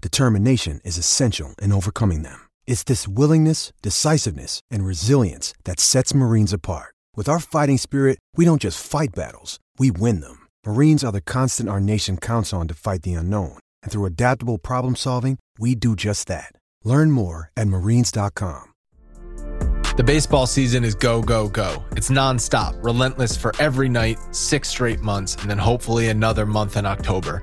determination 0.00 0.80
is 0.84 0.96
essential 0.96 1.54
in 1.60 1.72
overcoming 1.72 2.22
them. 2.22 2.48
It's 2.66 2.84
this 2.84 3.06
willingness, 3.06 3.74
decisiveness, 3.82 4.62
and 4.70 4.86
resilience 4.86 5.52
that 5.64 5.80
sets 5.80 6.14
Marines 6.14 6.54
apart. 6.54 6.94
With 7.16 7.28
our 7.28 7.38
fighting 7.38 7.76
spirit, 7.76 8.18
we 8.36 8.46
don't 8.46 8.62
just 8.62 8.82
fight 8.82 9.10
battles, 9.14 9.58
we 9.78 9.90
win 9.90 10.20
them. 10.20 10.46
Marines 10.64 11.04
are 11.04 11.12
the 11.12 11.20
constant 11.20 11.68
our 11.68 11.80
nation 11.80 12.16
counts 12.16 12.54
on 12.54 12.68
to 12.68 12.74
fight 12.74 13.02
the 13.02 13.12
unknown. 13.12 13.58
And 13.82 13.92
through 13.92 14.06
adaptable 14.06 14.56
problem 14.56 14.96
solving, 14.96 15.38
we 15.58 15.74
do 15.74 15.94
just 15.94 16.28
that. 16.28 16.52
Learn 16.84 17.10
more 17.10 17.50
at 17.56 17.68
marines.com. 17.68 18.68
The 19.96 20.04
baseball 20.04 20.46
season 20.46 20.82
is 20.82 20.94
go, 20.94 21.20
go, 21.20 21.48
go. 21.48 21.84
It's 21.92 22.08
nonstop, 22.08 22.82
relentless 22.82 23.36
for 23.36 23.52
every 23.58 23.88
night, 23.88 24.18
six 24.30 24.68
straight 24.68 25.00
months, 25.00 25.34
and 25.34 25.50
then 25.50 25.58
hopefully 25.58 26.08
another 26.08 26.46
month 26.46 26.78
in 26.78 26.86
October. 26.86 27.42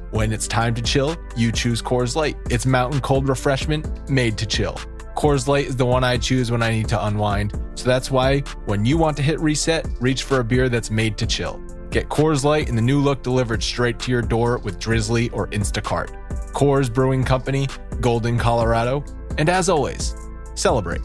when 0.11 0.33
it's 0.33 0.47
time 0.47 0.75
to 0.75 0.81
chill, 0.81 1.15
you 1.35 1.51
choose 1.51 1.81
Coors 1.81 2.15
Light. 2.15 2.37
It's 2.49 2.65
mountain 2.65 3.01
cold 3.01 3.27
refreshment 3.27 4.09
made 4.09 4.37
to 4.37 4.45
chill. 4.45 4.75
Coors 5.15 5.47
Light 5.47 5.67
is 5.67 5.75
the 5.75 5.85
one 5.85 6.03
I 6.03 6.17
choose 6.17 6.51
when 6.51 6.61
I 6.61 6.71
need 6.71 6.89
to 6.89 7.05
unwind. 7.05 7.53
So 7.75 7.85
that's 7.85 8.11
why 8.11 8.39
when 8.65 8.85
you 8.85 8.97
want 8.97 9.17
to 9.17 9.23
hit 9.23 9.39
reset, 9.39 9.87
reach 9.99 10.23
for 10.23 10.39
a 10.39 10.43
beer 10.43 10.69
that's 10.69 10.91
made 10.91 11.17
to 11.17 11.25
chill. 11.25 11.61
Get 11.89 12.09
Coors 12.09 12.43
Light 12.43 12.69
in 12.69 12.75
the 12.75 12.81
new 12.81 12.99
look 12.99 13.23
delivered 13.23 13.63
straight 13.63 13.99
to 13.99 14.11
your 14.11 14.21
door 14.21 14.57
with 14.59 14.79
Drizzly 14.79 15.29
or 15.29 15.47
Instacart. 15.47 16.09
Coors 16.51 16.93
Brewing 16.93 17.23
Company, 17.23 17.67
Golden, 17.99 18.37
Colorado. 18.37 19.03
And 19.37 19.49
as 19.49 19.69
always, 19.69 20.15
celebrate. 20.55 21.01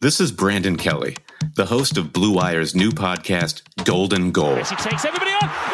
This 0.00 0.20
is 0.20 0.32
Brandon 0.32 0.76
Kelly, 0.76 1.16
the 1.56 1.66
host 1.66 1.98
of 1.98 2.12
Blue 2.12 2.32
Wire's 2.32 2.74
new 2.74 2.90
podcast, 2.90 3.62
Golden 3.84 4.32
Goal. 4.32 4.56
Messi 4.56 4.82
takes 4.82 5.04
everybody 5.04 5.30
on. 5.42 5.69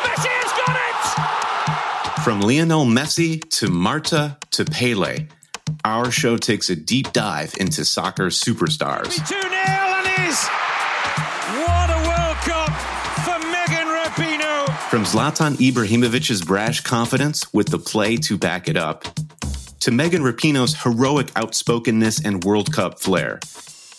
From 2.26 2.40
Lionel 2.40 2.84
Messi 2.84 3.40
to 3.50 3.70
Marta 3.70 4.36
to 4.50 4.64
Pele, 4.64 5.28
our 5.84 6.10
show 6.10 6.36
takes 6.36 6.68
a 6.70 6.74
deep 6.74 7.12
dive 7.12 7.54
into 7.60 7.84
soccer 7.84 8.30
superstars. 8.30 9.14
2 9.28 9.42
0 9.42 9.52
and 9.52 10.28
is. 10.28 10.48
What 11.62 11.88
a 11.88 11.98
World 12.08 12.36
Cup 12.38 12.72
for 13.22 13.38
Megan 13.46 13.86
Rapinoe. 13.86 14.76
From 14.90 15.04
Zlatan 15.04 15.54
Ibrahimovic's 15.54 16.42
brash 16.42 16.80
confidence 16.80 17.54
with 17.54 17.68
the 17.68 17.78
play 17.78 18.16
to 18.16 18.36
back 18.36 18.68
it 18.68 18.76
up, 18.76 19.04
to 19.78 19.92
Megan 19.92 20.22
Rapinoe's 20.22 20.82
heroic 20.82 21.28
outspokenness 21.36 22.24
and 22.24 22.42
World 22.42 22.72
Cup 22.72 22.98
flair. 22.98 23.38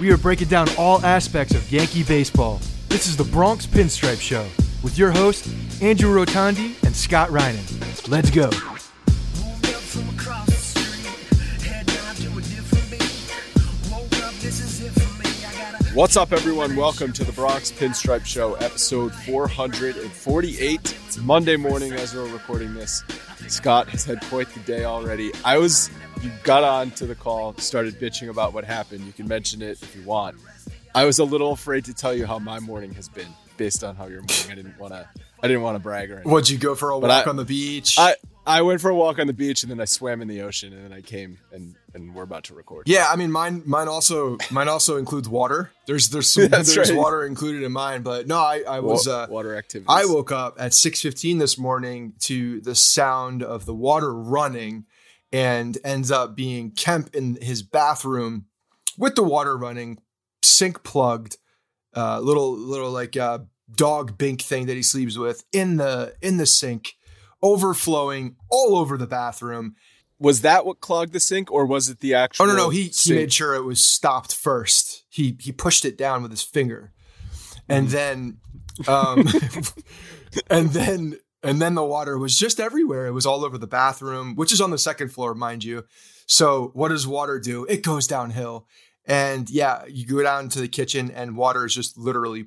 We 0.00 0.12
are 0.12 0.16
breaking 0.16 0.46
down 0.46 0.68
all 0.78 1.04
aspects 1.04 1.54
of 1.54 1.72
Yankee 1.72 2.04
baseball. 2.04 2.60
This 2.88 3.08
is 3.08 3.16
the 3.16 3.24
Bronx 3.24 3.66
Pinstripe 3.66 4.20
Show 4.20 4.46
with 4.84 4.96
your 4.96 5.10
hosts, 5.10 5.52
Andrew 5.82 6.14
Rotondi 6.14 6.80
and 6.84 6.94
Scott 6.94 7.30
Reinen. 7.30 8.08
Let's 8.08 8.30
go. 8.30 8.48
What's 15.94 16.16
up, 16.16 16.32
everyone? 16.32 16.76
Welcome 16.76 17.12
to 17.14 17.24
the 17.24 17.32
Bronx 17.32 17.72
Pinstripe 17.72 18.24
Show, 18.24 18.54
episode 18.54 19.12
448. 19.12 20.80
It's 21.08 21.18
Monday 21.18 21.56
morning 21.56 21.92
as 21.94 22.14
we're 22.14 22.28
recording 22.28 22.72
this. 22.72 23.02
Scott 23.48 23.88
has 23.88 24.04
had 24.04 24.20
quite 24.26 24.48
the 24.50 24.60
day 24.60 24.84
already. 24.84 25.32
I 25.44 25.58
was, 25.58 25.90
you 26.22 26.30
got 26.42 26.64
on 26.64 26.90
to 26.92 27.06
the 27.06 27.14
call, 27.14 27.54
started 27.58 27.98
bitching 28.00 28.28
about 28.28 28.52
what 28.52 28.64
happened. 28.64 29.04
You 29.04 29.12
can 29.12 29.28
mention 29.28 29.62
it 29.62 29.82
if 29.82 29.94
you 29.94 30.02
want. 30.02 30.36
I 30.94 31.04
was 31.04 31.18
a 31.18 31.24
little 31.24 31.52
afraid 31.52 31.84
to 31.86 31.94
tell 31.94 32.14
you 32.14 32.26
how 32.26 32.38
my 32.38 32.58
morning 32.60 32.92
has 32.94 33.08
been 33.08 33.28
based 33.56 33.84
on 33.84 33.94
how 33.96 34.06
your 34.06 34.20
morning. 34.22 34.50
I 34.50 34.54
didn't 34.54 34.78
want 34.78 34.92
to. 34.94 35.08
I 35.42 35.46
didn't 35.46 35.62
want 35.62 35.76
to 35.76 35.78
brag 35.80 36.10
or 36.10 36.14
anything. 36.14 36.32
Would 36.32 36.50
you 36.50 36.58
go 36.58 36.74
for 36.74 36.90
a 36.90 36.98
But 37.00 37.08
walk 37.10 37.26
I- 37.26 37.30
on 37.30 37.36
the 37.36 37.44
beach? 37.44 37.96
I 37.98 38.14
I 38.44 38.62
went 38.62 38.80
for 38.80 38.88
a 38.88 38.94
walk 38.94 39.18
on 39.18 39.26
the 39.26 39.34
beach 39.34 39.62
and 39.62 39.70
then 39.70 39.78
I 39.78 39.84
swam 39.84 40.22
in 40.22 40.26
the 40.28 40.40
ocean 40.40 40.72
and 40.72 40.82
then 40.84 40.92
I 40.92 41.02
came 41.02 41.38
and 41.52 41.76
and 41.94 42.14
we're 42.14 42.22
about 42.22 42.44
to 42.44 42.54
record. 42.54 42.88
yeah, 42.88 43.06
I 43.10 43.14
mean 43.16 43.30
mine 43.30 43.62
mine 43.66 43.86
also 43.88 44.38
mine 44.50 44.68
also 44.68 44.96
includes 44.96 45.28
water. 45.28 45.70
There's 45.86 46.08
there's 46.08 46.28
some 46.30 46.48
there's 46.48 46.76
right. 46.76 46.96
water 46.96 47.24
included 47.24 47.62
in 47.62 47.70
mine, 47.72 48.02
but 48.02 48.26
no, 48.26 48.38
I 48.38 48.62
I 48.68 48.80
was 48.80 49.06
uh, 49.06 49.26
water 49.30 49.54
activities. 49.56 49.86
I 49.88 50.06
woke 50.06 50.32
up 50.32 50.56
at 50.58 50.72
6:15 50.72 51.38
this 51.38 51.58
morning 51.58 52.14
to 52.20 52.60
the 52.62 52.74
sound 52.74 53.42
of 53.44 53.66
the 53.66 53.74
water 53.74 54.12
running 54.12 54.86
and 55.32 55.76
ends 55.84 56.10
up 56.10 56.34
being 56.34 56.70
Kemp 56.70 57.14
in 57.14 57.38
his 57.40 57.62
bathroom 57.62 58.46
with 58.96 59.14
the 59.14 59.22
water 59.22 59.56
running, 59.56 59.98
sink 60.42 60.82
plugged, 60.82 61.38
uh, 61.96 62.20
little 62.20 62.56
little 62.56 62.90
like 62.90 63.16
uh, 63.16 63.40
dog 63.74 64.18
bink 64.18 64.42
thing 64.42 64.66
that 64.66 64.76
he 64.76 64.82
sleeps 64.82 65.16
with 65.16 65.44
in 65.52 65.76
the 65.76 66.14
in 66.22 66.36
the 66.36 66.46
sink, 66.46 66.94
overflowing 67.42 68.36
all 68.50 68.76
over 68.76 68.96
the 68.96 69.06
bathroom. 69.06 69.74
Was 70.20 70.40
that 70.40 70.66
what 70.66 70.80
clogged 70.80 71.12
the 71.12 71.20
sink 71.20 71.50
or 71.52 71.64
was 71.64 71.88
it 71.88 72.00
the 72.00 72.14
actual 72.14 72.46
Oh 72.46 72.48
no, 72.48 72.56
no, 72.56 72.70
he 72.70 72.88
he 72.88 73.12
made 73.14 73.32
sure 73.32 73.54
it 73.54 73.62
was 73.64 73.84
stopped 73.84 74.34
first. 74.34 75.04
He 75.08 75.36
he 75.40 75.52
pushed 75.52 75.84
it 75.84 75.96
down 75.96 76.22
with 76.22 76.30
his 76.30 76.42
finger. 76.42 76.92
Hmm. 77.68 77.72
And 77.74 77.88
then 77.88 78.38
Um, 78.86 79.26
and 80.50 80.70
then 80.70 81.18
and 81.42 81.62
then 81.62 81.74
the 81.74 81.84
water 81.84 82.18
was 82.18 82.36
just 82.36 82.58
everywhere. 82.58 83.06
It 83.06 83.12
was 83.12 83.26
all 83.26 83.44
over 83.44 83.58
the 83.58 83.66
bathroom, 83.66 84.34
which 84.34 84.52
is 84.52 84.60
on 84.60 84.70
the 84.70 84.78
second 84.78 85.10
floor, 85.10 85.34
mind 85.34 85.64
you. 85.64 85.84
So 86.26 86.70
what 86.74 86.88
does 86.88 87.06
water 87.06 87.38
do? 87.38 87.64
It 87.66 87.82
goes 87.82 88.06
downhill. 88.06 88.66
And 89.04 89.48
yeah, 89.48 89.84
you 89.88 90.04
go 90.06 90.22
down 90.22 90.48
to 90.50 90.60
the 90.60 90.68
kitchen 90.68 91.10
and 91.10 91.36
water 91.36 91.64
is 91.64 91.74
just 91.74 91.96
literally 91.96 92.46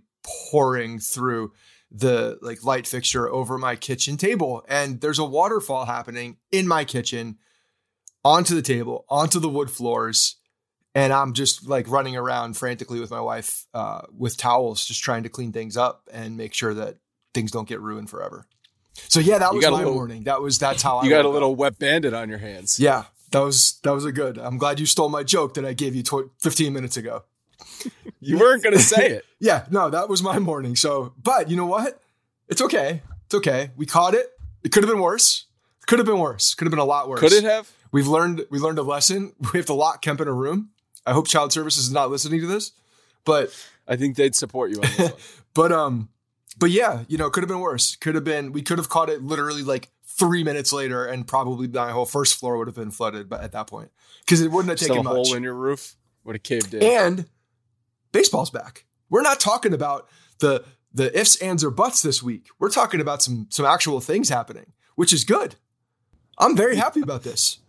pouring 0.52 1.00
through 1.00 1.54
the 1.90 2.38
like 2.42 2.64
light 2.64 2.88
fixture 2.88 3.30
over 3.30 3.58
my 3.58 3.76
kitchen 3.76 4.18
table. 4.18 4.64
And 4.68 5.02
there's 5.02 5.20
a 5.20 5.26
waterfall 5.26 5.86
happening 5.86 6.38
in 6.52 6.68
my 6.68 6.86
kitchen 6.86 7.38
onto 8.24 8.56
the 8.56 8.62
table, 8.62 9.06
onto 9.10 9.40
the 9.40 9.50
wood 9.50 9.72
floors. 9.72 10.38
And 10.94 11.14
I'm 11.14 11.34
just 11.34 11.68
like 11.68 11.90
running 11.90 12.18
around 12.18 12.58
frantically 12.58 13.00
with 13.00 13.12
my 13.12 13.22
wife 13.22 13.66
uh, 13.74 14.02
with 14.16 14.38
towels, 14.38 14.86
just 14.86 15.02
trying 15.02 15.24
to 15.24 15.30
clean 15.30 15.54
things 15.54 15.78
up 15.78 16.08
and 16.12 16.38
make 16.38 16.54
sure 16.54 16.74
that 16.74 16.98
things 17.34 17.52
don't 17.52 17.68
get 17.68 17.82
ruined 17.82 18.10
forever. 18.10 18.46
So 18.94 19.20
yeah, 19.20 19.38
that 19.40 19.52
You 19.52 19.58
was 19.58 19.66
my 19.66 19.78
little- 19.78 19.94
morning. 19.94 20.24
That 20.24 20.42
was 20.42 20.60
that's 20.60 20.82
how 20.82 20.98
I 21.00 21.04
You 21.04 21.10
got 21.10 21.26
a 21.26 21.30
little 21.30 21.52
up. 21.52 21.58
wet 21.58 21.80
bandit 21.80 22.14
on 22.14 22.30
your 22.30 22.38
hands. 22.40 22.80
Yeah, 22.80 23.06
that 23.32 23.40
was 23.40 23.80
that 23.84 23.92
was 23.94 24.06
a 24.06 24.12
good. 24.12 24.38
I'm 24.38 24.58
glad 24.58 24.80
you 24.80 24.86
stole 24.86 25.10
my 25.10 25.24
joke 25.24 25.54
that 25.56 25.66
I 25.66 25.74
gave 25.74 25.96
you 25.96 26.04
tw- 26.04 26.32
15 26.42 26.74
minutes 26.74 26.98
ago. 26.98 27.24
You 28.24 28.38
weren't 28.38 28.62
going 28.62 28.76
to 28.76 28.82
say 28.82 29.10
it. 29.10 29.26
Yeah, 29.40 29.66
no, 29.72 29.90
that 29.90 30.08
was 30.08 30.22
my 30.22 30.38
morning. 30.38 30.76
So, 30.76 31.14
but 31.24 31.50
you 31.50 31.58
know 31.58 31.66
what? 31.66 32.00
It's 32.48 32.62
okay. 32.62 33.02
It's 33.26 33.34
okay. 33.34 33.72
We 33.76 33.88
caught 33.88 34.14
it. 34.14 34.28
It 34.64 34.72
could 34.72 34.84
have 34.84 34.92
been 34.92 35.02
worse. 35.02 35.46
Could 35.88 35.98
have 35.98 36.06
been 36.06 36.20
worse. 36.20 36.54
Could 36.54 36.66
have 36.68 36.70
been 36.72 36.78
a 36.78 36.86
lot 36.86 37.10
worse. 37.10 37.20
Could 37.20 37.34
it 37.34 37.44
have? 37.44 37.72
We've 37.92 38.08
learned 38.08 38.46
we 38.52 38.60
learned 38.60 38.78
a 38.78 38.84
lesson. 38.84 39.34
We 39.52 39.58
have 39.58 39.66
to 39.66 39.74
lock 39.74 40.04
Kemp 40.04 40.22
in 40.22 40.28
a 40.28 40.32
room. 40.34 40.70
I 41.08 41.14
hope 41.14 41.28
Child 41.28 41.52
Services 41.52 41.86
is 41.86 41.92
not 41.92 42.12
listening 42.12 42.42
to 42.42 42.46
this. 42.48 42.72
But 43.26 43.50
I 43.88 43.96
think 43.96 44.16
they'd 44.16 44.36
support 44.36 44.70
you 44.70 44.78
on 44.78 44.90
this 44.98 45.42
but 45.56 45.72
um 45.72 46.10
but 46.58 46.70
yeah, 46.72 47.04
you 47.08 47.18
know, 47.18 47.28
it 47.28 47.34
could 47.34 47.44
have 47.44 47.50
been 47.50 47.60
worse. 47.60 47.96
Could 47.96 48.16
have 48.16 48.24
been 48.24 48.52
we 48.52 48.62
could 48.62 48.78
have 48.78 48.90
caught 48.90 49.10
it 49.10 49.22
literally 49.24 49.64
like 49.64 49.90
three 50.06 50.44
minutes 50.44 50.74
later, 50.74 51.06
and 51.06 51.28
probably 51.28 51.68
my 51.68 51.92
whole 51.92 52.06
first 52.06 52.40
floor 52.40 52.58
would 52.58 52.68
have 52.68 52.76
been 52.76 52.92
flooded. 52.92 53.30
But 53.30 53.42
at 53.42 53.52
that 53.54 53.68
point, 53.68 53.92
because 54.26 54.42
it 54.42 54.52
wouldn't 54.52 54.70
have 54.70 54.80
Still 54.80 54.96
a 54.96 54.98
taken 54.98 55.06
much. 55.06 55.28
hole 55.28 55.36
in 55.36 55.44
your 55.44 55.54
roof 55.56 55.96
would 56.24 56.36
have 56.36 56.44
caved 56.44 56.74
in. 56.74 56.84
And 56.84 57.26
baseball's 58.12 58.50
back. 58.50 58.86
We're 59.10 59.22
not 59.22 59.40
talking 59.40 59.74
about 59.74 60.10
the 60.40 60.64
the 60.94 61.18
ifs, 61.18 61.42
ands, 61.42 61.64
or 61.64 61.72
buts 61.72 62.02
this 62.02 62.22
week. 62.22 62.48
We're 62.60 62.70
talking 62.70 63.00
about 63.02 63.22
some 63.22 63.48
some 63.50 63.66
actual 63.66 64.02
things 64.02 64.30
happening, 64.30 64.74
which 64.96 65.14
is 65.14 65.24
good. 65.24 65.56
I'm 66.38 66.56
very 66.56 66.76
happy 66.76 67.02
about 67.04 67.24
this. 67.24 67.60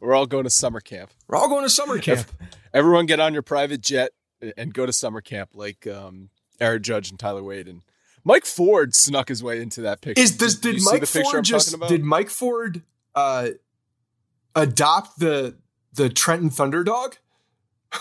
We're 0.00 0.14
all 0.14 0.26
going 0.26 0.44
to 0.44 0.50
summer 0.50 0.80
camp. 0.80 1.10
We're 1.28 1.38
all 1.38 1.48
going 1.48 1.62
to 1.62 1.70
summer 1.70 1.98
camp. 1.98 2.26
Everyone 2.74 3.06
get 3.06 3.20
on 3.20 3.32
your 3.32 3.42
private 3.42 3.80
jet 3.80 4.10
and 4.56 4.74
go 4.74 4.84
to 4.84 4.92
summer 4.92 5.20
camp 5.20 5.50
like 5.54 5.86
um, 5.86 6.30
Aaron 6.60 6.82
Judge 6.82 7.08
and 7.08 7.18
Tyler 7.18 7.42
Wade. 7.42 7.68
And 7.68 7.82
Mike 8.26 8.44
Ford 8.44 8.92
snuck 8.92 9.28
his 9.28 9.40
way 9.40 9.62
into 9.62 9.82
that 9.82 10.00
picture. 10.00 10.20
Is 10.20 10.36
does 10.36 10.58
Did 10.58 10.74
did 10.76 10.82
Mike 10.84 11.06
Ford 11.06 11.44
just 11.44 11.78
did 11.86 12.02
Mike 12.02 12.28
Ford 12.28 12.82
uh, 13.14 13.50
adopt 14.56 15.20
the 15.20 15.54
the 15.94 16.08
Trenton 16.10 16.50
Thunderdog? 16.50 17.14
Uh, 17.92 17.98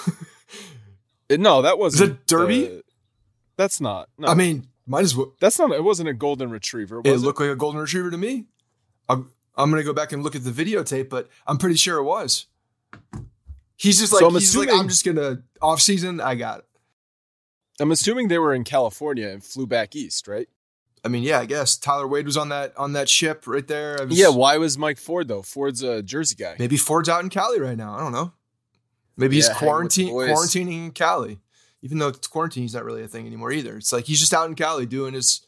no, 1.38 1.62
that 1.62 1.78
wasn't 1.78 2.26
The 2.28 2.36
Derby? 2.38 2.62
the- 2.66 2.84
that's 3.56 3.80
not. 3.80 4.10
No, 4.18 4.28
I 4.28 4.34
mean, 4.34 4.68
might 4.88 5.04
as 5.04 5.16
well. 5.16 5.34
that's 5.40 5.58
not. 5.60 5.72
It 5.72 5.84
wasn't 5.84 6.10
a 6.10 6.14
golden 6.14 6.50
retriever. 6.50 7.00
It 7.06 7.12
Was 7.12 7.22
it, 7.24 7.26
looked 7.26 7.40
like 7.40 7.50
a 7.52 7.56
golden 7.56 7.80
retriever 7.80 8.10
to 8.12 8.18
me. 8.18 8.46
I'm, 9.08 9.30
I'm 9.56 9.70
gonna 9.70 9.84
go 9.84 9.94
back 9.94 10.12
and 10.12 10.24
look 10.24 10.36
at 10.36 10.44
the 10.44 10.52
videotape, 10.52 11.08
but 11.10 11.30
I'm 11.48 11.58
pretty 11.60 11.76
sure 11.78 11.98
it 12.00 12.04
was. 12.04 12.48
He's 13.78 14.00
just 14.00 14.12
like 14.12 14.22
So 14.22 14.28
I'm 14.28 14.34
he's 14.34 14.56
like 14.58 14.68
assuming- 14.70 14.82
I'm 14.82 14.90
just 14.90 15.06
gonna 15.06 15.44
off 15.62 15.82
season. 15.82 16.20
I 16.20 16.34
got 16.36 16.60
it. 16.60 16.66
I'm 17.80 17.92
assuming 17.92 18.28
they 18.30 18.40
were 18.40 18.54
in 18.54 18.64
California 18.64 19.28
and 19.30 19.44
flew 19.44 19.68
back 19.68 19.96
east, 19.96 20.28
right? 20.28 20.48
I 21.04 21.08
mean, 21.08 21.24
yeah, 21.24 21.40
I 21.40 21.46
guess 21.46 21.78
Tyler 21.78 22.08
Wade 22.08 22.26
was 22.26 22.38
on 22.38 22.50
that 22.50 22.76
on 22.78 22.94
that 22.94 23.10
ship 23.10 23.46
right 23.48 23.68
there. 23.68 23.98
Was- 24.08 24.18
Yeah. 24.18 24.30
Why 24.30 24.58
was 24.58 24.78
Mike 24.78 24.98
Ford 24.98 25.28
though? 25.28 25.42
Ford's 25.44 25.84
a 25.84 26.02
Jersey 26.02 26.36
guy. 26.36 26.56
maybe 26.58 26.78
Ford's 26.78 27.10
out 27.10 27.24
in 27.24 27.30
Cali 27.30 27.60
right 27.60 27.78
now. 27.78 27.94
I 27.96 28.00
don't 28.00 28.12
know. 28.12 28.34
Maybe 29.18 29.36
he's 29.36 29.46
Yeah, 29.48 29.54
with 29.54 29.60
quarantine 29.60 30.14
quarantining 30.14 30.86
in 30.86 30.92
Cali, 30.92 31.40
even 31.82 32.00
though 32.00 32.08
it's 32.10 32.28
quarantine's 32.28 32.74
not 32.74 32.84
really 32.86 33.04
a 33.04 33.08
thing 33.08 33.26
anymore 33.28 33.52
either. 33.52 33.78
It's 33.78 33.94
like 33.94 34.06
he's 34.06 34.20
just 34.20 34.34
out 34.34 34.50
in 34.50 34.56
Cali 34.56 34.86
doing 34.86 35.14
his. 35.14 35.42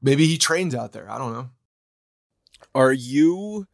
Maybe 0.00 0.26
he 0.26 0.38
trains 0.38 0.74
out 0.76 0.92
there. 0.92 1.10
I 1.10 1.18
don't 1.18 1.32
know. 1.32 1.50
Are 2.74 2.92
you? 2.92 3.66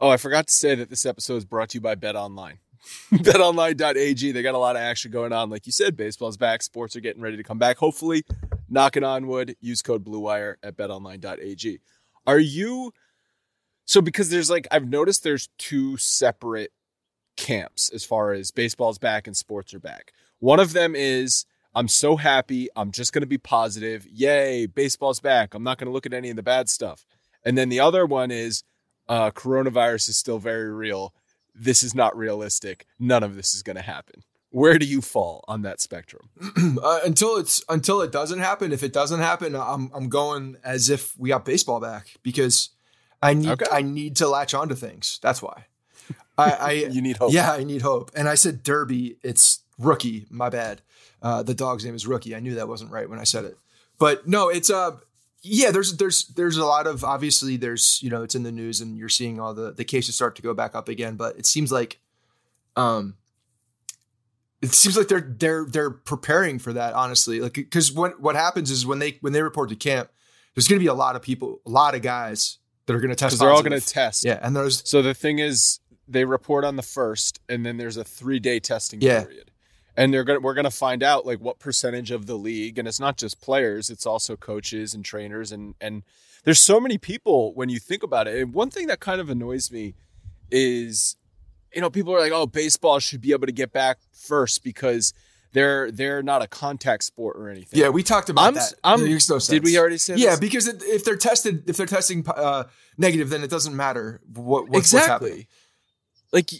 Oh, 0.00 0.08
I 0.10 0.16
forgot 0.18 0.46
to 0.46 0.52
say 0.52 0.74
that 0.74 0.90
this 0.90 1.06
episode 1.06 1.36
is 1.36 1.44
brought 1.44 1.70
to 1.70 1.78
you 1.78 1.80
by 1.80 1.94
Bet 1.94 2.16
Online. 2.16 2.58
BetOnline.ag. 3.12 4.32
They 4.32 4.42
got 4.42 4.54
a 4.54 4.58
lot 4.58 4.76
of 4.76 4.82
action 4.82 5.10
going 5.10 5.32
on. 5.32 5.50
Like 5.50 5.66
you 5.66 5.72
said, 5.72 5.96
baseball's 5.96 6.36
back. 6.36 6.62
Sports 6.62 6.96
are 6.96 7.00
getting 7.00 7.22
ready 7.22 7.36
to 7.36 7.42
come 7.42 7.58
back. 7.58 7.78
Hopefully, 7.78 8.24
knocking 8.68 9.04
on 9.04 9.26
wood. 9.26 9.56
Use 9.60 9.82
code 9.82 10.04
BlueWire 10.04 10.56
at 10.62 10.76
BetOnline.ag. 10.76 11.80
Are 12.26 12.38
you? 12.38 12.92
So 13.84 14.00
because 14.00 14.28
there's 14.30 14.50
like 14.50 14.68
I've 14.70 14.88
noticed 14.88 15.24
there's 15.24 15.48
two 15.58 15.96
separate 15.96 16.72
camps 17.36 17.90
as 17.92 18.04
far 18.04 18.32
as 18.32 18.50
baseball's 18.50 18.98
back 18.98 19.26
and 19.26 19.36
sports 19.36 19.74
are 19.74 19.80
back. 19.80 20.12
One 20.38 20.60
of 20.60 20.72
them 20.72 20.94
is 20.94 21.46
I'm 21.74 21.88
so 21.88 22.16
happy. 22.16 22.68
I'm 22.76 22.90
just 22.90 23.12
going 23.12 23.22
to 23.22 23.28
be 23.28 23.38
positive. 23.38 24.06
Yay, 24.08 24.66
baseball's 24.66 25.20
back. 25.20 25.54
I'm 25.54 25.62
not 25.62 25.78
going 25.78 25.86
to 25.86 25.92
look 25.92 26.06
at 26.06 26.14
any 26.14 26.30
of 26.30 26.36
the 26.36 26.42
bad 26.42 26.68
stuff. 26.68 27.06
And 27.44 27.56
then 27.56 27.68
the 27.68 27.80
other 27.80 28.06
one 28.06 28.30
is 28.30 28.64
uh, 29.08 29.30
coronavirus 29.30 30.08
is 30.08 30.16
still 30.16 30.38
very 30.38 30.72
real. 30.72 31.14
This 31.60 31.82
is 31.82 31.94
not 31.94 32.16
realistic. 32.16 32.86
None 32.98 33.22
of 33.22 33.36
this 33.36 33.54
is 33.54 33.62
going 33.62 33.76
to 33.76 33.82
happen. 33.82 34.22
Where 34.48 34.78
do 34.78 34.86
you 34.86 35.00
fall 35.02 35.44
on 35.46 35.62
that 35.62 35.80
spectrum? 35.80 36.30
uh, 36.82 37.00
until 37.04 37.36
it's 37.36 37.62
until 37.68 38.00
it 38.00 38.10
doesn't 38.10 38.40
happen. 38.40 38.72
If 38.72 38.82
it 38.82 38.92
doesn't 38.92 39.20
happen, 39.20 39.54
I'm 39.54 39.90
I'm 39.94 40.08
going 40.08 40.56
as 40.64 40.90
if 40.90 41.16
we 41.18 41.28
got 41.28 41.44
baseball 41.44 41.78
back 41.78 42.16
because 42.22 42.70
I 43.22 43.34
need 43.34 43.50
Okay. 43.50 43.66
I 43.70 43.82
need 43.82 44.16
to 44.16 44.26
latch 44.26 44.54
onto 44.54 44.74
things. 44.74 45.20
That's 45.22 45.40
why. 45.42 45.66
I, 46.36 46.50
I 46.52 46.70
You 46.90 47.02
need 47.02 47.18
hope. 47.18 47.32
Yeah, 47.32 47.52
I 47.52 47.62
need 47.62 47.82
hope. 47.82 48.10
And 48.16 48.26
I 48.28 48.34
said 48.34 48.62
Derby. 48.62 49.18
It's 49.22 49.60
rookie. 49.78 50.26
My 50.30 50.48
bad. 50.48 50.80
Uh, 51.22 51.42
the 51.42 51.54
dog's 51.54 51.84
name 51.84 51.94
is 51.94 52.06
Rookie. 52.06 52.34
I 52.34 52.40
knew 52.40 52.54
that 52.54 52.66
wasn't 52.66 52.90
right 52.90 53.08
when 53.08 53.18
I 53.20 53.24
said 53.24 53.44
it. 53.44 53.58
But 53.98 54.26
no, 54.26 54.48
it's 54.48 54.70
uh 54.70 54.96
yeah. 55.42 55.70
There's 55.70 55.96
there's 55.96 56.26
there's 56.28 56.56
a 56.56 56.64
lot 56.64 56.86
of 56.86 57.04
obviously 57.04 57.56
there's 57.56 57.98
you 58.02 58.10
know 58.10 58.22
it's 58.22 58.34
in 58.34 58.42
the 58.42 58.52
news 58.52 58.80
and 58.80 58.96
you're 58.96 59.08
seeing 59.08 59.40
all 59.40 59.54
the 59.54 59.72
the 59.72 59.84
cases 59.84 60.14
start 60.14 60.36
to 60.36 60.42
go 60.42 60.54
back 60.54 60.74
up 60.74 60.88
again. 60.88 61.16
But 61.16 61.38
it 61.38 61.46
seems 61.46 61.70
like 61.72 61.98
um 62.76 63.16
it 64.62 64.72
seems 64.72 64.96
like 64.96 65.08
they're 65.08 65.20
they're 65.38 65.64
they're 65.64 65.90
preparing 65.90 66.58
for 66.58 66.72
that 66.74 66.92
honestly 66.94 67.40
like 67.40 67.54
because 67.54 67.90
what 67.92 68.20
what 68.20 68.36
happens 68.36 68.70
is 68.70 68.84
when 68.86 68.98
they 68.98 69.16
when 69.22 69.32
they 69.32 69.42
report 69.42 69.70
to 69.70 69.76
camp 69.76 70.10
there's 70.54 70.68
going 70.68 70.78
to 70.78 70.82
be 70.84 70.88
a 70.88 70.94
lot 70.94 71.16
of 71.16 71.22
people 71.22 71.60
a 71.66 71.70
lot 71.70 71.94
of 71.94 72.02
guys 72.02 72.58
that 72.86 72.94
are 72.94 73.00
going 73.00 73.10
to 73.10 73.16
test 73.16 73.38
they're 73.38 73.50
all 73.50 73.62
going 73.62 73.78
to 73.78 73.86
test. 73.86 74.24
yeah 74.24 74.38
and 74.42 74.54
there's 74.54 74.86
So 74.88 75.00
the 75.02 75.14
thing 75.14 75.38
is, 75.38 75.80
they 76.06 76.24
report 76.24 76.64
on 76.64 76.74
the 76.76 76.82
first, 76.82 77.40
and 77.48 77.64
then 77.64 77.76
there's 77.76 77.96
a 77.96 78.04
three 78.04 78.38
day 78.40 78.58
testing 78.60 79.00
Yeah. 79.00 79.22
period. 79.24 79.49
And 79.96 80.14
they're 80.14 80.24
gonna 80.24 80.40
we're 80.40 80.54
gonna 80.54 80.70
find 80.70 81.02
out 81.02 81.26
like 81.26 81.40
what 81.40 81.58
percentage 81.58 82.10
of 82.10 82.26
the 82.26 82.36
league, 82.36 82.78
and 82.78 82.86
it's 82.86 83.00
not 83.00 83.16
just 83.16 83.40
players, 83.40 83.90
it's 83.90 84.06
also 84.06 84.36
coaches 84.36 84.94
and 84.94 85.04
trainers, 85.04 85.52
and 85.52 85.74
and 85.80 86.02
there's 86.44 86.60
so 86.62 86.80
many 86.80 86.96
people 86.96 87.52
when 87.54 87.68
you 87.68 87.78
think 87.78 88.02
about 88.02 88.26
it. 88.26 88.40
And 88.40 88.54
one 88.54 88.70
thing 88.70 88.86
that 88.86 89.00
kind 89.00 89.20
of 89.20 89.28
annoys 89.28 89.70
me 89.70 89.94
is, 90.50 91.16
you 91.74 91.80
know, 91.80 91.90
people 91.90 92.14
are 92.14 92.20
like, 92.20 92.32
oh, 92.32 92.46
baseball 92.46 92.98
should 92.98 93.20
be 93.20 93.32
able 93.32 93.46
to 93.46 93.52
get 93.52 93.72
back 93.72 93.98
first 94.12 94.64
because 94.64 95.12
they're 95.52 95.90
they're 95.90 96.22
not 96.22 96.40
a 96.42 96.46
contact 96.46 97.02
sport 97.04 97.36
or 97.36 97.48
anything. 97.48 97.80
yeah 97.80 97.88
we 97.88 98.04
talked 98.04 98.30
about 98.30 98.42
I'm- 98.44 98.54
that 98.54 98.72
I'm- 98.84 99.00
no 99.00 99.38
did 99.40 99.64
we 99.64 99.76
already 99.78 99.98
say 99.98 100.14
yeah 100.14 100.30
this? 100.30 100.40
because 100.40 100.68
it, 100.68 100.80
if 100.84 101.04
they're 101.04 101.16
tested 101.16 101.68
if 101.68 101.76
they're 101.76 101.86
testing 101.86 102.24
uh 102.28 102.64
negative 102.96 103.30
then 103.30 103.42
it 103.42 103.50
doesn't 103.50 103.74
matter 103.74 104.20
what 104.32 104.68
what's, 104.68 104.92
what's 104.92 105.06
happening 105.06 105.32
exactly. 105.32 105.48
Like, 106.32 106.50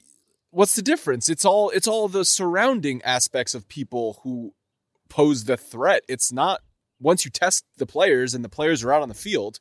what's 0.51 0.75
the 0.75 0.83
difference? 0.83 1.29
It's 1.29 1.45
all 1.45 1.71
it's 1.71 1.89
all 1.89 2.09
the 2.09 2.25
surrounding 2.25 3.03
aspects 3.03 3.55
of 3.55 3.69
people 3.69 4.21
who 4.23 4.55
pose 5.09 5.45
the 5.45 5.57
threat. 5.57 6.03
It's 6.09 6.33
not 6.33 6.63
once 7.01 7.25
you 7.25 7.31
test 7.31 7.65
the 7.79 7.87
players 7.87 8.35
and 8.35 8.45
the 8.45 8.49
players 8.49 8.85
are 8.85 8.93
out 8.93 9.03
on 9.03 9.09
the 9.09 9.15
field, 9.15 9.59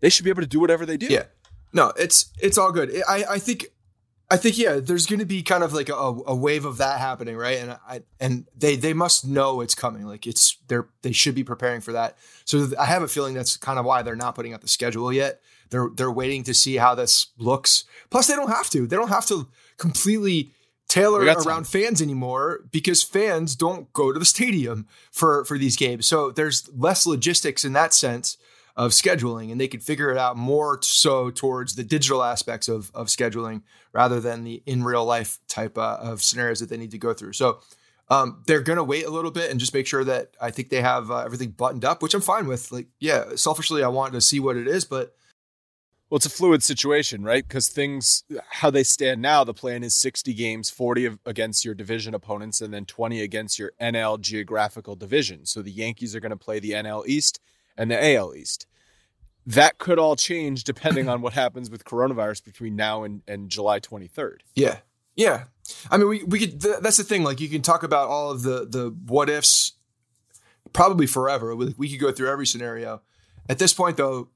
they 0.00 0.08
should 0.08 0.24
be 0.24 0.30
able 0.30 0.42
to 0.42 0.48
do 0.48 0.60
whatever 0.60 0.84
they 0.84 0.96
do. 0.96 1.06
Yeah. 1.06 1.24
No, 1.72 1.92
it's 1.96 2.32
it's 2.40 2.58
all 2.58 2.72
good. 2.72 3.02
I 3.08 3.24
I 3.30 3.38
think 3.38 3.66
I 4.30 4.36
think 4.38 4.56
yeah, 4.56 4.80
there's 4.80 5.06
going 5.06 5.18
to 5.18 5.26
be 5.26 5.42
kind 5.42 5.62
of 5.62 5.74
like 5.74 5.90
a, 5.90 5.92
a 5.92 6.34
wave 6.34 6.64
of 6.64 6.78
that 6.78 6.98
happening, 6.98 7.36
right? 7.36 7.58
And 7.58 7.72
I 7.86 8.02
and 8.18 8.46
they 8.56 8.76
they 8.76 8.94
must 8.94 9.26
know 9.26 9.60
it's 9.60 9.74
coming. 9.74 10.06
Like 10.06 10.26
it's 10.26 10.56
they're 10.68 10.88
they 11.02 11.12
should 11.12 11.34
be 11.34 11.44
preparing 11.44 11.80
for 11.80 11.92
that. 11.92 12.16
So 12.44 12.70
I 12.78 12.86
have 12.86 13.02
a 13.02 13.08
feeling 13.08 13.34
that's 13.34 13.56
kind 13.56 13.78
of 13.78 13.84
why 13.84 14.02
they're 14.02 14.16
not 14.16 14.34
putting 14.34 14.54
out 14.54 14.60
the 14.60 14.68
schedule 14.68 15.12
yet. 15.12 15.40
They're 15.70 15.88
they're 15.94 16.10
waiting 16.10 16.44
to 16.44 16.54
see 16.54 16.76
how 16.76 16.94
this 16.94 17.28
looks. 17.38 17.84
Plus, 18.10 18.26
they 18.26 18.34
don't 18.34 18.50
have 18.50 18.70
to. 18.70 18.86
They 18.86 18.96
don't 18.96 19.08
have 19.08 19.26
to 19.26 19.48
completely 19.86 20.38
tailor 20.88 21.20
We 21.20 21.26
got 21.26 21.38
time. 21.38 21.48
around 21.48 21.66
fans 21.66 22.00
anymore 22.02 22.44
because 22.70 23.02
fans 23.02 23.56
don't 23.56 23.84
go 23.92 24.12
to 24.12 24.18
the 24.18 24.30
stadium 24.36 24.78
for 25.10 25.44
for 25.48 25.56
these 25.58 25.76
games. 25.84 26.02
So 26.06 26.30
there's 26.30 26.58
less 26.86 27.06
logistics 27.06 27.64
in 27.64 27.72
that 27.74 27.92
sense 27.94 28.36
of 28.76 28.92
scheduling 28.92 29.50
and 29.50 29.58
they 29.60 29.68
could 29.68 29.82
figure 29.90 30.10
it 30.14 30.18
out 30.24 30.36
more 30.36 30.78
so 30.82 31.30
towards 31.30 31.74
the 31.74 31.84
digital 31.96 32.22
aspects 32.22 32.68
of, 32.68 32.90
of 32.94 33.08
scheduling 33.08 33.62
rather 33.92 34.18
than 34.26 34.44
the 34.44 34.62
in 34.66 34.82
real 34.90 35.04
life 35.14 35.38
type 35.46 35.76
uh, 35.78 35.98
of 36.10 36.22
scenarios 36.22 36.58
that 36.60 36.68
they 36.70 36.78
need 36.78 36.90
to 36.90 36.98
go 37.06 37.12
through. 37.14 37.34
So 37.34 37.48
Um, 38.10 38.42
they're 38.46 38.64
going 38.70 38.80
to 38.82 38.84
wait 38.94 39.06
a 39.06 39.14
little 39.16 39.30
bit 39.30 39.50
and 39.50 39.60
just 39.60 39.72
make 39.74 39.86
sure 39.86 40.04
that 40.04 40.24
I 40.46 40.50
think 40.54 40.68
they 40.68 40.82
have 40.82 41.10
uh, 41.10 41.24
everything 41.28 41.50
buttoned 41.56 41.84
up, 41.90 42.02
which 42.02 42.14
I'm 42.14 42.20
fine 42.34 42.46
with. 42.46 42.70
Like, 42.76 42.88
yeah, 43.00 43.36
selfishly, 43.36 43.82
I 43.82 43.88
want 43.88 44.12
to 44.12 44.20
see 44.20 44.40
what 44.40 44.56
it 44.62 44.66
is, 44.76 44.84
but 44.84 45.06
well, 46.12 46.18
it's 46.18 46.26
a 46.26 46.30
fluid 46.30 46.62
situation, 46.62 47.22
right? 47.24 47.42
Because 47.48 47.68
things, 47.68 48.22
how 48.50 48.68
they 48.68 48.82
stand 48.82 49.22
now, 49.22 49.44
the 49.44 49.54
plan 49.54 49.82
is 49.82 49.94
60 49.94 50.34
games, 50.34 50.68
40 50.68 51.06
of, 51.06 51.18
against 51.24 51.64
your 51.64 51.74
division 51.74 52.12
opponents, 52.12 52.60
and 52.60 52.74
then 52.74 52.84
20 52.84 53.22
against 53.22 53.58
your 53.58 53.72
NL 53.80 54.20
geographical 54.20 54.94
division. 54.94 55.46
So 55.46 55.62
the 55.62 55.70
Yankees 55.70 56.14
are 56.14 56.20
going 56.20 56.28
to 56.28 56.36
play 56.36 56.60
the 56.60 56.72
NL 56.72 57.06
East 57.06 57.40
and 57.78 57.90
the 57.90 58.14
AL 58.14 58.34
East. 58.34 58.66
That 59.46 59.78
could 59.78 59.98
all 59.98 60.14
change 60.14 60.64
depending 60.64 61.08
on 61.08 61.22
what 61.22 61.32
happens 61.32 61.70
with 61.70 61.86
coronavirus 61.86 62.44
between 62.44 62.76
now 62.76 63.04
and, 63.04 63.22
and 63.26 63.48
July 63.48 63.80
23rd. 63.80 64.40
Yeah. 64.54 64.80
Yeah. 65.16 65.44
I 65.90 65.96
mean, 65.96 66.08
we, 66.10 66.24
we 66.24 66.40
could, 66.40 66.60
th- 66.60 66.80
that's 66.82 66.98
the 66.98 67.04
thing. 67.04 67.22
Like, 67.22 67.40
you 67.40 67.48
can 67.48 67.62
talk 67.62 67.84
about 67.84 68.08
all 68.08 68.30
of 68.30 68.42
the, 68.42 68.66
the 68.68 68.94
what 69.06 69.30
ifs 69.30 69.72
probably 70.74 71.06
forever. 71.06 71.56
We, 71.56 71.74
we 71.78 71.88
could 71.88 72.00
go 72.00 72.12
through 72.12 72.30
every 72.30 72.46
scenario. 72.46 73.00
At 73.48 73.58
this 73.58 73.72
point, 73.72 73.96
though, 73.96 74.28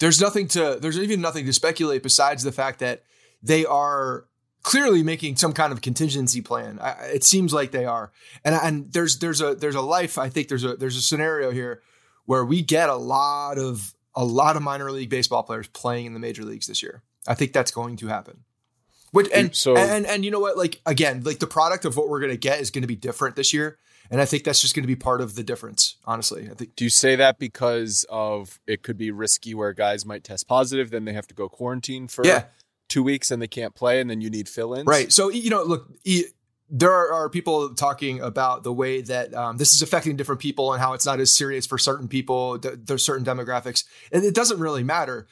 there's 0.00 0.20
nothing 0.20 0.48
to 0.48 0.78
there's 0.80 0.98
even 0.98 1.20
nothing 1.20 1.46
to 1.46 1.52
speculate 1.52 2.02
besides 2.02 2.42
the 2.42 2.52
fact 2.52 2.80
that 2.80 3.04
they 3.42 3.64
are 3.64 4.26
clearly 4.62 5.02
making 5.02 5.36
some 5.36 5.52
kind 5.52 5.72
of 5.72 5.80
contingency 5.80 6.40
plan. 6.40 6.78
I, 6.80 6.90
it 7.14 7.24
seems 7.24 7.52
like 7.52 7.70
they 7.70 7.84
are, 7.84 8.10
and 8.44 8.54
and 8.54 8.92
there's 8.92 9.18
there's 9.18 9.40
a 9.40 9.54
there's 9.54 9.74
a 9.74 9.80
life. 9.80 10.18
I 10.18 10.28
think 10.28 10.48
there's 10.48 10.64
a 10.64 10.76
there's 10.76 10.96
a 10.96 11.02
scenario 11.02 11.50
here 11.50 11.82
where 12.26 12.44
we 12.44 12.62
get 12.62 12.88
a 12.88 12.96
lot 12.96 13.58
of 13.58 13.94
a 14.14 14.24
lot 14.24 14.56
of 14.56 14.62
minor 14.62 14.90
league 14.90 15.10
baseball 15.10 15.42
players 15.42 15.68
playing 15.68 16.06
in 16.06 16.14
the 16.14 16.20
major 16.20 16.42
leagues 16.42 16.66
this 16.66 16.82
year. 16.82 17.02
I 17.28 17.34
think 17.34 17.52
that's 17.52 17.70
going 17.70 17.96
to 17.96 18.08
happen. 18.08 18.44
Which 19.12 19.28
and 19.34 19.54
so 19.54 19.76
and 19.76 20.06
and 20.06 20.24
you 20.24 20.30
know 20.30 20.40
what? 20.40 20.56
Like 20.56 20.80
again, 20.86 21.22
like 21.24 21.38
the 21.38 21.46
product 21.46 21.84
of 21.84 21.96
what 21.96 22.08
we're 22.08 22.20
gonna 22.20 22.36
get 22.36 22.60
is 22.60 22.70
going 22.70 22.82
to 22.82 22.88
be 22.88 22.96
different 22.96 23.36
this 23.36 23.52
year. 23.52 23.78
And 24.10 24.20
I 24.20 24.24
think 24.24 24.42
that's 24.42 24.60
just 24.60 24.74
going 24.74 24.82
to 24.82 24.88
be 24.88 24.96
part 24.96 25.20
of 25.20 25.36
the 25.36 25.44
difference, 25.44 25.89
honestly. 26.04 26.48
I 26.50 26.54
think. 26.54 26.76
Do 26.76 26.84
you 26.84 26.90
say 26.90 27.16
that 27.16 27.38
because 27.38 28.04
of 28.08 28.58
it 28.66 28.82
could 28.82 28.98
be 28.98 29.10
risky 29.10 29.54
where 29.54 29.72
guys 29.72 30.04
might 30.04 30.24
test 30.24 30.48
positive, 30.48 30.90
then 30.90 31.04
they 31.04 31.12
have 31.12 31.26
to 31.28 31.34
go 31.34 31.48
quarantine 31.48 32.08
for 32.08 32.24
yeah. 32.26 32.44
two 32.88 33.02
weeks 33.02 33.30
and 33.30 33.40
they 33.40 33.48
can't 33.48 33.74
play, 33.74 34.00
and 34.00 34.08
then 34.08 34.20
you 34.20 34.30
need 34.30 34.48
fill-ins? 34.48 34.86
Right. 34.86 35.12
So 35.12 35.28
you 35.28 35.50
know, 35.50 35.62
look, 35.62 35.90
there 36.68 36.92
are, 36.92 37.28
people 37.28 37.74
talking 37.74 38.20
about 38.20 38.62
the 38.62 38.72
way 38.72 39.00
that 39.02 39.34
um, 39.34 39.56
this 39.56 39.74
is 39.74 39.82
affecting 39.82 40.16
different 40.16 40.40
people 40.40 40.72
and 40.72 40.80
how 40.80 40.92
it's 40.92 41.06
not 41.06 41.18
as 41.18 41.34
serious 41.34 41.66
for 41.66 41.78
certain 41.78 42.06
people. 42.06 42.58
There's 42.58 43.04
certain 43.04 43.24
demographics, 43.24 43.84
and 44.12 44.24
it 44.24 44.34
doesn't 44.34 44.60
really 44.60 44.84
matter 44.84 45.26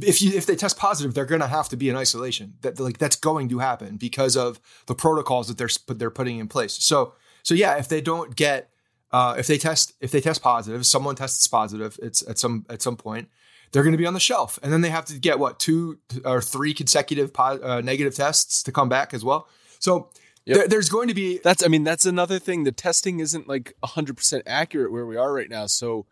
if 0.00 0.20
you 0.20 0.32
if 0.32 0.46
they 0.46 0.56
test 0.56 0.76
positive, 0.76 1.14
they're 1.14 1.24
going 1.24 1.40
to 1.40 1.46
have 1.46 1.68
to 1.68 1.76
be 1.76 1.88
in 1.88 1.96
isolation. 1.96 2.54
That 2.62 2.80
like 2.80 2.98
that's 2.98 3.16
going 3.16 3.48
to 3.50 3.58
happen 3.58 3.96
because 3.96 4.36
of 4.36 4.60
the 4.86 4.94
protocols 4.94 5.48
that 5.48 5.58
they're 5.58 5.68
they're 5.88 6.10
putting 6.10 6.38
in 6.38 6.48
place. 6.48 6.72
So 6.72 7.14
so 7.42 7.54
yeah, 7.54 7.76
if 7.76 7.88
they 7.88 8.00
don't 8.00 8.34
get 8.34 8.70
uh, 9.14 9.36
if 9.38 9.46
they 9.46 9.58
test 9.58 9.92
if 10.00 10.10
they 10.10 10.20
test 10.20 10.42
positive, 10.42 10.84
someone 10.84 11.14
tests 11.14 11.46
positive, 11.46 11.96
it's 12.02 12.28
at 12.28 12.36
some 12.36 12.66
at 12.68 12.82
some 12.82 12.96
point 12.96 13.28
they're 13.70 13.84
going 13.84 13.92
to 13.92 13.98
be 13.98 14.06
on 14.06 14.14
the 14.14 14.20
shelf, 14.20 14.58
and 14.60 14.72
then 14.72 14.80
they 14.80 14.90
have 14.90 15.04
to 15.04 15.18
get 15.20 15.38
what 15.38 15.60
two 15.60 16.00
or 16.24 16.40
three 16.40 16.74
consecutive 16.74 17.32
po- 17.32 17.60
uh, 17.62 17.80
negative 17.80 18.16
tests 18.16 18.60
to 18.64 18.72
come 18.72 18.88
back 18.88 19.14
as 19.14 19.24
well. 19.24 19.46
So 19.78 20.10
yep. 20.44 20.56
there, 20.56 20.68
there's 20.68 20.88
going 20.88 21.06
to 21.08 21.14
be 21.14 21.38
that's 21.44 21.64
I 21.64 21.68
mean 21.68 21.84
that's 21.84 22.06
another 22.06 22.40
thing. 22.40 22.64
The 22.64 22.72
testing 22.72 23.20
isn't 23.20 23.46
like 23.46 23.74
100 23.80 24.16
percent 24.16 24.42
accurate 24.48 24.90
where 24.90 25.06
we 25.06 25.16
are 25.16 25.32
right 25.32 25.48
now. 25.48 25.66
So 25.66 26.06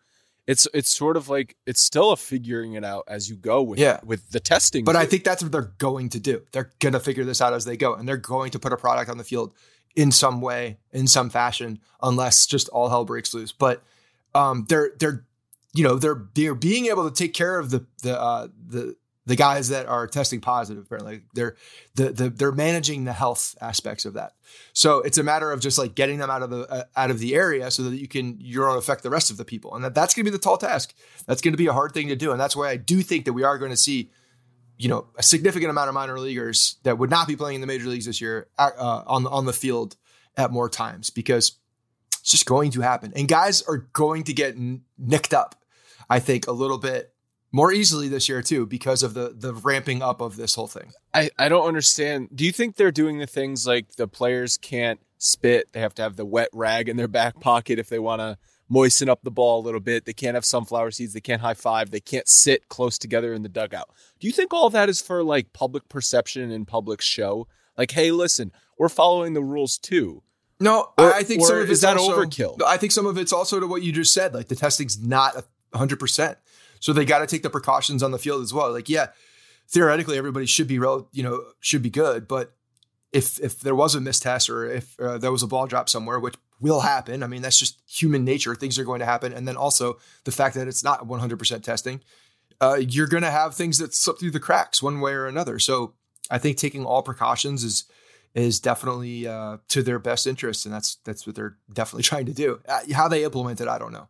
it's 0.47 0.65
it's 0.73 0.95
sort 0.95 1.17
of 1.17 1.27
like 1.27 1.57
it's 1.65 1.81
still 1.81 2.11
a 2.11 2.15
figuring 2.15 2.73
it 2.73 2.85
out 2.85 3.03
as 3.09 3.29
you 3.29 3.35
go 3.35 3.61
with 3.61 3.79
yeah. 3.79 3.99
with 4.05 4.29
the 4.29 4.39
testing. 4.39 4.85
But. 4.85 4.95
I 4.95 5.05
think 5.05 5.25
that's 5.25 5.43
what 5.43 5.51
they're 5.51 5.73
going 5.77 6.07
to 6.09 6.21
do. 6.21 6.43
They're 6.53 6.71
going 6.79 6.93
to 6.93 7.01
figure 7.01 7.25
this 7.25 7.41
out 7.41 7.51
as 7.51 7.65
they 7.65 7.75
go, 7.75 7.95
and 7.95 8.07
they're 8.07 8.15
going 8.15 8.51
to 8.51 8.59
put 8.59 8.71
a 8.71 8.77
product 8.77 9.09
on 9.09 9.17
the 9.17 9.25
field 9.25 9.53
in 9.95 10.11
some 10.11 10.41
way, 10.41 10.77
in 10.91 11.07
some 11.07 11.29
fashion, 11.29 11.79
unless 12.01 12.45
just 12.45 12.69
all 12.69 12.89
hell 12.89 13.05
breaks 13.05 13.33
loose. 13.33 13.51
But 13.51 13.83
um, 14.33 14.65
they're 14.69 14.91
they're 14.99 15.25
you 15.73 15.83
know 15.83 15.95
they're 15.95 16.23
they're 16.33 16.55
being 16.55 16.87
able 16.87 17.09
to 17.09 17.15
take 17.15 17.33
care 17.33 17.57
of 17.59 17.69
the 17.69 17.85
the 18.01 18.19
uh, 18.19 18.47
the 18.67 18.95
the 19.25 19.35
guys 19.35 19.69
that 19.69 19.85
are 19.85 20.07
testing 20.07 20.41
positive. 20.41 20.83
Apparently, 20.83 21.21
they're 21.33 21.55
the, 21.95 22.09
the 22.09 22.29
they're 22.29 22.51
managing 22.51 23.05
the 23.05 23.13
health 23.13 23.55
aspects 23.61 24.05
of 24.05 24.13
that. 24.13 24.33
So 24.73 24.99
it's 24.99 25.17
a 25.17 25.23
matter 25.23 25.51
of 25.51 25.61
just 25.61 25.77
like 25.77 25.95
getting 25.95 26.19
them 26.19 26.29
out 26.29 26.43
of 26.43 26.49
the 26.49 26.69
uh, 26.69 26.83
out 26.95 27.11
of 27.11 27.19
the 27.19 27.35
area 27.35 27.71
so 27.71 27.83
that 27.83 27.95
you 27.95 28.07
can 28.07 28.37
you 28.39 28.59
don't 28.59 28.77
affect 28.77 29.03
the 29.03 29.09
rest 29.09 29.31
of 29.31 29.37
the 29.37 29.45
people, 29.45 29.75
and 29.75 29.83
that, 29.83 29.95
that's 29.95 30.13
going 30.13 30.25
to 30.25 30.31
be 30.31 30.35
the 30.35 30.41
tall 30.41 30.57
task. 30.57 30.93
That's 31.25 31.41
going 31.41 31.53
to 31.53 31.57
be 31.57 31.67
a 31.67 31.73
hard 31.73 31.93
thing 31.93 32.07
to 32.09 32.15
do, 32.15 32.31
and 32.31 32.39
that's 32.39 32.55
why 32.55 32.69
I 32.69 32.77
do 32.77 33.01
think 33.01 33.25
that 33.25 33.33
we 33.33 33.43
are 33.43 33.57
going 33.57 33.71
to 33.71 33.77
see 33.77 34.09
you 34.77 34.89
know, 34.89 35.07
a 35.17 35.23
significant 35.23 35.69
amount 35.69 35.89
of 35.89 35.93
minor 35.93 36.19
leaguers 36.19 36.77
that 36.83 36.97
would 36.97 37.09
not 37.09 37.27
be 37.27 37.35
playing 37.35 37.55
in 37.55 37.61
the 37.61 37.67
major 37.67 37.87
leagues 37.87 38.05
this 38.05 38.21
year 38.21 38.47
uh, 38.57 39.03
on 39.05 39.27
on 39.27 39.45
the 39.45 39.53
field 39.53 39.95
at 40.35 40.51
more 40.51 40.69
times 40.69 41.09
because 41.09 41.53
it's 42.19 42.31
just 42.31 42.45
going 42.45 42.71
to 42.71 42.81
happen, 42.81 43.13
and 43.15 43.27
guys 43.27 43.61
are 43.63 43.77
going 43.93 44.23
to 44.23 44.33
get 44.33 44.55
nicked 44.97 45.33
up. 45.33 45.55
I 46.09 46.19
think 46.19 46.47
a 46.47 46.51
little 46.51 46.77
bit 46.77 47.13
more 47.51 47.71
easily 47.71 48.09
this 48.09 48.27
year 48.27 48.41
too 48.41 48.65
because 48.65 49.03
of 49.03 49.13
the 49.13 49.33
the 49.37 49.53
ramping 49.53 50.01
up 50.01 50.19
of 50.19 50.35
this 50.35 50.55
whole 50.55 50.67
thing. 50.67 50.91
I 51.13 51.29
I 51.37 51.47
don't 51.47 51.67
understand. 51.67 52.29
Do 52.33 52.43
you 52.43 52.51
think 52.51 52.75
they're 52.75 52.91
doing 52.91 53.19
the 53.19 53.27
things 53.27 53.65
like 53.65 53.95
the 53.95 54.07
players 54.07 54.57
can't 54.57 54.99
spit? 55.17 55.71
They 55.71 55.79
have 55.79 55.93
to 55.95 56.01
have 56.01 56.15
the 56.17 56.25
wet 56.25 56.49
rag 56.51 56.89
in 56.89 56.97
their 56.97 57.07
back 57.07 57.39
pocket 57.39 57.79
if 57.79 57.89
they 57.89 57.99
want 57.99 58.19
to 58.21 58.37
moisten 58.73 59.07
up 59.07 59.21
the 59.23 59.31
ball 59.31 59.61
a 59.61 59.63
little 59.63 59.79
bit. 59.79 60.05
They 60.05 60.13
can't 60.13 60.33
have 60.33 60.43
sunflower 60.43 60.91
seeds. 60.91 61.13
They 61.13 61.21
can't 61.21 61.41
high 61.41 61.53
five. 61.53 61.91
They 61.91 61.99
can't 61.99 62.27
sit 62.27 62.67
close 62.67 62.97
together 62.97 63.33
in 63.33 63.43
the 63.43 63.49
dugout. 63.49 63.89
Do 64.19 64.27
you 64.27 64.33
think 64.33 64.51
all 64.51 64.69
that 64.71 64.89
is 64.89 65.01
for 65.01 65.23
like 65.23 65.53
public 65.53 65.87
perception 65.87 66.51
and 66.51 66.67
public 66.67 66.99
show? 66.99 67.47
Like, 67.77 67.91
hey, 67.91 68.11
listen, 68.11 68.51
we're 68.77 68.89
following 68.89 69.33
the 69.33 69.43
rules 69.43 69.77
too. 69.77 70.23
No, 70.59 70.89
or, 70.97 71.13
I 71.13 71.23
think 71.23 71.45
some 71.45 71.57
of 71.57 71.69
it's 71.69 71.81
that 71.81 71.97
also, 71.97 72.17
overkill. 72.17 72.61
I 72.65 72.77
think 72.77 72.91
some 72.91 73.05
of 73.05 73.17
it's 73.17 73.33
also 73.33 73.59
to 73.59 73.67
what 73.67 73.83
you 73.83 73.91
just 73.91 74.13
said. 74.13 74.33
Like 74.33 74.47
the 74.47 74.55
testing's 74.55 74.99
not 74.99 75.45
hundred 75.73 75.99
percent, 75.99 76.37
so 76.79 76.93
they 76.93 77.05
got 77.05 77.19
to 77.19 77.27
take 77.27 77.43
the 77.43 77.49
precautions 77.49 78.01
on 78.01 78.11
the 78.11 78.19
field 78.19 78.41
as 78.41 78.53
well. 78.53 78.71
Like, 78.71 78.89
yeah, 78.89 79.07
theoretically 79.67 80.17
everybody 80.17 80.45
should 80.45 80.67
be, 80.67 80.75
you 80.75 81.23
know, 81.23 81.43
should 81.59 81.81
be 81.81 81.89
good, 81.89 82.27
but 82.27 82.53
if 83.11 83.39
if 83.39 83.59
there 83.59 83.75
was 83.75 83.93
a 83.93 84.01
missed 84.01 84.23
mistest 84.23 84.49
or 84.49 84.65
if 84.65 84.99
uh, 84.99 85.17
there 85.17 85.31
was 85.31 85.43
a 85.43 85.47
ball 85.47 85.67
drop 85.67 85.89
somewhere, 85.89 86.19
which 86.19 86.35
will 86.63 86.79
happen. 86.79 87.21
I 87.21 87.27
mean, 87.27 87.41
that's 87.41 87.59
just 87.59 87.81
human 87.85 88.23
nature. 88.23 88.55
Things 88.55 88.79
are 88.79 88.85
going 88.85 89.01
to 89.01 89.05
happen. 89.05 89.33
And 89.33 89.47
then 89.47 89.57
also 89.57 89.99
the 90.23 90.31
fact 90.31 90.55
that 90.55 90.67
it's 90.67 90.83
not 90.83 91.05
100% 91.05 91.61
testing, 91.61 92.01
uh, 92.61 92.75
you're 92.75 93.07
going 93.07 93.23
to 93.23 93.29
have 93.29 93.53
things 93.53 93.77
that 93.77 93.93
slip 93.93 94.17
through 94.17 94.31
the 94.31 94.39
cracks 94.39 94.81
one 94.81 95.01
way 95.01 95.11
or 95.11 95.27
another. 95.27 95.59
So 95.59 95.93
I 96.31 96.37
think 96.37 96.57
taking 96.57 96.85
all 96.85 97.03
precautions 97.03 97.63
is 97.63 97.83
is 98.33 98.59
definitely 98.59 99.27
uh, 99.27 99.57
to 99.67 99.83
their 99.83 99.99
best 99.99 100.25
interest, 100.25 100.65
and 100.65 100.73
that's 100.73 100.95
that's 101.03 101.27
what 101.27 101.35
they're 101.35 101.57
definitely 101.71 102.03
trying 102.11 102.25
to 102.25 102.33
do. 102.33 102.61
Uh, 102.67 102.79
how 102.93 103.07
they 103.07 103.23
implement 103.23 103.61
it, 103.61 103.67
I 103.67 103.77
don't 103.77 103.91
know. 103.91 104.07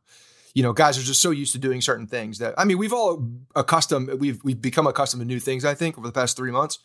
You 0.53 0.62
know, 0.62 0.72
guys 0.72 1.00
are 1.00 1.01
just 1.01 1.22
so 1.22 1.31
used 1.31 1.51
to 1.53 1.57
doing 1.57 1.81
certain 1.81 2.07
things 2.07 2.38
that 2.38 2.53
I 2.57 2.63
mean, 2.63 2.77
we've 2.77 2.93
all 2.93 3.27
accustomed, 3.55 4.13
we've 4.19 4.39
we've 4.43 4.62
become 4.62 4.88
accustomed 4.88 5.22
to 5.22 5.27
new 5.27 5.39
things. 5.39 5.65
I 5.65 5.74
think 5.74 5.98
over 5.98 6.07
the 6.07 6.13
past 6.13 6.38
three 6.38 6.51
months, 6.51 6.79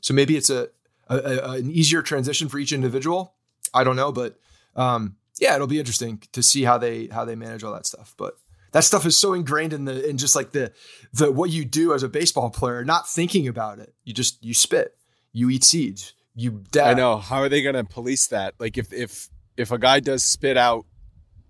so 0.00 0.12
maybe 0.14 0.36
it's 0.36 0.50
a, 0.50 0.68
a, 1.08 1.16
a 1.16 1.50
an 1.52 1.70
easier 1.70 2.02
transition 2.02 2.48
for 2.48 2.58
each 2.58 2.72
individual. 2.72 3.34
I 3.72 3.82
don't 3.82 3.96
know, 3.96 4.12
but 4.12 4.38
um, 4.76 5.16
yeah, 5.38 5.54
it'll 5.54 5.66
be 5.66 5.78
interesting 5.78 6.22
to 6.32 6.42
see 6.42 6.64
how 6.64 6.78
they 6.78 7.06
how 7.06 7.24
they 7.24 7.34
manage 7.34 7.64
all 7.64 7.72
that 7.72 7.86
stuff. 7.86 8.14
But 8.16 8.36
that 8.72 8.84
stuff 8.84 9.06
is 9.06 9.16
so 9.16 9.32
ingrained 9.32 9.72
in 9.72 9.84
the 9.84 10.08
in 10.08 10.18
just 10.18 10.36
like 10.36 10.52
the 10.52 10.72
the 11.12 11.30
what 11.30 11.50
you 11.50 11.64
do 11.64 11.94
as 11.94 12.02
a 12.02 12.08
baseball 12.08 12.50
player, 12.50 12.84
not 12.84 13.08
thinking 13.08 13.48
about 13.48 13.78
it. 13.78 13.94
You 14.04 14.12
just 14.14 14.42
you 14.44 14.54
spit, 14.54 14.96
you 15.32 15.50
eat 15.50 15.64
seeds, 15.64 16.12
you. 16.34 16.62
Dab. 16.70 16.86
I 16.86 16.94
know. 16.94 17.18
How 17.18 17.38
are 17.38 17.48
they 17.48 17.62
going 17.62 17.74
to 17.74 17.84
police 17.84 18.26
that? 18.28 18.54
Like 18.58 18.78
if 18.78 18.92
if 18.92 19.28
if 19.56 19.70
a 19.70 19.78
guy 19.78 20.00
does 20.00 20.24
spit 20.24 20.56
out, 20.56 20.86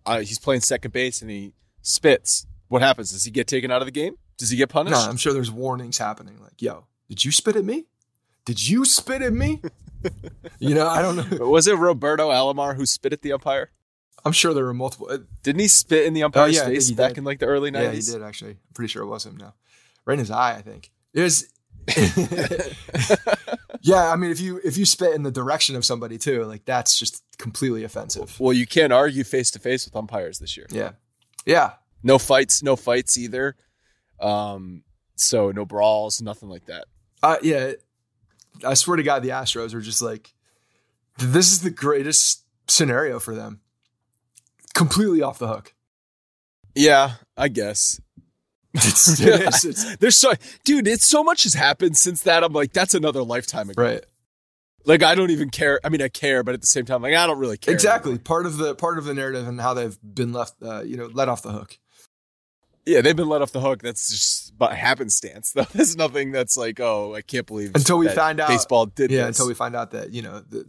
uh, 0.06 0.20
he's 0.20 0.38
playing 0.38 0.60
second 0.60 0.92
base 0.92 1.22
and 1.22 1.30
he 1.30 1.54
spits. 1.82 2.46
What 2.68 2.82
happens? 2.82 3.12
Does 3.12 3.24
he 3.24 3.30
get 3.30 3.46
taken 3.46 3.70
out 3.70 3.82
of 3.82 3.86
the 3.86 3.92
game? 3.92 4.16
Does 4.36 4.50
he 4.50 4.56
get 4.56 4.68
punished? 4.68 4.96
No, 4.96 5.00
I'm 5.00 5.16
sure 5.16 5.32
there's 5.32 5.50
warnings 5.50 5.98
happening. 5.98 6.40
Like, 6.42 6.60
yo, 6.60 6.86
did 7.08 7.24
you 7.24 7.30
spit 7.30 7.56
at 7.56 7.64
me? 7.64 7.84
Did 8.44 8.68
you 8.68 8.84
spit 8.84 9.22
at 9.22 9.32
me? 9.32 9.62
You 10.58 10.74
know, 10.74 10.88
I 10.88 11.02
don't 11.02 11.16
know. 11.16 11.48
Was 11.48 11.66
it 11.66 11.76
Roberto 11.76 12.30
Alomar 12.30 12.76
who 12.76 12.86
spit 12.86 13.12
at 13.12 13.22
the 13.22 13.32
umpire? 13.32 13.70
I'm 14.24 14.32
sure 14.32 14.54
there 14.54 14.64
were 14.64 14.74
multiple. 14.74 15.08
Uh, 15.10 15.18
Didn't 15.42 15.60
he 15.60 15.68
spit 15.68 16.06
in 16.06 16.14
the 16.14 16.22
umpire's 16.22 16.58
oh, 16.58 16.62
yeah, 16.62 16.68
face 16.68 16.90
back 16.92 17.10
did. 17.10 17.18
in 17.18 17.24
like 17.24 17.40
the 17.40 17.46
early 17.46 17.70
90s? 17.70 17.82
Yeah, 17.82 17.90
he 17.90 18.00
did 18.00 18.22
actually. 18.22 18.50
I'm 18.52 18.74
pretty 18.74 18.88
sure 18.88 19.02
it 19.02 19.08
was 19.08 19.26
him 19.26 19.36
now. 19.36 19.54
Right 20.06 20.14
in 20.14 20.20
his 20.20 20.30
eye, 20.30 20.56
I 20.56 20.62
think. 20.62 20.90
It 21.12 21.20
was. 21.20 21.48
yeah, 23.82 24.10
I 24.10 24.16
mean, 24.16 24.30
if 24.30 24.40
you 24.40 24.60
if 24.64 24.78
you 24.78 24.86
spit 24.86 25.14
in 25.14 25.22
the 25.22 25.30
direction 25.30 25.76
of 25.76 25.84
somebody 25.84 26.16
too, 26.16 26.44
like 26.44 26.64
that's 26.64 26.98
just 26.98 27.22
completely 27.36 27.84
offensive. 27.84 28.38
Well, 28.40 28.54
you 28.54 28.66
can't 28.66 28.92
argue 28.92 29.24
face 29.24 29.50
to 29.52 29.58
face 29.58 29.84
with 29.84 29.94
umpires 29.94 30.38
this 30.38 30.56
year. 30.56 30.66
Yeah, 30.70 30.92
yeah. 31.44 31.72
No 32.02 32.18
fights, 32.18 32.62
no 32.62 32.76
fights 32.76 33.18
either. 33.18 33.56
Um, 34.20 34.84
so 35.16 35.50
no 35.50 35.64
brawls, 35.64 36.22
nothing 36.22 36.48
like 36.48 36.66
that. 36.66 36.86
Uh, 37.22 37.36
yeah, 37.42 37.72
I 38.64 38.74
swear 38.74 38.96
to 38.96 39.02
God, 39.02 39.22
the 39.22 39.30
Astros 39.30 39.74
are 39.74 39.80
just 39.80 40.02
like, 40.02 40.34
this 41.18 41.52
is 41.52 41.62
the 41.62 41.70
greatest 41.70 42.44
scenario 42.68 43.18
for 43.18 43.34
them. 43.34 43.60
Completely 44.74 45.22
off 45.22 45.38
the 45.38 45.48
hook. 45.48 45.74
Yeah, 46.74 47.14
I 47.36 47.48
guess. 47.48 48.00
It's, 48.76 49.20
it 49.20 49.40
is. 49.40 49.64
It's, 49.64 49.96
There's 50.00 50.16
so, 50.16 50.32
dude, 50.64 50.88
it's 50.88 51.06
so 51.06 51.22
much 51.22 51.44
has 51.44 51.54
happened 51.54 51.96
since 51.96 52.22
that. 52.22 52.42
I'm 52.42 52.52
like, 52.52 52.72
that's 52.72 52.94
another 52.94 53.22
lifetime 53.22 53.70
ago. 53.70 53.80
Right. 53.80 54.04
Like 54.84 55.04
I 55.04 55.14
don't 55.14 55.30
even 55.30 55.50
care. 55.50 55.78
I 55.84 55.90
mean, 55.90 56.02
I 56.02 56.08
care, 56.08 56.42
but 56.42 56.54
at 56.54 56.60
the 56.60 56.66
same 56.66 56.84
time, 56.84 57.00
like 57.00 57.14
I 57.14 57.26
don't 57.28 57.38
really 57.38 57.56
care. 57.56 57.72
Exactly. 57.72 58.10
anymore. 58.10 58.24
Part 58.24 58.46
of 58.46 58.56
the 58.56 58.74
part 58.74 58.98
of 58.98 59.04
the 59.04 59.14
narrative 59.14 59.46
and 59.46 59.60
how 59.60 59.74
they've 59.74 59.96
been 60.02 60.32
left, 60.32 60.54
uh, 60.60 60.82
you 60.82 60.96
know, 60.96 61.08
let 61.12 61.28
off 61.28 61.42
the 61.42 61.52
hook. 61.52 61.78
Yeah, 62.86 63.00
they've 63.00 63.16
been 63.16 63.28
let 63.28 63.40
off 63.42 63.52
the 63.52 63.60
hook. 63.60 63.80
That's 63.82 64.08
just 64.10 64.58
by 64.58 64.74
happenstance. 64.74 65.52
Though 65.52 65.64
there's 65.72 65.96
nothing 65.96 66.32
that's 66.32 66.56
like, 66.56 66.80
oh, 66.80 67.14
I 67.14 67.22
can't 67.22 67.46
believe 67.46 67.72
Until 67.74 67.98
we 67.98 68.08
find 68.08 68.40
out- 68.40 68.48
baseball 68.48 68.86
did 68.86 69.10
Yeah, 69.10 69.26
this. 69.26 69.38
until 69.38 69.48
we 69.48 69.54
find 69.54 69.74
out 69.74 69.90
that 69.92 70.12
you 70.12 70.22
know 70.22 70.40
the, 70.40 70.66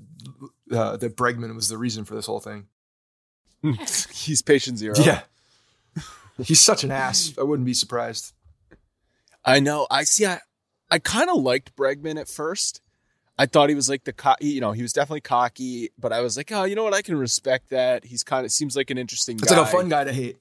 uh, 0.72 0.98
that 0.98 1.16
Bregman 1.18 1.54
was 1.56 1.68
the 1.70 1.78
reason 1.78 2.06
for 2.06 2.16
this 2.16 2.26
whole 2.26 2.40
thing. 2.40 2.68
He's 4.12 4.42
patient 4.42 4.78
zero. 4.78 4.96
Yeah, 4.98 5.22
he's 6.44 6.60
such 6.60 6.84
an 6.84 6.92
ass. 6.92 7.34
I 7.38 7.44
wouldn't 7.44 7.66
be 7.66 7.74
surprised. 7.74 8.34
I 9.44 9.60
know. 9.60 9.88
I 9.90 10.04
see. 10.04 10.26
I 10.26 10.40
I 10.92 11.00
kind 11.00 11.30
of 11.30 11.38
liked 11.42 11.76
Bregman 11.76 12.20
at 12.20 12.28
first. 12.28 12.82
I 13.38 13.48
thought 13.48 13.70
he 13.70 13.76
was 13.76 13.90
like 13.90 14.04
the 14.06 14.14
co- 14.14 14.36
you 14.40 14.62
know 14.62 14.72
he 14.72 14.82
was 14.84 14.94
definitely 14.94 15.22
cocky, 15.22 15.90
but 15.98 16.14
I 16.14 16.22
was 16.22 16.38
like, 16.38 16.52
oh, 16.52 16.64
you 16.64 16.76
know 16.76 16.84
what? 16.84 16.94
I 16.94 17.02
can 17.02 17.18
respect 17.18 17.70
that. 17.72 18.06
He's 18.06 18.24
kind 18.24 18.46
of 18.46 18.52
seems 18.52 18.76
like 18.76 18.90
an 18.92 18.98
interesting 18.98 19.38
It's 19.38 19.52
guy. 19.52 19.58
like 19.60 19.68
a 19.68 19.72
fun 19.72 19.90
guy 19.90 20.04
to 20.04 20.14
hate. 20.14 20.38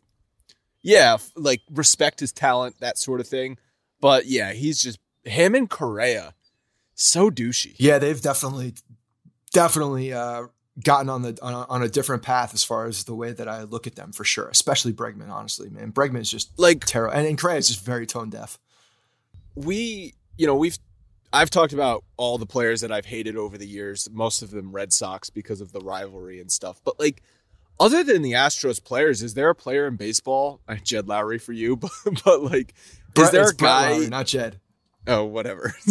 Yeah, 0.85 1.17
like 1.35 1.63
respect 1.73 2.21
his 2.21 2.31
talent, 2.31 2.79
that 2.81 2.99
sort 2.99 3.19
of 3.19 3.27
thing. 3.27 3.57
But 4.01 4.27
yeah, 4.27 4.53
he's 4.53 4.83
just 4.83 4.99
him 5.25 5.55
and 5.55 5.69
Correa, 5.69 6.35
so 6.95 7.31
douchey. 7.31 7.75
Yeah, 7.79 7.99
they've 7.99 8.21
definitely, 8.21 8.75
definitely 9.53 10.13
uh, 10.13 10.49
gotten 10.85 11.09
on 11.09 11.23
the 11.23 11.39
on 11.41 11.55
a, 11.55 11.67
on 11.71 11.83
a 11.83 11.89
different 11.89 12.23
path 12.23 12.53
as 12.53 12.63
far 12.63 12.87
as 12.87 13.05
the 13.05 13.15
way 13.15 13.33
that 13.33 13.49
I 13.49 13.63
look 13.63 13.87
at 13.87 13.97
them 13.97 14.13
for 14.13 14.25
sure. 14.25 14.49
Especially 14.49 14.93
Bregman, 14.93 15.31
honestly, 15.31 15.71
man. 15.71 15.91
Bregman 15.91 16.21
is 16.21 16.31
just 16.31 16.57
Like 16.59 16.85
terrible, 16.85 17.17
and, 17.17 17.27
and 17.27 17.39
Correa 17.39 17.57
is 17.57 17.69
just 17.69 17.85
very 17.85 18.07
tone 18.07 18.29
deaf. 18.29 18.59
we, 19.55 20.15
you 20.37 20.47
know, 20.47 20.55
we've 20.55 20.79
I've 21.33 21.51
talked 21.51 21.73
about 21.73 22.05
all 22.17 22.39
the 22.39 22.47
players 22.47 22.83
that 22.83 22.93
I've 22.93 23.07
hated 23.07 23.37
over 23.37 23.59
the 23.59 23.67
years, 23.67 24.09
most 24.13 24.43
of 24.43 24.51
them 24.51 24.71
Red 24.71 24.93
Sox 24.93 25.31
because 25.31 25.61
of 25.61 25.73
the 25.73 25.81
rivalry 25.81 26.41
and 26.41 26.53
stuff. 26.53 26.81
But 26.85 27.01
like 27.01 27.23
other 27.81 28.05
than 28.05 28.23
the 28.23 28.33
Astros 28.33 28.83
players, 28.83 29.23
is 29.23 29.35
there 29.35 29.51
a 29.51 29.55
player 29.55 29.87
in 29.87 29.97
baseball? 29.97 30.61
Jed 30.83 31.07
Lowrie 31.07 31.41
for 31.41 31.53
you, 31.53 31.77
but, 31.77 31.91
but 32.25 32.43
like 32.43 32.75
is 32.75 33.15
Brett- 33.15 33.33
there 33.33 33.49
a 33.49 33.55
guy 33.55 33.93
Lawrie, 33.93 34.09
not 34.09 34.27
Jed. 34.27 34.61
Oh, 35.07 35.25
whatever. 35.25 35.75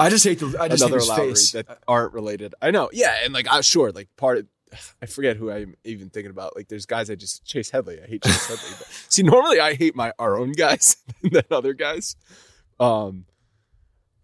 I 0.00 0.10
just 0.10 0.24
hate 0.24 0.40
the 0.40 0.56
I 0.58 0.68
just 0.68 0.82
Another 0.82 0.98
hate 1.00 1.08
Lowry 1.08 1.28
face. 1.28 1.52
that 1.52 1.78
aren't 1.86 2.12
related. 2.14 2.54
I 2.60 2.70
know. 2.72 2.90
Yeah, 2.92 3.16
and 3.24 3.32
like 3.32 3.46
I'm 3.50 3.62
sure 3.62 3.92
like 3.92 4.08
part 4.16 4.38
of 4.38 4.46
I 5.02 5.06
forget 5.06 5.36
who 5.36 5.50
I'm 5.50 5.74
even 5.84 6.10
thinking 6.10 6.30
about. 6.30 6.56
Like 6.56 6.68
there's 6.68 6.86
guys 6.86 7.08
I 7.10 7.14
just 7.14 7.44
Chase 7.44 7.70
Headley. 7.70 8.00
I 8.02 8.06
hate 8.06 8.22
Chase 8.24 8.46
Headley. 8.48 8.70
But 8.78 8.88
see, 9.08 9.22
normally 9.22 9.60
I 9.60 9.74
hate 9.74 9.94
my 9.94 10.12
our 10.18 10.36
own 10.38 10.52
guys 10.52 10.96
than 11.22 11.42
other 11.50 11.74
guys. 11.74 12.16
Um 12.80 13.26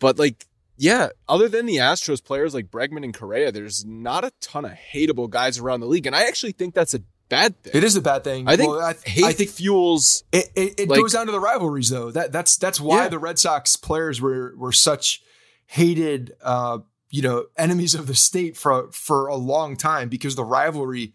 but 0.00 0.18
like 0.18 0.44
yeah, 0.82 1.10
other 1.28 1.48
than 1.48 1.66
the 1.66 1.76
Astros 1.76 2.22
players 2.24 2.54
like 2.54 2.66
Bregman 2.70 3.04
and 3.04 3.14
Correa, 3.14 3.52
there's 3.52 3.84
not 3.84 4.24
a 4.24 4.32
ton 4.40 4.64
of 4.64 4.72
hateable 4.72 5.30
guys 5.30 5.58
around 5.60 5.78
the 5.78 5.86
league. 5.86 6.06
And 6.08 6.16
I 6.16 6.24
actually 6.26 6.50
think 6.52 6.74
that's 6.74 6.92
a 6.92 7.02
bad 7.28 7.56
thing. 7.62 7.72
It 7.74 7.84
is 7.84 7.94
a 7.94 8.00
bad 8.00 8.24
thing. 8.24 8.48
I 8.48 8.56
think 8.56 8.70
Well, 8.72 8.80
I, 8.80 8.90
I 9.24 9.32
think 9.32 9.50
fuels 9.50 10.24
It 10.32 10.50
it, 10.56 10.80
it 10.80 10.88
Like- 10.88 10.98
goes 11.00 11.12
down 11.12 11.26
to 11.26 11.32
the 11.32 11.38
rivalries 11.40 11.88
though. 11.88 12.10
That 12.10 12.32
that's 12.32 12.56
that's 12.56 12.80
why 12.80 13.04
Yeah. 13.04 13.08
the 13.10 13.20
Red 13.20 13.38
Sox 13.38 13.76
players 13.76 14.20
were 14.20 14.54
were 14.56 14.72
such 14.72 15.22
hated 15.66 16.34
uh 16.42 16.78
you 17.10 17.22
know 17.22 17.46
enemies 17.56 17.94
of 17.94 18.06
the 18.06 18.14
state 18.14 18.56
for 18.56 18.90
for 18.92 19.28
a 19.28 19.36
long 19.36 19.76
time 19.76 20.08
because 20.08 20.34
the 20.34 20.44
rivalry 20.44 21.14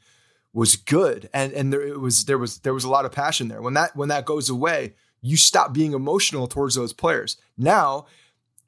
was 0.53 0.75
good 0.77 1.29
and 1.33 1.51
and 1.53 1.73
there 1.73 1.81
it 1.85 1.99
was 1.99 2.25
there 2.25 2.37
was 2.37 2.59
there 2.59 2.73
was 2.73 2.83
a 2.85 2.89
lot 2.89 3.03
of 3.05 3.11
passion 3.11 3.49
there. 3.49 3.61
When 3.61 3.73
that 3.73 3.95
when 3.95 4.09
that 4.09 4.25
goes 4.25 4.49
away, 4.49 4.93
you 5.21 5.35
stop 5.37 5.73
being 5.73 5.93
emotional 5.93 6.47
towards 6.47 6.75
those 6.75 6.93
players. 6.93 7.35
Now 7.57 8.05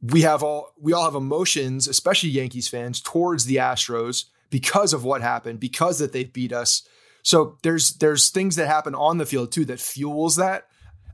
we 0.02 0.22
have 0.22 0.44
all 0.44 0.74
we 0.80 0.94
all 0.94 1.06
have 1.06 1.16
emotions, 1.16 1.88
especially 1.88 2.30
Yankees 2.30 2.68
fans, 2.68 3.02
towards 3.02 3.46
the 3.46 3.58
Astros 3.58 4.26
because 4.50 4.94
of 4.94 5.04
what 5.04 5.22
happened, 5.22 5.60
because 5.60 6.00
that 6.00 6.14
they 6.14 6.24
beat 6.24 6.54
us. 6.54 6.88
So 7.22 7.58
there's 7.64 7.94
there's 7.96 8.30
things 8.30 8.56
that 8.56 8.68
happen 8.68 8.96
on 8.96 9.18
the 9.18 9.26
field 9.26 9.52
too 9.52 9.66
that 9.66 9.80
fuels 9.80 10.38
that. 10.38 10.68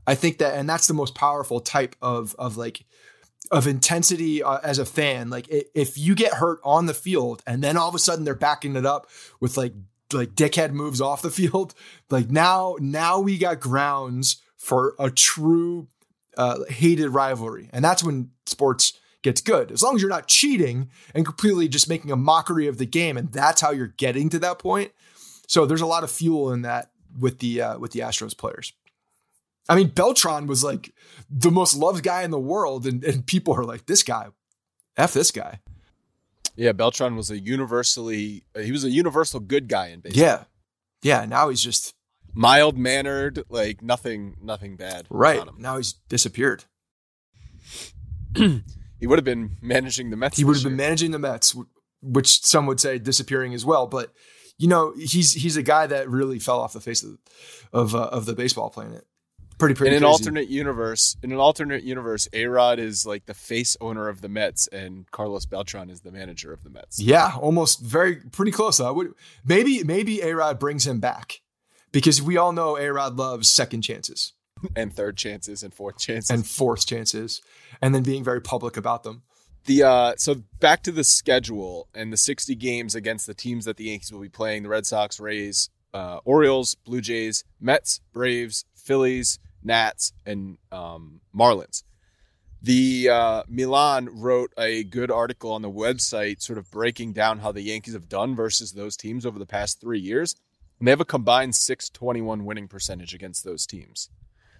I 0.06 0.14
think 0.14 0.38
that, 0.38 0.54
and 0.54 0.68
that's 0.68 0.86
the 0.86 0.94
most 0.94 1.14
powerful 1.14 1.60
type 1.60 1.96
of 2.00 2.34
of 2.38 2.56
like 2.56 2.84
of 3.50 3.66
intensity 3.66 4.42
uh, 4.42 4.58
as 4.62 4.78
a 4.78 4.86
fan. 4.86 5.30
Like 5.30 5.46
if 5.50 5.98
you 5.98 6.14
get 6.14 6.34
hurt 6.34 6.60
on 6.64 6.86
the 6.86 6.94
field 6.94 7.42
and 7.46 7.62
then 7.62 7.76
all 7.76 7.88
of 7.88 7.94
a 7.94 7.98
sudden 7.98 8.24
they're 8.24 8.34
backing 8.34 8.76
it 8.76 8.86
up 8.86 9.08
with 9.40 9.56
like 9.56 9.74
like 10.12 10.34
dickhead 10.34 10.72
moves 10.72 11.00
off 11.00 11.22
the 11.22 11.30
field, 11.30 11.74
like 12.10 12.30
now 12.30 12.76
now 12.78 13.18
we 13.18 13.36
got 13.36 13.58
grounds 13.58 14.40
for 14.56 14.94
a 14.98 15.10
true 15.10 15.88
uh, 16.36 16.64
hated 16.68 17.08
rivalry, 17.08 17.68
and 17.72 17.84
that's 17.84 18.04
when 18.04 18.30
sports 18.46 18.94
gets 19.22 19.40
good. 19.40 19.72
As 19.72 19.82
long 19.82 19.96
as 19.96 20.02
you're 20.02 20.10
not 20.10 20.28
cheating 20.28 20.90
and 21.14 21.24
completely 21.24 21.68
just 21.68 21.88
making 21.88 22.10
a 22.10 22.16
mockery 22.16 22.66
of 22.66 22.78
the 22.78 22.86
game, 22.86 23.16
and 23.16 23.32
that's 23.32 23.60
how 23.60 23.72
you're 23.72 23.88
getting 23.88 24.28
to 24.30 24.38
that 24.40 24.58
point. 24.58 24.92
So 25.46 25.66
there's 25.66 25.80
a 25.80 25.86
lot 25.86 26.04
of 26.04 26.10
fuel 26.10 26.52
in 26.52 26.62
that 26.62 26.90
with 27.18 27.38
the 27.38 27.62
uh, 27.62 27.78
with 27.78 27.92
the 27.92 28.00
Astros 28.00 28.36
players. 28.36 28.72
I 29.68 29.74
mean, 29.74 29.88
Beltran 29.88 30.46
was 30.46 30.62
like 30.62 30.92
the 31.28 31.50
most 31.50 31.76
loved 31.76 32.04
guy 32.04 32.22
in 32.22 32.30
the 32.30 32.38
world, 32.38 32.86
and, 32.86 33.02
and 33.04 33.26
people 33.26 33.54
are 33.54 33.64
like, 33.64 33.86
"This 33.86 34.02
guy, 34.02 34.28
f 34.96 35.12
this 35.12 35.30
guy." 35.30 35.60
Yeah, 36.56 36.72
Beltran 36.72 37.16
was 37.16 37.30
a 37.30 37.38
universally 37.38 38.44
he 38.58 38.72
was 38.72 38.84
a 38.84 38.90
universal 38.90 39.40
good 39.40 39.68
guy 39.68 39.88
in 39.88 40.00
baseball. 40.00 40.22
Yeah, 40.22 40.44
yeah. 41.02 41.24
Now 41.26 41.48
he's 41.48 41.62
just 41.62 41.94
mild 42.32 42.78
mannered, 42.78 43.44
like 43.48 43.82
nothing, 43.82 44.36
nothing 44.40 44.76
bad. 44.76 45.06
right. 45.10 45.42
Now 45.58 45.76
he's 45.78 45.94
disappeared. 46.08 46.64
He 48.98 49.06
would 49.06 49.18
have 49.18 49.24
been 49.26 49.58
managing 49.60 50.08
the 50.08 50.16
Mets. 50.16 50.38
He 50.38 50.44
would 50.44 50.56
have 50.56 50.64
been 50.64 50.76
managing 50.76 51.10
the 51.10 51.18
Mets, 51.18 51.54
which 52.00 52.42
some 52.42 52.64
would 52.66 52.80
say 52.80 52.98
disappearing 52.98 53.52
as 53.52 53.62
well. 53.64 53.86
But 53.86 54.10
you 54.58 54.68
know, 54.68 54.94
he's 54.96 55.34
he's 55.34 55.58
a 55.58 55.62
guy 55.62 55.86
that 55.86 56.08
really 56.08 56.38
fell 56.38 56.60
off 56.60 56.72
the 56.72 56.80
face 56.80 57.04
of 57.04 57.18
of, 57.74 57.94
uh, 57.94 58.04
of 58.10 58.24
the 58.24 58.34
baseball 58.34 58.70
planet. 58.70 59.04
Pretty 59.58 59.74
pretty. 59.74 59.90
In 59.94 60.02
an 60.02 60.02
crazy. 60.02 60.12
alternate 60.12 60.48
universe, 60.48 61.16
in 61.22 61.30
an 61.30 61.38
alternate 61.38 61.82
universe, 61.82 62.26
A 62.32 62.46
Rod 62.46 62.78
is 62.78 63.04
like 63.04 63.26
the 63.26 63.34
face 63.34 63.76
owner 63.82 64.08
of 64.08 64.22
the 64.22 64.28
Mets, 64.30 64.66
and 64.68 65.10
Carlos 65.10 65.44
Beltran 65.44 65.90
is 65.90 66.00
the 66.00 66.10
manager 66.12 66.52
of 66.54 66.62
the 66.64 66.70
Mets. 66.70 66.98
Yeah, 66.98 67.32
almost 67.38 67.80
very 67.82 68.16
pretty 68.16 68.50
close. 68.52 68.80
I 68.80 68.90
would 68.90 69.12
maybe 69.44 69.84
maybe 69.84 70.22
A 70.22 70.34
Rod 70.34 70.58
brings 70.58 70.86
him 70.86 71.00
back 71.00 71.40
because 71.92 72.22
we 72.22 72.38
all 72.38 72.52
know 72.52 72.78
A 72.78 72.90
Rod 72.90 73.16
loves 73.16 73.50
second 73.50 73.82
chances 73.82 74.32
And 74.74 74.94
third 74.94 75.16
chances 75.18 75.62
and 75.62 75.72
fourth 75.74 75.98
chances. 75.98 76.30
and 76.30 76.46
fourth 76.46 76.86
chances, 76.86 77.40
and 77.80 77.94
then 77.94 78.02
being 78.02 78.24
very 78.24 78.40
public 78.40 78.76
about 78.76 79.02
them. 79.02 79.22
the 79.66 79.82
uh 79.82 80.14
so 80.16 80.36
back 80.60 80.82
to 80.82 80.92
the 80.92 81.04
schedule 81.04 81.88
and 81.94 82.12
the 82.12 82.16
60 82.16 82.54
games 82.54 82.94
against 82.94 83.26
the 83.26 83.34
teams 83.34 83.64
that 83.64 83.76
the 83.76 83.84
Yankees 83.84 84.12
will 84.12 84.20
be 84.20 84.28
playing 84.28 84.62
the 84.62 84.68
Red 84.68 84.86
Sox, 84.86 85.18
Rays, 85.20 85.70
uh, 85.94 86.18
Orioles, 86.24 86.74
Blue 86.74 87.00
Jays, 87.00 87.44
Mets, 87.60 88.00
Braves, 88.12 88.64
Phillies, 88.74 89.38
Nats, 89.62 90.12
and 90.24 90.58
um, 90.70 91.20
Marlins. 91.34 91.82
The 92.62 93.08
uh, 93.10 93.42
Milan 93.48 94.08
wrote 94.12 94.52
a 94.58 94.84
good 94.84 95.10
article 95.10 95.52
on 95.52 95.62
the 95.62 95.70
website, 95.70 96.42
sort 96.42 96.58
of 96.58 96.70
breaking 96.70 97.12
down 97.12 97.38
how 97.40 97.52
the 97.52 97.62
Yankees 97.62 97.94
have 97.94 98.08
done 98.08 98.34
versus 98.34 98.72
those 98.72 98.96
teams 98.96 99.24
over 99.24 99.38
the 99.38 99.46
past 99.46 99.80
three 99.80 100.00
years. 100.00 100.34
And 100.78 100.86
they 100.86 100.92
have 100.92 101.00
a 101.00 101.04
combined 101.04 101.54
621 101.54 102.44
winning 102.44 102.68
percentage 102.68 103.14
against 103.14 103.44
those 103.44 103.66
teams. 103.66 104.10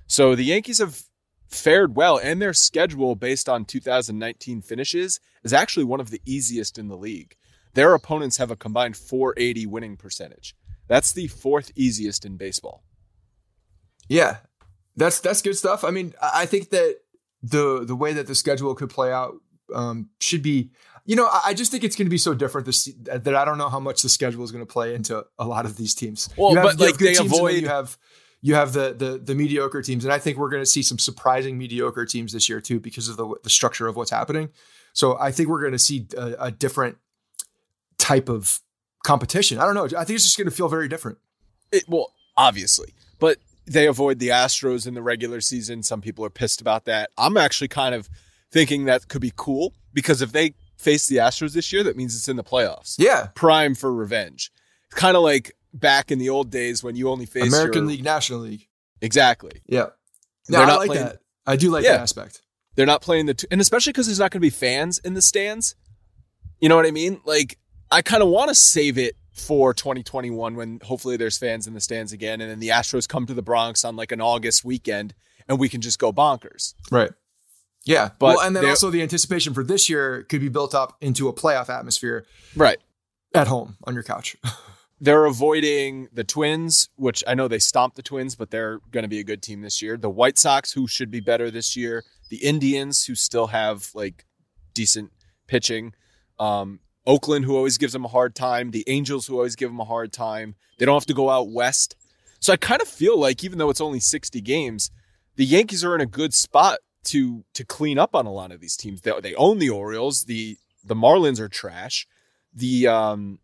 So 0.06 0.34
the 0.34 0.44
Yankees 0.44 0.78
have 0.78 1.02
fared 1.48 1.96
well, 1.96 2.18
and 2.22 2.40
their 2.42 2.52
schedule 2.52 3.14
based 3.14 3.48
on 3.48 3.64
2019 3.64 4.62
finishes 4.62 5.20
is 5.44 5.52
actually 5.52 5.84
one 5.84 6.00
of 6.00 6.10
the 6.10 6.20
easiest 6.26 6.78
in 6.78 6.88
the 6.88 6.96
league. 6.96 7.36
Their 7.74 7.94
opponents 7.94 8.36
have 8.38 8.50
a 8.50 8.56
combined 8.56 8.96
480 8.96 9.66
winning 9.66 9.96
percentage. 9.96 10.56
That's 10.88 11.12
the 11.12 11.28
fourth 11.28 11.72
easiest 11.76 12.24
in 12.24 12.36
baseball. 12.36 12.82
Yeah, 14.08 14.38
that's 14.96 15.20
that's 15.20 15.42
good 15.42 15.56
stuff. 15.56 15.84
I 15.84 15.90
mean, 15.90 16.14
I 16.22 16.46
think 16.46 16.70
that 16.70 16.96
the 17.42 17.84
the 17.84 17.96
way 17.96 18.12
that 18.12 18.26
the 18.26 18.34
schedule 18.34 18.74
could 18.74 18.90
play 18.90 19.12
out 19.12 19.34
um, 19.74 20.10
should 20.20 20.42
be. 20.42 20.70
You 21.08 21.14
know, 21.14 21.28
I 21.44 21.54
just 21.54 21.70
think 21.70 21.84
it's 21.84 21.94
going 21.94 22.06
to 22.06 22.10
be 22.10 22.18
so 22.18 22.34
different 22.34 22.66
this 22.66 22.88
that 23.04 23.34
I 23.34 23.44
don't 23.44 23.58
know 23.58 23.68
how 23.68 23.78
much 23.78 24.02
the 24.02 24.08
schedule 24.08 24.42
is 24.42 24.50
going 24.50 24.66
to 24.66 24.72
play 24.72 24.92
into 24.94 25.24
a 25.38 25.44
lot 25.46 25.64
of 25.64 25.76
these 25.76 25.94
teams. 25.94 26.28
Well, 26.36 26.50
You 26.50 26.56
have- 26.56 26.64
but, 26.64 26.78
you 26.80 26.84
have 26.86 26.90
like, 26.92 26.98
good 26.98 27.08
they 27.08 27.14
teams 27.14 27.32
avoid- 27.32 27.62
you 27.62 27.68
have 27.68 27.96
you 28.42 28.54
have 28.54 28.72
the 28.72 28.94
the 28.94 29.18
the 29.18 29.34
mediocre 29.34 29.82
teams, 29.82 30.04
and 30.04 30.12
I 30.12 30.18
think 30.18 30.38
we're 30.38 30.50
going 30.50 30.62
to 30.62 30.70
see 30.70 30.82
some 30.82 30.98
surprising 30.98 31.58
mediocre 31.58 32.04
teams 32.04 32.32
this 32.32 32.48
year 32.48 32.60
too 32.60 32.80
because 32.80 33.08
of 33.08 33.16
the 33.16 33.34
the 33.42 33.50
structure 33.50 33.86
of 33.86 33.96
what's 33.96 34.10
happening. 34.10 34.50
So 34.92 35.18
I 35.18 35.30
think 35.30 35.48
we're 35.48 35.60
going 35.60 35.72
to 35.72 35.78
see 35.78 36.06
a, 36.16 36.34
a 36.38 36.50
different 36.50 36.96
type 37.98 38.28
of 38.28 38.60
competition. 39.04 39.58
I 39.58 39.64
don't 39.64 39.74
know. 39.74 39.84
I 39.84 40.04
think 40.04 40.16
it's 40.16 40.24
just 40.24 40.38
going 40.38 40.48
to 40.48 40.54
feel 40.54 40.68
very 40.68 40.88
different. 40.88 41.18
It, 41.72 41.84
well, 41.88 42.12
obviously, 42.36 42.94
but 43.18 43.38
they 43.66 43.86
avoid 43.86 44.18
the 44.18 44.28
Astros 44.28 44.86
in 44.86 44.94
the 44.94 45.02
regular 45.02 45.40
season. 45.40 45.82
Some 45.82 46.00
people 46.00 46.24
are 46.24 46.30
pissed 46.30 46.60
about 46.60 46.84
that. 46.84 47.10
I'm 47.18 47.36
actually 47.36 47.68
kind 47.68 47.94
of 47.94 48.08
thinking 48.50 48.84
that 48.84 49.08
could 49.08 49.20
be 49.20 49.32
cool 49.36 49.74
because 49.92 50.22
if 50.22 50.32
they 50.32 50.54
face 50.76 51.06
the 51.08 51.16
Astros 51.16 51.52
this 51.52 51.72
year, 51.72 51.82
that 51.82 51.96
means 51.96 52.14
it's 52.16 52.28
in 52.28 52.36
the 52.36 52.44
playoffs. 52.44 52.96
Yeah, 52.98 53.28
Prime 53.34 53.74
for 53.74 53.92
revenge. 53.92 54.52
Kind 54.90 55.16
of 55.16 55.22
like 55.22 55.52
back 55.80 56.10
in 56.10 56.18
the 56.18 56.28
old 56.30 56.50
days 56.50 56.82
when 56.82 56.96
you 56.96 57.08
only 57.08 57.26
faced 57.26 57.48
American 57.48 57.82
your- 57.82 57.86
League, 57.88 58.04
National 58.04 58.40
League. 58.40 58.66
Exactly. 59.00 59.62
Yeah. 59.66 59.86
No, 60.48 60.62
I 60.62 60.66
not 60.66 60.78
like 60.80 60.86
playing- 60.88 61.04
that. 61.04 61.18
I 61.46 61.56
do 61.56 61.70
like 61.70 61.84
Yeah. 61.84 61.92
that 61.92 62.00
aspect. 62.00 62.42
They're 62.74 62.86
not 62.86 63.00
playing 63.02 63.26
the 63.26 63.34
two, 63.34 63.46
and 63.50 63.60
especially 63.60 63.92
because 63.92 64.06
there's 64.06 64.18
not 64.18 64.30
going 64.30 64.40
to 64.40 64.46
be 64.46 64.50
fans 64.50 64.98
in 64.98 65.14
the 65.14 65.22
stands. 65.22 65.74
You 66.60 66.68
know 66.68 66.76
what 66.76 66.86
I 66.86 66.90
mean? 66.90 67.20
Like 67.24 67.58
I 67.90 68.02
kind 68.02 68.22
of 68.22 68.28
want 68.28 68.48
to 68.48 68.54
save 68.54 68.98
it 68.98 69.16
for 69.32 69.72
2021 69.74 70.56
when 70.56 70.80
hopefully 70.82 71.16
there's 71.16 71.36
fans 71.38 71.66
in 71.66 71.74
the 71.74 71.80
stands 71.80 72.12
again 72.12 72.40
and 72.40 72.50
then 72.50 72.58
the 72.58 72.68
Astros 72.68 73.06
come 73.08 73.26
to 73.26 73.34
the 73.34 73.42
Bronx 73.42 73.84
on 73.84 73.94
like 73.96 74.10
an 74.12 74.20
August 74.20 74.64
weekend 74.64 75.14
and 75.48 75.58
we 75.58 75.68
can 75.68 75.80
just 75.82 75.98
go 75.98 76.12
bonkers. 76.12 76.74
Right. 76.90 77.10
Yeah. 77.84 78.10
But 78.18 78.36
well, 78.36 78.40
and 78.40 78.56
then 78.56 78.64
also 78.66 78.90
the 78.90 79.02
anticipation 79.02 79.54
for 79.54 79.62
this 79.62 79.88
year 79.88 80.24
could 80.24 80.40
be 80.40 80.48
built 80.48 80.74
up 80.74 80.96
into 81.00 81.28
a 81.28 81.32
playoff 81.34 81.68
atmosphere 81.68 82.26
Right. 82.56 82.78
at 83.34 83.46
home 83.46 83.76
on 83.84 83.94
your 83.94 84.02
couch. 84.02 84.36
They're 84.98 85.26
avoiding 85.26 86.08
the 86.12 86.24
Twins, 86.24 86.88
which 86.96 87.22
I 87.26 87.34
know 87.34 87.48
they 87.48 87.58
stomped 87.58 87.96
the 87.96 88.02
Twins, 88.02 88.34
but 88.34 88.50
they're 88.50 88.78
going 88.90 89.02
to 89.02 89.08
be 89.08 89.20
a 89.20 89.24
good 89.24 89.42
team 89.42 89.60
this 89.60 89.82
year. 89.82 89.96
The 89.96 90.08
White 90.08 90.38
Sox, 90.38 90.72
who 90.72 90.86
should 90.86 91.10
be 91.10 91.20
better 91.20 91.50
this 91.50 91.76
year. 91.76 92.04
The 92.30 92.38
Indians, 92.38 93.04
who 93.04 93.14
still 93.14 93.48
have 93.48 93.90
like 93.94 94.24
decent 94.72 95.12
pitching. 95.46 95.92
Um, 96.38 96.80
Oakland, 97.06 97.44
who 97.44 97.56
always 97.56 97.78
gives 97.78 97.92
them 97.92 98.04
a 98.04 98.08
hard 98.08 98.34
time. 98.34 98.70
The 98.70 98.84
Angels, 98.86 99.26
who 99.26 99.36
always 99.36 99.54
give 99.54 99.70
them 99.70 99.80
a 99.80 99.84
hard 99.84 100.12
time. 100.12 100.54
They 100.78 100.86
don't 100.86 100.96
have 100.96 101.06
to 101.06 101.14
go 101.14 101.30
out 101.30 101.50
west. 101.50 101.94
So 102.40 102.52
I 102.52 102.56
kind 102.56 102.82
of 102.82 102.88
feel 102.88 103.18
like, 103.18 103.44
even 103.44 103.58
though 103.58 103.70
it's 103.70 103.80
only 103.80 104.00
60 104.00 104.40
games, 104.40 104.90
the 105.36 105.44
Yankees 105.44 105.84
are 105.84 105.94
in 105.94 106.00
a 106.00 106.06
good 106.06 106.34
spot 106.34 106.78
to 107.04 107.44
to 107.54 107.64
clean 107.64 107.98
up 107.98 108.14
on 108.14 108.26
a 108.26 108.32
lot 108.32 108.50
of 108.50 108.60
these 108.60 108.76
teams. 108.76 109.02
They, 109.02 109.12
they 109.20 109.34
own 109.34 109.58
the 109.58 109.70
Orioles. 109.70 110.24
The 110.24 110.58
the 110.84 110.94
Marlins 110.94 111.38
are 111.38 111.48
trash. 111.48 112.06
The 112.52 112.86
um, 112.86 113.38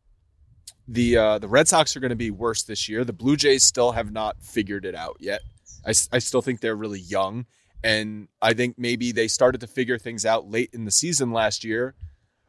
the 0.92 1.16
uh, 1.16 1.38
the 1.38 1.48
Red 1.48 1.68
Sox 1.68 1.96
are 1.96 2.00
going 2.00 2.10
to 2.10 2.16
be 2.16 2.30
worse 2.30 2.62
this 2.62 2.88
year. 2.88 3.02
The 3.02 3.14
Blue 3.14 3.36
Jays 3.36 3.64
still 3.64 3.92
have 3.92 4.12
not 4.12 4.36
figured 4.42 4.84
it 4.84 4.94
out 4.94 5.16
yet. 5.20 5.40
I 5.84 5.92
still 6.20 6.42
think 6.42 6.60
they're 6.60 6.76
really 6.76 7.00
young, 7.00 7.46
and 7.82 8.28
I 8.40 8.52
think 8.52 8.78
maybe 8.78 9.10
they 9.10 9.26
started 9.26 9.62
to 9.62 9.66
figure 9.66 9.98
things 9.98 10.24
out 10.24 10.48
late 10.48 10.70
in 10.72 10.84
the 10.84 10.92
season 10.92 11.32
last 11.32 11.64
year. 11.64 11.94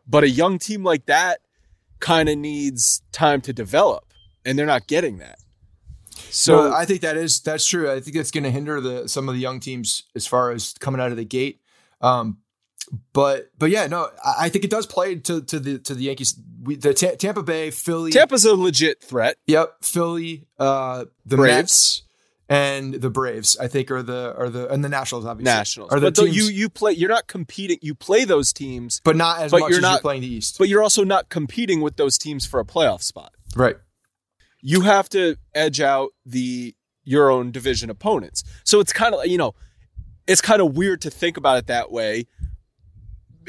But 0.05 0.23
a 0.23 0.29
young 0.29 0.59
team 0.59 0.83
like 0.83 1.05
that 1.07 1.39
kind 1.99 2.29
of 2.29 2.37
needs 2.37 3.01
time 3.11 3.41
to 3.41 3.53
develop, 3.53 4.13
and 4.45 4.59
they're 4.59 4.65
not 4.65 4.87
getting 4.87 5.17
that. 5.17 5.39
So 6.15 6.67
So 6.69 6.73
I 6.73 6.85
think 6.85 7.01
that 7.01 7.17
is 7.17 7.39
that's 7.39 7.65
true. 7.65 7.91
I 7.91 8.01
think 8.01 8.17
that's 8.17 8.31
going 8.31 8.43
to 8.43 8.51
hinder 8.51 8.81
the 8.81 9.07
some 9.07 9.29
of 9.29 9.35
the 9.35 9.41
young 9.41 9.59
teams 9.61 10.03
as 10.15 10.27
far 10.27 10.51
as 10.51 10.73
coming 10.79 10.99
out 10.99 11.11
of 11.11 11.17
the 11.17 11.25
gate. 11.25 11.61
Um, 12.01 12.39
but 13.13 13.49
but 13.57 13.69
yeah, 13.69 13.87
no, 13.87 14.09
I, 14.23 14.45
I 14.45 14.49
think 14.49 14.65
it 14.65 14.71
does 14.71 14.85
play 14.85 15.15
to 15.15 15.41
to 15.41 15.59
the 15.59 15.79
to 15.79 15.95
the 15.95 16.03
Yankees. 16.03 16.39
We, 16.63 16.75
the 16.77 16.93
Ta- 16.93 17.15
Tampa 17.17 17.43
Bay, 17.43 17.71
Philly, 17.71 18.11
Tampa's 18.11 18.45
a 18.45 18.55
legit 18.55 19.03
threat. 19.03 19.35
Yep, 19.47 19.77
Philly, 19.83 20.47
uh, 20.59 21.05
the 21.25 21.35
Braves. 21.37 21.55
Mets, 21.57 22.01
and 22.49 22.93
the 22.93 23.09
Braves. 23.09 23.57
I 23.59 23.67
think 23.67 23.91
are 23.91 24.01
the 24.03 24.33
are 24.37 24.49
the 24.49 24.69
and 24.69 24.83
the 24.83 24.89
Nationals 24.89 25.25
obviously 25.25 25.53
Nationals, 25.53 25.91
are 25.91 25.99
the 25.99 26.11
but 26.11 26.15
teams, 26.23 26.35
you 26.37 26.43
you 26.45 26.69
play. 26.69 26.93
You're 26.93 27.09
not 27.09 27.27
competing. 27.27 27.79
You 27.81 27.95
play 27.95 28.23
those 28.25 28.53
teams, 28.53 29.01
but 29.03 29.15
not 29.15 29.39
as 29.41 29.51
but 29.51 29.61
much 29.61 29.69
you're 29.71 29.77
as 29.79 29.81
not- 29.81 29.91
you're 29.95 30.01
playing 30.01 30.21
the 30.21 30.33
East. 30.33 30.57
but 30.57 30.69
you're 30.69 30.83
also 30.83 31.03
not 31.03 31.29
competing 31.29 31.81
with 31.81 31.97
those 31.97 32.17
teams 32.17 32.45
for 32.45 32.59
a 32.59 32.65
playoff 32.65 33.01
spot. 33.01 33.33
right. 33.55 33.75
you 34.61 34.81
have 34.81 35.09
to 35.09 35.35
edge 35.53 35.81
out 35.81 36.11
the 36.25 36.73
your 37.03 37.29
own 37.29 37.51
division 37.51 37.89
opponents. 37.89 38.43
So 38.63 38.79
it's 38.79 38.93
kind 38.93 39.13
of 39.13 39.25
you 39.25 39.37
know, 39.37 39.53
it's 40.27 40.39
kind 40.41 40.61
of 40.61 40.77
weird 40.77 41.01
to 41.01 41.09
think 41.09 41.35
about 41.35 41.57
it 41.57 41.67
that 41.67 41.91
way. 41.91 42.27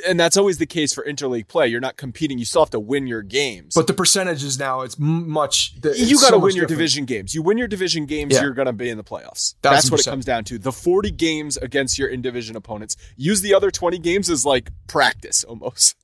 And 0.06 0.18
that's 0.18 0.36
always 0.36 0.58
the 0.58 0.66
case 0.66 0.92
for 0.92 1.04
interleague 1.04 1.48
play. 1.48 1.68
You're 1.68 1.80
not 1.80 1.96
competing. 1.96 2.38
You 2.38 2.44
still 2.44 2.62
have 2.62 2.70
to 2.70 2.80
win 2.80 3.06
your 3.06 3.22
games. 3.22 3.74
But 3.74 3.86
the 3.86 3.94
percentages 3.94 4.58
now 4.58 4.80
it's 4.82 4.98
much. 4.98 5.80
the- 5.80 5.98
you 5.98 6.16
got 6.16 6.28
to 6.28 6.32
so 6.34 6.38
win 6.38 6.54
your 6.54 6.64
different. 6.64 6.68
division 6.78 7.04
games. 7.04 7.34
You 7.34 7.42
win 7.42 7.58
your 7.58 7.68
division 7.68 8.06
games, 8.06 8.34
Yeah. 8.34 8.42
you're 8.42 8.54
going 8.54 8.66
to 8.66 8.72
be 8.72 8.88
in 8.90 8.96
the 8.96 9.04
playoffs. 9.04 9.54
That's 9.62 9.90
what 9.90 10.00
it 10.00 10.04
comes 10.06 10.24
down 10.24 10.44
to. 10.44 10.58
The 10.58 10.72
40 10.72 11.10
games 11.10 11.56
against 11.56 11.98
your 11.98 12.08
in 12.08 12.22
division 12.22 12.56
opponents. 12.56 12.96
Use 13.16 13.40
the 13.40 13.54
other 13.54 13.70
20 13.70 13.98
games 13.98 14.28
as 14.30 14.44
like 14.44 14.70
practice 14.86 15.44
almost. 15.44 15.94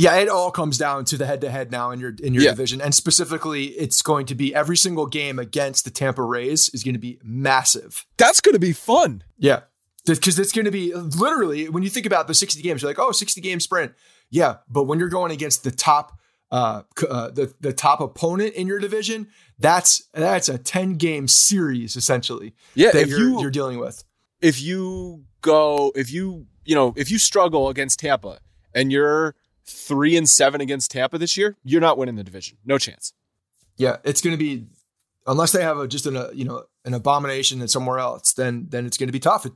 Yeah, 0.00 0.14
it 0.18 0.28
all 0.28 0.52
comes 0.52 0.78
down 0.78 1.04
to 1.06 1.16
the 1.16 1.26
head 1.26 1.40
to 1.40 1.50
head 1.50 1.72
now 1.72 1.90
in 1.90 1.98
your 1.98 2.14
in 2.22 2.32
your 2.32 2.44
Yeah. 2.44 2.50
division, 2.50 2.80
and 2.80 2.94
specifically, 2.94 3.70
it's 3.70 4.00
going 4.00 4.26
to 4.26 4.36
be 4.36 4.54
every 4.54 4.76
single 4.76 5.06
game 5.06 5.40
against 5.40 5.84
the 5.84 5.90
Tampa 5.90 6.22
Rays 6.22 6.70
is 6.72 6.84
going 6.84 6.94
to 6.94 7.00
be 7.00 7.18
massive. 7.24 8.06
That's 8.16 8.40
going 8.40 8.52
to 8.52 8.60
be 8.60 8.72
fun. 8.72 9.24
Yeah. 9.38 9.62
Because 10.06 10.38
it's 10.38 10.52
going 10.52 10.64
to 10.64 10.70
be 10.70 10.94
literally, 10.94 11.68
when 11.68 11.82
you 11.82 11.90
think 11.90 12.06
about 12.06 12.28
the 12.28 12.34
60 12.34 12.62
games, 12.62 12.82
you're 12.82 12.90
like, 12.90 12.98
oh, 12.98 13.12
60 13.12 13.40
game 13.40 13.60
sprint. 13.60 13.92
Yeah. 14.30 14.56
But 14.68 14.84
when 14.84 14.98
you're 14.98 15.08
going 15.08 15.32
against 15.32 15.64
the 15.64 15.70
top, 15.70 16.18
uh, 16.50 16.82
uh, 17.10 17.30
the, 17.30 17.52
the 17.60 17.74
top 17.74 18.00
opponent 18.00 18.54
in 18.54 18.66
your 18.66 18.78
division, 18.78 19.28
that's, 19.58 20.08
that's 20.14 20.48
a 20.48 20.56
10 20.56 20.94
game 20.94 21.28
series 21.28 21.94
essentially 21.94 22.54
Yeah, 22.74 22.90
that 22.92 23.02
if 23.02 23.08
you're, 23.08 23.18
you 23.18 23.40
you're 23.42 23.50
dealing 23.50 23.78
with. 23.78 24.02
if 24.40 24.60
you 24.62 25.24
go 25.42 25.92
if 25.94 26.10
you 26.10 26.46
you 26.64 26.74
know 26.74 26.92
if 26.96 27.10
you 27.10 27.18
struggle 27.18 27.68
against 27.68 28.00
Tampa 28.00 28.38
and 28.74 28.90
you're 28.90 29.34
three 29.66 30.16
and 30.16 30.26
seven 30.28 30.60
against 30.62 30.90
Tampa 30.90 31.18
this 31.18 31.36
year, 31.36 31.56
you're 31.64 31.80
not 31.82 31.98
winning 31.98 32.16
the 32.16 32.24
division. 32.24 32.56
No 32.64 32.78
chance. 32.78 33.12
Yeah. 33.76 33.96
It's 34.04 34.22
going 34.22 34.32
to 34.36 34.42
be, 34.42 34.66
unless 35.26 35.52
they 35.52 35.62
have 35.62 35.78
a, 35.78 35.86
just 35.86 36.06
an, 36.06 36.16
a, 36.16 36.30
you 36.32 36.44
know, 36.46 36.64
an 36.88 36.94
abomination 36.94 37.60
and 37.60 37.70
somewhere 37.70 37.98
else, 37.98 38.32
then, 38.32 38.66
then 38.70 38.86
it's 38.86 38.96
going 38.96 39.08
to 39.08 39.12
be 39.12 39.20
tough. 39.20 39.46
It, 39.46 39.52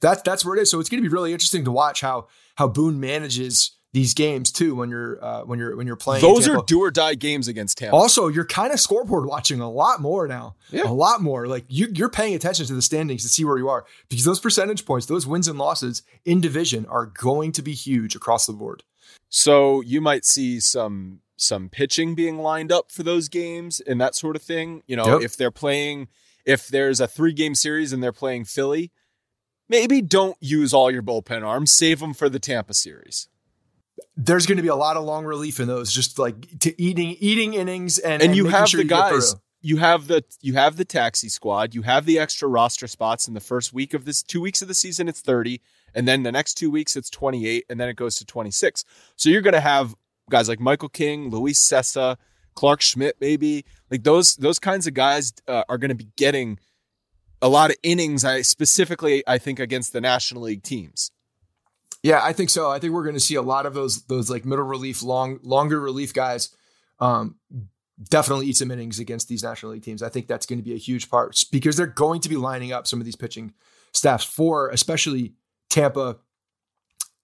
that's, 0.00 0.22
that's 0.22 0.44
where 0.44 0.56
it 0.56 0.62
is. 0.62 0.70
So 0.70 0.80
it's 0.80 0.88
going 0.88 1.02
to 1.02 1.08
be 1.08 1.12
really 1.12 1.32
interesting 1.32 1.64
to 1.64 1.72
watch 1.72 2.00
how, 2.00 2.28
how 2.54 2.68
Boone 2.68 2.98
manages 3.00 3.72
these 3.92 4.14
games 4.14 4.52
too, 4.52 4.74
when 4.74 4.90
you're, 4.90 5.24
uh, 5.24 5.42
when 5.44 5.58
you're, 5.58 5.74
when 5.76 5.86
you're 5.86 5.96
playing. 5.96 6.20
Those 6.22 6.46
are 6.48 6.62
do 6.66 6.80
or 6.80 6.90
die 6.90 7.14
games 7.14 7.48
against 7.48 7.78
Tampa. 7.78 7.96
Also, 7.96 8.28
you're 8.28 8.44
kind 8.44 8.72
of 8.72 8.78
scoreboard 8.78 9.26
watching 9.26 9.60
a 9.60 9.70
lot 9.70 10.00
more 10.00 10.28
now. 10.28 10.54
Yeah. 10.70 10.84
A 10.84 10.92
lot 10.92 11.22
more. 11.22 11.46
Like 11.46 11.64
you, 11.68 11.88
you're 11.94 12.10
paying 12.10 12.34
attention 12.34 12.66
to 12.66 12.74
the 12.74 12.82
standings 12.82 13.22
to 13.22 13.28
see 13.28 13.44
where 13.44 13.56
you 13.58 13.68
are 13.70 13.86
because 14.08 14.24
those 14.24 14.40
percentage 14.40 14.84
points, 14.84 15.06
those 15.06 15.26
wins 15.26 15.48
and 15.48 15.58
losses 15.58 16.02
in 16.24 16.40
division 16.40 16.84
are 16.86 17.06
going 17.06 17.52
to 17.52 17.62
be 17.62 17.72
huge 17.72 18.14
across 18.14 18.46
the 18.46 18.52
board. 18.52 18.82
So 19.28 19.80
you 19.80 20.00
might 20.00 20.24
see 20.24 20.60
some 20.60 21.20
some 21.38 21.68
pitching 21.68 22.14
being 22.14 22.38
lined 22.38 22.72
up 22.72 22.90
for 22.90 23.02
those 23.02 23.28
games 23.28 23.80
and 23.80 24.00
that 24.00 24.14
sort 24.14 24.36
of 24.36 24.42
thing. 24.42 24.82
You 24.86 24.96
know, 24.96 25.06
Yep. 25.18 25.22
if 25.22 25.36
they're 25.36 25.50
playing 25.50 26.08
if 26.46 26.68
there's 26.68 27.00
a 27.00 27.06
three 27.06 27.32
game 27.32 27.54
series 27.54 27.92
and 27.92 28.02
they're 28.02 28.12
playing 28.12 28.44
Philly, 28.44 28.92
maybe 29.68 30.00
don't 30.00 30.36
use 30.40 30.72
all 30.72 30.90
your 30.90 31.02
bullpen 31.02 31.44
arms. 31.44 31.72
Save 31.72 32.00
them 32.00 32.14
for 32.14 32.28
the 32.28 32.38
Tampa 32.38 32.72
series. 32.72 33.28
There's 34.16 34.46
going 34.46 34.56
to 34.56 34.62
be 34.62 34.68
a 34.68 34.76
lot 34.76 34.96
of 34.96 35.04
long 35.04 35.24
relief 35.24 35.60
in 35.60 35.68
those, 35.68 35.92
just 35.92 36.18
like 36.18 36.58
to 36.60 36.80
eating 36.80 37.16
eating 37.20 37.54
innings 37.54 37.98
and 37.98 38.22
and 38.22 38.36
you 38.36 38.46
have 38.46 38.68
sure 38.68 38.78
the 38.78 38.88
guys 38.88 39.34
you 39.66 39.78
have 39.78 40.06
the 40.06 40.22
you 40.40 40.54
have 40.54 40.76
the 40.76 40.84
taxi 40.84 41.28
squad 41.28 41.74
you 41.74 41.82
have 41.82 42.06
the 42.06 42.18
extra 42.18 42.46
roster 42.46 42.86
spots 42.86 43.26
in 43.26 43.34
the 43.34 43.40
first 43.40 43.72
week 43.72 43.94
of 43.94 44.04
this 44.04 44.22
two 44.22 44.40
weeks 44.40 44.62
of 44.62 44.68
the 44.68 44.74
season 44.74 45.08
it's 45.08 45.20
30 45.20 45.60
and 45.94 46.06
then 46.06 46.22
the 46.22 46.30
next 46.30 46.54
two 46.54 46.70
weeks 46.70 46.94
it's 46.94 47.10
28 47.10 47.64
and 47.68 47.80
then 47.80 47.88
it 47.88 47.96
goes 47.96 48.14
to 48.16 48.24
26 48.24 48.84
so 49.16 49.28
you're 49.28 49.40
going 49.40 49.54
to 49.54 49.60
have 49.60 49.94
guys 50.30 50.48
like 50.48 50.60
michael 50.60 50.88
king 50.88 51.30
luis 51.30 51.60
cessa 51.60 52.16
clarke 52.56 52.80
schmidt 52.80 53.14
maybe 53.20 53.64
like 53.90 54.02
those 54.02 54.34
those 54.36 54.58
kinds 54.58 54.88
of 54.88 54.94
guys 54.94 55.32
uh, 55.46 55.62
are 55.68 55.78
going 55.78 55.90
to 55.90 55.94
be 55.94 56.08
getting 56.16 56.58
a 57.40 57.48
lot 57.48 57.70
of 57.70 57.76
innings 57.84 58.24
i 58.24 58.42
specifically 58.42 59.22
i 59.28 59.38
think 59.38 59.60
against 59.60 59.92
the 59.92 60.00
national 60.00 60.42
league 60.42 60.64
teams 60.64 61.12
Yeah, 62.02 62.20
I 62.22 62.32
think 62.32 62.50
so. 62.50 62.70
I 62.70 62.78
think 62.78 62.92
we're 62.92 63.02
going 63.02 63.16
to 63.16 63.20
see 63.20 63.34
a 63.34 63.42
lot 63.42 63.66
of 63.66 63.74
those 63.74 64.04
those 64.04 64.30
like 64.30 64.44
middle 64.44 64.64
relief, 64.64 65.02
long 65.02 65.40
longer 65.42 65.80
relief 65.80 66.14
guys. 66.14 66.54
Um, 67.00 67.34
definitely 68.10 68.46
eat 68.46 68.56
some 68.56 68.70
innings 68.70 69.00
against 69.00 69.26
these 69.26 69.42
National 69.42 69.72
League 69.72 69.82
teams. 69.82 70.04
I 70.04 70.08
think 70.08 70.28
that's 70.28 70.46
going 70.46 70.60
to 70.60 70.64
be 70.64 70.74
a 70.74 70.78
huge 70.78 71.10
part 71.10 71.42
because 71.50 71.76
they're 71.76 71.86
going 71.86 72.20
to 72.20 72.28
be 72.28 72.36
lining 72.36 72.72
up 72.72 72.86
some 72.86 73.00
of 73.00 73.06
these 73.06 73.16
pitching 73.16 73.54
staffs 73.92 74.24
for 74.24 74.68
especially 74.70 75.34
Tampa. 75.68 76.18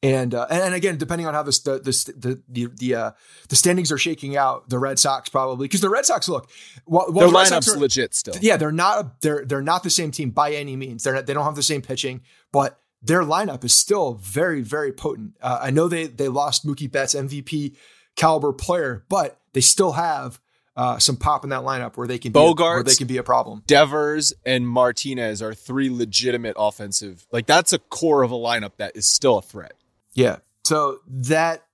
And 0.04 0.34
uh, 0.34 0.48
and, 0.50 0.74
again, 0.74 0.96
depending 0.98 1.28
on 1.28 1.34
how 1.34 1.44
this, 1.44 1.60
the 1.60 1.78
the 1.78 2.12
the 2.16 2.42
the 2.48 2.72
the, 2.74 2.94
uh, 2.94 3.10
the 3.48 3.54
standings 3.54 3.92
are 3.92 3.98
shaking 3.98 4.36
out, 4.36 4.68
the 4.68 4.78
Red 4.78 4.98
Sox 4.98 5.28
probably 5.28 5.68
because 5.68 5.80
the 5.80 5.90
Red 5.90 6.04
Sox 6.04 6.28
look, 6.28 6.50
while, 6.86 7.06
while 7.12 7.30
their 7.30 7.46
the 7.46 7.54
lineup's 7.54 7.68
are- 7.68 7.78
legit 7.78 8.12
still 8.12 8.34
yeah, 8.40 8.56
they're 8.56 8.72
not 8.72 9.20
they're 9.20 9.44
they're 9.44 9.62
not 9.62 9.84
the 9.84 9.90
same 9.90 10.10
team 10.10 10.30
by 10.30 10.52
any 10.52 10.74
means. 10.74 11.04
They're 11.04 11.14
not, 11.14 11.26
they 11.26 11.34
don't 11.34 11.44
have 11.44 11.54
the 11.54 11.62
same 11.62 11.82
pitching, 11.82 12.22
but 12.50 12.80
their 13.00 13.22
lineup 13.22 13.62
is 13.62 13.74
still 13.74 14.14
very 14.14 14.60
very 14.60 14.92
potent. 14.92 15.36
Uh, 15.40 15.60
I 15.62 15.70
know 15.70 15.86
they 15.86 16.08
they 16.08 16.28
lost 16.28 16.66
Mookie 16.66 16.90
Betts, 16.90 17.14
MVP 17.14 17.76
caliber 18.16 18.52
player, 18.52 19.04
but 19.08 19.38
they 19.52 19.60
still 19.60 19.92
have 19.92 20.40
uh, 20.76 20.98
some 20.98 21.16
pop 21.16 21.44
in 21.44 21.50
that 21.50 21.62
lineup 21.62 21.96
where 21.96 22.08
they 22.08 22.18
can 22.18 22.32
be 22.32 22.40
a, 22.40 22.42
where 22.42 22.54
Bogaerts. 22.54 22.84
they 22.86 22.94
can 22.94 23.06
be 23.06 23.18
a 23.18 23.22
problem. 23.22 23.62
Devers 23.66 24.32
and 24.44 24.66
Martinez 24.66 25.42
are 25.42 25.54
three 25.54 25.90
legitimate 25.90 26.54
offensive. 26.58 27.26
Like 27.30 27.46
that's 27.46 27.72
a 27.72 27.78
core 27.78 28.22
of 28.22 28.32
a 28.32 28.36
lineup 28.36 28.72
that 28.78 28.96
is 28.96 29.06
still 29.06 29.38
a 29.38 29.42
threat. 29.42 29.74
Yeah, 30.14 30.37
so 30.64 30.98
that 31.09 31.64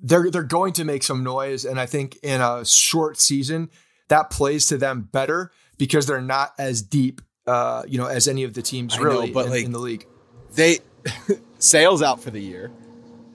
they're 0.00 0.30
they're 0.30 0.42
going 0.42 0.72
to 0.74 0.84
make 0.84 1.02
some 1.02 1.22
noise, 1.24 1.64
and 1.64 1.78
I 1.78 1.86
think 1.86 2.18
in 2.22 2.40
a 2.40 2.64
short 2.64 3.20
season 3.20 3.70
that 4.08 4.30
plays 4.30 4.66
to 4.66 4.78
them 4.78 5.08
better 5.12 5.50
because 5.78 6.06
they're 6.06 6.20
not 6.22 6.52
as 6.58 6.82
deep. 6.82 7.20
Uh, 7.46 7.82
you 7.88 7.98
know, 7.98 8.06
as 8.06 8.28
any 8.28 8.44
of 8.44 8.54
the 8.54 8.62
teams 8.62 8.94
I 8.94 8.98
know, 8.98 9.04
really 9.04 9.30
but 9.32 9.46
in, 9.46 9.50
like- 9.52 9.64
in 9.64 9.72
the 9.72 9.78
league. 9.78 10.06
They 10.54 10.78
sales 11.58 12.02
out 12.02 12.20
for 12.20 12.30
the 12.30 12.40
year. 12.40 12.70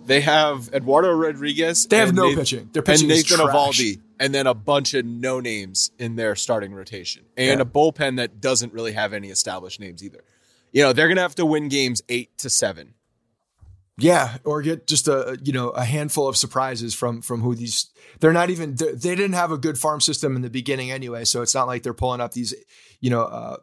They 0.06 0.22
have 0.22 0.70
Eduardo 0.74 1.12
Rodriguez. 1.12 1.86
They 1.88 1.98
have 1.98 2.10
and 2.10 2.18
no 2.18 2.24
Nathan- 2.30 2.40
pitching. 2.40 2.70
Their 2.72 2.82
and 2.82 2.86
pitching 2.86 3.10
is 3.12 3.30
Nathan 3.30 3.46
trash. 3.46 3.56
Eovaldi, 3.80 4.02
and 4.20 4.34
then 4.34 4.48
a 4.48 4.54
bunch 4.54 4.94
of 4.94 5.06
no 5.06 5.40
names 5.40 5.92
in 6.00 6.16
their 6.16 6.36
starting 6.36 6.74
rotation, 6.74 7.26
and 7.36 7.58
Yeah. 7.60 7.62
a 7.62 7.66
bullpen 7.66 8.16
that 8.18 8.40
doesn't 8.40 8.72
really 8.74 8.94
have 8.94 9.12
any 9.14 9.30
established 9.30 9.80
names 9.80 10.04
either. 10.04 10.24
You 10.72 10.84
know, 10.84 10.94
they're 10.94 11.08
gonna 11.10 11.22
have 11.22 11.36
to 11.36 11.46
win 11.46 11.68
games 11.70 12.02
eight 12.08 12.38
to 12.40 12.50
seven. 12.50 12.94
Yeah, 14.00 14.38
or 14.44 14.62
get 14.62 14.86
just 14.86 15.08
a 15.08 15.40
you 15.42 15.52
know 15.52 15.70
a 15.70 15.84
handful 15.84 16.28
of 16.28 16.38
surprises 16.38 16.94
from 16.94 17.22
from 17.22 17.42
who 17.42 17.56
these. 17.56 17.90
They're 18.20 18.34
not 18.34 18.50
even 18.50 18.76
they 18.76 19.16
didn't 19.16 19.34
have 19.34 19.52
a 19.52 19.58
good 19.58 19.78
farm 19.78 20.02
system 20.02 20.36
in 20.36 20.44
the 20.44 20.50
beginning 20.50 20.92
anyway, 20.92 21.26
so 21.26 21.42
it's 21.42 21.56
not 21.56 21.68
like 21.68 21.82
they're 21.82 21.94
pulling 21.94 22.22
up 22.22 22.34
these 22.34 22.54
you 23.00 23.10
know 23.10 23.24
uh, 23.24 23.58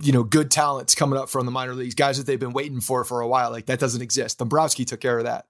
you 0.00 0.12
know 0.12 0.22
good 0.22 0.50
talents 0.50 0.94
coming 0.94 1.18
up 1.18 1.28
from 1.28 1.44
the 1.44 1.52
minor 1.52 1.74
leagues, 1.74 1.96
guys 1.96 2.18
that 2.18 2.26
they've 2.26 2.38
been 2.38 2.52
waiting 2.52 2.80
for 2.80 3.04
for 3.04 3.20
a 3.20 3.26
while. 3.26 3.50
Like 3.50 3.66
that 3.66 3.80
doesn't 3.80 4.02
exist. 4.02 4.38
Dombrowski 4.38 4.84
took 4.84 5.00
care 5.00 5.18
of 5.18 5.24
that. 5.24 5.46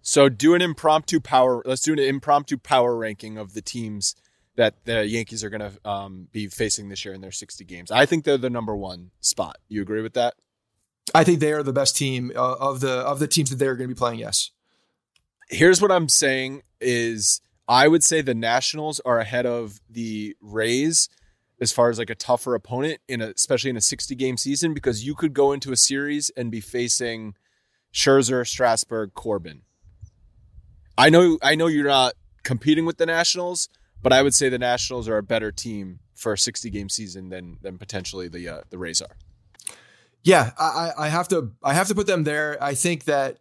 So 0.00 0.28
do 0.28 0.54
an 0.54 0.62
impromptu 0.62 1.20
power. 1.20 1.62
Let's 1.66 1.82
do 1.82 1.92
an 1.92 1.98
impromptu 1.98 2.56
power 2.56 2.96
ranking 2.96 3.36
of 3.36 3.54
the 3.54 3.62
teams 3.62 4.14
that 4.56 4.74
the 4.84 5.06
Yankees 5.06 5.44
are 5.44 5.50
going 5.50 5.60
to 5.60 5.88
um, 5.88 6.28
be 6.32 6.46
facing 6.48 6.88
this 6.88 7.04
year 7.04 7.12
in 7.12 7.20
their 7.20 7.32
60 7.32 7.64
games. 7.64 7.90
I 7.90 8.06
think 8.06 8.24
they're 8.24 8.38
the 8.38 8.48
number 8.48 8.74
one 8.74 9.10
spot. 9.20 9.58
You 9.68 9.82
agree 9.82 10.02
with 10.02 10.14
that? 10.14 10.34
I 11.14 11.24
think 11.24 11.40
they 11.40 11.52
are 11.52 11.62
the 11.62 11.72
best 11.72 11.96
team 11.96 12.32
uh, 12.34 12.56
of 12.58 12.80
the 12.80 12.90
of 12.90 13.18
the 13.18 13.28
teams 13.28 13.50
that 13.50 13.56
they're 13.56 13.76
going 13.76 13.88
to 13.88 13.94
be 13.94 13.98
playing. 13.98 14.18
Yes. 14.18 14.50
Here's 15.48 15.80
what 15.80 15.92
I'm 15.92 16.08
saying: 16.08 16.62
is 16.80 17.40
I 17.68 17.88
would 17.88 18.04
say 18.04 18.20
the 18.20 18.34
Nationals 18.34 19.00
are 19.04 19.18
ahead 19.18 19.46
of 19.46 19.80
the 19.88 20.36
Rays 20.40 21.08
as 21.60 21.72
far 21.72 21.88
as 21.88 21.98
like 21.98 22.10
a 22.10 22.14
tougher 22.14 22.54
opponent 22.54 23.00
in 23.08 23.22
a, 23.22 23.28
especially 23.28 23.70
in 23.70 23.76
a 23.76 23.80
60 23.80 24.14
game 24.14 24.36
season 24.36 24.74
because 24.74 25.06
you 25.06 25.14
could 25.14 25.32
go 25.32 25.52
into 25.52 25.72
a 25.72 25.76
series 25.76 26.30
and 26.36 26.50
be 26.50 26.60
facing 26.60 27.34
Scherzer, 27.92 28.46
Strasburg, 28.46 29.14
Corbin. 29.14 29.62
I 30.98 31.10
know 31.10 31.38
I 31.42 31.54
know 31.54 31.66
you're 31.66 31.88
not 31.88 32.14
competing 32.42 32.84
with 32.84 32.98
the 32.98 33.06
Nationals, 33.06 33.68
but 34.02 34.12
I 34.12 34.22
would 34.22 34.34
say 34.34 34.48
the 34.48 34.58
Nationals 34.58 35.08
are 35.08 35.16
a 35.16 35.22
better 35.22 35.50
team 35.50 36.00
for 36.14 36.34
a 36.34 36.38
60 36.38 36.70
game 36.70 36.88
season 36.88 37.28
than 37.28 37.58
than 37.62 37.78
potentially 37.78 38.28
the 38.28 38.48
uh, 38.48 38.60
the 38.70 38.78
Rays 38.78 39.02
are. 39.02 39.16
Yeah, 40.26 40.50
I, 40.58 40.90
I 40.98 41.08
have 41.08 41.28
to 41.28 41.52
I 41.62 41.72
have 41.72 41.86
to 41.86 41.94
put 41.94 42.08
them 42.08 42.24
there. 42.24 42.58
I 42.60 42.74
think 42.74 43.04
that 43.04 43.38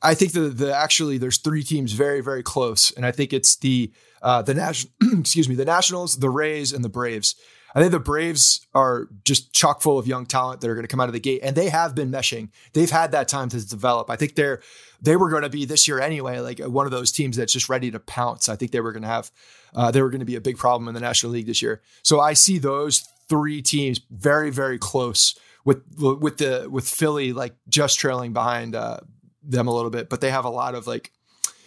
I 0.00 0.14
think 0.14 0.32
the 0.32 0.48
the 0.48 0.74
actually 0.74 1.18
there's 1.18 1.36
three 1.36 1.62
teams 1.62 1.92
very 1.92 2.22
very 2.22 2.42
close, 2.42 2.90
and 2.92 3.04
I 3.04 3.12
think 3.12 3.34
it's 3.34 3.56
the 3.56 3.92
uh, 4.22 4.40
the 4.40 4.54
national 4.54 4.90
excuse 5.20 5.50
me 5.50 5.54
the 5.54 5.66
Nationals, 5.66 6.18
the 6.18 6.30
Rays, 6.30 6.72
and 6.72 6.82
the 6.82 6.88
Braves. 6.88 7.34
I 7.74 7.80
think 7.80 7.92
the 7.92 8.00
Braves 8.00 8.66
are 8.74 9.08
just 9.26 9.52
chock 9.52 9.82
full 9.82 9.98
of 9.98 10.06
young 10.06 10.24
talent 10.24 10.62
that 10.62 10.70
are 10.70 10.74
going 10.74 10.86
to 10.86 10.88
come 10.88 10.98
out 10.98 11.10
of 11.10 11.12
the 11.12 11.20
gate, 11.20 11.40
and 11.42 11.54
they 11.54 11.68
have 11.68 11.94
been 11.94 12.10
meshing. 12.10 12.48
They've 12.72 12.90
had 12.90 13.12
that 13.12 13.28
time 13.28 13.50
to 13.50 13.68
develop. 13.68 14.08
I 14.08 14.16
think 14.16 14.34
they're 14.34 14.62
they 15.02 15.14
were 15.14 15.28
going 15.28 15.42
to 15.42 15.50
be 15.50 15.66
this 15.66 15.86
year 15.86 16.00
anyway, 16.00 16.38
like 16.40 16.58
one 16.60 16.86
of 16.86 16.90
those 16.90 17.12
teams 17.12 17.36
that's 17.36 17.52
just 17.52 17.68
ready 17.68 17.90
to 17.90 18.00
pounce. 18.00 18.48
I 18.48 18.56
think 18.56 18.72
they 18.72 18.80
were 18.80 18.92
going 18.92 19.02
to 19.02 19.08
have 19.08 19.30
uh, 19.74 19.90
they 19.90 20.00
were 20.00 20.08
going 20.08 20.20
to 20.20 20.24
be 20.24 20.36
a 20.36 20.40
big 20.40 20.56
problem 20.56 20.88
in 20.88 20.94
the 20.94 21.00
National 21.00 21.32
League 21.32 21.48
this 21.48 21.60
year. 21.60 21.82
So 22.02 22.18
I 22.18 22.32
see 22.32 22.56
those 22.56 23.06
three 23.28 23.60
teams 23.60 24.00
very 24.10 24.48
very 24.48 24.78
close 24.78 25.38
with 25.64 25.82
with 25.98 26.38
the 26.38 26.68
with 26.70 26.88
Philly 26.88 27.32
like 27.32 27.54
just 27.68 27.98
trailing 27.98 28.32
behind 28.32 28.74
uh, 28.74 28.98
them 29.42 29.68
a 29.68 29.74
little 29.74 29.90
bit, 29.90 30.08
but 30.08 30.20
they 30.20 30.30
have 30.30 30.44
a 30.44 30.50
lot 30.50 30.74
of 30.74 30.86
like, 30.86 31.12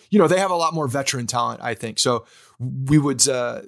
you 0.09 0.19
know, 0.19 0.27
they 0.27 0.39
have 0.39 0.51
a 0.51 0.55
lot 0.55 0.73
more 0.73 0.87
veteran 0.87 1.27
talent. 1.27 1.61
I 1.61 1.73
think 1.73 1.99
so. 1.99 2.25
We 2.59 2.97
would. 2.97 3.27
Uh, 3.27 3.61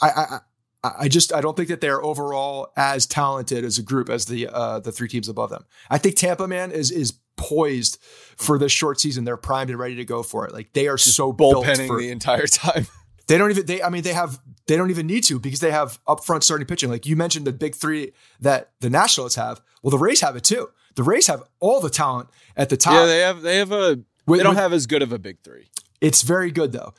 I, 0.00 0.08
I 0.08 0.38
I 0.84 1.08
just 1.08 1.32
I 1.32 1.40
don't 1.40 1.56
think 1.56 1.68
that 1.68 1.80
they're 1.80 2.02
overall 2.02 2.72
as 2.76 3.06
talented 3.06 3.64
as 3.64 3.78
a 3.78 3.82
group 3.82 4.08
as 4.08 4.26
the 4.26 4.48
uh, 4.48 4.80
the 4.80 4.90
three 4.90 5.08
teams 5.08 5.28
above 5.28 5.50
them. 5.50 5.64
I 5.88 5.98
think 5.98 6.16
Tampa 6.16 6.48
man 6.48 6.72
is 6.72 6.90
is 6.90 7.14
poised 7.36 7.98
for 8.36 8.58
this 8.58 8.72
short 8.72 8.98
season. 8.98 9.24
They're 9.24 9.36
primed 9.36 9.70
and 9.70 9.78
ready 9.78 9.94
to 9.96 10.04
go 10.04 10.22
for 10.22 10.46
it. 10.46 10.52
Like 10.52 10.72
they 10.72 10.88
are 10.88 10.96
just 10.96 11.16
so 11.16 11.32
bullpenning 11.32 11.86
for, 11.86 12.00
the 12.00 12.10
entire 12.10 12.46
time. 12.48 12.88
They 13.32 13.38
don't 13.38 13.50
even 13.50 13.64
they 13.64 13.82
I 13.82 13.88
mean 13.88 14.02
they 14.02 14.12
have 14.12 14.38
they 14.66 14.76
don't 14.76 14.90
even 14.90 15.06
need 15.06 15.24
to 15.24 15.40
because 15.40 15.60
they 15.60 15.70
have 15.70 15.98
upfront 16.04 16.42
starting 16.42 16.66
pitching. 16.66 16.90
Like 16.90 17.06
you 17.06 17.16
mentioned 17.16 17.46
the 17.46 17.52
big 17.52 17.74
three 17.74 18.12
that 18.40 18.72
the 18.80 18.90
Nationals 18.90 19.36
have. 19.36 19.62
Well, 19.82 19.90
the 19.90 19.96
Rays 19.96 20.20
have 20.20 20.36
it 20.36 20.44
too. 20.44 20.68
The 20.96 21.02
Rays 21.02 21.28
have 21.28 21.42
all 21.58 21.80
the 21.80 21.88
talent 21.88 22.28
at 22.58 22.68
the 22.68 22.76
top. 22.76 22.92
Yeah, 22.92 23.06
they 23.06 23.20
have 23.20 23.40
they 23.40 23.56
have 23.56 23.72
a 23.72 24.00
with, 24.26 24.40
they 24.40 24.44
don't 24.44 24.50
with, 24.50 24.58
have 24.58 24.74
as 24.74 24.86
good 24.86 25.00
of 25.00 25.14
a 25.14 25.18
big 25.18 25.40
three. 25.40 25.70
It's 26.02 26.20
very 26.20 26.50
good 26.50 26.72
though. 26.72 26.92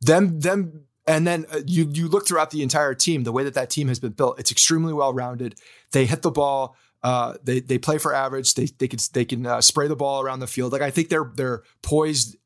Them 0.00 0.38
them 0.38 0.84
and 1.08 1.26
then 1.26 1.44
uh, 1.50 1.58
you 1.66 1.90
you 1.92 2.06
look 2.06 2.24
throughout 2.24 2.52
the 2.52 2.62
entire 2.62 2.94
team, 2.94 3.24
the 3.24 3.32
way 3.32 3.42
that 3.42 3.54
that 3.54 3.68
team 3.68 3.88
has 3.88 3.98
been 3.98 4.12
built, 4.12 4.38
it's 4.38 4.52
extremely 4.52 4.92
well 4.92 5.12
rounded. 5.12 5.56
They 5.90 6.06
hit 6.06 6.22
the 6.22 6.30
ball. 6.30 6.76
Uh, 7.02 7.34
they 7.42 7.58
they 7.58 7.78
play 7.78 7.98
for 7.98 8.14
average. 8.14 8.54
They 8.54 8.66
they 8.78 8.86
can 8.86 9.00
they 9.12 9.24
can 9.24 9.44
uh, 9.44 9.60
spray 9.60 9.88
the 9.88 9.96
ball 9.96 10.22
around 10.22 10.38
the 10.38 10.46
field. 10.46 10.70
Like 10.70 10.82
I 10.82 10.92
think 10.92 11.08
they're 11.08 11.32
they're 11.34 11.64
poised 11.82 12.36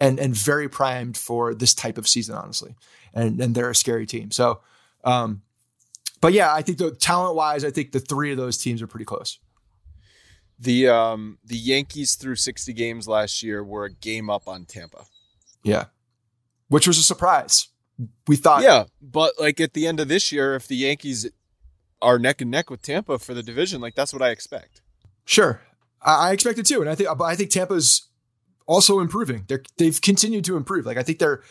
and 0.00 0.18
and 0.18 0.34
very 0.34 0.68
primed 0.68 1.16
for 1.16 1.54
this 1.54 1.74
type 1.74 1.98
of 1.98 2.08
season, 2.08 2.34
honestly. 2.34 2.74
And 3.12 3.40
and 3.40 3.54
they're 3.54 3.70
a 3.70 3.74
scary 3.74 4.06
team. 4.06 4.30
So, 4.30 4.60
um, 5.04 5.42
but 6.20 6.32
yeah, 6.32 6.52
I 6.52 6.62
think 6.62 6.78
the 6.78 6.90
talent 6.90 7.36
wise, 7.36 7.64
I 7.64 7.70
think 7.70 7.92
the 7.92 8.00
three 8.00 8.32
of 8.32 8.36
those 8.36 8.58
teams 8.58 8.82
are 8.82 8.86
pretty 8.86 9.04
close. 9.04 9.38
The 10.58 10.88
um 10.88 11.38
the 11.44 11.56
Yankees 11.56 12.14
through 12.14 12.36
sixty 12.36 12.72
games 12.72 13.08
last 13.08 13.42
year 13.42 13.62
were 13.62 13.84
a 13.84 13.92
game 13.92 14.30
up 14.30 14.48
on 14.48 14.64
Tampa. 14.64 15.04
Yeah, 15.62 15.86
which 16.68 16.86
was 16.86 16.98
a 16.98 17.02
surprise. 17.02 17.68
We 18.26 18.36
thought, 18.36 18.62
yeah, 18.62 18.84
but 19.00 19.34
like 19.38 19.60
at 19.60 19.74
the 19.74 19.86
end 19.86 20.00
of 20.00 20.08
this 20.08 20.32
year, 20.32 20.56
if 20.56 20.66
the 20.66 20.76
Yankees 20.76 21.30
are 22.02 22.18
neck 22.18 22.40
and 22.40 22.50
neck 22.50 22.68
with 22.68 22.82
Tampa 22.82 23.18
for 23.18 23.34
the 23.34 23.42
division, 23.42 23.80
like 23.80 23.94
that's 23.94 24.12
what 24.12 24.22
I 24.22 24.30
expect. 24.30 24.82
Sure, 25.24 25.60
I, 26.02 26.28
I 26.28 26.32
expect 26.32 26.58
it 26.58 26.66
too, 26.66 26.80
and 26.80 26.90
I 26.90 26.94
think, 26.94 27.08
I 27.20 27.36
think 27.36 27.50
Tampa's 27.50 28.08
also 28.66 29.00
improving. 29.00 29.44
They're 29.48 29.62
they've 29.78 30.00
continued 30.00 30.44
to 30.46 30.56
improve. 30.56 30.86
Like 30.86 30.96
I 30.96 31.02
think 31.02 31.18
they're 31.18 31.42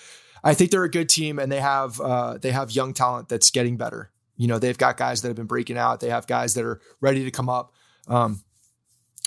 I 0.44 0.54
think 0.54 0.72
they're 0.72 0.84
a 0.84 0.92
good 0.92 1.10
team 1.10 1.40
and 1.40 1.52
they 1.52 1.62
have 1.62 2.00
uh, 2.02 2.38
they 2.38 2.52
have 2.52 2.72
young 2.72 2.94
talent 2.94 3.30
that's 3.30 3.50
getting 3.50 3.78
better. 3.78 4.12
You 4.36 4.48
know, 4.48 4.60
they've 4.60 4.78
got 4.78 4.98
guys 4.98 5.22
that 5.22 5.30
have 5.30 5.38
been 5.38 5.46
breaking 5.46 5.78
out. 5.78 6.00
They 6.00 6.10
have 6.10 6.28
guys 6.28 6.56
that 6.56 6.66
are 6.66 6.82
ready 7.00 7.24
to 7.24 7.32
come 7.32 7.50
up. 7.50 7.74
Um, 8.08 8.44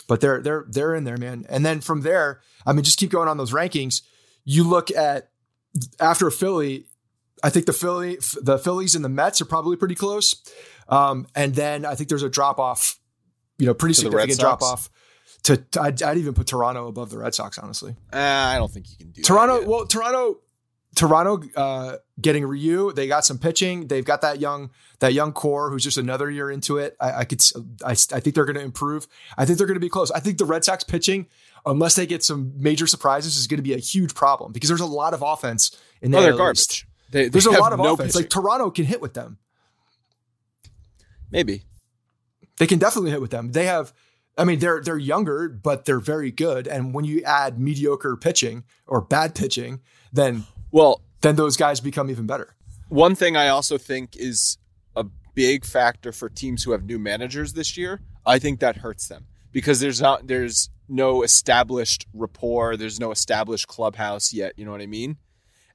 but 0.08 0.20
they're 0.20 0.40
they're 0.40 0.64
they're 0.68 0.94
in 0.94 1.04
there, 1.04 1.16
man. 1.16 1.46
And 1.48 1.64
then 1.64 1.80
from 1.80 2.02
there, 2.02 2.40
I 2.66 2.72
mean, 2.72 2.84
just 2.84 2.98
keep 2.98 3.10
going 3.10 3.28
on 3.28 3.36
those 3.36 3.52
rankings. 3.52 4.02
You 4.44 4.64
look 4.64 4.90
at 4.90 5.30
after 6.00 6.30
Philly, 6.30 6.86
I 7.42 7.50
think 7.50 7.66
the 7.66 7.72
Philly 7.72 8.18
the 8.40 8.58
Phillies 8.58 8.94
and 8.94 9.04
the 9.04 9.08
Mets 9.08 9.40
are 9.40 9.46
probably 9.46 9.76
pretty 9.76 9.94
close. 9.94 10.34
Um, 10.88 11.26
and 11.34 11.54
then 11.54 11.84
I 11.84 11.94
think 11.94 12.08
there's 12.08 12.22
a 12.22 12.28
drop 12.28 12.60
off, 12.60 12.98
you 13.58 13.66
know, 13.66 13.74
pretty 13.74 13.94
to 13.94 14.00
significant 14.02 14.38
drop 14.38 14.62
off 14.62 14.90
to, 15.46 15.64
I'd, 15.80 16.02
I'd, 16.02 16.18
even 16.18 16.34
put 16.34 16.48
Toronto 16.48 16.88
above 16.88 17.10
the 17.10 17.18
Red 17.18 17.34
Sox, 17.34 17.58
honestly. 17.58 17.94
Uh, 18.12 18.16
I 18.16 18.56
don't 18.58 18.70
think 18.70 18.90
you 18.90 18.96
can 18.96 19.10
do 19.10 19.22
Toronto. 19.22 19.64
Well, 19.64 19.86
Toronto, 19.86 20.40
Toronto 20.96 21.42
uh, 21.54 21.96
getting 22.20 22.44
Ryu. 22.44 22.92
They 22.92 23.06
got 23.06 23.24
some 23.24 23.38
pitching. 23.38 23.86
They've 23.86 24.04
got 24.04 24.22
that 24.22 24.40
young 24.40 24.70
that 24.98 25.12
young 25.12 25.32
core 25.32 25.70
who's 25.70 25.84
just 25.84 25.98
another 25.98 26.30
year 26.30 26.50
into 26.50 26.78
it. 26.78 26.96
I, 27.00 27.20
I 27.20 27.24
could 27.24 27.40
I, 27.84 27.92
I 27.92 27.94
think 27.94 28.34
they're 28.34 28.44
going 28.44 28.56
to 28.56 28.62
improve. 28.62 29.06
I 29.38 29.44
think 29.44 29.58
they're 29.58 29.66
going 29.66 29.76
to 29.76 29.80
be 29.80 29.88
close. 29.88 30.10
I 30.10 30.20
think 30.20 30.38
the 30.38 30.46
Red 30.46 30.64
Sox 30.64 30.82
pitching, 30.82 31.26
unless 31.64 31.94
they 31.94 32.06
get 32.06 32.24
some 32.24 32.52
major 32.56 32.86
surprises, 32.86 33.36
is 33.36 33.46
going 33.46 33.58
to 33.58 33.62
be 33.62 33.74
a 33.74 33.78
huge 33.78 34.14
problem 34.14 34.52
because 34.52 34.68
there's 34.68 34.80
a 34.80 34.86
lot 34.86 35.14
of 35.14 35.22
offense 35.22 35.76
in 36.02 36.10
there. 36.10 36.20
Oh, 36.20 36.24
they're 36.24 36.36
garbage. 36.36 36.88
They, 37.10 37.24
they 37.24 37.28
there's 37.28 37.46
a 37.46 37.52
lot 37.52 37.72
of 37.72 37.78
no 37.78 37.94
offense. 37.94 38.14
Pitching. 38.14 38.22
Like 38.22 38.30
Toronto 38.30 38.70
can 38.70 38.84
hit 38.84 39.00
with 39.00 39.14
them. 39.14 39.38
Maybe 41.30 41.62
they 42.58 42.66
can 42.66 42.78
definitely 42.78 43.10
hit 43.10 43.20
with 43.20 43.30
them. 43.30 43.52
They 43.52 43.66
have 43.66 43.92
I 44.36 44.44
mean, 44.44 44.58
they're 44.58 44.80
they're 44.82 44.98
younger, 44.98 45.48
but 45.48 45.84
they're 45.84 46.00
very 46.00 46.30
good. 46.30 46.68
And 46.68 46.92
when 46.92 47.04
you 47.04 47.22
add 47.22 47.58
mediocre 47.58 48.16
pitching 48.16 48.64
or 48.86 49.00
bad 49.00 49.34
pitching, 49.34 49.80
then 50.12 50.44
well, 50.70 51.00
then 51.22 51.36
those 51.36 51.56
guys 51.56 51.80
become 51.80 52.10
even 52.10 52.26
better. 52.26 52.54
One 52.88 53.14
thing 53.14 53.36
I 53.36 53.48
also 53.48 53.78
think 53.78 54.16
is 54.16 54.58
a 54.94 55.04
big 55.34 55.64
factor 55.64 56.12
for 56.12 56.28
teams 56.28 56.64
who 56.64 56.72
have 56.72 56.84
new 56.84 56.98
managers 56.98 57.54
this 57.54 57.76
year. 57.76 58.00
I 58.24 58.38
think 58.38 58.60
that 58.60 58.76
hurts 58.76 59.08
them 59.08 59.26
because 59.52 59.80
there's 59.80 60.00
not 60.00 60.26
there's 60.26 60.68
no 60.88 61.22
established 61.22 62.06
rapport, 62.12 62.76
there's 62.76 63.00
no 63.00 63.10
established 63.10 63.66
clubhouse 63.68 64.32
yet. 64.32 64.52
You 64.56 64.64
know 64.64 64.70
what 64.70 64.82
I 64.82 64.86
mean? 64.86 65.16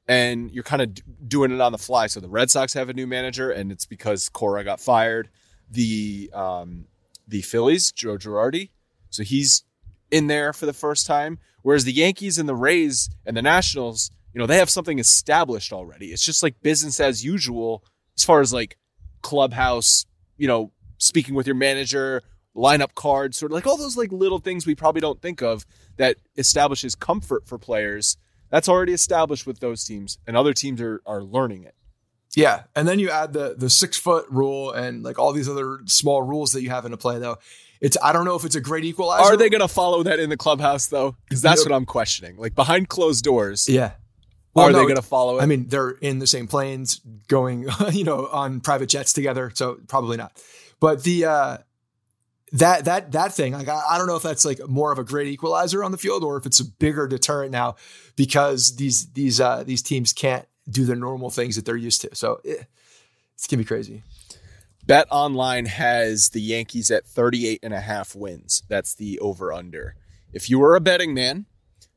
And 0.07 0.51
you're 0.51 0.63
kind 0.63 0.81
of 0.81 0.95
doing 1.27 1.51
it 1.51 1.61
on 1.61 1.71
the 1.71 1.77
fly. 1.77 2.07
So 2.07 2.19
the 2.19 2.29
Red 2.29 2.51
Sox 2.51 2.73
have 2.73 2.89
a 2.89 2.93
new 2.93 3.07
manager, 3.07 3.49
and 3.49 3.71
it's 3.71 3.85
because 3.85 4.29
Cora 4.29 4.63
got 4.63 4.79
fired. 4.79 5.29
The 5.69 6.29
um, 6.33 6.85
the 7.31 7.41
Phillies, 7.41 7.91
Joe 7.91 8.17
Girardi. 8.17 8.69
So 9.09 9.23
he's 9.23 9.63
in 10.11 10.27
there 10.27 10.53
for 10.53 10.65
the 10.65 10.73
first 10.73 11.07
time. 11.07 11.39
Whereas 11.63 11.85
the 11.85 11.93
Yankees 11.93 12.37
and 12.37 12.47
the 12.47 12.55
Rays 12.55 13.09
and 13.25 13.35
the 13.35 13.41
Nationals, 13.41 14.11
you 14.33 14.39
know, 14.39 14.45
they 14.45 14.57
have 14.57 14.69
something 14.69 14.99
established 14.99 15.71
already. 15.71 16.07
It's 16.07 16.25
just 16.25 16.43
like 16.43 16.61
business 16.61 16.99
as 16.99 17.23
usual 17.23 17.83
as 18.17 18.25
far 18.25 18.41
as 18.41 18.51
like 18.51 18.77
clubhouse, 19.21 20.05
you 20.37 20.47
know, 20.47 20.71
speaking 20.97 21.33
with 21.33 21.47
your 21.47 21.55
manager, 21.55 22.21
lineup 22.55 22.93
cards, 22.95 23.37
sort 23.37 23.51
of 23.51 23.55
like 23.55 23.65
all 23.65 23.77
those 23.77 23.97
like 23.97 24.11
little 24.11 24.39
things 24.39 24.67
we 24.67 24.75
probably 24.75 25.01
don't 25.01 25.21
think 25.21 25.41
of 25.41 25.65
that 25.97 26.17
establishes 26.37 26.95
comfort 26.95 27.47
for 27.47 27.57
players. 27.57 28.17
That's 28.49 28.67
already 28.67 28.91
established 28.91 29.47
with 29.47 29.59
those 29.59 29.85
teams, 29.85 30.17
and 30.27 30.35
other 30.35 30.53
teams 30.53 30.81
are 30.81 31.01
are 31.05 31.23
learning 31.23 31.63
it. 31.63 31.75
Yeah, 32.35 32.63
and 32.75 32.87
then 32.87 32.99
you 32.99 33.09
add 33.09 33.33
the 33.33 33.55
the 33.57 33.69
six 33.69 33.97
foot 33.97 34.25
rule 34.29 34.71
and 34.71 35.03
like 35.03 35.19
all 35.19 35.33
these 35.33 35.49
other 35.49 35.79
small 35.85 36.21
rules 36.21 36.53
that 36.53 36.61
you 36.61 36.69
have 36.69 36.85
in 36.85 36.93
a 36.93 36.97
play. 36.97 37.19
Though 37.19 37.37
it's 37.81 37.97
I 38.01 38.13
don't 38.13 38.25
know 38.25 38.35
if 38.35 38.45
it's 38.45 38.55
a 38.55 38.61
great 38.61 38.85
equalizer. 38.85 39.33
Are 39.33 39.35
they 39.35 39.49
going 39.49 39.61
to 39.61 39.67
follow 39.67 40.03
that 40.03 40.19
in 40.19 40.29
the 40.29 40.37
clubhouse 40.37 40.87
though? 40.87 41.15
Because 41.27 41.41
that's 41.41 41.65
what 41.65 41.73
I'm 41.73 41.85
questioning. 41.85 42.37
Like 42.37 42.55
behind 42.55 42.87
closed 42.89 43.23
doors. 43.23 43.67
Yeah. 43.67 43.93
Well, 44.53 44.67
are 44.67 44.71
no, 44.71 44.79
they 44.79 44.83
going 44.83 44.95
to 44.97 45.01
follow 45.01 45.39
it? 45.39 45.43
I 45.43 45.45
mean, 45.45 45.67
they're 45.67 45.91
in 45.91 46.19
the 46.19 46.27
same 46.27 46.45
planes, 46.45 46.99
going, 47.29 47.67
you 47.91 48.03
know, 48.03 48.27
on 48.27 48.59
private 48.59 48.87
jets 48.87 49.13
together, 49.13 49.49
so 49.53 49.79
probably 49.87 50.17
not. 50.17 50.41
But 50.79 51.03
the 51.03 51.25
uh 51.25 51.57
that 52.53 52.85
that 52.85 53.13
that 53.13 53.33
thing, 53.33 53.53
like 53.53 53.69
I, 53.69 53.81
I 53.91 53.97
don't 53.97 54.07
know 54.07 54.17
if 54.17 54.23
that's 54.23 54.45
like 54.45 54.59
more 54.67 54.91
of 54.91 54.99
a 54.99 55.03
great 55.03 55.27
equalizer 55.27 55.83
on 55.83 55.91
the 55.91 55.97
field 55.97 56.23
or 56.23 56.37
if 56.37 56.45
it's 56.45 56.59
a 56.59 56.65
bigger 56.65 57.07
deterrent 57.07 57.51
now 57.51 57.75
because 58.15 58.75
these 58.75 59.07
these 59.13 59.39
uh, 59.39 59.63
these 59.63 59.81
teams 59.81 60.13
can't 60.13 60.45
do 60.69 60.85
the 60.85 60.95
normal 60.95 61.29
things 61.29 61.55
that 61.55 61.65
they're 61.65 61.75
used 61.75 62.01
to. 62.01 62.15
So 62.15 62.39
it, 62.43 62.59
eh, 62.59 62.63
it's 63.35 63.47
gonna 63.47 63.59
be 63.59 63.65
crazy. 63.65 64.03
Bet 64.85 65.07
Online 65.11 65.65
has 65.65 66.29
the 66.29 66.41
Yankees 66.41 66.89
at 66.91 67.05
38 67.05 67.59
and 67.63 67.73
a 67.73 67.79
half 67.79 68.15
wins. 68.15 68.63
That's 68.67 68.95
the 68.95 69.19
over 69.19 69.53
under. 69.53 69.95
If 70.33 70.49
you 70.49 70.59
were 70.59 70.75
a 70.75 70.81
betting 70.81 71.13
man, 71.13 71.45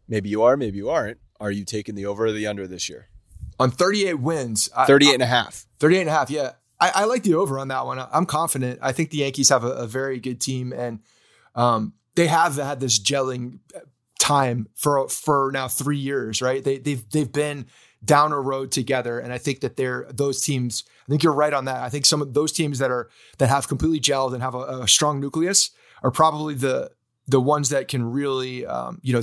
maybe 0.09 0.29
you 0.29 0.42
are, 0.42 0.57
maybe 0.57 0.79
you 0.79 0.90
aren't. 0.90 1.18
Are 1.40 1.50
you 1.50 1.64
taking 1.64 1.94
the 1.94 2.07
over 2.07 2.27
or 2.27 2.33
the 2.33 2.46
under 2.46 2.66
this 2.66 2.88
year? 2.88 3.09
On 3.59 3.70
38 3.70 4.14
wins, 4.14 4.68
38 4.87 5.11
I, 5.11 5.14
and 5.14 5.22
a 5.22 5.27
half. 5.27 5.66
38 5.79 6.00
and 6.00 6.09
a 6.09 6.12
half, 6.12 6.31
yeah. 6.31 6.53
I, 6.81 6.92
I, 6.94 7.05
like 7.05 7.22
the 7.22 7.35
over 7.35 7.59
on 7.59 7.68
that 7.68 7.87
one. 7.87 8.05
I'm 8.12 8.27
confident. 8.27 8.81
I 8.83 8.92
think 8.92 9.11
the 9.11 9.18
Yankees 9.18 9.48
have 9.48 9.64
a, 9.64 9.70
a 9.70 9.87
very 9.87 10.18
good 10.18 10.40
team, 10.40 10.72
and 10.72 11.00
um, 11.55 11.94
they 12.16 12.27
have 12.27 12.57
had 12.57 12.81
this 12.81 12.98
gelling 12.98 13.61
time 14.18 14.68
for 14.74 15.09
for 15.09 15.50
now 15.53 15.68
three 15.68 15.98
years. 15.98 16.42
Right? 16.42 16.64
They, 16.64 16.79
they've 16.79 17.09
they've 17.11 17.31
been 17.31 17.66
down 18.04 18.32
a 18.32 18.40
road 18.40 18.70
together, 18.70 19.18
and 19.18 19.32
I 19.32 19.38
think 19.38 19.60
that 19.60 19.76
they're 19.76 20.06
those 20.10 20.42
teams. 20.42 20.84
I 21.06 21.10
think 21.10 21.22
you're 21.22 21.32
right 21.32 21.52
on 21.52 21.66
that. 21.66 21.82
I 21.82 21.88
think 21.88 22.06
some 22.06 22.22
of 22.22 22.34
those 22.34 22.52
teams 22.52 22.78
that 22.78 22.90
are 22.90 23.08
that 23.38 23.48
have 23.48 23.68
completely 23.68 24.00
gelled 24.00 24.34
and 24.34 24.42
have 24.42 24.54
a, 24.54 24.82
a 24.82 24.88
strong 24.88 25.20
nucleus 25.20 25.70
are 26.02 26.10
probably 26.10 26.54
the 26.54 26.90
the 27.26 27.40
ones 27.40 27.70
that 27.70 27.88
can 27.88 28.10
really 28.10 28.66
um, 28.66 29.00
you 29.02 29.12
know 29.12 29.22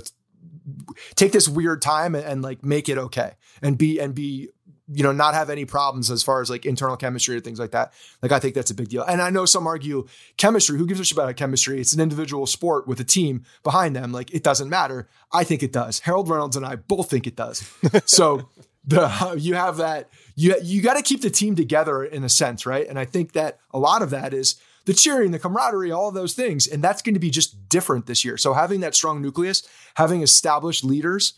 take 1.15 1.31
this 1.31 1.47
weird 1.47 1.81
time 1.81 2.15
and, 2.15 2.25
and, 2.25 2.41
like 2.41 2.63
make 2.63 2.87
it 2.87 2.97
okay 2.97 3.33
and 3.61 3.77
be 3.77 3.99
and 3.99 4.15
be 4.15 4.49
you 4.93 5.03
know, 5.03 5.11
not 5.11 5.33
have 5.33 5.49
any 5.49 5.65
problems 5.65 6.11
as 6.11 6.21
far 6.21 6.41
as 6.41 6.49
like 6.49 6.65
internal 6.65 6.97
chemistry 6.97 7.35
or 7.35 7.39
things 7.39 7.59
like 7.59 7.71
that. 7.71 7.93
Like 8.21 8.31
I 8.31 8.39
think 8.39 8.55
that's 8.55 8.71
a 8.71 8.75
big 8.75 8.89
deal. 8.89 9.03
And 9.03 9.21
I 9.21 9.29
know 9.29 9.45
some 9.45 9.65
argue 9.65 10.07
chemistry. 10.37 10.77
Who 10.77 10.85
gives 10.85 10.99
a 10.99 11.05
shit 11.05 11.17
about 11.17 11.33
chemistry? 11.37 11.79
It's 11.79 11.93
an 11.93 12.01
individual 12.01 12.45
sport 12.45 12.87
with 12.87 12.99
a 12.99 13.03
team 13.03 13.45
behind 13.63 13.95
them. 13.95 14.11
Like 14.11 14.33
it 14.33 14.43
doesn't 14.43 14.69
matter. 14.69 15.07
I 15.31 15.43
think 15.43 15.63
it 15.63 15.71
does. 15.71 15.99
Harold 15.99 16.29
Reynolds 16.29 16.57
and 16.57 16.65
I 16.65 16.75
both 16.75 17.09
think 17.09 17.25
it 17.25 17.35
does. 17.35 17.69
so 18.05 18.49
the 18.83 19.35
you 19.37 19.55
have 19.55 19.77
that 19.77 20.09
you 20.35 20.55
you 20.61 20.81
got 20.81 20.95
to 20.95 21.03
keep 21.03 21.21
the 21.21 21.29
team 21.29 21.55
together 21.55 22.03
in 22.03 22.23
a 22.23 22.29
sense, 22.29 22.65
right? 22.65 22.87
And 22.87 22.97
I 22.99 23.05
think 23.05 23.33
that 23.33 23.59
a 23.71 23.79
lot 23.79 24.01
of 24.01 24.09
that 24.11 24.33
is 24.33 24.55
the 24.85 24.93
cheering, 24.93 25.31
the 25.31 25.39
camaraderie, 25.39 25.91
all 25.91 26.11
those 26.11 26.33
things, 26.33 26.67
and 26.67 26.83
that's 26.83 27.01
going 27.01 27.13
to 27.13 27.19
be 27.19 27.29
just 27.29 27.69
different 27.69 28.07
this 28.07 28.25
year. 28.25 28.37
So 28.37 28.53
having 28.53 28.79
that 28.79 28.95
strong 28.95 29.21
nucleus, 29.21 29.67
having 29.95 30.23
established 30.23 30.83
leaders, 30.83 31.33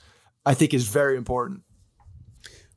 I 0.45 0.53
think 0.53 0.73
is 0.73 0.87
very 0.87 1.17
important. 1.17 1.61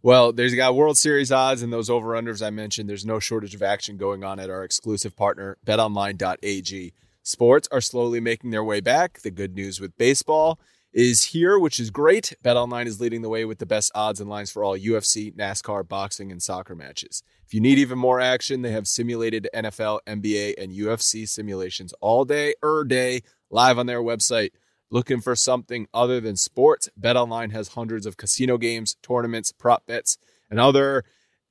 Well, 0.02 0.32
there's 0.32 0.54
got 0.54 0.76
World 0.76 0.98
Series 0.98 1.32
odds 1.32 1.62
and 1.62 1.72
those 1.72 1.90
over 1.90 2.10
unders 2.10 2.44
I 2.44 2.50
mentioned. 2.50 2.88
There's 2.88 3.06
no 3.06 3.18
shortage 3.18 3.54
of 3.54 3.62
action 3.62 3.96
going 3.96 4.22
on 4.22 4.38
at 4.38 4.50
our 4.50 4.62
exclusive 4.62 5.16
partner, 5.16 5.56
betonline.ag. 5.66 6.92
Sports 7.22 7.68
are 7.72 7.80
slowly 7.80 8.20
making 8.20 8.50
their 8.50 8.62
way 8.62 8.80
back. 8.80 9.20
The 9.22 9.32
good 9.32 9.56
news 9.56 9.80
with 9.80 9.96
baseball 9.98 10.60
is 10.96 11.24
here, 11.24 11.58
which 11.58 11.78
is 11.78 11.90
great. 11.90 12.32
BetOnline 12.42 12.86
is 12.86 13.02
leading 13.02 13.20
the 13.20 13.28
way 13.28 13.44
with 13.44 13.58
the 13.58 13.66
best 13.66 13.92
odds 13.94 14.18
and 14.18 14.30
lines 14.30 14.50
for 14.50 14.64
all 14.64 14.78
UFC, 14.78 15.30
NASCAR, 15.36 15.86
boxing, 15.86 16.32
and 16.32 16.42
soccer 16.42 16.74
matches. 16.74 17.22
If 17.44 17.52
you 17.52 17.60
need 17.60 17.78
even 17.78 17.98
more 17.98 18.18
action, 18.18 18.62
they 18.62 18.72
have 18.72 18.88
simulated 18.88 19.46
NFL, 19.54 20.00
NBA, 20.06 20.54
and 20.56 20.72
UFC 20.72 21.28
simulations 21.28 21.92
all 22.00 22.24
day, 22.24 22.54
er 22.64 22.82
day, 22.82 23.20
live 23.50 23.78
on 23.78 23.84
their 23.84 24.00
website. 24.00 24.52
Looking 24.90 25.20
for 25.20 25.36
something 25.36 25.86
other 25.92 26.18
than 26.18 26.34
sports? 26.34 26.88
BetOnline 26.98 27.52
has 27.52 27.68
hundreds 27.68 28.06
of 28.06 28.16
casino 28.16 28.56
games, 28.56 28.96
tournaments, 29.02 29.52
prop 29.52 29.84
bets, 29.86 30.16
and 30.48 30.58
other 30.58 31.04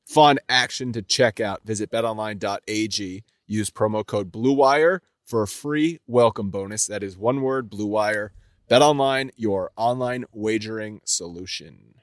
fun 0.08 0.40
action 0.50 0.92
to 0.94 1.04
check 1.04 1.40
out. 1.40 1.62
Visit 1.64 1.92
betonline.ag. 1.92 3.24
Use 3.46 3.70
promo 3.70 4.04
code 4.04 4.32
BLUEWIRE 4.32 5.02
for 5.24 5.44
a 5.44 5.48
free 5.48 6.00
welcome 6.08 6.50
bonus. 6.50 6.88
That 6.88 7.04
is 7.04 7.16
one 7.16 7.42
word, 7.42 7.70
BLUEWIRE. 7.70 8.32
BetOnline, 8.70 9.32
your 9.36 9.72
online 9.76 10.26
wagering 10.32 11.02
solution. 11.06 11.96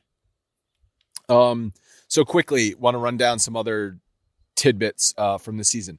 Um, 1.29 1.72
so 2.09 2.25
quickly, 2.25 2.75
want 2.75 2.94
to 2.94 2.98
run 2.98 3.16
down 3.16 3.38
some 3.38 3.57
other 3.57 3.98
tidbits 4.55 5.14
uh, 5.16 5.38
from 5.38 5.57
the 5.57 5.64
season. 5.64 5.98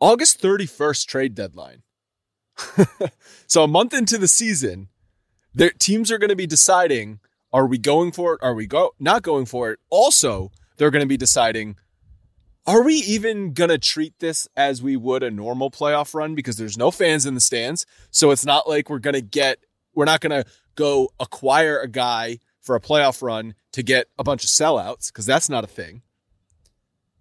August 0.00 0.40
31st 0.40 1.06
trade 1.06 1.34
deadline. 1.34 1.82
so 3.46 3.64
a 3.64 3.68
month 3.68 3.94
into 3.94 4.18
the 4.18 4.28
season, 4.28 4.88
their 5.54 5.70
teams 5.70 6.10
are 6.10 6.18
going 6.18 6.30
to 6.30 6.36
be 6.36 6.46
deciding: 6.46 7.20
Are 7.52 7.66
we 7.66 7.78
going 7.78 8.12
for 8.12 8.34
it? 8.34 8.40
Are 8.42 8.54
we 8.54 8.66
go 8.66 8.92
not 8.98 9.22
going 9.22 9.46
for 9.46 9.70
it? 9.70 9.78
Also, 9.90 10.50
they're 10.76 10.90
going 10.90 11.04
to 11.04 11.08
be 11.08 11.16
deciding: 11.16 11.76
Are 12.66 12.82
we 12.82 12.94
even 12.94 13.52
going 13.52 13.70
to 13.70 13.78
treat 13.78 14.18
this 14.18 14.48
as 14.56 14.82
we 14.82 14.96
would 14.96 15.22
a 15.22 15.30
normal 15.30 15.70
playoff 15.70 16.14
run? 16.14 16.34
Because 16.34 16.56
there's 16.56 16.78
no 16.78 16.90
fans 16.90 17.26
in 17.26 17.34
the 17.34 17.40
stands, 17.40 17.86
so 18.10 18.30
it's 18.30 18.46
not 18.46 18.68
like 18.68 18.88
we're 18.88 18.98
going 18.98 19.14
to 19.14 19.22
get. 19.22 19.58
We're 19.94 20.04
not 20.04 20.20
going 20.20 20.42
to 20.42 20.50
go 20.74 21.10
acquire 21.20 21.78
a 21.80 21.88
guy 21.88 22.38
for 22.60 22.74
a 22.74 22.80
playoff 22.80 23.22
run 23.22 23.54
to 23.72 23.82
get 23.82 24.08
a 24.18 24.24
bunch 24.24 24.44
of 24.44 24.50
sellouts 24.50 25.08
because 25.08 25.26
that's 25.26 25.48
not 25.48 25.64
a 25.64 25.68
thing. 25.68 26.02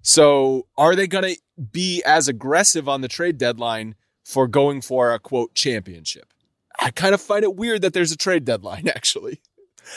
So, 0.01 0.67
are 0.77 0.95
they 0.95 1.07
going 1.07 1.35
to 1.35 1.41
be 1.71 2.03
as 2.05 2.27
aggressive 2.27 2.89
on 2.89 3.01
the 3.01 3.07
trade 3.07 3.37
deadline 3.37 3.95
for 4.23 4.47
going 4.47 4.81
for 4.81 5.13
a 5.13 5.19
quote 5.19 5.53
championship. 5.53 6.33
I 6.79 6.91
kind 6.91 7.13
of 7.13 7.21
find 7.21 7.43
it 7.43 7.55
weird 7.55 7.81
that 7.81 7.93
there's 7.93 8.11
a 8.11 8.17
trade 8.17 8.45
deadline 8.45 8.87
actually. 8.95 9.41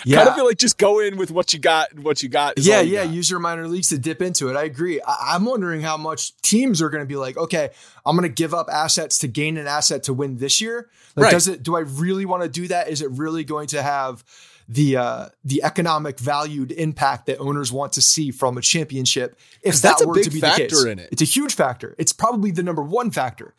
Yeah. 0.04 0.18
Kind 0.18 0.28
of 0.28 0.34
feel 0.34 0.46
like 0.46 0.58
just 0.58 0.78
go 0.78 1.00
in 1.00 1.16
with 1.16 1.30
what 1.30 1.52
you 1.52 1.58
got, 1.58 1.98
what 1.98 2.22
you 2.22 2.28
got. 2.28 2.54
Yeah, 2.58 2.80
you 2.80 2.94
yeah. 2.94 3.04
Got. 3.04 3.14
Use 3.14 3.30
your 3.30 3.40
minor 3.40 3.68
leagues 3.68 3.88
to 3.90 3.98
dip 3.98 4.22
into 4.22 4.48
it. 4.48 4.56
I 4.56 4.64
agree. 4.64 5.00
I- 5.00 5.36
am 5.36 5.44
wondering 5.44 5.80
how 5.80 5.96
much 5.96 6.36
teams 6.42 6.82
are 6.82 6.90
going 6.90 7.02
to 7.02 7.08
be 7.08 7.16
like, 7.16 7.36
okay, 7.36 7.70
I'm 8.04 8.16
going 8.16 8.28
to 8.28 8.34
give 8.34 8.54
up 8.54 8.68
assets 8.70 9.18
to 9.18 9.28
gain 9.28 9.56
an 9.56 9.66
asset 9.66 10.04
to 10.04 10.14
win 10.14 10.36
this 10.36 10.60
year. 10.60 10.88
Like, 11.14 11.24
right. 11.24 11.32
does 11.32 11.48
it? 11.48 11.62
Do 11.62 11.76
I 11.76 11.80
really 11.80 12.26
want 12.26 12.42
to 12.42 12.48
do 12.48 12.68
that? 12.68 12.88
Is 12.88 13.02
it 13.02 13.10
really 13.10 13.44
going 13.44 13.68
to 13.68 13.82
have 13.82 14.24
the 14.68 14.96
uh, 14.96 15.28
the 15.44 15.62
economic 15.62 16.18
valued 16.18 16.72
impact 16.72 17.26
that 17.26 17.38
owners 17.38 17.72
want 17.72 17.94
to 17.94 18.02
see 18.02 18.30
from 18.30 18.58
a 18.58 18.60
championship? 18.60 19.38
If 19.62 19.82
that 19.82 20.04
were 20.04 20.22
to 20.22 20.30
be 20.30 20.40
the 20.40 20.50
case, 20.50 20.84
in 20.84 20.98
it. 20.98 21.08
it's 21.12 21.22
a 21.22 21.26
huge 21.26 21.54
factor. 21.54 21.94
It's 21.98 22.12
probably 22.12 22.50
the 22.50 22.62
number 22.62 22.82
one 22.82 23.10
factor. 23.10 23.54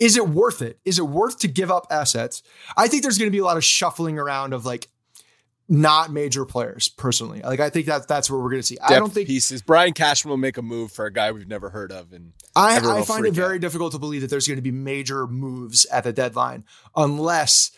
Is 0.00 0.16
it 0.16 0.28
worth 0.28 0.62
it? 0.62 0.78
Is 0.84 0.98
it 0.98 1.06
worth 1.06 1.38
to 1.40 1.48
give 1.48 1.70
up 1.70 1.86
assets? 1.90 2.42
I 2.76 2.86
think 2.88 3.02
there's 3.02 3.18
going 3.18 3.30
to 3.30 3.32
be 3.32 3.38
a 3.38 3.44
lot 3.44 3.56
of 3.56 3.64
shuffling 3.64 4.18
around 4.18 4.52
of 4.52 4.64
like 4.64 4.88
not 5.68 6.10
major 6.10 6.44
players 6.44 6.88
personally. 6.88 7.40
Like 7.40 7.60
I 7.60 7.70
think 7.70 7.86
that 7.86 8.08
that's 8.08 8.30
where 8.30 8.40
we're 8.40 8.50
going 8.50 8.62
to 8.62 8.66
see. 8.66 8.76
Depth 8.76 8.90
I 8.90 8.98
don't 8.98 9.12
think 9.12 9.28
pieces. 9.28 9.62
Brian 9.62 9.92
Cashman 9.92 10.30
will 10.30 10.38
make 10.38 10.56
a 10.56 10.62
move 10.62 10.92
for 10.92 11.06
a 11.06 11.12
guy 11.12 11.32
we've 11.32 11.48
never 11.48 11.70
heard 11.70 11.92
of, 11.92 12.12
and 12.12 12.32
I, 12.56 12.78
I 12.78 13.02
find 13.02 13.26
it 13.26 13.34
very 13.34 13.56
out. 13.56 13.60
difficult 13.60 13.92
to 13.92 13.98
believe 13.98 14.22
that 14.22 14.30
there's 14.30 14.46
going 14.46 14.56
to 14.56 14.62
be 14.62 14.70
major 14.70 15.26
moves 15.26 15.84
at 15.86 16.04
the 16.04 16.12
deadline 16.12 16.64
unless 16.96 17.70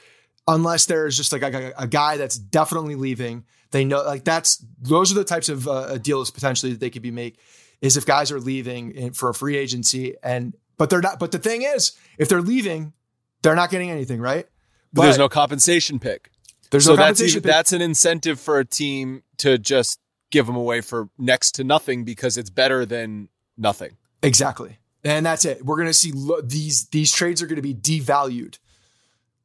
unless 0.46 0.86
there's 0.86 1.16
just 1.16 1.32
like 1.32 1.42
a, 1.42 1.72
a 1.76 1.86
guy 1.86 2.16
that's 2.16 2.38
definitely 2.38 2.94
leaving. 2.94 3.44
They 3.72 3.84
know 3.84 4.02
like 4.02 4.24
that's 4.24 4.64
those 4.80 5.10
are 5.10 5.16
the 5.16 5.24
types 5.24 5.48
of 5.48 5.66
uh, 5.66 5.98
deals 5.98 6.30
potentially 6.30 6.72
that 6.72 6.80
they 6.80 6.90
could 6.90 7.02
be 7.02 7.10
make 7.10 7.38
is 7.80 7.96
if 7.96 8.06
guys 8.06 8.30
are 8.30 8.40
leaving 8.40 9.12
for 9.12 9.30
a 9.30 9.34
free 9.34 9.56
agency 9.56 10.14
and 10.22 10.54
but 10.80 10.88
they're 10.88 11.02
not. 11.02 11.18
But 11.18 11.30
the 11.30 11.38
thing 11.38 11.62
is, 11.62 11.92
if 12.18 12.28
they're 12.28 12.40
leaving, 12.40 12.94
they're 13.42 13.54
not 13.54 13.70
getting 13.70 13.90
anything, 13.90 14.18
right? 14.18 14.46
But 14.92 15.02
there's 15.02 15.18
no 15.18 15.28
compensation 15.28 15.98
pick. 15.98 16.30
There's 16.70 16.84
so 16.84 16.92
no 16.92 16.96
that's 16.96 17.20
even, 17.20 17.42
that's 17.42 17.72
an 17.72 17.82
incentive 17.82 18.38
for 18.38 18.58
a 18.58 18.64
team 18.64 19.22
to 19.38 19.58
just 19.58 19.98
give 20.30 20.46
them 20.46 20.56
away 20.56 20.80
for 20.80 21.08
next 21.18 21.52
to 21.52 21.64
nothing 21.64 22.04
because 22.04 22.36
it's 22.36 22.50
better 22.50 22.86
than 22.86 23.28
nothing. 23.56 23.96
Exactly, 24.22 24.78
and 25.04 25.24
that's 25.26 25.44
it. 25.44 25.64
We're 25.64 25.76
gonna 25.76 25.92
see 25.92 26.12
lo- 26.14 26.40
these 26.40 26.86
these 26.88 27.12
trades 27.12 27.42
are 27.42 27.46
going 27.46 27.56
to 27.56 27.62
be 27.62 27.74
devalued 27.74 28.58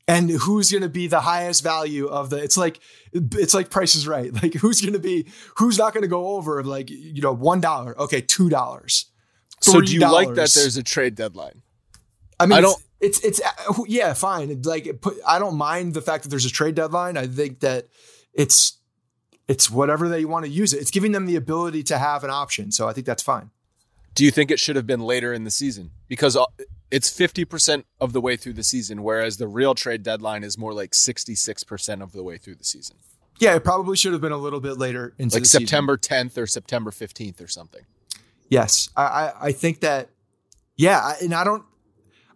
and 0.07 0.29
who's 0.29 0.69
going 0.69 0.83
to 0.83 0.89
be 0.89 1.07
the 1.07 1.21
highest 1.21 1.63
value 1.63 2.05
of 2.05 2.29
the 2.29 2.37
it's 2.37 2.57
like 2.57 2.79
it's 3.11 3.55
like 3.55 3.71
price 3.71 3.95
is 3.95 4.07
right 4.07 4.31
like 4.43 4.53
who's 4.53 4.79
going 4.81 4.93
to 4.93 4.99
be 4.99 5.25
who's 5.57 5.79
not 5.79 5.93
going 5.93 6.03
to 6.03 6.07
go 6.07 6.27
over 6.35 6.63
like 6.63 6.91
you 6.91 7.21
know 7.21 7.33
one 7.33 7.59
dollar 7.59 7.99
okay 7.99 8.21
two 8.21 8.47
dollars 8.47 9.07
so 9.61 9.81
do 9.81 9.93
you 9.93 9.99
like 10.01 10.33
that 10.35 10.51
there's 10.53 10.77
a 10.77 10.83
trade 10.83 11.15
deadline? 11.15 11.61
I 12.39 12.45
mean, 12.45 12.57
I 12.57 12.61
don't. 12.61 12.81
It's, 13.01 13.19
it's 13.19 13.39
it's 13.39 13.79
yeah, 13.87 14.13
fine. 14.13 14.61
Like 14.63 15.01
put, 15.01 15.17
I 15.27 15.37
don't 15.37 15.57
mind 15.57 15.93
the 15.93 16.01
fact 16.01 16.23
that 16.23 16.29
there's 16.29 16.45
a 16.45 16.51
trade 16.51 16.75
deadline. 16.75 17.17
I 17.17 17.27
think 17.27 17.59
that 17.59 17.87
it's 18.33 18.79
it's 19.47 19.69
whatever 19.69 20.09
they 20.09 20.25
want 20.25 20.45
to 20.45 20.51
use 20.51 20.73
it. 20.73 20.81
It's 20.81 20.91
giving 20.91 21.11
them 21.11 21.25
the 21.25 21.35
ability 21.35 21.83
to 21.83 21.97
have 21.97 22.23
an 22.23 22.29
option. 22.29 22.71
So 22.71 22.87
I 22.87 22.93
think 22.93 23.05
that's 23.05 23.23
fine. 23.23 23.51
Do 24.15 24.23
you 24.23 24.31
think 24.31 24.49
it 24.49 24.59
should 24.59 24.77
have 24.77 24.87
been 24.87 25.01
later 25.01 25.33
in 25.33 25.43
the 25.43 25.51
season? 25.51 25.91
Because 26.07 26.37
uh, 26.37 26.45
it's 26.89 27.11
50% 27.11 27.83
of 27.99 28.13
the 28.13 28.21
way 28.21 28.37
through 28.37 28.53
the 28.53 28.63
season, 28.63 29.03
whereas 29.03 29.37
the 29.37 29.47
real 29.47 29.75
trade 29.75 30.03
deadline 30.03 30.43
is 30.43 30.57
more 30.57 30.73
like 30.73 30.91
66% 30.91 32.01
of 32.01 32.13
the 32.13 32.23
way 32.23 32.37
through 32.37 32.55
the 32.55 32.63
season. 32.63 32.95
Yeah, 33.39 33.55
it 33.55 33.65
probably 33.65 33.97
should 33.97 34.13
have 34.13 34.21
been 34.21 34.31
a 34.31 34.37
little 34.37 34.61
bit 34.61 34.77
later 34.77 35.13
into 35.19 35.35
like 35.35 35.45
September 35.45 35.99
season. 36.01 36.29
10th 36.29 36.37
or 36.37 36.47
September 36.47 36.91
15th 36.91 37.43
or 37.43 37.47
something. 37.47 37.81
Yes, 38.47 38.89
I, 38.95 39.03
I, 39.03 39.33
I 39.47 39.51
think 39.51 39.81
that. 39.81 40.09
Yeah, 40.77 41.13
and 41.21 41.33
I 41.33 41.43
don't, 41.43 41.63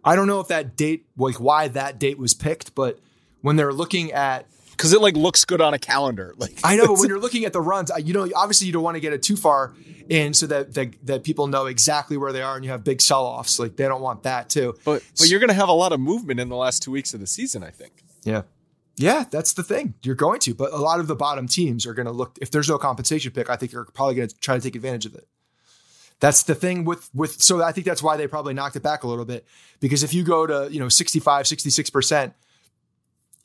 I 0.04 0.16
don't 0.16 0.26
know 0.26 0.40
if 0.40 0.48
that 0.48 0.76
date, 0.76 1.06
like 1.16 1.40
why 1.40 1.68
that 1.68 1.98
date 1.98 2.18
was 2.18 2.34
picked, 2.34 2.74
but 2.74 2.98
when 3.42 3.56
they're 3.56 3.72
looking 3.72 4.12
at 4.12 4.46
because 4.80 4.94
it 4.94 5.00
like 5.02 5.14
looks 5.14 5.44
good 5.44 5.60
on 5.60 5.74
a 5.74 5.78
calendar. 5.78 6.34
Like 6.38 6.58
I 6.64 6.76
know, 6.76 6.86
but 6.86 7.00
when 7.00 7.08
you're 7.08 7.20
looking 7.20 7.44
at 7.44 7.52
the 7.52 7.60
runs, 7.60 7.90
you 8.02 8.14
know, 8.14 8.26
obviously 8.34 8.66
you 8.66 8.72
don't 8.72 8.82
want 8.82 8.94
to 8.94 9.00
get 9.00 9.12
it 9.12 9.22
too 9.22 9.36
far 9.36 9.74
in 10.08 10.32
so 10.32 10.46
that, 10.46 10.72
that 10.72 10.94
that 11.06 11.22
people 11.22 11.46
know 11.48 11.66
exactly 11.66 12.16
where 12.16 12.32
they 12.32 12.40
are 12.40 12.56
and 12.56 12.64
you 12.64 12.70
have 12.70 12.82
big 12.82 13.02
sell 13.02 13.24
offs. 13.24 13.58
Like 13.58 13.76
they 13.76 13.86
don't 13.86 14.00
want 14.00 14.22
that 14.22 14.48
too. 14.48 14.74
But 14.84 15.02
but 15.18 15.28
you're 15.28 15.38
going 15.38 15.48
to 15.48 15.54
have 15.54 15.68
a 15.68 15.72
lot 15.72 15.92
of 15.92 16.00
movement 16.00 16.40
in 16.40 16.48
the 16.48 16.56
last 16.56 16.82
two 16.82 16.90
weeks 16.90 17.12
of 17.12 17.20
the 17.20 17.26
season. 17.26 17.62
I 17.62 17.70
think. 17.70 17.92
Yeah. 18.24 18.42
Yeah, 18.96 19.24
that's 19.30 19.54
the 19.54 19.62
thing. 19.62 19.94
You're 20.02 20.14
going 20.14 20.40
to, 20.40 20.54
but 20.54 20.74
a 20.74 20.76
lot 20.76 21.00
of 21.00 21.06
the 21.06 21.16
bottom 21.16 21.48
teams 21.48 21.86
are 21.86 21.94
going 21.94 22.06
to 22.06 22.12
look. 22.12 22.38
If 22.40 22.50
there's 22.50 22.68
no 22.68 22.76
compensation 22.76 23.32
pick, 23.32 23.48
I 23.48 23.56
think 23.56 23.72
you're 23.72 23.86
probably 23.86 24.14
going 24.14 24.28
to 24.28 24.38
try 24.40 24.56
to 24.56 24.60
take 24.60 24.76
advantage 24.76 25.06
of 25.06 25.14
it. 25.14 25.26
That's 26.20 26.42
the 26.42 26.54
thing 26.54 26.84
with 26.84 27.10
with. 27.14 27.40
So 27.42 27.62
I 27.62 27.72
think 27.72 27.86
that's 27.86 28.02
why 28.02 28.16
they 28.16 28.26
probably 28.26 28.54
knocked 28.54 28.76
it 28.76 28.82
back 28.82 29.02
a 29.02 29.08
little 29.08 29.24
bit 29.24 29.46
because 29.80 30.02
if 30.02 30.12
you 30.12 30.22
go 30.22 30.46
to 30.46 30.72
you 30.72 30.78
know 30.78 30.88
65, 30.88 31.46
66 31.46 31.90
percent, 31.90 32.34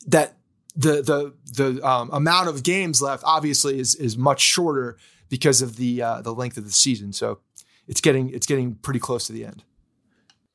that 0.06 0.36
the 0.76 1.02
the 1.02 1.34
the 1.54 1.86
um, 1.86 2.10
amount 2.12 2.48
of 2.48 2.62
games 2.62 3.00
left 3.00 3.22
obviously 3.26 3.78
is 3.78 3.94
is 3.94 4.18
much 4.18 4.40
shorter 4.40 4.98
because 5.28 5.62
of 5.62 5.76
the 5.76 6.02
uh, 6.02 6.20
the 6.20 6.34
length 6.34 6.58
of 6.58 6.64
the 6.64 6.70
season. 6.70 7.12
So 7.12 7.40
it's 7.88 8.02
getting 8.02 8.30
it's 8.30 8.46
getting 8.46 8.74
pretty 8.74 9.00
close 9.00 9.26
to 9.26 9.32
the 9.32 9.44
end. 9.44 9.64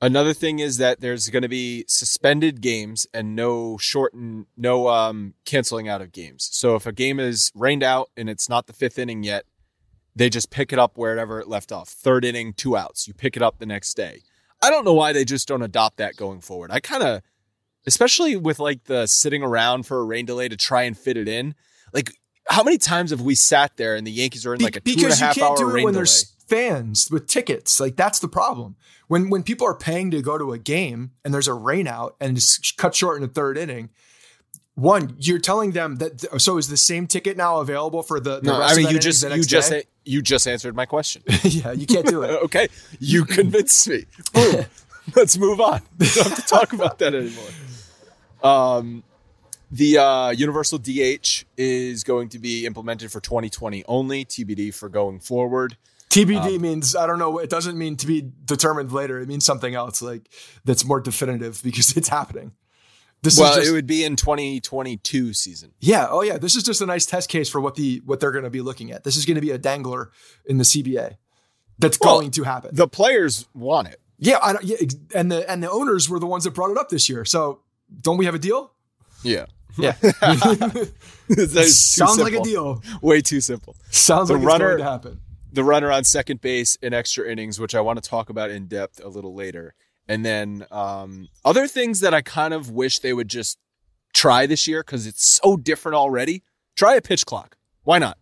Another 0.03 0.33
thing 0.33 0.57
is 0.57 0.77
that 0.77 0.99
there's 0.99 1.29
going 1.29 1.43
to 1.43 1.49
be 1.49 1.85
suspended 1.87 2.59
games 2.61 3.05
and 3.13 3.35
no 3.35 3.77
shorten, 3.77 4.47
no 4.57 4.87
um, 4.87 5.35
canceling 5.45 5.87
out 5.87 6.01
of 6.01 6.11
games. 6.11 6.49
So 6.51 6.75
if 6.75 6.87
a 6.87 6.91
game 6.91 7.19
is 7.19 7.51
rained 7.53 7.83
out 7.83 8.09
and 8.17 8.27
it's 8.27 8.49
not 8.49 8.65
the 8.65 8.73
fifth 8.73 8.97
inning 8.97 9.21
yet, 9.21 9.45
they 10.15 10.29
just 10.29 10.49
pick 10.49 10.73
it 10.73 10.79
up 10.79 10.97
wherever 10.97 11.39
it 11.39 11.47
left 11.47 11.71
off. 11.71 11.89
Third 11.89 12.25
inning, 12.25 12.53
two 12.53 12.75
outs. 12.75 13.07
You 13.07 13.13
pick 13.13 13.35
it 13.35 13.41
up 13.41 13.59
the 13.59 13.65
next 13.65 13.95
day. 13.95 14.21
I 14.61 14.69
don't 14.69 14.85
know 14.85 14.93
why 14.93 15.13
they 15.13 15.25
just 15.25 15.47
don't 15.47 15.61
adopt 15.61 15.97
that 15.97 16.15
going 16.15 16.41
forward. 16.41 16.71
I 16.71 16.79
kind 16.79 17.03
of, 17.03 17.21
especially 17.87 18.35
with 18.35 18.59
like 18.59 18.83
the 18.85 19.07
sitting 19.07 19.41
around 19.41 19.85
for 19.85 19.99
a 19.99 20.03
rain 20.03 20.25
delay 20.25 20.49
to 20.49 20.57
try 20.57 20.83
and 20.83 20.97
fit 20.97 21.17
it 21.17 21.27
in. 21.27 21.55
Like, 21.93 22.11
how 22.47 22.63
many 22.63 22.77
times 22.77 23.11
have 23.11 23.21
we 23.21 23.35
sat 23.35 23.77
there 23.77 23.95
and 23.95 24.05
the 24.05 24.11
Yankees 24.11 24.45
are 24.45 24.53
in 24.53 24.61
like 24.61 24.75
a 24.75 24.81
two 24.81 24.93
and 25.03 25.13
a 25.13 25.15
half 25.15 25.41
hour 25.41 25.55
rain 25.65 25.85
when 25.85 25.93
delay? 25.93 25.99
there's 25.99 26.35
fans 26.47 27.09
with 27.09 27.27
tickets. 27.27 27.79
Like 27.79 27.95
that's 27.95 28.19
the 28.19 28.27
problem. 28.27 28.75
When 29.07 29.29
when 29.29 29.41
people 29.41 29.65
are 29.65 29.75
paying 29.75 30.11
to 30.11 30.21
go 30.21 30.37
to 30.37 30.51
a 30.51 30.59
game 30.59 31.11
and 31.23 31.33
there's 31.33 31.47
a 31.47 31.53
rain 31.53 31.87
out 31.87 32.15
and 32.19 32.37
it's 32.37 32.71
cut 32.73 32.93
short 32.93 33.15
in 33.15 33.21
the 33.21 33.33
third 33.33 33.57
inning, 33.57 33.89
one 34.75 35.15
you're 35.17 35.39
telling 35.39 35.71
them 35.71 35.95
that. 35.97 36.41
So 36.41 36.57
is 36.57 36.67
the 36.67 36.77
same 36.77 37.07
ticket 37.07 37.37
now 37.37 37.61
available 37.61 38.03
for 38.03 38.19
the? 38.19 38.41
the 38.41 38.51
no, 38.51 38.61
I 38.61 38.75
mean 38.75 38.89
you 38.89 38.99
just 38.99 39.23
you 39.23 39.43
just 39.43 39.71
day? 39.71 39.83
You 40.05 40.21
just 40.21 40.47
answered 40.47 40.75
my 40.75 40.85
question. 40.85 41.23
yeah, 41.43 41.71
you 41.71 41.85
can't 41.85 42.07
do 42.07 42.23
it. 42.23 42.29
okay, 42.43 42.67
you 42.99 43.25
convinced 43.37 43.87
me. 43.87 44.05
Boom. 44.33 44.65
Let's 45.15 45.37
move 45.37 45.59
on. 45.59 45.81
We 45.97 46.07
don't 46.07 46.27
have 46.27 46.35
to 46.35 46.45
talk 46.45 46.73
about 46.73 46.99
that 46.99 47.13
anymore. 47.15 47.49
Um, 48.43 49.03
the 49.71 49.97
uh, 49.97 50.29
universal 50.29 50.77
DH 50.77 51.45
is 51.57 52.03
going 52.03 52.29
to 52.29 52.39
be 52.39 52.65
implemented 52.65 53.11
for 53.11 53.19
2020 53.19 53.83
only. 53.87 54.25
TBD 54.25 54.73
for 54.73 54.89
going 54.89 55.19
forward. 55.19 55.77
TBD 56.09 56.59
means 56.59 56.93
I 56.93 57.07
don't 57.07 57.19
know. 57.19 57.37
It 57.37 57.49
doesn't 57.49 57.77
mean 57.77 57.95
to 57.97 58.05
be 58.05 58.29
determined 58.43 58.91
later. 58.91 59.19
It 59.19 59.29
means 59.29 59.45
something 59.45 59.73
else, 59.73 60.01
like 60.01 60.29
that's 60.65 60.83
more 60.83 60.99
definitive 60.99 61.61
because 61.63 61.95
it's 61.95 62.09
happening. 62.09 62.51
This 63.23 63.37
Well, 63.37 63.51
is 63.51 63.57
just, 63.57 63.69
it 63.69 63.71
would 63.73 63.85
be 63.87 64.03
in 64.03 64.15
2022 64.15 65.33
season. 65.33 65.73
yeah. 65.79 66.07
Oh 66.09 66.21
yeah. 66.23 66.37
This 66.37 66.55
is 66.55 66.63
just 66.63 66.81
a 66.81 66.85
nice 66.85 67.05
test 67.05 67.29
case 67.29 67.49
for 67.49 67.61
what 67.61 67.75
the 67.75 68.01
what 68.05 68.19
they're 68.19 68.31
going 68.31 68.43
to 68.45 68.49
be 68.49 68.61
looking 68.61 68.91
at. 68.91 69.03
This 69.03 69.15
is 69.15 69.25
going 69.25 69.35
to 69.35 69.41
be 69.41 69.51
a 69.51 69.57
dangler 69.59 70.11
in 70.45 70.57
the 70.57 70.63
CBA. 70.63 71.17
That's 71.77 71.99
Well, 71.99 72.19
going 72.19 72.31
to 72.31 72.43
happen. 72.43 72.71
The 72.73 72.87
players 72.87 73.47
want 73.53 73.87
it. 73.89 73.99
yeah, 74.17 74.37
I 74.41 74.53
don't, 74.53 74.63
yeah, 74.63 74.77
and 75.15 75.31
the 75.31 75.49
and 75.49 75.61
the 75.63 75.69
owners 75.69 76.09
were 76.09 76.19
the 76.19 76.25
ones 76.27 76.43
that 76.45 76.51
brought 76.51 76.71
it 76.71 76.77
up 76.77 76.89
this 76.89 77.09
year. 77.09 77.23
So 77.25 77.59
don't 78.01 78.17
we 78.17 78.25
have 78.25 78.35
a 78.35 78.39
deal? 78.39 78.71
Yeah. 79.23 79.45
Yeah, 79.77 79.91
That 80.01 80.91
is 81.29 81.53
too 81.53 81.61
sounds 81.61 82.19
like 82.19 82.33
a 82.33 82.41
deal. 82.41 82.81
Way 83.01 83.21
too 83.21 83.39
simple. 83.39 83.75
Sounds 83.89 84.27
The 84.27 84.35
like 84.35 84.43
runner- 84.45 84.71
it's 84.73 84.77
going 84.83 84.85
to 84.85 84.91
happen. 84.91 85.19
the 85.53 85.63
runner 85.63 85.89
on 85.91 86.03
second 86.03 86.41
base 86.41 86.75
in 86.81 86.93
extra 86.93 87.29
innings, 87.31 87.57
which 87.59 87.73
I 87.73 87.79
want 87.81 88.01
to 88.03 88.07
talk 88.09 88.29
about 88.29 88.49
in 88.51 88.65
depth 88.67 88.99
a 89.03 89.07
little 89.07 89.33
later. 89.33 89.73
And 90.11 90.25
then 90.25 90.65
um, 90.71 91.29
other 91.45 91.67
things 91.67 92.01
that 92.01 92.13
I 92.13 92.21
kind 92.21 92.53
of 92.53 92.69
wish 92.69 92.99
they 92.99 93.13
would 93.13 93.29
just 93.29 93.57
try 94.13 94.45
this 94.45 94.67
year 94.67 94.83
because 94.83 95.07
it's 95.07 95.39
so 95.41 95.55
different 95.55 95.95
already. 95.95 96.43
Try 96.75 96.95
a 96.95 97.01
pitch 97.01 97.25
clock. 97.25 97.55
Why 97.83 97.97
not? 97.97 98.17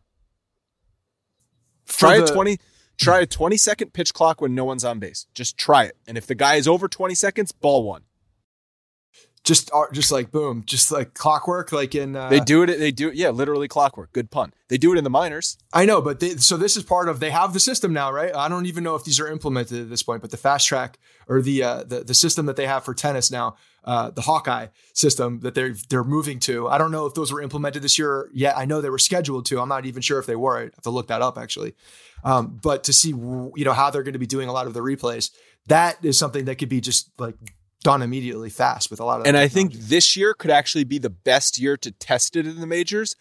Try 1.88 2.20
the- 2.20 2.26
a 2.26 2.28
20 2.28 2.58
try 2.98 3.22
a 3.22 3.26
20 3.26 3.58
second 3.58 3.92
pitch 3.94 4.14
clock 4.14 4.40
when 4.40 4.54
no 4.54 4.66
one's 4.66 4.84
on 4.84 5.00
base. 5.00 5.26
Just 5.34 5.58
try 5.58 5.86
it. 5.86 5.98
And 6.08 6.16
if 6.16 6.28
the 6.28 6.36
guy 6.36 6.56
is 6.56 6.68
over 6.68 6.88
20 6.88 7.16
seconds, 7.16 7.52
ball 7.52 7.84
one. 7.84 8.04
Just 9.46 9.72
just 9.94 10.12
like 10.12 10.32
boom, 10.32 10.64
just 10.66 10.92
like 10.92 11.14
clockwork, 11.14 11.72
like 11.72 11.96
in 11.96 12.16
uh, 12.16 12.30
They 12.30 12.40
do 12.42 12.62
it 12.62 12.78
they 12.78 12.92
do 12.92 13.10
it, 13.10 13.16
yeah, 13.16 13.30
literally 13.30 13.68
clockwork. 13.68 14.12
Good 14.12 14.30
pun. 14.30 14.54
They 14.68 14.78
do 14.78 14.94
it 14.94 14.98
in 14.98 15.04
the 15.04 15.10
minors. 15.10 15.58
I 15.74 15.86
know, 15.86 16.02
but 16.02 16.20
they, 16.20 16.36
so 16.36 16.58
this 16.58 16.76
is 16.76 16.84
part 16.84 17.08
of 17.10 17.20
they 17.20 17.32
have 17.32 17.54
the 17.54 17.60
system 17.60 17.94
now, 17.94 18.12
right? 18.12 18.36
I 18.36 18.50
don't 18.50 18.66
even 18.66 18.84
know 18.84 18.96
if 18.96 19.06
these 19.06 19.20
are 19.20 19.28
implemented 19.28 19.82
at 19.82 19.90
this 19.90 20.04
point, 20.04 20.22
but 20.22 20.32
the 20.32 20.38
fast 20.38 20.68
track 20.68 21.00
or 21.28 21.42
the 21.42 21.64
uh, 21.64 21.84
the 21.84 22.02
the 22.04 22.14
system 22.14 22.48
that 22.48 22.58
they 22.58 22.68
have 22.68 22.84
for 22.84 22.94
tennis 22.94 23.32
now, 23.32 23.56
uh, 23.86 24.12
the 24.12 24.22
Hawkeye 24.22 24.68
system 24.94 25.40
that 25.40 25.56
they're 25.56 25.74
they're 25.90 26.04
moving 26.04 26.40
to. 26.42 26.68
I 26.68 26.78
don't 26.78 26.92
know 26.92 27.06
if 27.06 27.14
those 27.14 27.32
were 27.32 27.42
implemented 27.42 27.82
this 27.82 27.98
year 27.98 28.30
yet. 28.34 28.58
I 28.58 28.66
know 28.66 28.82
they 28.82 28.90
were 28.90 29.00
scheduled 29.00 29.46
to. 29.48 29.62
I'm 29.62 29.70
not 29.70 29.86
even 29.86 30.02
sure 30.02 30.20
if 30.20 30.26
they 30.26 30.36
were. 30.36 30.58
I 30.58 30.62
have 30.64 30.82
to 30.84 30.90
look 30.90 31.08
that 31.08 31.22
up 31.22 31.38
actually. 31.38 31.76
Um, 32.24 32.60
but 32.62 32.84
to 32.84 32.94
see 32.94 33.10
you 33.10 33.64
know 33.66 33.74
how 33.74 33.90
they're 33.90 34.04
going 34.04 34.14
to 34.14 34.20
be 34.20 34.28
doing 34.28 34.50
a 34.50 34.54
lot 34.54 34.68
of 34.68 34.74
the 34.74 34.82
replays, 34.82 35.32
that 35.68 35.98
is 36.04 36.20
something 36.20 36.46
that 36.46 36.56
could 36.56 36.70
be 36.70 36.82
just 36.82 37.10
like 37.18 37.36
done 37.84 38.01
immediately 38.01 38.49
fast 38.49 38.89
with 38.91 38.99
a 38.99 39.05
lot 39.05 39.21
of. 39.21 39.27
And 39.27 39.38
I 39.38 39.47
think 39.47 39.73
this 39.73 40.15
year 40.15 40.34
could 40.34 40.51
actually 40.51 40.84
be 40.84 40.97
the 40.97 41.09
best 41.09 41.59
year 41.59 41.77
to 41.77 41.91
test 41.91 42.36
it 42.36 42.45
in 42.45 42.59
the 42.59 42.67
majors 42.67 43.15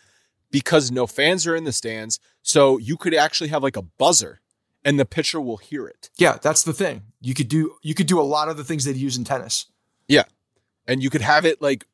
because 0.50 0.90
no 0.90 1.06
fans 1.06 1.46
are 1.46 1.54
in 1.54 1.64
the 1.64 1.72
stands. 1.72 2.18
So 2.42 2.78
you 2.78 2.96
could 2.96 3.14
actually 3.14 3.48
have 3.48 3.62
like 3.62 3.76
a 3.76 3.82
buzzer 3.82 4.40
and 4.84 4.98
the 4.98 5.04
pitcher 5.04 5.40
will 5.40 5.58
hear 5.58 5.86
it. 5.86 6.10
yeah, 6.16 6.38
that's 6.40 6.62
the 6.62 6.72
thing. 6.72 7.02
You 7.20 7.34
could 7.34 7.48
do 7.48 7.76
you 7.82 7.94
could 7.94 8.06
do 8.06 8.20
a 8.20 8.22
lot 8.22 8.48
of 8.48 8.56
the 8.56 8.64
things 8.64 8.84
they 8.84 8.92
use 8.92 9.16
in 9.16 9.24
tennis. 9.24 9.66
Yeah. 10.06 10.24
And 10.86 11.02
you 11.02 11.10
could 11.10 11.20
have 11.20 11.44
it 11.44 11.60
like 11.60 11.86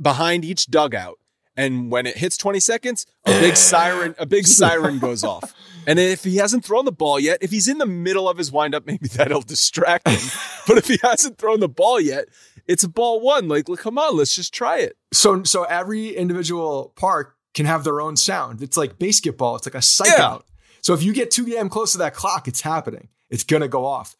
behind 0.00 0.44
each 0.44 0.66
dugout. 0.66 1.18
And 1.58 1.90
when 1.90 2.06
it 2.06 2.16
hits 2.16 2.36
20 2.36 2.60
seconds, 2.60 3.04
a 3.26 3.32
big 3.40 3.56
siren, 3.70 4.14
a 4.18 4.24
big 4.26 4.46
siren 4.46 5.00
goes 5.00 5.24
off. 5.24 5.52
And 5.88 5.98
if 5.98 6.22
he 6.22 6.36
hasn't 6.36 6.64
thrown 6.64 6.84
the 6.84 6.92
ball 6.92 7.18
yet, 7.18 7.38
if 7.40 7.50
he's 7.50 7.66
in 7.66 7.78
the 7.78 7.86
middle 7.86 8.28
of 8.28 8.38
his 8.38 8.52
windup, 8.52 8.86
maybe 8.86 9.08
that'll 9.08 9.42
distract 9.42 10.06
him. 10.08 10.30
but 10.68 10.78
if 10.78 10.86
he 10.86 10.98
hasn't 11.02 11.36
thrown 11.36 11.58
the 11.58 11.68
ball 11.68 12.00
yet, 12.00 12.28
it's 12.68 12.84
a 12.84 12.88
ball 12.88 13.20
one. 13.20 13.48
Like, 13.48 13.66
come 13.78 13.98
on, 13.98 14.16
let's 14.16 14.36
just 14.36 14.54
try 14.54 14.78
it. 14.78 14.96
So 15.12 15.42
so 15.42 15.64
every 15.64 16.10
individual 16.10 16.92
park 16.94 17.34
can 17.54 17.66
have 17.66 17.82
their 17.82 18.00
own 18.00 18.16
sound. 18.16 18.62
It's 18.62 18.76
like 18.76 18.98
basketball. 18.98 19.56
It's 19.56 19.66
like 19.66 19.74
a 19.74 19.82
psych 19.82 20.16
Yeah. 20.16 20.26
out. 20.26 20.46
So 20.80 20.94
if 20.94 21.02
you 21.02 21.12
get 21.12 21.30
too 21.32 21.44
damn 21.44 21.68
close 21.68 21.90
to 21.92 21.98
that 21.98 22.14
clock, 22.14 22.46
it's 22.46 22.60
happening. 22.60 23.08
It's 23.30 23.42
gonna 23.42 23.66
go 23.68 23.84
off. 23.84 24.14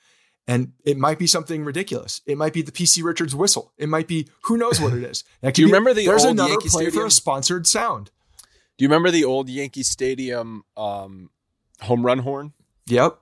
And 0.49 0.73
it 0.85 0.97
might 0.97 1.19
be 1.19 1.27
something 1.27 1.63
ridiculous. 1.63 2.23
It 2.27 2.39
might 2.39 2.55
be 2.55 2.63
the 2.63 2.73
PC 2.73 3.05
Richards 3.05 3.35
whistle. 3.37 3.73
It 3.77 3.89
might 3.89 4.09
be 4.09 4.27
who 4.45 4.57
knows 4.57 4.81
what 4.81 4.95
it 4.95 5.05
is. 5.05 5.23
Do 5.53 5.61
you 5.63 5.69
be- 5.69 5.73
remember 5.73 5.93
the 5.95 6.07
There's 6.07 6.25
old 6.25 6.33
another 6.33 6.51
Yankee 6.53 6.69
play 6.71 6.89
for 6.91 7.05
a 7.07 7.11
sponsored 7.11 7.67
sound. 7.67 8.11
Do 8.79 8.85
you 8.85 8.89
remember 8.89 9.11
the 9.11 9.25
old 9.25 9.49
Yankee 9.51 9.83
Stadium 9.83 10.63
um, 10.77 11.31
home 11.83 12.05
run 12.05 12.21
horn? 12.21 12.55
Yep. 12.87 13.19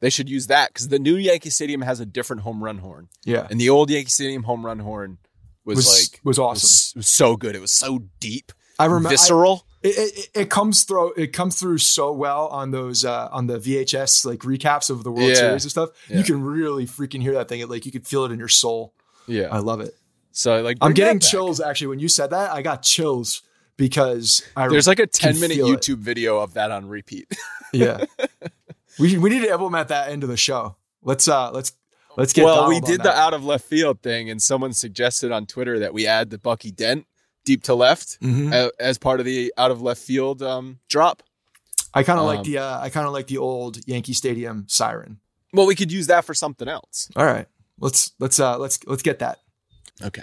They 0.00 0.10
should 0.10 0.28
use 0.30 0.46
that 0.48 0.68
because 0.72 0.88
the 0.88 0.98
new 0.98 1.16
Yankee 1.16 1.50
Stadium 1.50 1.80
has 1.82 1.98
a 2.00 2.06
different 2.06 2.42
home 2.42 2.62
run 2.62 2.78
horn, 2.78 3.08
Yeah. 3.24 3.46
and 3.50 3.60
the 3.60 3.68
old 3.70 3.88
Yankee 3.90 4.10
Stadium 4.10 4.42
home 4.44 4.64
run 4.66 4.78
horn 4.80 5.18
was, 5.64 5.76
Was- 5.76 6.10
like 6.12 6.20
was 6.24 6.38
awesome. 6.38 6.66
was, 6.66 6.92
was 6.96 7.06
so 7.08 7.36
good. 7.36 7.54
It 7.56 7.60
was 7.60 7.72
so 7.72 8.04
deep, 8.20 8.52
I 8.78 8.86
remember 8.86 9.08
visceral. 9.10 9.66
It, 9.82 9.88
it, 9.98 10.28
it 10.42 10.50
comes 10.50 10.84
through 10.84 11.12
it 11.14 11.32
comes 11.32 11.58
through 11.58 11.78
so 11.78 12.12
well 12.12 12.48
on 12.48 12.70
those 12.70 13.04
uh, 13.04 13.28
on 13.32 13.46
the 13.46 13.58
VHS 13.58 14.24
like 14.24 14.40
recaps 14.40 14.90
of 14.90 15.04
the 15.04 15.10
World 15.10 15.28
Yeah. 15.28 15.34
Series 15.34 15.64
and 15.64 15.70
stuff. 15.70 15.90
Yeah. 16.08 16.18
You 16.18 16.24
can 16.24 16.42
really 16.42 16.86
freaking 16.86 17.20
hear 17.22 17.34
that 17.34 17.48
thing. 17.48 17.60
It, 17.60 17.68
like 17.70 17.84
you 17.86 17.92
could 17.92 18.06
feel 18.06 18.24
it 18.24 18.32
in 18.32 18.38
your 18.38 18.48
soul. 18.48 18.94
yeah, 19.26 19.48
I 19.50 19.58
love 19.58 19.80
it. 19.80 19.94
so 20.32 20.60
like 20.62 20.78
I'm 20.80 20.92
getting 20.94 21.18
chills 21.20 21.60
actually 21.60 21.88
when 21.88 21.98
you 21.98 22.08
said 22.08 22.30
that. 22.30 22.50
I 22.52 22.62
got 22.62 22.82
chills 22.82 23.42
because 23.76 24.42
I 24.56 24.68
There's 24.68 24.86
like 24.86 25.00
a 25.00 25.06
10 25.06 25.40
minute 25.40 25.56
feel 25.56 25.66
it. 25.72 25.80
YouTube 25.80 25.98
video 25.98 26.38
of 26.38 26.54
that 26.54 26.70
on 26.70 26.88
repeat. 26.88 27.32
yeah. 27.72 28.04
we 28.98 29.18
we 29.18 29.30
need 29.30 29.40
to 29.42 29.50
implement 29.50 29.88
that 29.88 30.10
into 30.10 30.26
the 30.26 30.36
show. 30.36 30.76
Let's 31.02 31.26
uh 31.26 31.50
let's 31.50 31.72
let's 32.16 32.32
get. 32.32 32.44
well, 32.44 32.68
we 32.68 32.80
did 32.80 33.02
the 33.02 33.12
out 33.12 33.34
of 33.34 33.44
left 33.44 33.64
field 33.64 34.02
thing, 34.02 34.30
and 34.30 34.40
someone 34.40 34.72
suggested 34.72 35.32
on 35.32 35.46
Twitter 35.46 35.78
that 35.80 35.92
we 35.92 36.06
add 36.06 36.30
the 36.30 36.38
Bucky 36.38 36.70
Dent 36.70 37.06
deep 37.44 37.62
to 37.64 37.74
left 37.74 38.20
Mhm. 38.20 38.52
a- 38.52 38.72
as 38.80 38.98
part 38.98 39.20
of 39.20 39.26
the 39.26 39.52
out 39.58 39.70
of 39.70 39.82
left 39.82 40.00
field 40.02 40.42
um, 40.42 40.78
drop. 40.88 41.22
I 41.94 42.02
kind 42.02 42.18
of 42.18 42.26
like 42.26 42.38
um, 42.38 42.44
the 42.44 42.58
uh, 42.58 42.80
I 42.80 42.88
kind 42.90 43.06
of 43.06 43.12
like 43.12 43.26
the 43.26 43.38
old 43.38 43.86
Yankee 43.86 44.14
Stadium 44.14 44.64
siren. 44.68 45.18
Well, 45.52 45.66
we 45.66 45.74
could 45.74 45.92
use 45.92 46.06
that 46.06 46.24
for 46.24 46.32
something 46.34 46.66
else. 46.68 47.10
All 47.16 47.26
right, 47.26 47.46
let's 47.78 48.12
let's 48.18 48.40
uh 48.40 48.56
let's 48.58 48.78
let's 48.86 49.02
get 49.02 49.18
that. 49.18 49.40
Okay. 50.02 50.22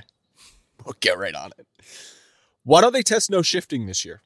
We'll 0.83 0.95
get 0.99 1.17
right 1.19 1.35
on 1.35 1.51
it. 1.59 1.67
Why 2.63 2.81
don't 2.81 2.93
they 2.93 3.03
test 3.03 3.29
no 3.29 3.41
shifting 3.41 3.85
this 3.85 4.03
year? 4.03 4.21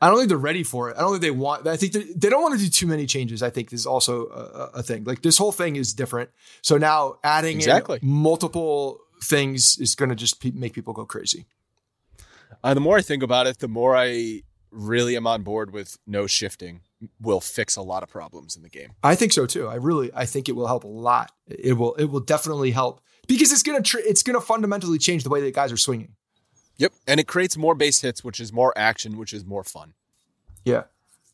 I 0.00 0.08
don't 0.08 0.18
think 0.18 0.28
they're 0.28 0.38
ready 0.38 0.62
for 0.62 0.90
it. 0.90 0.96
I 0.96 1.00
don't 1.00 1.10
think 1.10 1.22
they 1.22 1.30
want. 1.32 1.66
I 1.66 1.76
think 1.76 1.92
they, 1.92 2.04
they 2.14 2.28
don't 2.28 2.42
want 2.42 2.54
to 2.58 2.64
do 2.64 2.70
too 2.70 2.86
many 2.86 3.06
changes. 3.06 3.42
I 3.42 3.50
think 3.50 3.72
is 3.72 3.86
also 3.86 4.26
a, 4.28 4.78
a 4.78 4.82
thing. 4.84 5.02
Like 5.04 5.22
this 5.22 5.36
whole 5.36 5.50
thing 5.50 5.74
is 5.74 5.92
different. 5.92 6.30
So 6.62 6.78
now 6.78 7.16
adding 7.24 7.54
in 7.54 7.58
Exactly. 7.58 7.98
multiple 8.00 9.00
things 9.24 9.78
is 9.78 9.94
going 9.94 10.10
to 10.10 10.14
just 10.14 10.40
pe- 10.40 10.50
make 10.50 10.72
people 10.74 10.92
go 10.92 11.04
crazy. 11.04 11.46
Uh, 12.62 12.74
the 12.74 12.80
more 12.80 12.96
I 12.96 13.02
think 13.02 13.22
about 13.22 13.46
it, 13.46 13.58
the 13.58 13.68
more 13.68 13.96
I 13.96 14.42
really 14.70 15.16
am 15.16 15.26
on 15.26 15.42
board 15.42 15.72
with 15.72 15.98
no 16.06 16.26
shifting 16.26 16.80
will 17.20 17.40
fix 17.40 17.76
a 17.76 17.82
lot 17.82 18.02
of 18.02 18.08
problems 18.08 18.56
in 18.56 18.62
the 18.62 18.68
game. 18.68 18.92
I 19.02 19.14
think 19.14 19.32
so 19.32 19.46
too. 19.46 19.68
I 19.68 19.76
really 19.76 20.10
I 20.14 20.26
think 20.26 20.48
it 20.48 20.52
will 20.52 20.66
help 20.66 20.84
a 20.84 20.88
lot. 20.88 21.32
It 21.46 21.74
will 21.74 21.94
it 21.94 22.06
will 22.06 22.20
definitely 22.20 22.70
help 22.70 23.00
because 23.26 23.52
it's 23.52 23.62
gonna 23.62 23.82
tr- 23.82 23.98
it's 24.00 24.22
gonna 24.22 24.40
fundamentally 24.40 24.98
change 24.98 25.22
the 25.22 25.30
way 25.30 25.40
that 25.42 25.54
guys 25.54 25.72
are 25.72 25.76
swinging. 25.76 26.14
Yep, 26.76 26.92
and 27.06 27.20
it 27.20 27.28
creates 27.28 27.56
more 27.56 27.74
base 27.74 28.00
hits, 28.00 28.24
which 28.24 28.40
is 28.40 28.52
more 28.52 28.72
action, 28.76 29.16
which 29.16 29.32
is 29.32 29.44
more 29.44 29.62
fun. 29.62 29.94
Yeah, 30.64 30.84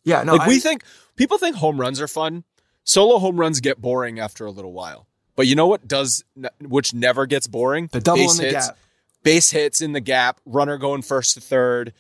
yeah. 0.05 0.23
No, 0.23 0.33
like 0.33 0.43
I, 0.43 0.49
we 0.49 0.61
think 0.61 0.85
people 1.17 1.39
think 1.39 1.57
home 1.57 1.81
runs 1.81 2.01
are 2.01 2.09
fun. 2.09 2.45
Solo 2.85 3.19
home 3.19 3.39
runs 3.39 3.61
get 3.61 3.81
boring 3.81 4.19
after 4.19 4.45
a 4.45 4.51
little 4.51 4.73
while, 4.73 5.07
but 5.41 5.47
you 5.47 5.55
know 5.55 5.67
what 5.67 5.89
does 5.89 6.23
which 6.61 6.93
never 6.93 7.25
gets 7.25 7.47
boring? 7.47 7.89
the 7.93 8.01
double 8.01 8.19
base 8.19 8.39
in 8.39 8.45
the 8.45 8.51
hits, 8.53 8.67
gap. 8.67 8.79
base 9.23 9.51
hits 9.51 9.81
in 9.81 9.93
the 9.93 10.01
gap, 10.01 10.39
runner 10.45 10.77
going 10.77 11.01
first 11.01 11.33
to 11.33 11.41
third, 11.41 11.95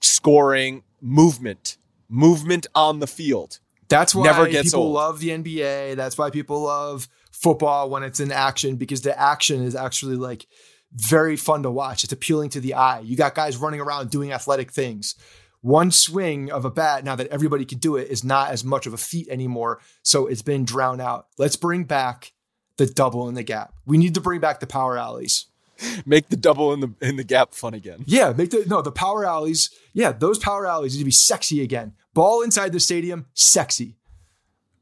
scoring, 0.00 0.84
movement, 1.00 1.78
movement 2.08 2.68
on 2.76 3.00
the 3.00 3.08
field. 3.08 3.58
That's 3.88 4.14
why 4.14 4.22
never 4.22 4.46
gets 4.46 4.68
people 4.68 4.84
old. 4.84 4.92
love 4.92 5.18
the 5.18 5.30
NBA. 5.30 5.96
That's 5.96 6.16
why 6.16 6.30
people 6.30 6.60
love 6.60 7.08
football 7.32 7.90
when 7.90 8.04
it's 8.04 8.20
in 8.20 8.30
action 8.30 8.76
because 8.76 9.00
the 9.00 9.18
action 9.18 9.64
is 9.64 9.74
actually 9.74 10.14
like 10.14 10.46
very 10.92 11.36
fun 11.36 11.64
to 11.64 11.70
watch. 11.72 12.04
It's 12.04 12.12
appealing 12.12 12.50
to 12.50 12.60
the 12.60 12.74
eye. 12.74 13.00
You 13.00 13.16
got 13.16 13.34
guys 13.34 13.56
running 13.56 13.80
around 13.80 14.10
doing 14.10 14.32
athletic 14.32 14.70
things. 14.70 15.16
One 15.60 15.90
swing 15.90 16.52
of 16.52 16.64
a 16.64 16.70
bat, 16.70 17.02
now 17.02 17.16
that 17.16 17.26
everybody 17.32 17.64
can 17.64 17.78
do 17.78 17.96
it, 17.96 18.06
is 18.10 18.22
not 18.22 18.50
as 18.50 18.62
much 18.62 18.86
of 18.86 18.94
a 18.94 18.96
feat 18.96 19.26
anymore. 19.28 19.80
So 20.04 20.28
it's 20.28 20.42
been 20.42 20.64
drowned 20.64 21.00
out. 21.00 21.26
Let's 21.36 21.56
bring 21.56 21.82
back 21.82 22.30
the 22.76 22.86
double 22.86 23.28
in 23.28 23.34
the 23.34 23.42
gap. 23.42 23.72
We 23.84 23.98
need 23.98 24.14
to 24.14 24.20
bring 24.20 24.40
back 24.40 24.60
the 24.60 24.66
power 24.66 24.96
alleys. 24.98 25.46
Make 26.06 26.28
the 26.30 26.36
double 26.36 26.72
in 26.72 26.80
the 26.80 26.94
in 27.02 27.16
the 27.16 27.24
gap 27.24 27.52
fun 27.52 27.74
again. 27.74 28.02
Yeah, 28.06 28.32
make 28.36 28.50
the 28.50 28.64
no 28.66 28.80
the 28.80 28.90
power 28.92 29.26
alleys. 29.26 29.68
Yeah, 29.92 30.12
those 30.12 30.38
power 30.38 30.66
alleys 30.66 30.94
need 30.94 31.00
to 31.00 31.04
be 31.04 31.10
sexy 31.10 31.60
again. 31.62 31.92
Ball 32.14 32.42
inside 32.42 32.72
the 32.72 32.80
stadium, 32.80 33.26
sexy. 33.34 33.96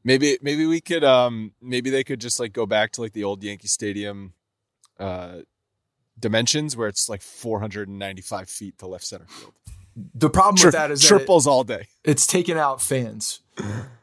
Maybe 0.05 0.37
maybe 0.41 0.65
we 0.65 0.79
could 0.79 1.03
um 1.03 1.51
maybe 1.61 1.89
they 1.89 2.03
could 2.05 2.21
just 2.21 2.39
like 2.39 2.53
go 2.53 2.65
back 2.65 2.91
to 2.93 3.01
like 3.01 3.11
the 3.13 3.23
old 3.25 3.43
Yankee 3.43 3.67
Stadium 3.67 4.33
uh 4.99 5.39
dimensions 6.17 6.77
where 6.77 6.87
it's 6.87 7.09
like 7.09 7.21
495 7.21 8.49
feet 8.49 8.77
to 8.79 8.87
left 8.87 9.05
center 9.05 9.25
field. 9.27 9.53
The 10.13 10.29
problem 10.29 10.55
Tri- 10.57 10.67
with 10.67 10.73
that 10.75 10.91
is 10.91 11.01
that 11.01 11.05
it- 11.05 11.09
triples 11.17 11.47
all 11.47 11.63
day. 11.63 11.87
it's 12.03 12.27
taken 12.27 12.57
out 12.57 12.81
fans, 12.81 13.39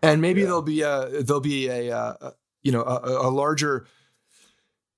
and 0.02 0.20
maybe 0.20 0.42
there'll 0.42 0.62
be 0.62 0.82
a 0.82 1.22
there'll 1.22 1.40
be 1.40 1.68
a, 1.68 1.90
uh, 1.96 2.14
a 2.20 2.32
you 2.62 2.72
know 2.72 2.82
a, 2.82 3.28
a 3.28 3.30
larger. 3.30 3.86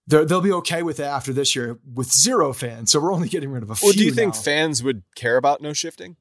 They're, 0.07 0.27
they'll 0.27 0.43
be 0.43 0.53
okay 0.53 0.83
with 0.83 1.01
it 1.01 1.05
after 1.05 1.33
this 1.33 1.57
year 1.57 1.79
with 1.95 2.12
zero 2.12 2.53
fans. 2.53 2.93
So 2.93 3.01
we're 3.01 3.15
only 3.15 3.29
getting 3.29 3.51
rid 3.51 3.62
of 3.62 3.71
a 3.71 3.75
few. 3.75 3.89
Well, 3.89 3.95
do 3.95 4.05
you 4.05 4.12
think 4.12 4.35
now. 4.35 4.41
fans 4.41 4.83
would 4.83 5.03
care 5.15 5.39
about 5.39 5.62
no 5.62 5.73
shifting? 5.73 6.17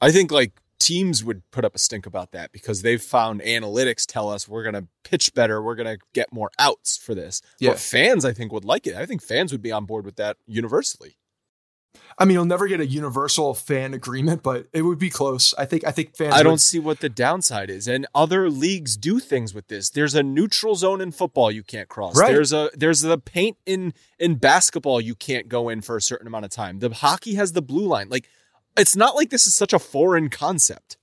I 0.00 0.12
think 0.12 0.30
like 0.30 0.60
teams 0.78 1.24
would 1.24 1.42
put 1.50 1.64
up 1.64 1.74
a 1.74 1.78
stink 1.78 2.06
about 2.06 2.32
that 2.32 2.52
because 2.52 2.82
they've 2.82 3.02
found 3.02 3.40
analytics 3.40 4.04
tell 4.06 4.28
us 4.28 4.46
we're 4.46 4.62
going 4.62 4.74
to 4.74 4.86
pitch 5.04 5.34
better, 5.34 5.62
we're 5.62 5.74
going 5.74 5.98
to 5.98 5.98
get 6.12 6.32
more 6.32 6.50
outs 6.58 6.96
for 6.96 7.14
this. 7.14 7.42
Yeah. 7.58 7.70
But 7.70 7.78
fans, 7.78 8.24
I 8.24 8.32
think, 8.32 8.52
would 8.52 8.64
like 8.64 8.86
it. 8.86 8.94
I 8.94 9.06
think 9.06 9.22
fans 9.22 9.52
would 9.52 9.62
be 9.62 9.72
on 9.72 9.86
board 9.86 10.04
with 10.04 10.16
that 10.16 10.36
universally. 10.46 11.16
I 12.20 12.24
mean, 12.24 12.34
you'll 12.34 12.44
never 12.44 12.66
get 12.66 12.80
a 12.80 12.86
universal 12.86 13.54
fan 13.54 13.94
agreement, 13.94 14.42
but 14.42 14.66
it 14.72 14.82
would 14.82 14.98
be 14.98 15.08
close. 15.08 15.54
I 15.56 15.64
think. 15.64 15.86
I 15.86 15.92
think 15.92 16.16
fans. 16.16 16.34
I 16.34 16.42
don't 16.42 16.54
would- 16.54 16.60
see 16.60 16.80
what 16.80 16.98
the 16.98 17.08
downside 17.08 17.70
is. 17.70 17.86
And 17.86 18.06
other 18.12 18.50
leagues 18.50 18.96
do 18.96 19.20
things 19.20 19.54
with 19.54 19.68
this. 19.68 19.88
There's 19.90 20.16
a 20.16 20.22
neutral 20.24 20.74
zone 20.74 21.00
in 21.00 21.12
football 21.12 21.50
you 21.50 21.62
can't 21.62 21.88
cross. 21.88 22.18
Right. 22.18 22.32
There's 22.32 22.52
a 22.52 22.70
there's 22.74 23.02
the 23.02 23.18
paint 23.18 23.56
in 23.66 23.94
in 24.18 24.34
basketball 24.34 25.00
you 25.00 25.14
can't 25.14 25.48
go 25.48 25.68
in 25.68 25.80
for 25.80 25.96
a 25.96 26.02
certain 26.02 26.26
amount 26.26 26.44
of 26.44 26.50
time. 26.50 26.80
The 26.80 26.90
hockey 26.92 27.34
has 27.36 27.52
the 27.52 27.62
blue 27.62 27.86
line. 27.86 28.08
Like 28.08 28.28
it's 28.76 28.96
not 28.96 29.14
like 29.14 29.30
this 29.30 29.46
is 29.46 29.54
such 29.54 29.72
a 29.72 29.78
foreign 29.78 30.28
concept. 30.28 30.96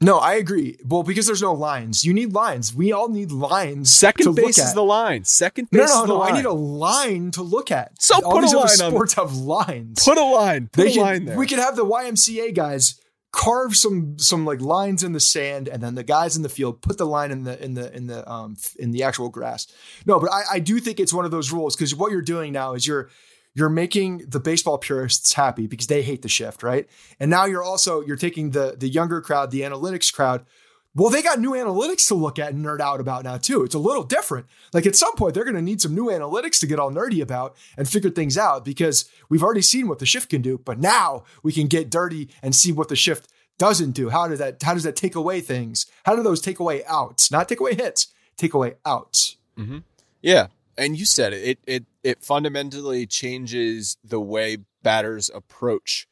No, 0.00 0.18
I 0.18 0.34
agree. 0.34 0.78
Well, 0.84 1.02
because 1.02 1.26
there's 1.26 1.42
no 1.42 1.52
lines. 1.52 2.04
You 2.04 2.14
need 2.14 2.32
lines. 2.32 2.72
We 2.72 2.92
all 2.92 3.08
need 3.08 3.32
lines. 3.32 3.92
Second 3.92 4.36
base 4.36 4.56
is 4.58 4.72
the 4.72 4.84
line. 4.84 5.24
Second 5.24 5.68
No, 5.72 5.80
base 5.80 5.88
no, 5.88 5.94
is 5.96 6.00
the 6.02 6.06
no. 6.14 6.18
line. 6.18 6.32
I 6.32 6.36
need 6.36 6.44
a 6.46 6.52
line 6.52 7.30
to 7.32 7.42
look 7.42 7.72
at. 7.72 8.00
So 8.00 8.14
all 8.24 8.30
put 8.32 8.38
a 8.38 8.40
these 8.42 8.54
other 8.54 8.66
line 8.66 8.80
on- 8.82 8.90
sports 8.92 9.14
have 9.14 9.34
lines. 9.36 10.04
Put 10.04 10.16
a 10.16 10.22
line. 10.22 10.68
Put 10.72 10.82
they 10.84 10.90
a 10.90 10.94
could, 10.94 11.00
line 11.00 11.24
there. 11.24 11.36
We 11.36 11.46
could 11.48 11.58
have 11.58 11.74
the 11.74 11.84
YMCA 11.84 12.54
guys 12.54 13.00
carve 13.32 13.76
some 13.76 14.18
some 14.20 14.46
like 14.46 14.60
lines 14.60 15.02
in 15.02 15.14
the 15.14 15.20
sand, 15.20 15.66
and 15.66 15.82
then 15.82 15.96
the 15.96 16.04
guys 16.04 16.36
in 16.36 16.42
the 16.44 16.48
field 16.48 16.80
put 16.80 16.96
the 16.96 17.04
line 17.06 17.32
in 17.32 17.42
the 17.42 17.60
in 17.62 17.74
the 17.74 17.92
in 17.94 18.06
the 18.06 18.28
um 18.30 18.56
in 18.78 18.92
the 18.92 19.02
actual 19.02 19.28
grass. 19.30 19.66
No, 20.06 20.20
but 20.20 20.30
I, 20.32 20.42
I 20.52 20.58
do 20.60 20.78
think 20.78 21.00
it's 21.00 21.12
one 21.12 21.24
of 21.24 21.32
those 21.32 21.50
rules 21.50 21.74
because 21.74 21.92
what 21.94 22.12
you're 22.12 22.22
doing 22.22 22.52
now 22.52 22.74
is 22.74 22.86
you're 22.86 23.10
you're 23.58 23.68
making 23.68 24.18
the 24.28 24.38
baseball 24.38 24.78
purists 24.78 25.32
happy 25.32 25.66
because 25.66 25.88
they 25.88 26.02
hate 26.02 26.22
the 26.22 26.28
shift, 26.28 26.62
right? 26.62 26.88
And 27.18 27.28
now 27.28 27.44
you're 27.44 27.62
also 27.62 28.00
you're 28.00 28.16
taking 28.16 28.50
the 28.50 28.76
the 28.78 28.88
younger 28.88 29.20
crowd, 29.20 29.50
the 29.50 29.62
analytics 29.62 30.12
crowd. 30.12 30.46
Well, 30.94 31.10
they 31.10 31.22
got 31.22 31.40
new 31.40 31.50
analytics 31.50 32.06
to 32.08 32.14
look 32.14 32.38
at 32.38 32.52
and 32.52 32.64
nerd 32.64 32.80
out 32.80 33.00
about 33.00 33.24
now 33.24 33.36
too. 33.36 33.64
It's 33.64 33.74
a 33.74 33.80
little 33.80 34.04
different. 34.04 34.46
Like 34.72 34.86
at 34.86 34.96
some 34.96 35.14
point, 35.16 35.34
they're 35.34 35.44
going 35.44 35.56
to 35.56 35.62
need 35.62 35.80
some 35.80 35.94
new 35.94 36.06
analytics 36.06 36.60
to 36.60 36.66
get 36.66 36.78
all 36.78 36.90
nerdy 36.90 37.20
about 37.20 37.56
and 37.76 37.88
figure 37.88 38.10
things 38.10 38.38
out 38.38 38.64
because 38.64 39.08
we've 39.28 39.42
already 39.42 39.62
seen 39.62 39.88
what 39.88 39.98
the 39.98 40.06
shift 40.06 40.30
can 40.30 40.40
do, 40.40 40.58
but 40.58 40.78
now 40.78 41.24
we 41.42 41.52
can 41.52 41.66
get 41.66 41.90
dirty 41.90 42.30
and 42.42 42.54
see 42.54 42.72
what 42.72 42.88
the 42.88 42.96
shift 42.96 43.28
doesn't 43.58 43.92
do. 43.92 44.08
How 44.08 44.28
does 44.28 44.38
that? 44.38 44.62
How 44.62 44.74
does 44.74 44.84
that 44.84 44.96
take 44.96 45.16
away 45.16 45.40
things? 45.40 45.86
How 46.04 46.14
do 46.14 46.22
those 46.22 46.40
take 46.40 46.60
away 46.60 46.84
outs? 46.86 47.30
Not 47.30 47.48
take 47.48 47.60
away 47.60 47.74
hits, 47.74 48.08
take 48.36 48.54
away 48.54 48.74
outs. 48.86 49.36
Mm-hmm. 49.58 49.78
Yeah, 50.22 50.46
and 50.78 50.98
you 50.98 51.04
said 51.04 51.32
it. 51.32 51.42
It 51.42 51.58
it 51.66 51.84
it 52.02 52.22
fundamentally 52.24 53.06
changes 53.06 53.98
the 54.02 54.20
way 54.20 54.58
batters 54.82 55.30
approach 55.34 56.06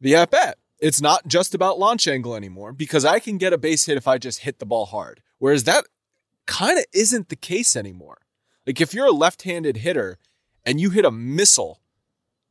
the 0.00 0.16
at 0.16 0.30
bat. 0.30 0.58
It's 0.80 1.00
not 1.00 1.28
just 1.28 1.54
about 1.54 1.78
launch 1.78 2.08
angle 2.08 2.34
anymore 2.34 2.72
because 2.72 3.04
I 3.04 3.20
can 3.20 3.38
get 3.38 3.52
a 3.52 3.58
base 3.58 3.84
hit 3.86 3.96
if 3.96 4.08
I 4.08 4.18
just 4.18 4.40
hit 4.40 4.58
the 4.58 4.66
ball 4.66 4.86
hard. 4.86 5.22
Whereas 5.38 5.64
that 5.64 5.84
kind 6.46 6.76
of 6.78 6.84
isn't 6.92 7.28
the 7.28 7.36
case 7.36 7.76
anymore. 7.76 8.18
Like 8.66 8.80
if 8.80 8.92
you're 8.92 9.06
a 9.06 9.12
left-handed 9.12 9.76
hitter 9.78 10.18
and 10.66 10.80
you 10.80 10.90
hit 10.90 11.04
a 11.04 11.10
missile 11.12 11.80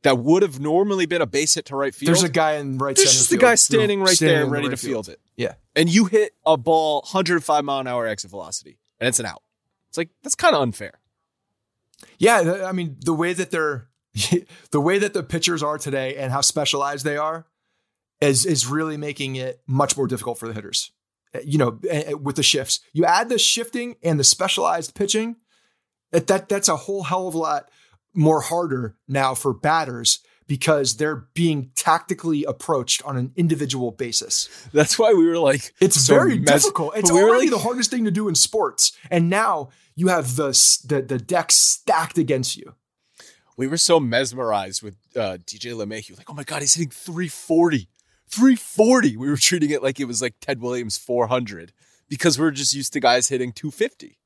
that 0.02 0.18
would 0.18 0.42
have 0.42 0.60
normally 0.60 1.04
been 1.04 1.20
a 1.20 1.26
base 1.26 1.54
hit 1.54 1.66
to 1.66 1.76
right 1.76 1.94
field, 1.94 2.08
There's 2.08 2.22
a 2.22 2.28
guy 2.30 2.54
in 2.54 2.78
right 2.78 2.96
there's 2.96 3.12
just 3.12 3.26
a 3.26 3.30
field 3.30 3.42
guy 3.42 3.54
standing 3.54 4.00
right 4.00 4.16
standing 4.16 4.34
there 4.36 4.44
in 4.44 4.48
the 4.48 4.52
ready 4.52 4.68
right 4.68 4.78
to 4.78 4.86
field 4.86 5.08
it. 5.10 5.20
Yeah. 5.36 5.54
and 5.76 5.90
you 5.90 6.06
hit 6.06 6.32
a 6.46 6.56
ball 6.56 7.00
105 7.02 7.64
mile 7.64 7.80
an 7.80 7.86
hour 7.86 8.06
exit 8.06 8.30
velocity 8.30 8.78
and 8.98 9.08
it's 9.08 9.20
an 9.20 9.26
out. 9.26 9.41
It's 9.92 9.98
like 9.98 10.08
that's 10.22 10.34
kind 10.34 10.56
of 10.56 10.62
unfair. 10.62 10.94
Yeah, 12.16 12.64
I 12.66 12.72
mean 12.72 12.96
the 13.04 13.12
way 13.12 13.34
that 13.34 13.50
they're 13.50 13.90
the 14.70 14.80
way 14.80 14.98
that 14.98 15.12
the 15.12 15.22
pitchers 15.22 15.62
are 15.62 15.76
today 15.76 16.16
and 16.16 16.32
how 16.32 16.40
specialized 16.40 17.04
they 17.04 17.18
are 17.18 17.44
is 18.22 18.46
is 18.46 18.66
really 18.66 18.96
making 18.96 19.36
it 19.36 19.60
much 19.66 19.94
more 19.94 20.06
difficult 20.06 20.38
for 20.38 20.48
the 20.48 20.54
hitters. 20.54 20.92
Uh, 21.34 21.40
You 21.44 21.58
know, 21.58 21.78
eh, 21.90 22.04
eh, 22.06 22.12
with 22.14 22.36
the 22.36 22.42
shifts, 22.42 22.80
you 22.94 23.04
add 23.04 23.28
the 23.28 23.38
shifting 23.38 23.96
and 24.02 24.18
the 24.18 24.24
specialized 24.24 24.94
pitching. 24.94 25.36
That, 26.10 26.26
that 26.28 26.48
that's 26.48 26.70
a 26.70 26.76
whole 26.76 27.02
hell 27.02 27.28
of 27.28 27.34
a 27.34 27.38
lot 27.38 27.70
more 28.14 28.40
harder 28.40 28.96
now 29.06 29.34
for 29.34 29.52
batters 29.52 30.20
because 30.46 30.96
they're 30.96 31.26
being 31.34 31.70
tactically 31.74 32.44
approached 32.44 33.02
on 33.04 33.16
an 33.16 33.32
individual 33.36 33.90
basis. 33.90 34.48
That's 34.72 34.98
why 34.98 35.12
we 35.12 35.26
were 35.26 35.38
like, 35.38 35.72
It's 35.80 36.00
so 36.04 36.14
very 36.14 36.38
difficult. 36.38 36.96
It's 36.96 37.10
we 37.12 37.20
already 37.22 37.42
like- 37.46 37.50
the 37.50 37.58
hardest 37.58 37.90
thing 37.90 38.04
to 38.04 38.10
do 38.10 38.28
in 38.28 38.34
sports, 38.34 38.92
and 39.10 39.28
now 39.30 39.70
you 39.94 40.08
have 40.08 40.36
the 40.36 40.48
the 40.86 41.02
the 41.02 41.18
deck 41.18 41.50
stacked 41.52 42.18
against 42.18 42.56
you. 42.56 42.74
we 43.56 43.66
were 43.66 43.76
so 43.76 44.00
mesmerized 44.00 44.82
with 44.82 44.96
uh, 45.14 45.36
DJ 45.44 45.72
LeMahieu. 45.74 46.16
Like, 46.16 46.30
oh 46.30 46.34
my 46.34 46.44
god, 46.44 46.62
he's 46.62 46.74
hitting 46.74 46.90
340, 46.90 47.88
340. 48.28 49.16
We 49.16 49.28
were 49.28 49.36
treating 49.36 49.70
it 49.70 49.82
like 49.82 50.00
it 50.00 50.06
was 50.06 50.22
like 50.22 50.34
Ted 50.40 50.60
Williams 50.60 50.96
400 50.98 51.72
because 52.08 52.38
we're 52.38 52.50
just 52.50 52.74
used 52.74 52.92
to 52.94 53.00
guys 53.00 53.28
hitting 53.28 53.52
250, 53.52 54.18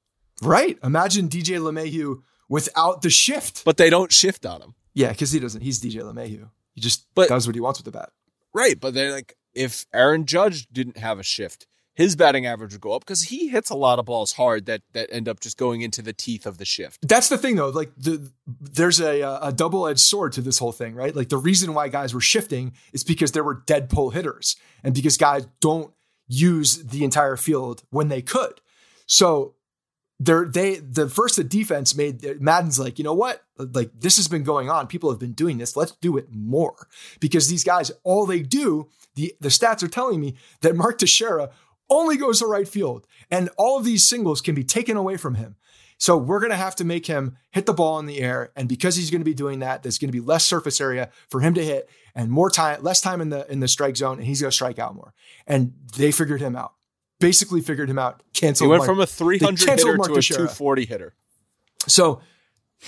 Right. 0.42 0.78
Imagine 0.82 1.28
DJ 1.28 1.58
LeMahieu 1.58 2.22
without 2.48 3.02
the 3.02 3.10
shift. 3.10 3.64
but 3.64 3.76
they 3.76 3.90
don't 3.90 4.12
shift 4.12 4.46
on 4.46 4.62
him. 4.62 4.74
Yeah, 4.97 5.11
because 5.11 5.30
he 5.30 5.38
doesn't. 5.38 5.61
He's 5.61 5.78
DJ 5.80 6.01
LeMahieu. 6.03 6.49
He 6.74 6.80
just 6.80 7.07
But- 7.14 7.28
does 7.28 7.47
what 7.47 7.55
he 7.55 7.61
wants 7.61 7.78
with 7.78 7.84
the 7.84 7.90
bat. 7.97 8.11
Right, 8.55 8.80
but 8.80 8.94
they're 8.94 9.12
like, 9.12 9.36
if 9.55 9.84
Aaron 9.92 10.24
Judge 10.24 10.66
didn't 10.72 10.97
have 10.97 11.18
a 11.18 11.22
shift, 11.22 11.66
his 11.92 12.16
batting 12.16 12.47
average 12.47 12.72
would 12.72 12.80
go 12.80 12.92
up 12.92 13.03
because 13.05 13.22
he 13.24 13.49
hits 13.49 13.68
a 13.68 13.74
lot 13.74 13.99
of 13.99 14.07
balls 14.07 14.32
hard 14.32 14.64
that 14.66 14.80
that 14.92 15.09
end 15.12 15.28
up 15.28 15.40
just 15.40 15.59
going 15.59 15.82
into 15.82 16.01
the 16.01 16.12
teeth 16.14 16.47
of 16.47 16.57
the 16.59 16.64
shift. 16.64 17.07
That's 17.07 17.28
the 17.28 17.36
thing, 17.38 17.57
though. 17.57 17.68
Like 17.68 17.90
the 17.97 18.30
there's 18.47 19.01
a 19.01 19.22
uh, 19.22 19.49
a 19.49 19.53
double 19.53 19.86
edged 19.86 20.01
sword 20.01 20.32
to 20.32 20.40
this 20.40 20.59
whole 20.59 20.72
thing, 20.72 20.94
right? 20.94 21.14
Like 21.14 21.28
the 21.28 21.36
reason 21.38 21.74
why 21.74 21.88
guys 21.88 22.14
were 22.14 22.20
shifting 22.22 22.72
is 22.94 23.05
because 23.05 23.32
there 23.32 23.44
were 23.44 23.62
dead 23.66 23.90
pull 23.90 24.11
hitters, 24.11 24.57
and 24.82 24.94
because 24.94 25.18
guys 25.18 25.47
don't 25.61 25.92
use 26.28 26.82
the 26.84 27.05
entire 27.05 27.36
field 27.36 27.82
when 27.90 28.09
they 28.09 28.22
could. 28.22 28.61
So 29.07 29.55
they're 30.18 30.46
they 30.46 30.76
the 30.76 31.08
first 31.08 31.36
the 31.36 31.44
defense 31.44 31.94
made 31.94 32.40
Madden's 32.40 32.78
like, 32.78 32.98
you 32.98 33.04
know 33.04 33.14
what? 33.14 33.44
Like 33.58 33.90
this 33.98 34.16
has 34.16 34.28
been 34.28 34.44
going 34.44 34.70
on. 34.70 34.86
People 34.86 35.10
have 35.10 35.18
been 35.18 35.32
doing 35.32 35.58
this. 35.58 35.76
Let's 35.76 35.92
do 35.92 36.16
it 36.16 36.28
more. 36.32 36.88
Because 37.20 37.48
these 37.48 37.64
guys, 37.64 37.90
all 38.02 38.26
they 38.26 38.40
do, 38.40 38.88
the 39.14 39.34
the 39.40 39.48
stats 39.48 39.82
are 39.82 39.88
telling 39.88 40.20
me 40.20 40.36
that 40.62 40.76
Mark 40.76 40.98
Teixeira 40.98 41.50
only 41.90 42.16
goes 42.16 42.38
to 42.38 42.46
right 42.46 42.68
field. 42.68 43.06
And 43.30 43.50
all 43.56 43.78
of 43.78 43.84
these 43.84 44.08
singles 44.08 44.40
can 44.40 44.54
be 44.54 44.64
taken 44.64 44.96
away 44.96 45.16
from 45.16 45.34
him. 45.34 45.56
So 45.98 46.16
we're 46.16 46.40
going 46.40 46.50
to 46.50 46.56
have 46.56 46.76
to 46.76 46.84
make 46.84 47.06
him 47.06 47.36
hit 47.50 47.64
the 47.64 47.72
ball 47.72 47.98
in 47.98 48.06
the 48.06 48.20
air. 48.20 48.52
And 48.54 48.68
because 48.68 48.96
he's 48.96 49.10
going 49.10 49.22
to 49.22 49.26
be 49.26 49.34
doing 49.34 49.60
that, 49.60 49.82
there's 49.82 49.98
going 49.98 50.08
to 50.08 50.12
be 50.12 50.20
less 50.20 50.44
surface 50.44 50.80
area 50.80 51.10
for 51.28 51.40
him 51.40 51.54
to 51.54 51.64
hit 51.64 51.88
and 52.14 52.30
more 52.30 52.50
time, 52.50 52.82
less 52.82 53.00
time 53.00 53.20
in 53.20 53.30
the 53.30 53.50
in 53.50 53.60
the 53.60 53.68
strike 53.68 53.96
zone, 53.96 54.18
and 54.18 54.26
he's 54.26 54.40
going 54.40 54.50
to 54.50 54.54
strike 54.54 54.78
out 54.78 54.94
more. 54.94 55.14
And 55.46 55.72
they 55.96 56.12
figured 56.12 56.40
him 56.40 56.56
out. 56.56 56.72
Basically 57.18 57.60
figured 57.60 57.88
him 57.88 57.98
out. 57.98 58.22
Canceled. 58.34 58.68
He 58.68 58.70
went 58.70 58.84
from 58.84 59.00
a 59.00 59.06
300 59.06 59.68
hitter 59.68 59.96
Mark 59.96 60.12
to 60.12 60.18
a 60.18 60.22
240 60.22 60.84
hitter. 60.84 61.14
So 61.88 62.20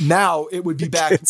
now 0.00 0.46
it 0.52 0.64
would 0.64 0.76
be 0.76 0.88
back. 0.88 1.20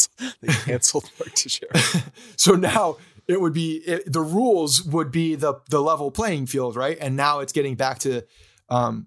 They 0.41 0.49
canceled 0.49 1.11
Mark 1.19 1.33
Teixeira. 1.35 1.73
So 2.37 2.55
now 2.55 2.97
it 3.27 3.41
would 3.41 3.53
be 3.53 3.77
it, 3.87 4.11
the 4.11 4.21
rules 4.21 4.83
would 4.83 5.11
be 5.11 5.35
the 5.35 5.55
the 5.69 5.81
level 5.81 6.11
playing 6.11 6.47
field, 6.47 6.77
right? 6.77 6.97
And 7.01 7.17
now 7.17 7.41
it's 7.41 7.53
getting 7.53 7.75
back 7.75 7.99
to 8.01 8.23
um, 8.69 9.07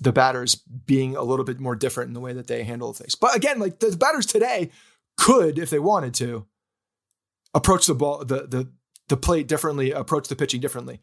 the 0.00 0.12
batters 0.12 0.54
being 0.54 1.16
a 1.16 1.22
little 1.22 1.44
bit 1.44 1.60
more 1.60 1.76
different 1.76 2.08
in 2.08 2.14
the 2.14 2.20
way 2.20 2.32
that 2.32 2.46
they 2.46 2.64
handle 2.64 2.92
things. 2.92 3.14
But 3.14 3.36
again, 3.36 3.58
like 3.58 3.78
the 3.80 3.96
batters 3.96 4.26
today 4.26 4.70
could, 5.16 5.58
if 5.58 5.70
they 5.70 5.78
wanted 5.78 6.14
to, 6.14 6.46
approach 7.54 7.86
the 7.86 7.94
ball 7.94 8.24
the 8.24 8.46
the 8.46 8.72
the 9.08 9.16
plate 9.16 9.48
differently, 9.48 9.90
approach 9.90 10.28
the 10.28 10.36
pitching 10.36 10.60
differently. 10.60 11.00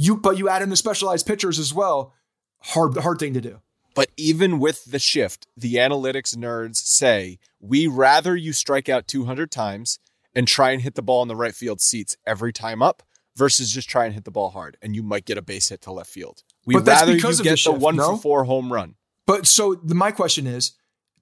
You 0.00 0.16
but 0.16 0.38
you 0.38 0.48
add 0.48 0.62
in 0.62 0.70
the 0.70 0.76
specialized 0.76 1.26
pitchers 1.26 1.58
as 1.58 1.74
well. 1.74 2.14
Hard 2.60 2.96
hard 2.96 3.18
thing 3.18 3.34
to 3.34 3.40
do. 3.40 3.60
But 3.94 4.10
even 4.16 4.60
with 4.60 4.84
the 4.84 5.00
shift, 5.00 5.48
the 5.56 5.74
analytics 5.74 6.36
nerds 6.36 6.76
say 6.76 7.40
we 7.60 7.88
rather 7.88 8.36
you 8.36 8.52
strike 8.52 8.88
out 8.88 9.08
200 9.08 9.50
times 9.50 9.98
and 10.36 10.46
try 10.46 10.70
and 10.70 10.82
hit 10.82 10.94
the 10.94 11.02
ball 11.02 11.20
in 11.22 11.28
the 11.28 11.34
right 11.34 11.54
field 11.54 11.80
seats 11.80 12.16
every 12.24 12.52
time 12.52 12.80
up 12.80 13.02
versus 13.34 13.72
just 13.72 13.90
try 13.90 14.04
and 14.04 14.14
hit 14.14 14.24
the 14.24 14.30
ball 14.30 14.50
hard 14.50 14.76
and 14.80 14.94
you 14.94 15.02
might 15.02 15.24
get 15.24 15.36
a 15.36 15.42
base 15.42 15.70
hit 15.70 15.80
to 15.82 15.90
left 15.90 16.10
field. 16.10 16.44
We 16.64 16.74
But 16.74 16.84
that's 16.84 17.00
rather 17.00 17.12
you 17.12 17.18
because 17.18 17.40
of 17.40 17.44
get 17.44 17.58
the 17.64 17.72
the, 17.72 17.78
one 17.78 17.96
no? 17.96 18.16
for 18.16 18.22
four 18.22 18.44
home 18.44 18.72
run. 18.72 18.94
But 19.26 19.48
so 19.48 19.74
the, 19.74 19.96
my 19.96 20.12
question 20.12 20.46
is, 20.46 20.72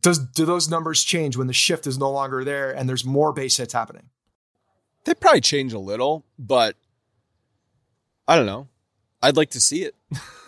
does 0.02 0.18
do 0.18 0.44
those 0.44 0.68
numbers 0.68 1.02
change 1.02 1.34
when 1.36 1.46
the 1.46 1.54
shift 1.54 1.86
is 1.86 1.96
no 1.96 2.10
longer 2.10 2.44
there 2.44 2.70
and 2.70 2.86
there's 2.86 3.06
more 3.06 3.32
base 3.32 3.56
hits 3.56 3.72
happening? 3.72 4.10
They 5.04 5.14
probably 5.14 5.40
change 5.40 5.72
a 5.72 5.78
little, 5.78 6.26
but 6.38 6.76
I 8.28 8.36
don't 8.36 8.46
know. 8.46 8.68
I'd 9.22 9.36
like 9.36 9.50
to 9.50 9.60
see 9.60 9.82
it. 9.84 9.94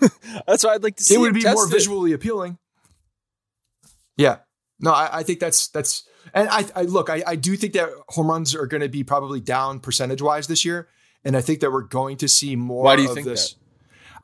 That's 0.46 0.64
why 0.64 0.74
I'd 0.74 0.82
like 0.82 0.96
to 0.96 1.04
see 1.04 1.14
it 1.14 1.18
it. 1.18 1.20
would 1.20 1.34
be 1.34 1.42
more 1.44 1.54
tested. 1.54 1.72
visually 1.72 2.12
appealing. 2.12 2.58
Yeah. 4.16 4.38
No, 4.80 4.92
I, 4.92 5.18
I 5.18 5.22
think 5.24 5.40
that's 5.40 5.68
that's 5.68 6.04
and 6.32 6.48
I, 6.48 6.64
I 6.76 6.82
look, 6.82 7.10
I, 7.10 7.22
I 7.26 7.34
do 7.36 7.56
think 7.56 7.72
that 7.72 7.88
home 8.10 8.28
runs 8.28 8.54
are 8.54 8.66
going 8.66 8.80
to 8.80 8.88
be 8.88 9.02
probably 9.02 9.40
down 9.40 9.80
percentage 9.80 10.22
wise 10.22 10.46
this 10.46 10.64
year, 10.64 10.88
and 11.24 11.36
I 11.36 11.40
think 11.40 11.60
that 11.60 11.72
we're 11.72 11.82
going 11.82 12.16
to 12.18 12.28
see 12.28 12.54
more. 12.54 12.84
Why 12.84 12.94
do 12.94 13.02
you 13.02 13.08
of 13.08 13.14
think 13.16 13.26
this. 13.26 13.56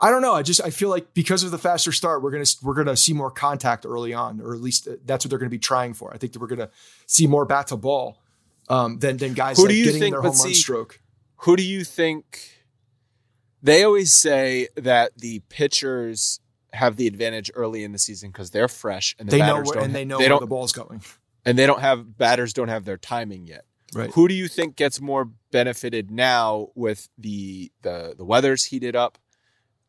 I 0.00 0.11
don't 0.11 0.22
know. 0.22 0.32
I 0.34 0.42
just 0.42 0.61
I 0.62 0.70
feel 0.70 0.90
like 0.90 1.12
because 1.14 1.42
of 1.42 1.50
the 1.50 1.59
faster 1.59 1.90
start, 1.90 2.22
we're 2.22 2.30
gonna 2.30 2.44
we're 2.62 2.74
gonna 2.74 2.96
see 2.96 3.12
more 3.12 3.32
contact 3.32 3.84
early 3.84 4.14
on, 4.14 4.40
or 4.40 4.55
at 4.55 4.61
least 4.61 4.86
that's 5.05 5.24
what 5.24 5.30
they're 5.30 5.38
gonna 5.40 5.48
be 5.50 5.59
trying 5.59 5.92
for. 5.94 6.12
I 6.14 6.18
think 6.18 6.32
that 6.34 6.38
we're 6.40 6.46
gonna 6.48 6.70
see 7.07 7.26
more 7.26 7.44
bat 7.46 7.68
to 7.68 7.76
ball 7.76 8.20
um, 8.68 8.98
than 9.00 9.16
than 9.16 9.32
guys 9.34 9.57
Who 9.57 9.64
like 9.64 9.70
do 9.70 9.76
you 9.76 9.84
getting 9.86 10.00
think- 10.00 10.14
their 10.14 10.22
home 10.22 10.30
run 10.30 10.36
see- 10.36 10.55
stroke. 10.55 11.00
Who 11.38 11.57
do 11.57 11.64
you 11.64 11.82
think? 11.82 12.53
They 13.65 13.83
always 13.83 14.12
say 14.12 14.69
that 14.77 15.19
the 15.19 15.41
pitchers 15.49 16.39
have 16.75 16.97
the 16.97 17.07
advantage 17.07 17.51
early 17.55 17.83
in 17.83 17.93
the 17.93 17.99
season 17.99 18.31
because 18.31 18.51
they're 18.51 18.69
fresh 18.69 19.17
and 19.19 19.29
the 19.29 19.39
They 19.39 19.39
know 19.43 19.55
where, 19.57 19.65
don't. 19.65 19.85
and 19.85 19.95
they 19.95 20.05
know 20.05 20.19
they 20.19 20.29
where 20.29 20.39
the 20.39 20.47
ball's 20.47 20.73
going. 20.73 21.01
and 21.47 21.59
they 21.59 21.67
don't 21.67 21.81
have 21.81 22.17
batters 22.19 22.53
don't 22.53 22.69
have 22.69 22.85
their 22.85 22.99
timing 22.99 23.47
yet. 23.47 23.65
Right. 23.95 24.11
Who 24.12 24.29
do 24.29 24.35
you 24.35 24.49
think 24.49 24.77
gets 24.77 25.01
more 25.01 25.31
benefited 25.51 26.11
now 26.11 26.69
with 26.75 27.09
the 27.17 27.73
the 27.83 28.15
the 28.19 28.25
weather's 28.25 28.65
heated 28.65 28.95
up? 28.95 29.19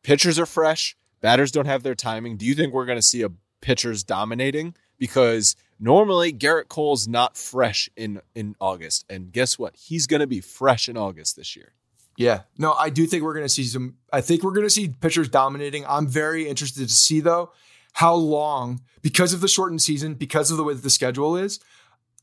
Pitchers 0.03 0.39
are 0.39 0.45
fresh, 0.45 0.95
batters 1.21 1.51
don't 1.51 1.65
have 1.65 1.83
their 1.83 1.95
timing. 1.95 2.37
Do 2.37 2.45
you 2.45 2.55
think 2.55 2.71
we're 2.73 2.85
going 2.85 2.99
to 2.99 3.01
see 3.01 3.23
a 3.23 3.29
pitchers 3.61 4.03
dominating 4.03 4.75
because 4.99 5.55
normally 5.79 6.31
Gerrit 6.31 6.67
Cole's 6.69 7.07
not 7.07 7.35
fresh 7.35 7.89
in 7.97 8.21
in 8.35 8.55
August 8.61 9.05
and 9.09 9.33
guess 9.33 9.59
what? 9.59 9.75
He's 9.75 10.07
going 10.07 10.21
to 10.21 10.27
be 10.27 10.39
fresh 10.39 10.87
in 10.87 10.95
August 10.95 11.35
this 11.35 11.55
year. 11.55 11.73
Yeah. 12.17 12.41
No, 12.57 12.73
I 12.73 12.89
do 12.89 13.05
think 13.05 13.23
we're 13.23 13.33
going 13.33 13.45
to 13.45 13.49
see 13.49 13.63
some. 13.63 13.97
I 14.11 14.21
think 14.21 14.43
we're 14.43 14.51
going 14.51 14.65
to 14.65 14.69
see 14.69 14.89
pitchers 14.89 15.29
dominating. 15.29 15.85
I'm 15.87 16.07
very 16.07 16.47
interested 16.47 16.87
to 16.87 16.93
see, 16.93 17.19
though, 17.19 17.51
how 17.93 18.15
long, 18.15 18.81
because 19.01 19.33
of 19.33 19.41
the 19.41 19.47
shortened 19.47 19.81
season, 19.81 20.13
because 20.13 20.51
of 20.51 20.57
the 20.57 20.63
way 20.63 20.73
that 20.73 20.83
the 20.83 20.89
schedule 20.89 21.35
is, 21.35 21.59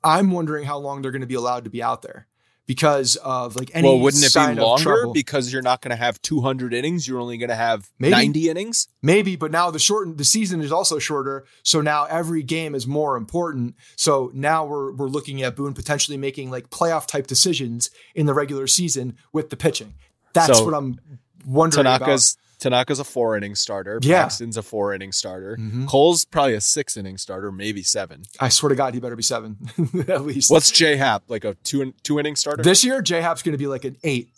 I'm 0.03 0.31
wondering 0.31 0.65
how 0.65 0.79
long 0.79 1.03
they're 1.03 1.11
going 1.11 1.21
to 1.21 1.27
be 1.27 1.35
allowed 1.35 1.65
to 1.65 1.71
be 1.71 1.83
out 1.83 2.03
there 2.03 2.27
because 2.67 3.17
of 3.17 3.57
like 3.57 3.71
any 3.75 3.89
well, 3.89 3.99
wouldn't 3.99 4.25
it 4.25 4.35
be 4.35 4.61
longer 4.61 5.09
because 5.13 5.53
you're 5.53 5.63
not 5.63 5.81
going 5.81 5.91
to 5.91 5.97
have 5.97 6.21
200 6.23 6.73
innings? 6.73 7.07
You're 7.09 7.21
only 7.21 7.37
going 7.39 7.49
to 7.49 7.55
have 7.57 7.91
Maybe. 7.99 8.13
90 8.13 8.51
innings. 8.51 8.89
Maybe, 9.03 9.37
but 9.37 9.51
now 9.51 9.71
the 9.71 9.79
shortened 9.79 10.19
the 10.19 10.25
season 10.25 10.61
is 10.61 10.71
also 10.73 10.99
shorter, 10.99 11.45
so 11.63 11.81
now 11.81 12.05
every 12.05 12.43
game 12.43 12.75
is 12.75 12.87
more 12.87 13.17
important. 13.17 13.75
So 13.97 14.31
now 14.35 14.65
we're 14.65 14.93
we're 14.93 15.09
looking 15.09 15.43
at 15.43 15.57
Boone 15.57 15.75
potentially 15.75 16.17
making 16.17 16.51
like 16.51 16.71
playoff 16.71 17.07
type 17.07 17.27
decisions 17.27 17.91
in 18.15 18.27
the 18.27 18.35
regular 18.35 18.67
season 18.67 19.17
with 19.33 19.51
the 19.51 19.57
pitching. 19.57 19.95
That's 20.33 20.59
So, 20.59 20.65
what 20.65 20.75
I'm 20.75 20.99
wondering 21.45 21.85
Tanaka's 21.85 22.37
Tanaka's 22.63 22.99
a 23.01 23.05
four 23.05 23.37
inning 23.37 23.55
starter. 23.55 23.99
Yeah. 24.03 24.23
Paxton's 24.23 24.57
a 24.57 24.63
four 24.63 24.95
inning 24.95 25.11
starter. 25.13 25.57
Mhm. 25.59 25.89
Cole's 25.89 26.25
probably 26.25 26.55
a 26.55 26.61
six 26.61 26.97
inning 26.97 27.19
starter, 27.19 27.51
maybe 27.51 27.83
seven. 27.83 28.23
I 28.39 28.49
swear 28.49 28.71
to 28.71 28.77
God, 28.77 28.95
he 28.95 29.01
better 29.01 29.17
be 29.17 29.23
seven 29.23 29.57
at 30.09 30.25
least. 30.25 30.51
What's 30.51 30.71
J 30.71 30.97
Hap 30.97 31.25
like 31.29 31.45
a 31.45 31.55
two 31.65 31.93
two 32.03 32.19
inning 32.21 32.37
starter? 32.37 32.63
this 32.63 32.85
year? 32.85 33.03
J 33.03 33.21
Hap's 33.21 33.43
going 33.43 33.53
to 33.53 33.59
be 33.59 33.67
like 33.67 33.85
an 33.85 33.97
eight. 34.05 34.29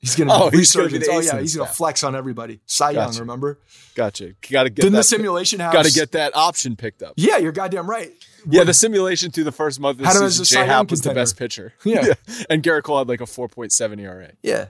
He's 0.00 0.14
going 0.16 0.28
to 0.28 0.34
Oh, 0.34 0.50
he's 0.50 0.74
gonna 0.74 0.88
be 0.88 0.98
the 0.98 1.08
Oh 1.10 1.18
yeah, 1.20 1.40
he's 1.40 1.56
going 1.56 1.66
to 1.68 1.74
flex 1.74 2.04
on 2.04 2.14
everybody. 2.14 2.60
Cy 2.66 2.90
Young, 2.92 3.16
remember? 3.18 3.58
gotcha. 3.94 4.34
Got 4.50 4.64
to 4.64 4.70
get 4.70 4.76
Didn't 4.82 4.92
that. 4.92 4.98
the 4.98 5.04
simulation? 5.04 5.58
Got 5.58 5.84
to 5.86 5.92
get 5.92 6.12
that 6.12 6.36
option 6.36 6.76
picked 6.76 7.02
up. 7.02 7.14
Yeah, 7.16 7.38
you're 7.38 7.52
goddamn 7.52 7.88
right. 7.90 8.12
Yeah, 8.48 8.64
the 8.64 8.74
simulation 8.74 9.30
through 9.30 9.44
the 9.44 9.52
first 9.52 9.80
month 9.80 9.98
of 10.00 10.04
the 10.04 10.10
him 10.10 10.22
as 10.22 10.38
a 10.38 10.44
season, 10.44 10.62
J 10.64 10.66
Hap 10.66 10.90
was 10.90 11.00
the 11.00 11.14
best 11.14 11.36
pitcher. 11.38 11.72
Yeah. 11.84 12.12
and 12.50 12.62
Gerrit 12.62 12.82
Cole 12.82 12.98
had 12.98 13.08
like 13.08 13.20
a 13.22 13.26
four 13.26 13.48
point 13.48 13.72
seven 13.72 13.98
E 13.98 14.04
ERA. 14.04 14.32
Yeah. 14.42 14.66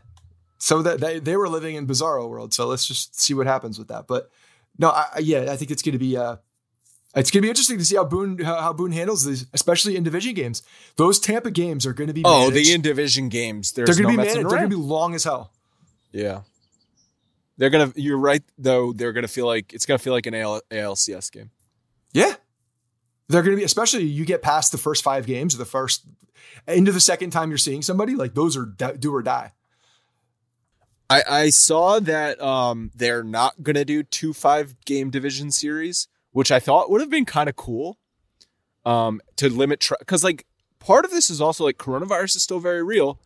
So 0.65 0.81
that 0.81 0.99
they, 0.99 1.19
they 1.19 1.37
were 1.37 1.47
living 1.51 1.75
in 1.75 1.87
bizarro 1.87 2.27
world. 2.27 2.55
So 2.55 2.67
let's 2.67 2.87
just 2.87 3.21
see 3.21 3.35
what 3.35 3.47
happens 3.47 3.79
with 3.79 3.89
that. 3.89 4.07
But 4.07 4.31
no, 4.79 4.89
I, 4.89 5.19
yeah, 5.21 5.53
I 5.53 5.57
think 5.57 5.71
it's 5.71 5.83
going 5.83 5.93
to 5.93 5.99
be 5.99 6.17
uh, 6.17 6.37
it's 7.15 7.31
going 7.31 7.43
to 7.43 7.47
be 7.47 7.51
interesting 7.51 7.77
to 7.77 7.85
see 7.85 7.97
how 7.97 8.05
Boone 8.07 8.39
how, 8.39 8.59
how 8.59 8.73
Boone 8.73 8.93
handles 8.93 9.27
these, 9.27 9.45
especially 9.53 9.95
in 9.95 10.05
division 10.05 10.33
games. 10.33 10.63
Those 10.97 11.21
Tampa 11.21 11.51
games 11.51 11.85
are 11.85 11.93
going 11.93 12.07
to 12.09 12.15
be 12.15 12.23
Oh, 12.25 12.49
managed. 12.49 12.57
the 12.71 12.73
in 12.73 12.81
division 12.81 13.29
games. 13.29 13.73
There's 13.73 13.89
they're 13.95 14.03
going 14.07 14.17
no 14.17 14.23
to 14.23 14.27
be 14.29 14.35
managed. 14.35 14.51
They're 14.51 14.59
going 14.59 14.71
to 14.71 14.75
be 14.75 14.83
long 14.83 15.15
as 15.15 15.25
hell. 15.25 15.53
Yeah. 16.13 16.41
They're 17.59 17.69
gonna. 17.69 17.93
You're 17.95 18.17
right, 18.17 18.43
though. 18.57 18.95
They're 18.95 19.13
gonna 19.13 19.29
feel 19.29 19.45
like 19.47 19.75
it's 19.75 19.85
gonna 19.85 19.99
feel 19.99 20.15
like 20.15 20.25
an 20.25 20.35
AL, 20.35 20.63
ALCS 20.71 21.31
game. 21.31 21.51
Yeah. 22.15 22.37
They're 23.29 23.43
going 23.43 23.55
to 23.55 23.61
be, 23.61 23.65
especially 23.65 24.05
you 24.05 24.25
get 24.25 24.41
past 24.41 24.73
the 24.73 24.79
first 24.79 25.05
five 25.05 25.27
games 25.27 25.55
or 25.55 25.59
the 25.59 25.67
first 25.67 26.07
into 26.67 26.91
the 26.91 27.01
second 27.01 27.31
time 27.33 27.51
you're 27.51 27.59
seeing 27.59 27.83
somebody 27.83 28.15
like 28.15 28.33
those 28.35 28.57
are 28.57 28.65
do 28.65 29.15
or 29.15 29.23
die. 29.23 29.53
I, 31.11 31.23
I 31.29 31.51
saw 31.51 32.01
that 32.01 32.41
um, 32.41 32.91
they're 32.95 33.25
not 33.25 33.63
gonna 33.63 33.85
do 33.85 34.03
two 34.03 34.33
five 34.33 34.75
game 34.85 35.11
division 35.11 35.51
series, 35.51 36.09
which 36.33 36.51
I 36.51 36.61
thought 36.61 36.91
would 36.91 37.01
have 37.01 37.11
been 37.11 37.25
kind 37.25 37.49
of 37.49 37.57
cool. 37.57 37.99
Um, 38.87 39.23
to 39.37 39.49
limit 39.49 39.89
because 39.99 40.23
like 40.23 40.45
part 40.79 41.07
of 41.07 41.11
this 41.11 41.31
is 41.31 41.41
also 41.41 41.65
like 41.65 41.79
coronavirus 41.79 42.37
is 42.37 42.43
still 42.43 42.61
very 42.61 42.83
real. 42.83 43.19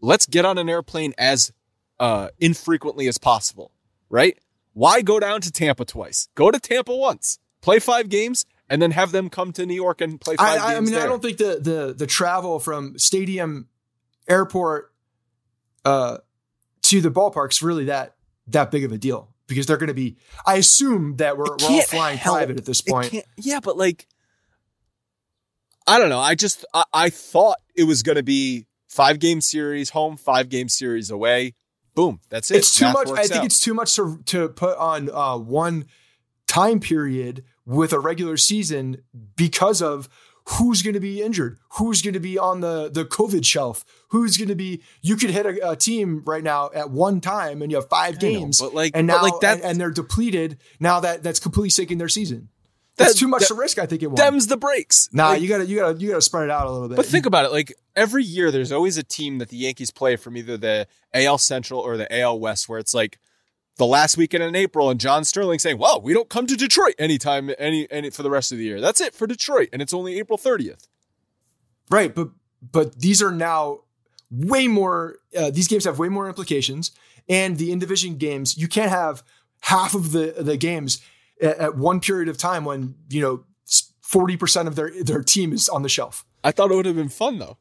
Let's 0.00 0.24
get 0.24 0.44
on 0.44 0.56
an 0.56 0.68
airplane 0.68 1.14
as 1.18 1.52
uh, 1.98 2.28
infrequently 2.38 3.08
as 3.08 3.18
possible, 3.18 3.72
right? 4.08 4.38
Why 4.72 5.02
go 5.02 5.20
down 5.20 5.40
to 5.42 5.50
Tampa 5.50 5.84
twice? 5.84 6.28
Go 6.34 6.50
to 6.50 6.58
Tampa 6.58 6.94
once, 6.96 7.38
play 7.60 7.80
five 7.80 8.08
games, 8.08 8.46
and 8.68 8.80
then 8.80 8.92
have 8.92 9.12
them 9.12 9.28
come 9.28 9.52
to 9.52 9.66
New 9.66 9.74
York 9.74 10.00
and 10.00 10.20
play 10.20 10.36
five 10.36 10.60
I, 10.60 10.76
I 10.76 10.80
mean, 10.80 10.92
there. 10.92 11.02
I 11.02 11.06
don't 11.06 11.20
think 11.20 11.38
the 11.38 11.58
the 11.60 11.94
the 11.96 12.06
travel 12.06 12.60
from 12.60 12.98
stadium, 12.98 13.68
airport, 14.28 14.92
uh, 15.84 16.18
to 16.90 17.00
the 17.00 17.10
ballpark's 17.10 17.62
really 17.62 17.84
that 17.84 18.16
that 18.48 18.70
big 18.70 18.84
of 18.84 18.90
a 18.90 18.98
deal 18.98 19.28
because 19.46 19.66
they're 19.66 19.76
going 19.76 19.88
to 19.88 19.94
be. 19.94 20.16
I 20.44 20.56
assume 20.56 21.16
that 21.16 21.38
we're, 21.38 21.44
we're 21.44 21.68
all 21.68 21.82
flying 21.82 22.18
help- 22.18 22.38
private 22.38 22.58
at 22.58 22.64
this 22.64 22.80
point. 22.80 23.14
yeah, 23.36 23.60
but 23.60 23.76
like, 23.76 24.08
I 25.86 25.98
don't 25.98 26.08
know. 26.08 26.18
I 26.18 26.34
just 26.34 26.64
I, 26.74 26.84
I 26.92 27.10
thought 27.10 27.58
it 27.76 27.84
was 27.84 28.02
going 28.02 28.16
to 28.16 28.24
be 28.24 28.66
five 28.88 29.20
game 29.20 29.40
series 29.40 29.90
home, 29.90 30.16
five 30.16 30.48
game 30.48 30.68
series 30.68 31.10
away. 31.10 31.54
Boom, 31.94 32.20
that's 32.28 32.50
it. 32.50 32.58
It's 32.58 32.74
too 32.74 32.86
Math 32.86 32.94
much. 32.94 33.10
I 33.10 33.22
think 33.22 33.40
out. 33.40 33.44
it's 33.44 33.60
too 33.60 33.74
much 33.74 33.94
to 33.94 34.20
to 34.26 34.48
put 34.48 34.76
on 34.76 35.10
uh, 35.10 35.36
one 35.36 35.86
time 36.48 36.80
period 36.80 37.44
with 37.64 37.92
a 37.92 38.00
regular 38.00 38.36
season 38.36 39.02
because 39.36 39.80
of 39.80 40.08
who's 40.52 40.82
going 40.82 40.94
to 40.94 41.00
be 41.00 41.22
injured, 41.22 41.58
who's 41.78 42.02
going 42.02 42.14
to 42.14 42.20
be 42.20 42.38
on 42.38 42.60
the 42.60 42.90
the 42.90 43.04
COVID 43.04 43.44
shelf, 43.44 43.84
who's 44.08 44.36
going 44.36 44.48
to 44.48 44.54
be. 44.54 44.82
You 45.02 45.16
could 45.16 45.30
hit 45.30 45.46
a, 45.46 45.70
a 45.70 45.76
team 45.76 46.22
right 46.26 46.42
now 46.42 46.70
at 46.74 46.90
one 46.90 47.20
time 47.20 47.62
and 47.62 47.70
you 47.70 47.76
have 47.78 47.88
five 47.88 48.10
I 48.14 48.16
know, 48.16 48.18
games, 48.18 48.60
but 48.60 48.74
like- 48.74 48.92
and 48.94 49.06
but 49.08 49.16
now 49.16 49.22
like 49.22 49.40
that- 49.42 49.56
and, 49.58 49.64
and 49.64 49.80
they're 49.80 49.90
depleted. 49.90 50.58
Now 50.78 51.00
that 51.00 51.22
that's 51.22 51.40
completely 51.40 51.70
sinking 51.70 51.98
their 51.98 52.08
season. 52.08 52.48
That's 52.96 53.14
That- 53.14 53.18
too 53.18 53.28
much 53.28 53.42
that- 53.42 53.48
to 53.48 53.54
risk. 53.54 53.78
I 53.78 53.86
think 53.86 54.02
it 54.02 54.08
won't. 54.08 54.18
Them's 54.18 54.46
the 54.48 54.56
breaks. 54.56 55.08
Nah, 55.12 55.30
Like, 55.30 55.42
you 55.42 55.48
gotta 55.48 55.66
you 55.66 55.76
gotta 55.76 55.98
you 55.98 56.08
gotta 56.08 56.20
spread 56.22 56.44
it 56.44 56.50
out 56.50 56.66
a 56.66 56.70
little 56.70 56.88
bit. 56.88 56.96
But 56.96 57.06
think 57.06 57.26
about 57.26 57.44
it. 57.46 57.52
Like 57.52 57.74
every 57.96 58.24
year, 58.24 58.50
there's 58.50 58.72
always 58.72 58.98
a 58.98 59.02
team 59.02 59.38
that 59.38 59.48
the 59.48 59.56
Yankees 59.56 59.90
play 59.90 60.16
from 60.16 60.36
either 60.36 60.56
the 60.56 60.86
AL 61.14 61.38
Central 61.38 61.80
or 61.80 61.96
the 61.96 62.12
AL 62.14 62.38
West, 62.40 62.68
where 62.68 62.78
it's 62.78 62.92
like 62.94 63.18
the 63.80 63.86
last 63.86 64.18
weekend 64.18 64.44
in 64.44 64.54
April 64.54 64.90
and 64.90 65.00
John 65.00 65.24
Sterling 65.24 65.58
saying, 65.58 65.78
"Well, 65.78 66.02
we 66.02 66.12
don't 66.12 66.28
come 66.28 66.46
to 66.46 66.54
Detroit 66.54 66.94
anytime 66.98 67.50
any 67.58 67.90
any 67.90 68.10
for 68.10 68.22
the 68.22 68.30
rest 68.30 68.52
of 68.52 68.58
the 68.58 68.64
year. 68.64 68.78
That's 68.80 69.00
it 69.00 69.14
for 69.14 69.26
Detroit, 69.26 69.70
and 69.72 69.80
it's 69.80 69.94
only 69.94 70.18
April 70.18 70.38
30th." 70.38 70.86
Right, 71.90 72.14
but 72.14 72.28
but 72.60 73.00
these 73.00 73.22
are 73.22 73.32
now 73.32 73.80
way 74.30 74.68
more. 74.68 75.16
Uh, 75.36 75.50
these 75.50 75.66
games 75.66 75.86
have 75.86 75.98
way 75.98 76.10
more 76.10 76.28
implications, 76.28 76.92
and 77.26 77.56
the 77.56 77.72
in 77.72 77.78
division 77.78 78.16
games 78.16 78.58
you 78.58 78.68
can't 78.68 78.90
have 78.90 79.22
half 79.62 79.94
of 79.94 80.12
the 80.12 80.34
the 80.38 80.58
games 80.58 81.00
at, 81.40 81.56
at 81.58 81.76
one 81.76 82.00
period 82.00 82.28
of 82.28 82.36
time 82.36 82.66
when 82.66 82.96
you 83.08 83.22
know 83.22 83.44
forty 84.02 84.36
percent 84.36 84.68
of 84.68 84.76
their 84.76 84.92
their 85.02 85.22
team 85.22 85.54
is 85.54 85.70
on 85.70 85.82
the 85.82 85.88
shelf. 85.88 86.26
I 86.44 86.52
thought 86.52 86.70
it 86.70 86.74
would 86.74 86.86
have 86.86 86.96
been 86.96 87.08
fun 87.08 87.38
though. 87.38 87.56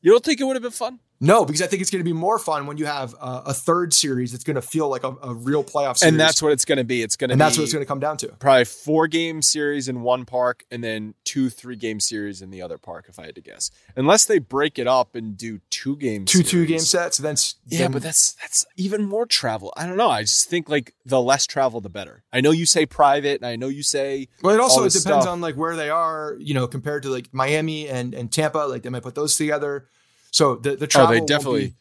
You 0.00 0.12
don't 0.12 0.24
think 0.24 0.40
it 0.40 0.44
would 0.44 0.56
have 0.56 0.62
been 0.62 0.72
fun? 0.72 1.00
No, 1.20 1.44
because 1.44 1.62
I 1.62 1.66
think 1.66 1.82
it's 1.82 1.90
going 1.90 1.98
to 1.98 2.04
be 2.08 2.12
more 2.12 2.38
fun 2.38 2.66
when 2.66 2.76
you 2.78 2.86
have 2.86 3.12
a, 3.14 3.42
a 3.46 3.52
third 3.54 3.92
series 3.92 4.30
that's 4.30 4.44
going 4.44 4.54
to 4.54 4.62
feel 4.62 4.88
like 4.88 5.02
a, 5.02 5.16
a 5.20 5.34
real 5.34 5.64
playoff 5.64 5.98
series. 5.98 6.12
And 6.12 6.20
that's 6.20 6.40
what 6.40 6.52
it's 6.52 6.64
going 6.64 6.78
to 6.78 6.84
be. 6.84 7.02
It's 7.02 7.16
going 7.16 7.28
to 7.30 7.32
and 7.32 7.40
that's 7.40 7.56
what 7.58 7.64
it's 7.64 7.72
going 7.72 7.84
to 7.84 7.88
come 7.88 7.98
down 7.98 8.16
to. 8.18 8.28
probably 8.38 8.64
four 8.64 9.08
game 9.08 9.42
series 9.42 9.88
in 9.88 10.02
one 10.02 10.24
park 10.24 10.64
and 10.70 10.82
then 10.84 11.14
two 11.24 11.50
three 11.50 11.74
game 11.74 11.98
series 11.98 12.40
in 12.40 12.50
the 12.50 12.62
other 12.62 12.78
park 12.78 13.06
if 13.08 13.18
I 13.18 13.26
had 13.26 13.34
to 13.34 13.40
guess. 13.40 13.72
Unless 13.96 14.26
they 14.26 14.38
break 14.38 14.78
it 14.78 14.86
up 14.86 15.16
and 15.16 15.36
do 15.36 15.60
two 15.70 15.96
game 15.96 16.24
Two 16.24 16.38
series. 16.44 16.50
two 16.52 16.66
game 16.66 16.78
sets. 16.78 17.18
Then 17.18 17.34
Yeah, 17.66 17.78
then- 17.80 17.92
but 17.92 18.02
that's 18.02 18.34
that's 18.34 18.64
even 18.76 19.04
more 19.04 19.26
travel. 19.26 19.72
I 19.76 19.86
don't 19.86 19.96
know. 19.96 20.10
I 20.10 20.22
just 20.22 20.48
think 20.48 20.68
like 20.68 20.94
the 21.04 21.20
less 21.20 21.46
travel 21.46 21.80
the 21.80 21.88
better. 21.90 22.22
I 22.32 22.40
know 22.40 22.52
you 22.52 22.64
say 22.64 22.86
private 22.86 23.40
and 23.40 23.46
I 23.46 23.56
know 23.56 23.68
you 23.68 23.82
say 23.82 24.28
Well, 24.42 24.54
it 24.54 24.60
also 24.60 24.82
it 24.84 24.92
depends 24.92 25.02
stuff. 25.24 25.26
on 25.26 25.40
like 25.40 25.56
where 25.56 25.74
they 25.74 25.90
are, 25.90 26.36
you 26.38 26.54
know, 26.54 26.68
compared 26.68 27.02
to 27.02 27.10
like 27.10 27.28
Miami 27.32 27.88
and 27.88 28.14
and 28.14 28.30
Tampa. 28.30 28.58
Like 28.58 28.82
they 28.84 28.88
might 28.90 29.02
put 29.02 29.16
those 29.16 29.34
together. 29.34 29.88
So 30.30 30.56
the 30.56 30.76
the 30.76 30.84
Oh, 30.84 30.86
travel 30.86 31.10
they 31.12 31.18
won't 31.20 31.28
definitely. 31.28 31.66
be- 31.68 31.74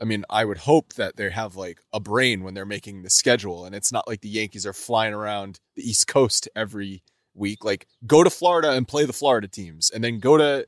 I 0.00 0.04
mean, 0.04 0.24
I 0.28 0.44
would 0.44 0.58
hope 0.58 0.94
that 0.94 1.16
they 1.16 1.30
have 1.30 1.54
like 1.54 1.78
a 1.92 2.00
brain 2.00 2.42
when 2.42 2.54
they're 2.54 2.66
making 2.66 3.02
the 3.02 3.10
schedule, 3.10 3.64
and 3.64 3.74
it's 3.74 3.92
not 3.92 4.08
like 4.08 4.20
the 4.22 4.28
Yankees 4.28 4.66
are 4.66 4.72
flying 4.72 5.14
around 5.14 5.60
the 5.76 5.88
East 5.88 6.08
Coast 6.08 6.48
every 6.56 7.02
week. 7.34 7.64
Like, 7.64 7.86
go 8.06 8.24
to 8.24 8.28
Florida 8.30 8.72
and 8.72 8.88
play 8.88 9.04
the 9.06 9.12
Florida 9.12 9.46
teams, 9.46 9.90
and 9.90 10.02
then 10.02 10.18
go 10.18 10.36
to 10.36 10.66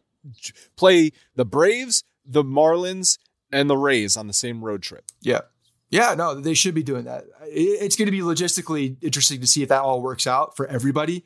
play 0.77 1.11
the 1.35 1.45
Braves, 1.45 2.05
the 2.25 2.45
Marlins, 2.45 3.19
and 3.53 3.69
the 3.69 3.77
Rays 3.77 4.17
on 4.17 4.29
the 4.29 4.33
same 4.33 4.65
road 4.65 4.83
trip. 4.83 5.05
yeah, 5.21 5.41
yeah. 5.91 6.15
No, 6.15 6.35
they 6.41 6.55
should 6.55 6.75
be 6.75 6.83
doing 6.85 7.05
that. 7.05 7.25
It's 7.43 7.97
going 7.97 8.07
to 8.07 8.13
be 8.13 8.21
logistically 8.21 8.97
interesting 9.03 9.41
to 9.41 9.47
see 9.47 9.63
if 9.63 9.69
that 9.71 9.83
all 9.83 10.03
works 10.03 10.27
out 10.27 10.57
for 10.57 10.67
everybody. 10.69 11.25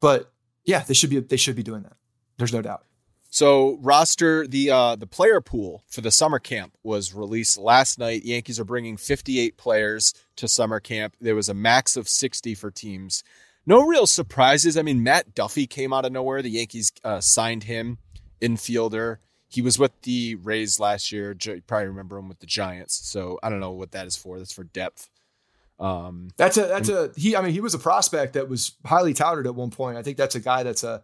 But 0.00 0.32
yeah, 0.64 0.80
they 0.84 0.94
should 0.94 1.10
be 1.10 1.18
they 1.20 1.36
should 1.36 1.56
be 1.56 1.62
doing 1.64 1.82
that. 1.82 1.96
There's 2.38 2.52
no 2.52 2.62
doubt. 2.62 2.84
So 3.30 3.78
roster 3.80 4.46
the 4.46 4.70
uh, 4.70 4.96
the 4.96 5.06
player 5.06 5.40
pool 5.40 5.84
for 5.88 6.00
the 6.00 6.10
summer 6.10 6.40
camp 6.40 6.76
was 6.82 7.14
released 7.14 7.56
last 7.56 7.98
night. 7.98 8.24
Yankees 8.24 8.58
are 8.58 8.64
bringing 8.64 8.96
58 8.96 9.56
players 9.56 10.12
to 10.36 10.48
summer 10.48 10.80
camp. 10.80 11.16
There 11.20 11.36
was 11.36 11.48
a 11.48 11.54
max 11.54 11.96
of 11.96 12.08
60 12.08 12.56
for 12.56 12.72
teams. 12.72 13.22
No 13.64 13.86
real 13.86 14.06
surprises. 14.08 14.76
I 14.76 14.82
mean, 14.82 15.04
Matt 15.04 15.34
Duffy 15.34 15.68
came 15.68 15.92
out 15.92 16.04
of 16.04 16.10
nowhere. 16.10 16.42
The 16.42 16.50
Yankees 16.50 16.90
uh, 17.04 17.20
signed 17.20 17.64
him, 17.64 17.98
infielder. 18.40 19.18
He 19.48 19.62
was 19.62 19.78
with 19.78 19.92
the 20.02 20.34
Rays 20.36 20.80
last 20.80 21.12
year. 21.12 21.36
You 21.40 21.62
probably 21.66 21.86
remember 21.86 22.18
him 22.18 22.28
with 22.28 22.40
the 22.40 22.46
Giants. 22.46 22.94
So 22.94 23.38
I 23.44 23.50
don't 23.50 23.60
know 23.60 23.72
what 23.72 23.92
that 23.92 24.08
is 24.08 24.16
for. 24.16 24.38
That's 24.38 24.52
for 24.52 24.64
depth. 24.64 25.08
Um, 25.78 26.30
That's 26.36 26.58
a 26.58 26.66
that's 26.66 26.90
a 26.90 27.10
he. 27.16 27.34
I 27.34 27.40
mean, 27.40 27.54
he 27.54 27.62
was 27.62 27.72
a 27.72 27.78
prospect 27.78 28.34
that 28.34 28.50
was 28.50 28.72
highly 28.84 29.14
touted 29.14 29.46
at 29.46 29.54
one 29.54 29.70
point. 29.70 29.96
I 29.96 30.02
think 30.02 30.18
that's 30.18 30.34
a 30.34 30.40
guy 30.40 30.62
that's 30.62 30.84
a 30.84 31.02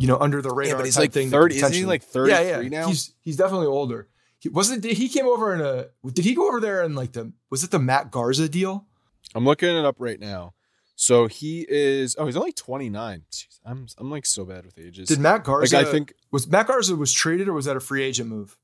you 0.00 0.06
know 0.08 0.18
under 0.18 0.42
the 0.42 0.50
radar. 0.50 0.78
but 0.78 0.86
he's 0.86 0.98
like 0.98 1.12
thing 1.12 1.30
30 1.30 1.56
isn't 1.56 1.72
he 1.72 1.84
like 1.84 2.02
Yeah, 2.02 2.08
33 2.08 2.62
yeah. 2.64 2.68
now? 2.68 2.88
He's 2.88 3.14
he's 3.20 3.36
definitely 3.36 3.66
older. 3.66 4.08
He 4.38 4.48
wasn't. 4.48 4.82
He 4.84 5.08
came 5.08 5.26
over 5.26 5.54
in 5.54 5.60
a. 5.60 5.86
Did 6.10 6.24
he 6.24 6.34
go 6.34 6.48
over 6.48 6.60
there 6.60 6.82
in 6.82 6.94
like 6.94 7.12
the? 7.12 7.32
Was 7.50 7.62
it 7.62 7.70
the 7.70 7.78
Matt 7.78 8.10
Garza 8.10 8.48
deal? 8.48 8.86
I'm 9.34 9.44
looking 9.44 9.68
it 9.68 9.84
up 9.84 9.96
right 9.98 10.18
now. 10.18 10.54
So 10.96 11.26
he 11.26 11.66
is. 11.68 12.16
Oh, 12.18 12.24
he's 12.26 12.36
only 12.36 12.52
29. 12.52 13.22
Jeez, 13.30 13.58
I'm 13.66 13.86
I'm 13.98 14.10
like 14.10 14.24
so 14.26 14.44
bad 14.46 14.64
with 14.64 14.78
ages. 14.78 15.08
Did 15.08 15.18
Matt 15.20 15.44
Garza? 15.44 15.76
Like 15.76 15.86
I 15.86 15.90
think 15.90 16.14
was 16.30 16.48
Matt 16.48 16.66
Garza 16.68 16.96
was 16.96 17.12
traded 17.12 17.48
or 17.48 17.52
was 17.52 17.66
that 17.66 17.76
a 17.76 17.80
free 17.80 18.02
agent 18.02 18.28
move? 18.30 18.56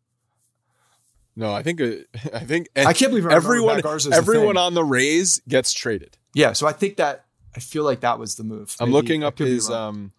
no. 1.34 1.53
I 1.53 1.62
think 1.62 1.80
uh, 1.80 1.87
I 2.34 2.41
think 2.41 2.68
I 2.74 2.93
can't 2.93 3.11
believe 3.11 3.26
everyone 3.26 3.82
everyone 4.12 4.55
thing. 4.55 4.57
on 4.57 4.74
the 4.74 4.84
Rays 4.84 5.41
gets 5.49 5.72
traded. 5.72 6.16
Yeah, 6.34 6.53
so 6.53 6.66
I 6.66 6.72
think 6.72 6.97
that 6.97 7.26
I 7.55 7.61
feel 7.61 7.84
like 7.84 8.01
that 8.01 8.18
was 8.18 8.37
the 8.37 8.45
move. 8.45 8.74
I'm 8.80 8.91
looking 8.93 9.24
up 9.24 9.39
his 9.39 9.70
um 9.70 10.12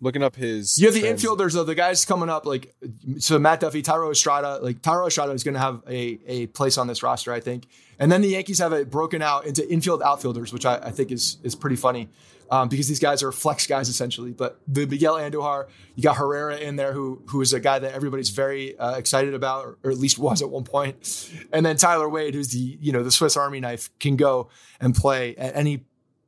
looking 0.00 0.22
up 0.22 0.36
his. 0.36 0.78
You 0.78 0.86
have 0.86 0.94
the 0.94 1.02
infielders 1.02 1.54
though, 1.54 1.64
the 1.64 1.74
guys 1.74 2.04
coming 2.04 2.28
up 2.28 2.46
like 2.46 2.74
so 3.18 3.38
Matt 3.38 3.60
Duffy, 3.60 3.82
Thairo 3.82 4.10
Estrada, 4.10 4.58
like 4.62 4.80
Thairo 4.82 5.06
Estrada 5.06 5.32
is 5.32 5.44
going 5.44 5.54
to 5.54 5.60
have 5.60 5.82
a 5.88 6.18
a 6.26 6.46
place 6.48 6.78
on 6.78 6.86
this 6.86 7.02
roster, 7.02 7.32
I 7.32 7.40
think. 7.40 7.66
And 7.98 8.10
then 8.10 8.22
the 8.22 8.28
Yankees 8.28 8.58
have 8.58 8.72
it 8.72 8.90
broken 8.90 9.20
out 9.22 9.46
into 9.46 9.68
infield 9.70 10.02
outfielders, 10.02 10.52
which 10.52 10.66
I, 10.66 10.76
I 10.76 10.90
think 10.90 11.12
is 11.12 11.38
is 11.42 11.54
pretty 11.54 11.76
funny. 11.76 12.08
Um, 12.52 12.68
because 12.68 12.88
these 12.88 12.98
guys 12.98 13.22
are 13.22 13.30
flex 13.30 13.68
guys 13.68 13.88
essentially, 13.88 14.32
but 14.32 14.60
the 14.66 14.84
Miguel 14.84 15.14
Andujar, 15.14 15.68
you 15.94 16.02
got 16.02 16.16
Herrera 16.16 16.56
in 16.56 16.74
there, 16.74 16.92
who 16.92 17.22
who 17.26 17.40
is 17.42 17.52
a 17.52 17.60
guy 17.60 17.78
that 17.78 17.92
everybody's 17.92 18.30
very 18.30 18.76
uh, 18.76 18.96
excited 18.96 19.34
about, 19.34 19.66
or, 19.66 19.78
or 19.84 19.92
at 19.92 19.98
least 19.98 20.18
was 20.18 20.42
at 20.42 20.50
one 20.50 20.64
point. 20.64 21.30
And 21.52 21.64
then 21.64 21.76
Tyler 21.76 22.08
Wade, 22.08 22.34
who's 22.34 22.48
the 22.48 22.58
you 22.80 22.90
know 22.90 23.04
the 23.04 23.12
Swiss 23.12 23.36
Army 23.36 23.60
knife, 23.60 23.90
can 24.00 24.16
go 24.16 24.48
and 24.80 24.96
play 24.96 25.36
at 25.36 25.54
any 25.54 25.84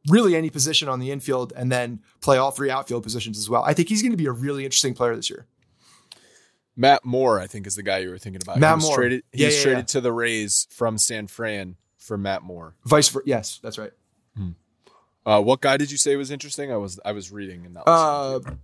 really 0.08 0.34
any 0.36 0.50
position 0.50 0.88
on 0.88 0.98
the 1.00 1.10
infield 1.10 1.52
and 1.56 1.70
then 1.70 2.00
play 2.20 2.36
all 2.38 2.50
three 2.50 2.70
outfield 2.70 3.02
positions 3.02 3.38
as 3.38 3.48
well. 3.48 3.62
I 3.64 3.72
think 3.74 3.88
he's 3.88 4.02
going 4.02 4.12
to 4.12 4.16
be 4.16 4.26
a 4.26 4.32
really 4.32 4.64
interesting 4.64 4.94
player 4.94 5.14
this 5.16 5.30
year. 5.30 5.46
Matt 6.76 7.04
Moore, 7.04 7.38
I 7.38 7.46
think, 7.46 7.66
is 7.66 7.74
the 7.76 7.82
guy 7.82 7.98
you 7.98 8.08
were 8.10 8.18
thinking 8.18 8.40
about. 8.42 8.58
Matt 8.58 8.78
he 8.80 8.86
Moore. 8.86 8.96
Traded, 8.96 9.22
he 9.32 9.42
Yeah, 9.42 9.50
yeah, 9.50 9.62
traded 9.62 9.78
yeah. 9.80 9.84
to 9.84 10.00
the 10.00 10.12
Rays 10.12 10.66
from 10.70 10.96
San 10.98 11.26
Fran 11.26 11.76
for 11.98 12.16
Matt 12.16 12.42
Moore. 12.42 12.74
Vice 12.86 13.08
versa. 13.10 13.24
Yes, 13.26 13.60
that's 13.62 13.78
right. 13.78 13.92
Uh, 15.24 15.40
what 15.40 15.60
guy 15.60 15.76
did 15.76 15.88
you 15.92 15.96
say 15.96 16.16
was 16.16 16.32
interesting? 16.32 16.72
I 16.72 16.76
was 16.76 16.98
I 17.04 17.12
was 17.12 17.30
reading 17.30 17.64
and 17.64 17.76
that 17.76 17.82
Uh, 17.88 18.40
was. 18.44 18.54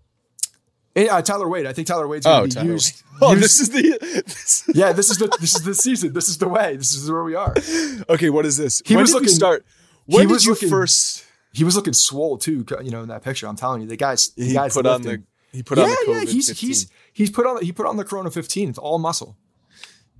eh, 0.96 1.06
uh, 1.06 1.22
Tyler 1.22 1.48
Wade. 1.48 1.66
I 1.66 1.72
think 1.72 1.86
Tyler 1.86 2.08
Wade's 2.08 2.26
going 2.26 2.50
oh, 2.56 2.62
be 2.62 2.66
used. 2.66 3.02
Oh, 3.22 3.30
used- 3.32 3.44
this 3.44 3.60
is 3.60 3.70
the. 3.70 3.98
This, 4.26 4.64
yeah, 4.74 4.92
this 4.92 5.08
is 5.10 5.18
the 5.18 5.28
this 5.40 5.54
is 5.54 5.62
the 5.62 5.74
season. 5.74 6.12
This 6.14 6.28
is 6.28 6.38
the 6.38 6.48
way. 6.48 6.74
This 6.76 6.92
is 6.96 7.08
where 7.08 7.22
we 7.22 7.36
are. 7.36 7.54
okay, 8.08 8.28
what 8.30 8.44
is 8.44 8.56
this? 8.56 8.82
He 8.84 8.96
when 8.96 9.02
was 9.02 9.10
did 9.10 9.14
you 9.14 9.20
looking- 9.20 9.34
start? 9.34 9.64
he 10.08 10.16
When 10.16 10.26
did 10.26 10.32
was 10.34 10.44
you 10.46 10.52
looking- 10.52 10.68
first? 10.70 11.24
He 11.52 11.64
was 11.64 11.76
looking 11.76 11.92
swole 11.92 12.38
too. 12.38 12.64
You 12.82 12.90
know, 12.90 13.02
in 13.02 13.08
that 13.08 13.22
picture, 13.22 13.46
I'm 13.46 13.56
telling 13.56 13.82
you, 13.82 13.88
the 13.88 13.96
guys. 13.96 14.30
The 14.30 14.44
He 14.44 14.52
guys 14.52 14.74
put 14.74 14.86
on 14.86 15.02
the. 15.02 15.22
He 15.52 15.62
put 15.62 15.78
yeah, 15.78 15.84
on 15.84 15.90
the 15.90 16.12
COVID 16.12 16.24
yeah. 16.26 16.30
He's 16.30 16.48
15. 16.48 16.68
he's 16.68 16.90
he's 17.12 17.30
put 17.30 17.46
on 17.46 17.62
he 17.62 17.72
put 17.72 17.86
on 17.86 17.96
the 17.96 18.04
Corona 18.04 18.30
15. 18.30 18.70
It's 18.70 18.78
all 18.78 18.98
muscle. 18.98 19.36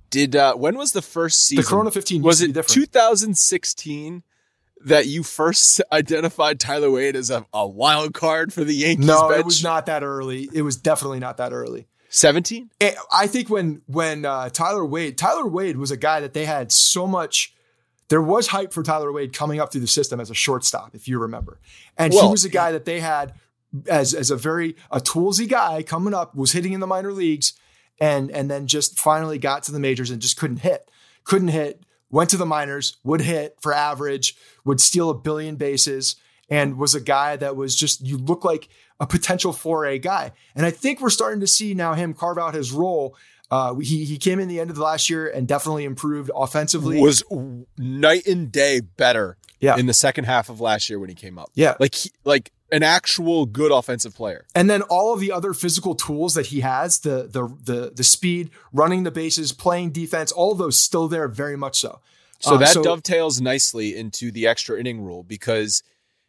Did 0.09 0.35
uh, 0.35 0.55
when 0.55 0.77
was 0.77 0.91
the 0.91 1.01
first 1.01 1.45
season? 1.45 1.63
The 1.63 1.69
Corona 1.69 1.91
15 1.91 2.23
was 2.23 2.41
it 2.41 2.53
2016 2.53 4.23
that 4.85 5.07
you 5.07 5.23
first 5.23 5.81
identified 5.91 6.59
Tyler 6.59 6.89
Wade 6.89 7.15
as 7.15 7.29
a, 7.29 7.45
a 7.53 7.67
wild 7.67 8.13
card 8.13 8.51
for 8.51 8.63
the 8.63 8.73
Yankees? 8.73 9.05
No, 9.05 9.29
bench? 9.29 9.41
it 9.41 9.45
was 9.45 9.63
not 9.63 9.85
that 9.85 10.03
early. 10.03 10.49
It 10.53 10.63
was 10.63 10.77
definitely 10.77 11.19
not 11.19 11.37
that 11.37 11.53
early. 11.53 11.87
17. 12.09 12.71
Eh, 12.81 12.93
I 13.11 13.27
think 13.27 13.49
when 13.49 13.81
when 13.85 14.25
uh, 14.25 14.49
Tyler 14.49 14.85
Wade, 14.85 15.17
Tyler 15.17 15.47
Wade 15.47 15.77
was 15.77 15.91
a 15.91 15.97
guy 15.97 16.19
that 16.21 16.33
they 16.33 16.45
had 16.45 16.71
so 16.71 17.05
much. 17.05 17.53
There 18.09 18.21
was 18.21 18.47
hype 18.47 18.73
for 18.73 18.83
Tyler 18.83 19.11
Wade 19.11 19.33
coming 19.33 19.59
up 19.59 19.71
through 19.71 19.81
the 19.81 19.87
system 19.87 20.19
as 20.19 20.29
a 20.29 20.35
shortstop, 20.35 20.95
if 20.95 21.07
you 21.07 21.19
remember, 21.19 21.59
and 21.97 22.13
he 22.13 22.27
was 22.27 22.43
a 22.43 22.49
guy 22.49 22.71
that 22.71 22.85
they 22.85 22.99
had 22.99 23.33
as 23.87 24.13
as 24.13 24.31
a 24.31 24.35
very 24.35 24.75
a 24.91 24.99
toolsy 24.99 25.47
guy 25.47 25.83
coming 25.83 26.13
up, 26.13 26.35
was 26.35 26.51
hitting 26.51 26.73
in 26.73 26.79
the 26.79 26.87
minor 26.87 27.11
leagues, 27.11 27.53
and 27.99 28.31
and 28.31 28.49
then 28.49 28.67
just 28.67 28.99
finally 28.99 29.37
got 29.37 29.63
to 29.63 29.71
the 29.71 29.79
majors 29.79 30.11
and 30.11 30.21
just 30.21 30.37
couldn't 30.37 30.57
hit, 30.57 30.89
couldn't 31.23 31.49
hit. 31.49 31.83
Went 32.11 32.31
to 32.31 32.37
the 32.37 32.45
minors, 32.45 32.97
would 33.03 33.21
hit 33.21 33.55
for 33.61 33.71
average, 33.71 34.35
would 34.65 34.81
steal 34.81 35.11
a 35.11 35.13
billion 35.13 35.57
bases, 35.57 36.15
and 36.49 36.77
was 36.77 36.95
a 36.95 37.01
guy 37.01 37.35
that 37.35 37.55
was 37.55 37.75
just 37.75 38.01
you 38.01 38.17
look 38.17 38.43
like 38.43 38.67
a 38.99 39.07
potential 39.07 39.53
4A 39.53 40.01
guy. 40.01 40.31
And 40.55 40.65
I 40.65 40.71
think 40.71 40.99
we're 40.99 41.09
starting 41.09 41.39
to 41.39 41.47
see 41.47 41.73
now 41.73 41.93
him 41.93 42.13
carve 42.13 42.37
out 42.37 42.53
his 42.53 42.71
role. 42.71 43.15
Uh, 43.51 43.75
he 43.75 44.05
he 44.05 44.17
came 44.17 44.39
in 44.39 44.47
the 44.47 44.59
end 44.59 44.69
of 44.69 44.75
the 44.75 44.83
last 44.83 45.09
year 45.09 45.27
and 45.27 45.47
definitely 45.47 45.83
improved 45.85 46.29
offensively. 46.35 46.99
Was 47.01 47.23
night 47.77 48.27
and 48.27 48.51
day 48.51 48.79
better 48.81 49.37
Yeah. 49.59 49.77
in 49.77 49.85
the 49.87 49.93
second 49.93 50.25
half 50.25 50.49
of 50.49 50.61
last 50.61 50.89
year 50.89 50.99
when 50.99 51.09
he 51.09 51.15
came 51.15 51.37
up. 51.39 51.49
Yeah. 51.55 51.75
Like 51.79 51.95
he, 51.95 52.11
like 52.23 52.51
an 52.71 52.83
actual 52.83 53.47
good 53.47 53.71
offensive 53.71 54.13
player. 54.15 54.45
and 54.53 54.69
then 54.69 54.83
all 54.83 55.11
of 55.13 55.19
the 55.19 55.31
other 55.31 55.53
physical 55.55 55.95
tools 55.95 56.35
that 56.35 56.47
he 56.47 56.59
has, 56.61 56.99
the 56.99 57.27
the 57.31 57.47
the 57.63 57.91
the 57.95 58.03
speed, 58.03 58.51
running 58.71 59.03
the 59.03 59.11
bases, 59.11 59.51
playing 59.51 59.91
defense, 59.91 60.31
all 60.31 60.51
of 60.51 60.59
those 60.59 60.77
still 60.79 61.07
there 61.07 61.27
very 61.27 61.57
much 61.57 61.79
so. 61.79 61.99
So 62.39 62.53
Uh, 62.55 62.57
that 62.59 62.75
dovetails 62.83 63.41
nicely 63.41 63.97
into 63.97 64.31
the 64.31 64.45
extra 64.47 64.79
inning 64.79 65.01
rule 65.01 65.23
because 65.23 65.81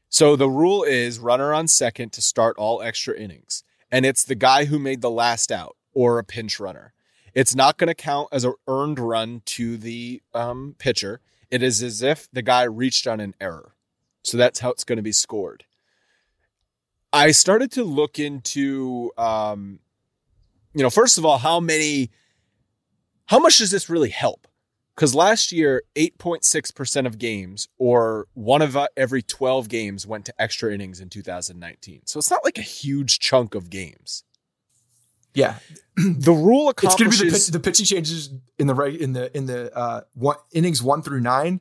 so 0.08 0.34
the 0.34 0.48
rule 0.48 0.82
is 0.82 1.18
runner 1.18 1.52
on 1.52 1.68
second 1.68 2.12
to 2.14 2.22
start 2.22 2.56
all 2.56 2.80
extra 2.82 3.14
innings. 3.16 3.62
And 3.92 4.06
it's 4.06 4.24
the 4.24 4.34
guy 4.34 4.64
who 4.64 4.78
made 4.78 5.02
the 5.02 5.10
last 5.10 5.52
out 5.52 5.76
or 5.92 6.18
a 6.18 6.24
pinch 6.24 6.58
runner. 6.58 6.94
It's 7.34 7.54
not 7.54 7.78
going 7.78 7.88
to 7.88 7.94
count 7.94 8.28
as 8.32 8.44
an 8.44 8.54
earned 8.66 8.98
run 8.98 9.42
to 9.46 9.76
the 9.76 10.22
um, 10.34 10.74
pitcher. 10.78 11.20
It 11.50 11.62
is 11.62 11.82
as 11.82 12.02
if 12.02 12.28
the 12.32 12.42
guy 12.42 12.62
reached 12.64 13.06
on 13.06 13.20
an 13.20 13.34
error. 13.40 13.74
So 14.22 14.36
that's 14.36 14.60
how 14.60 14.70
it's 14.70 14.84
going 14.84 14.96
to 14.96 15.02
be 15.02 15.12
scored. 15.12 15.64
I 17.12 17.32
started 17.32 17.72
to 17.72 17.84
look 17.84 18.18
into, 18.18 19.10
um, 19.18 19.80
you 20.74 20.82
know, 20.82 20.90
first 20.90 21.18
of 21.18 21.24
all, 21.24 21.38
how 21.38 21.58
many, 21.58 22.10
how 23.26 23.38
much 23.38 23.58
does 23.58 23.70
this 23.70 23.88
really 23.88 24.10
help? 24.10 24.46
Because 24.94 25.14
last 25.14 25.50
year, 25.50 25.82
8.6% 25.96 27.06
of 27.06 27.18
games, 27.18 27.68
or 27.78 28.26
one 28.34 28.60
of 28.60 28.76
uh, 28.76 28.86
every 28.96 29.22
12 29.22 29.68
games, 29.68 30.06
went 30.06 30.26
to 30.26 30.34
extra 30.38 30.72
innings 30.72 31.00
in 31.00 31.08
2019. 31.08 32.02
So 32.04 32.18
it's 32.18 32.30
not 32.30 32.44
like 32.44 32.58
a 32.58 32.62
huge 32.62 33.18
chunk 33.18 33.54
of 33.54 33.70
games. 33.70 34.24
Yeah, 35.34 35.56
the 35.96 36.32
rule 36.32 36.68
accomplishes. 36.68 36.92
It's 36.92 36.96
going 36.98 37.10
to 37.10 37.24
be 37.24 37.30
the, 37.30 37.36
pitch, 37.36 37.46
the 37.48 37.60
pitching 37.60 37.86
changes 37.86 38.30
in 38.58 38.66
the 38.66 38.74
right 38.74 38.98
in 38.98 39.12
the 39.12 39.36
in 39.36 39.46
the 39.46 39.76
uh, 39.76 40.02
one, 40.14 40.36
innings 40.52 40.82
one 40.82 41.02
through 41.02 41.20
nine 41.20 41.60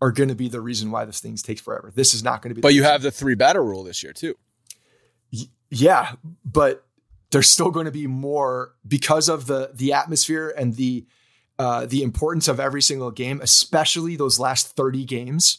are 0.00 0.12
going 0.12 0.28
to 0.28 0.34
be 0.34 0.48
the 0.48 0.60
reason 0.60 0.90
why 0.90 1.04
this 1.04 1.20
thing 1.20 1.36
takes 1.36 1.60
forever. 1.60 1.90
This 1.94 2.14
is 2.14 2.22
not 2.22 2.42
going 2.42 2.50
to 2.50 2.54
be. 2.54 2.60
But 2.60 2.74
you 2.74 2.82
have 2.82 3.02
the 3.02 3.10
three 3.10 3.34
batter 3.34 3.62
rule 3.62 3.82
this 3.82 4.02
year 4.02 4.12
too. 4.12 4.34
Y- 5.32 5.48
yeah, 5.70 6.12
but 6.44 6.86
there's 7.30 7.48
still 7.48 7.70
going 7.70 7.86
to 7.86 7.92
be 7.92 8.06
more 8.06 8.74
because 8.86 9.28
of 9.28 9.46
the 9.46 9.70
the 9.74 9.92
atmosphere 9.92 10.52
and 10.56 10.76
the 10.76 11.06
uh, 11.58 11.86
the 11.86 12.02
importance 12.02 12.48
of 12.48 12.60
every 12.60 12.82
single 12.82 13.10
game, 13.10 13.40
especially 13.42 14.14
those 14.14 14.38
last 14.38 14.76
30 14.76 15.06
games. 15.06 15.58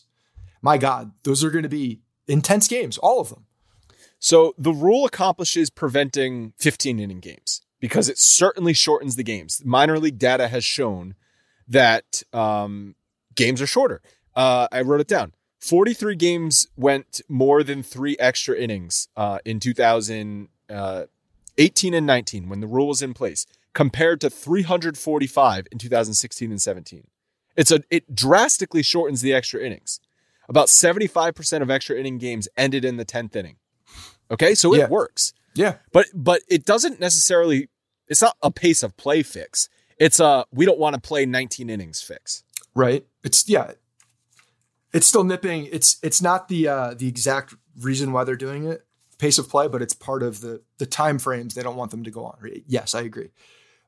My 0.61 0.77
God, 0.77 1.11
those 1.23 1.43
are 1.43 1.49
going 1.49 1.63
to 1.63 1.69
be 1.69 2.01
intense 2.27 2.67
games, 2.67 2.99
all 2.99 3.19
of 3.19 3.29
them. 3.29 3.46
So 4.19 4.53
the 4.57 4.71
rule 4.71 5.05
accomplishes 5.05 5.69
preventing 5.69 6.53
15 6.57 6.99
inning 6.99 7.19
games 7.19 7.61
because 7.79 8.09
it 8.09 8.17
certainly 8.17 8.73
shortens 8.73 9.15
the 9.15 9.23
games. 9.23 9.61
Minor 9.63 9.99
league 9.99 10.17
data 10.17 10.47
has 10.47 10.65
shown 10.65 11.15
that 11.67 12.23
um, 12.33 12.95
games 13.35 13.61
are 13.61 13.67
shorter. 13.67 14.01
Uh, 14.35 14.67
I 14.71 14.81
wrote 14.81 15.01
it 15.01 15.07
down. 15.07 15.33
43 15.59 16.15
games 16.15 16.67
went 16.77 17.21
more 17.27 17.63
than 17.63 17.83
three 17.83 18.15
extra 18.19 18.55
innings 18.55 19.07
uh, 19.17 19.39
in 19.43 19.59
2018 19.59 20.49
uh, 20.69 21.97
and 21.97 22.05
19 22.05 22.49
when 22.49 22.59
the 22.59 22.67
rule 22.67 22.87
was 22.87 23.01
in 23.01 23.13
place, 23.13 23.45
compared 23.73 24.21
to 24.21 24.29
345 24.29 25.67
in 25.71 25.77
2016 25.77 26.51
and 26.51 26.61
17. 26.61 27.07
It's 27.55 27.71
a 27.71 27.81
it 27.89 28.13
drastically 28.13 28.83
shortens 28.83 29.21
the 29.21 29.33
extra 29.33 29.61
innings. 29.61 29.99
About 30.47 30.67
75% 30.67 31.61
of 31.61 31.69
extra 31.69 31.99
inning 31.99 32.19
games 32.19 32.47
ended 32.55 32.85
in 32.85 32.97
the 32.97 33.05
10th 33.05 33.35
inning. 33.35 33.57
Okay, 34.31 34.55
so 34.55 34.73
it 34.73 34.79
Yeah. 34.79 34.87
works. 34.89 35.33
Yeah. 35.55 35.75
But 35.91 36.07
but 36.13 36.41
it 36.49 36.65
doesn't 36.65 36.99
necessarily 36.99 37.69
it's 38.07 38.21
not 38.21 38.35
a 38.41 38.51
pace 38.51 38.83
of 38.83 38.95
play 38.97 39.23
fix. 39.23 39.69
It's 39.97 40.19
a 40.19 40.45
we 40.51 40.65
don't 40.65 40.79
want 40.79 40.93
to 40.95 41.01
play 41.01 41.25
19 41.25 41.69
innings 41.69 42.01
fix. 42.01 42.43
Right. 42.75 43.05
It's 43.23 43.47
yeah. 43.49 43.71
It's 44.93 45.07
still 45.07 45.23
nipping. 45.23 45.65
It's 45.71 45.97
it's 46.03 46.21
not 46.21 46.47
the 46.47 46.67
uh 46.67 46.93
the 46.93 47.07
exact 47.07 47.55
reason 47.79 48.11
why 48.11 48.23
they're 48.23 48.35
doing 48.35 48.65
it, 48.65 48.85
pace 49.17 49.37
of 49.37 49.49
play, 49.49 49.67
but 49.67 49.81
it's 49.81 49.93
part 49.93 50.23
of 50.23 50.41
the 50.41 50.61
the 50.77 50.85
time 50.85 51.19
frames 51.19 51.55
they 51.55 51.63
don't 51.63 51.75
want 51.75 51.91
them 51.91 52.03
to 52.03 52.11
go 52.11 52.25
on. 52.25 52.37
Yes, 52.67 52.95
I 52.95 53.01
agree. 53.01 53.29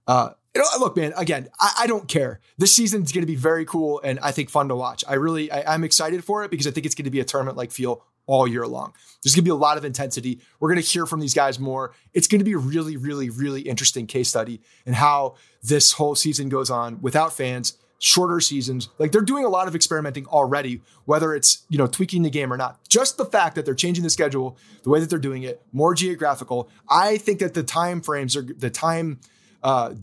Uh 0.08 0.32
you 0.56 0.62
know, 0.62 0.68
look, 0.80 0.98
man, 0.98 1.14
again, 1.16 1.48
I, 1.60 1.72
I 1.82 1.88
don't 1.88 2.08
care. 2.08 2.40
This 2.58 2.74
season 2.76 3.04
is 3.04 3.12
gonna 3.12 3.28
be 3.28 3.36
very 3.36 3.66
cool 3.66 4.02
and 4.04 4.20
I 4.20 4.32
think 4.32 4.50
fun 4.50 4.68
to 4.70 4.76
watch. 4.76 5.04
I 5.08 5.14
really 5.14 5.52
I, 5.52 5.74
I'm 5.76 5.84
excited 5.84 6.24
for 6.24 6.44
it 6.44 6.52
because 6.52 6.66
I 6.68 6.72
think 6.72 6.86
it's 6.86 6.96
gonna 6.96 7.12
be 7.12 7.20
a 7.20 7.26
tournament 7.26 7.56
like 7.58 7.72
feel 7.72 8.04
all 8.30 8.48
year 8.48 8.68
long. 8.68 8.94
There's 9.24 9.34
gonna 9.34 9.44
be 9.44 9.50
a 9.50 9.56
lot 9.56 9.78
of 9.78 9.84
intensity. 9.84 10.40
We're 10.60 10.70
gonna 10.70 10.82
hear 10.82 11.08
from 11.08 11.20
these 11.20 11.34
guys 11.34 11.60
more. 11.60 11.94
It's 12.14 12.28
gonna 12.28 12.44
be 12.44 12.54
a 12.54 12.60
really, 12.60 12.96
really, 12.96 13.30
really 13.30 13.62
interesting 13.62 14.06
case 14.06 14.30
study 14.30 14.62
and 14.86 14.96
how 14.96 15.36
this 15.64 15.94
whole 15.94 16.14
season 16.14 16.48
goes 16.48 16.70
on 16.70 17.02
without 17.02 17.34
fans 17.34 17.78
shorter 17.98 18.40
seasons. 18.40 18.88
Like 19.00 19.12
they're 19.12 19.22
doing 19.22 19.44
a 19.44 19.50
lot 19.50 19.68
of 19.68 19.76
experimenting 19.76 20.26
already, 20.28 20.82
whether 21.04 21.34
it's, 21.34 21.66
you 21.70 21.78
know, 21.78 21.88
tweaking 21.88 22.22
the 22.22 22.30
game 22.30 22.54
or 22.54 22.56
not. 22.56 22.80
Just 22.88 23.18
the 23.18 23.26
fact 23.26 23.56
that 23.56 23.66
they're 23.66 23.76
changing 23.76 24.04
the 24.04 24.10
schedule, 24.10 24.58
the 24.84 24.90
way 24.90 25.02
that 25.02 25.10
they're 25.10 25.20
doing 25.20 25.44
it, 25.44 25.62
more 25.74 25.94
geographical. 25.94 26.70
I 26.88 27.18
think 27.18 27.40
that 27.40 27.56
the 27.56 27.64
time 27.64 28.02
frames 28.02 28.38
are 28.38 28.44
the 28.44 28.70
time 28.70 29.20
uh 29.64 29.96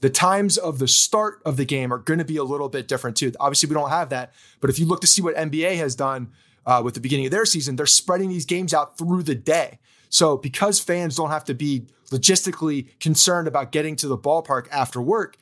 the 0.00 0.10
times 0.10 0.58
of 0.58 0.78
the 0.78 0.88
start 0.88 1.40
of 1.46 1.56
the 1.56 1.64
game 1.64 1.90
are 1.90 1.98
going 1.98 2.18
to 2.18 2.26
be 2.26 2.36
a 2.36 2.44
little 2.44 2.68
bit 2.68 2.86
different 2.86 3.16
too. 3.16 3.32
Obviously, 3.40 3.70
we 3.70 3.74
don't 3.74 3.88
have 3.88 4.10
that, 4.10 4.34
but 4.60 4.68
if 4.68 4.78
you 4.78 4.84
look 4.84 5.00
to 5.00 5.06
see 5.06 5.22
what 5.22 5.34
NBA 5.34 5.76
has 5.76 5.94
done 5.94 6.30
uh, 6.66 6.80
with 6.84 6.94
the 6.94 7.00
beginning 7.00 7.26
of 7.26 7.32
their 7.32 7.46
season, 7.46 7.76
they're 7.76 7.86
spreading 7.86 8.28
these 8.28 8.46
games 8.46 8.72
out 8.72 8.98
through 8.98 9.22
the 9.22 9.34
day. 9.34 9.78
So 10.08 10.36
because 10.36 10.78
fans 10.80 11.16
don't 11.16 11.30
have 11.30 11.44
to 11.46 11.54
be 11.54 11.86
logistically 12.10 12.98
concerned 13.00 13.48
about 13.48 13.72
getting 13.72 13.96
to 13.96 14.08
the 14.08 14.18
ballpark 14.18 14.68
after 14.70 15.02
work, 15.02 15.36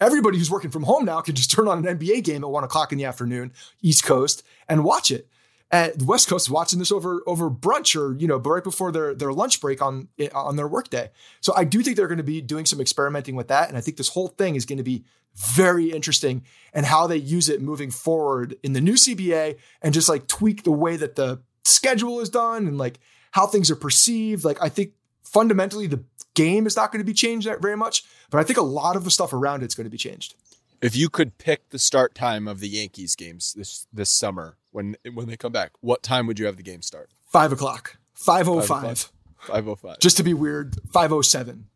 everybody 0.00 0.36
who's 0.36 0.50
working 0.50 0.70
from 0.70 0.82
home 0.82 1.04
now 1.04 1.20
can 1.20 1.34
just 1.34 1.50
turn 1.56 1.68
on 1.68 1.86
an 1.86 1.98
NBA 1.98 2.24
game 2.24 2.44
at 2.44 2.50
one 2.50 2.64
o'clock 2.64 2.92
in 2.92 2.98
the 2.98 3.04
afternoon, 3.04 3.52
East 3.80 4.04
Coast, 4.04 4.42
and 4.68 4.84
watch 4.84 5.10
it. 5.10 5.28
And 5.70 5.94
the 5.94 6.04
West 6.04 6.28
Coast 6.28 6.50
watching 6.50 6.78
this 6.78 6.92
over 6.92 7.22
over 7.26 7.50
brunch 7.50 7.98
or 7.98 8.14
you 8.18 8.28
know 8.28 8.36
right 8.36 8.62
before 8.62 8.92
their 8.92 9.14
their 9.14 9.32
lunch 9.32 9.58
break 9.58 9.80
on 9.80 10.08
on 10.34 10.56
their 10.56 10.68
workday. 10.68 11.10
So 11.40 11.54
I 11.56 11.64
do 11.64 11.82
think 11.82 11.96
they're 11.96 12.08
going 12.08 12.18
to 12.18 12.22
be 12.22 12.42
doing 12.42 12.66
some 12.66 12.78
experimenting 12.78 13.36
with 13.36 13.48
that, 13.48 13.70
and 13.70 13.78
I 13.78 13.80
think 13.80 13.96
this 13.96 14.10
whole 14.10 14.28
thing 14.28 14.54
is 14.54 14.66
going 14.66 14.76
to 14.76 14.84
be 14.84 15.06
very 15.36 15.90
interesting 15.90 16.42
and 16.72 16.86
how 16.86 17.06
they 17.06 17.16
use 17.16 17.48
it 17.48 17.60
moving 17.60 17.90
forward 17.90 18.56
in 18.62 18.72
the 18.72 18.80
new 18.80 18.94
CBA 18.94 19.58
and 19.82 19.94
just 19.94 20.08
like 20.08 20.26
tweak 20.26 20.64
the 20.64 20.72
way 20.72 20.96
that 20.96 21.16
the 21.16 21.40
schedule 21.64 22.20
is 22.20 22.28
done 22.30 22.66
and 22.66 22.78
like 22.78 22.98
how 23.32 23.46
things 23.46 23.70
are 23.70 23.76
perceived. 23.76 24.44
Like 24.44 24.58
I 24.62 24.68
think 24.68 24.92
fundamentally 25.22 25.86
the 25.86 26.04
game 26.34 26.66
is 26.66 26.76
not 26.76 26.92
going 26.92 27.00
to 27.00 27.04
be 27.04 27.14
changed 27.14 27.46
that 27.46 27.60
very 27.62 27.76
much, 27.76 28.04
but 28.30 28.38
I 28.38 28.44
think 28.44 28.58
a 28.58 28.62
lot 28.62 28.96
of 28.96 29.04
the 29.04 29.10
stuff 29.10 29.32
around 29.32 29.62
it's 29.62 29.74
going 29.74 29.84
to 29.86 29.90
be 29.90 29.98
changed. 29.98 30.34
If 30.80 30.96
you 30.96 31.08
could 31.08 31.38
pick 31.38 31.68
the 31.68 31.78
start 31.78 32.14
time 32.14 32.48
of 32.48 32.60
the 32.60 32.68
Yankees 32.68 33.14
games 33.14 33.54
this 33.54 33.86
this 33.92 34.10
summer 34.10 34.56
when 34.72 34.96
when 35.14 35.28
they 35.28 35.36
come 35.36 35.52
back, 35.52 35.72
what 35.80 36.02
time 36.02 36.26
would 36.26 36.38
you 36.38 36.46
have 36.46 36.56
the 36.56 36.62
game 36.62 36.82
start? 36.82 37.10
Five 37.30 37.52
o'clock, 37.52 37.98
five 38.14 38.48
oh 38.48 38.60
Five 38.60 38.82
five, 38.82 39.12
Five 39.38 39.68
oh 39.68 39.76
five. 39.76 39.98
just 40.00 40.16
to 40.16 40.22
be 40.22 40.34
weird. 40.34 40.76
Five 40.92 41.12
oh 41.12 41.22
seven, 41.22 41.66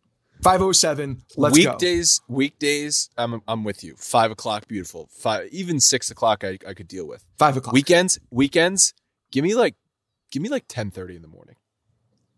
five 0.42 0.62
oh 0.62 0.72
seven. 0.72 1.22
Let's 1.36 1.58
go. 1.58 1.70
weekdays. 1.70 2.20
Weekdays. 2.28 3.10
I'm 3.16 3.40
I'm 3.48 3.64
with 3.64 3.82
you. 3.84 3.94
Five 3.96 4.30
o'clock, 4.30 4.68
beautiful. 4.68 5.08
Five 5.12 5.48
even 5.52 5.80
six 5.80 6.10
o'clock. 6.10 6.44
I 6.44 6.58
I 6.66 6.74
could 6.74 6.88
deal 6.88 7.06
with. 7.06 7.24
Five 7.38 7.56
o'clock. 7.56 7.72
Weekends. 7.74 8.18
Weekends. 8.30 8.94
Give 9.30 9.42
me 9.44 9.54
like 9.54 9.74
give 10.30 10.42
me 10.42 10.48
like 10.48 10.64
ten 10.68 10.90
thirty 10.90 11.16
in 11.16 11.22
the 11.22 11.28
morning. 11.28 11.56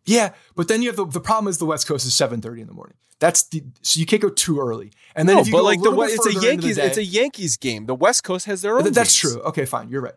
Yeah, 0.04 0.30
but 0.56 0.68
then 0.68 0.80
you 0.82 0.88
have 0.88 0.96
the 0.96 1.04
the 1.06 1.20
problem 1.20 1.48
is 1.48 1.58
the 1.58 1.66
West 1.66 1.86
Coast 1.86 2.06
is 2.06 2.14
seven 2.14 2.40
thirty 2.40 2.60
in 2.62 2.66
the 2.66 2.72
morning. 2.74 2.96
That's 3.20 3.42
the 3.48 3.64
so 3.82 3.98
you 4.00 4.06
can't 4.06 4.22
go 4.22 4.28
too 4.30 4.60
early. 4.60 4.92
And 5.16 5.28
then 5.28 5.36
no, 5.36 5.40
if 5.42 5.48
you 5.48 5.52
but 5.52 5.58
go 5.58 5.64
like 5.64 5.82
the 5.82 5.90
it's 6.14 6.14
a 6.14 6.16
further 6.16 6.28
into 6.30 6.40
the 6.40 6.46
Yankees. 6.46 6.76
day- 6.76 6.86
It's 6.86 6.96
a 6.98 7.04
Yankees 7.04 7.56
game. 7.56 7.86
The 7.86 7.94
West 7.94 8.22
Coast 8.24 8.46
has 8.46 8.62
their 8.62 8.76
own. 8.76 8.84
Th- 8.84 8.94
That's 8.94 9.20
games. 9.20 9.34
true. 9.34 9.42
Okay, 9.42 9.64
fine. 9.64 9.88
You're 9.90 10.00
right. 10.02 10.14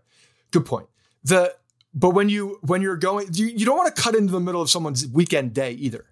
Good 0.52 0.66
point. 0.66 0.88
The 1.24 1.56
but 1.94 2.12
when 2.12 2.30
you 2.30 2.60
when 2.62 2.82
you're 2.82 2.96
going, 2.96 3.28
you, 3.34 3.48
you 3.48 3.66
don't 3.66 3.76
want 3.76 3.94
to 3.94 4.02
cut 4.02 4.16
into 4.16 4.32
the 4.32 4.40
middle 4.40 4.62
of 4.62 4.70
someone's 4.70 5.06
weekend 5.08 5.54
day 5.54 5.72
either. 5.74 6.06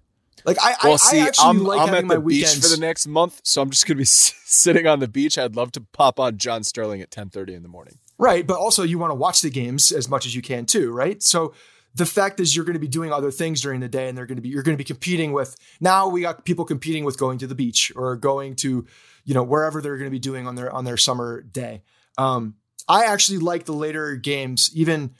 Like 0.46 0.58
I, 0.62 0.76
Well, 0.84 0.94
I, 0.94 0.98
see, 0.98 1.20
I 1.20 1.28
actually 1.28 1.48
I'm, 1.48 1.64
like 1.64 1.80
I'm 1.80 1.88
having 1.88 2.04
at 2.04 2.06
my 2.06 2.16
the 2.16 2.22
beach 2.22 2.44
weekends 2.44 2.70
for 2.72 2.76
the 2.76 2.82
next 2.86 3.08
month, 3.08 3.42
so 3.44 3.62
I'm 3.62 3.70
just 3.70 3.88
gonna 3.88 3.98
be 3.98 4.04
s- 4.04 4.34
sitting 4.46 4.88
on 4.88 5.00
the 5.00 5.08
beach. 5.08 5.38
I'd 5.38 5.56
love 5.56 5.72
to 5.74 5.82
pop 5.94 6.20
on 6.20 6.38
John 6.38 6.64
Sterling 6.64 7.02
at 7.02 7.12
ten 7.12 7.30
thirty 7.30 7.54
in 7.54 7.64
the 7.64 7.70
morning. 7.70 8.00
Right, 8.18 8.46
but 8.46 8.58
also 8.58 8.84
you 8.84 9.00
want 9.00 9.12
to 9.12 9.16
watch 9.16 9.42
the 9.42 9.50
games 9.50 9.92
as 9.92 10.10
much 10.10 10.26
as 10.26 10.36
you 10.36 10.42
can 10.42 10.66
too, 10.66 10.92
right? 10.92 11.24
So 11.24 11.54
the 11.96 12.06
fact 12.06 12.40
is 12.40 12.56
you're 12.56 12.66
going 12.66 12.74
to 12.74 12.80
be 12.80 12.88
doing 12.88 13.12
other 13.12 13.32
things 13.32 13.62
during 13.62 13.80
the 13.80 13.88
day 13.88 14.10
and 14.10 14.18
they're 14.18 14.26
going 14.26 14.36
to 14.36 14.42
be 14.42 14.50
you're 14.50 14.64
going 14.64 14.76
to 14.76 14.82
be 14.82 14.84
competing 14.84 15.32
with 15.34 15.56
now 15.80 16.08
we 16.08 16.22
got 16.22 16.46
people 16.46 16.64
competing 16.66 17.04
with 17.04 17.18
going 17.18 17.40
to 17.40 17.48
the 17.48 17.56
beach 17.56 17.92
or 17.96 18.16
going 18.16 18.56
to 18.56 18.86
you 19.26 19.34
know 19.34 19.44
wherever 19.44 19.82
they're 19.82 19.98
going 19.98 20.10
to 20.10 20.12
be 20.12 20.20
doing 20.20 20.48
on 20.48 20.56
their 20.56 20.72
on 20.72 20.86
their 20.86 20.98
summer 20.98 21.42
day. 21.42 21.82
Um, 22.18 22.56
I 22.88 23.06
actually 23.06 23.38
like 23.38 23.66
the 23.66 23.74
later 23.74 24.16
games, 24.16 24.72
even 24.74 25.12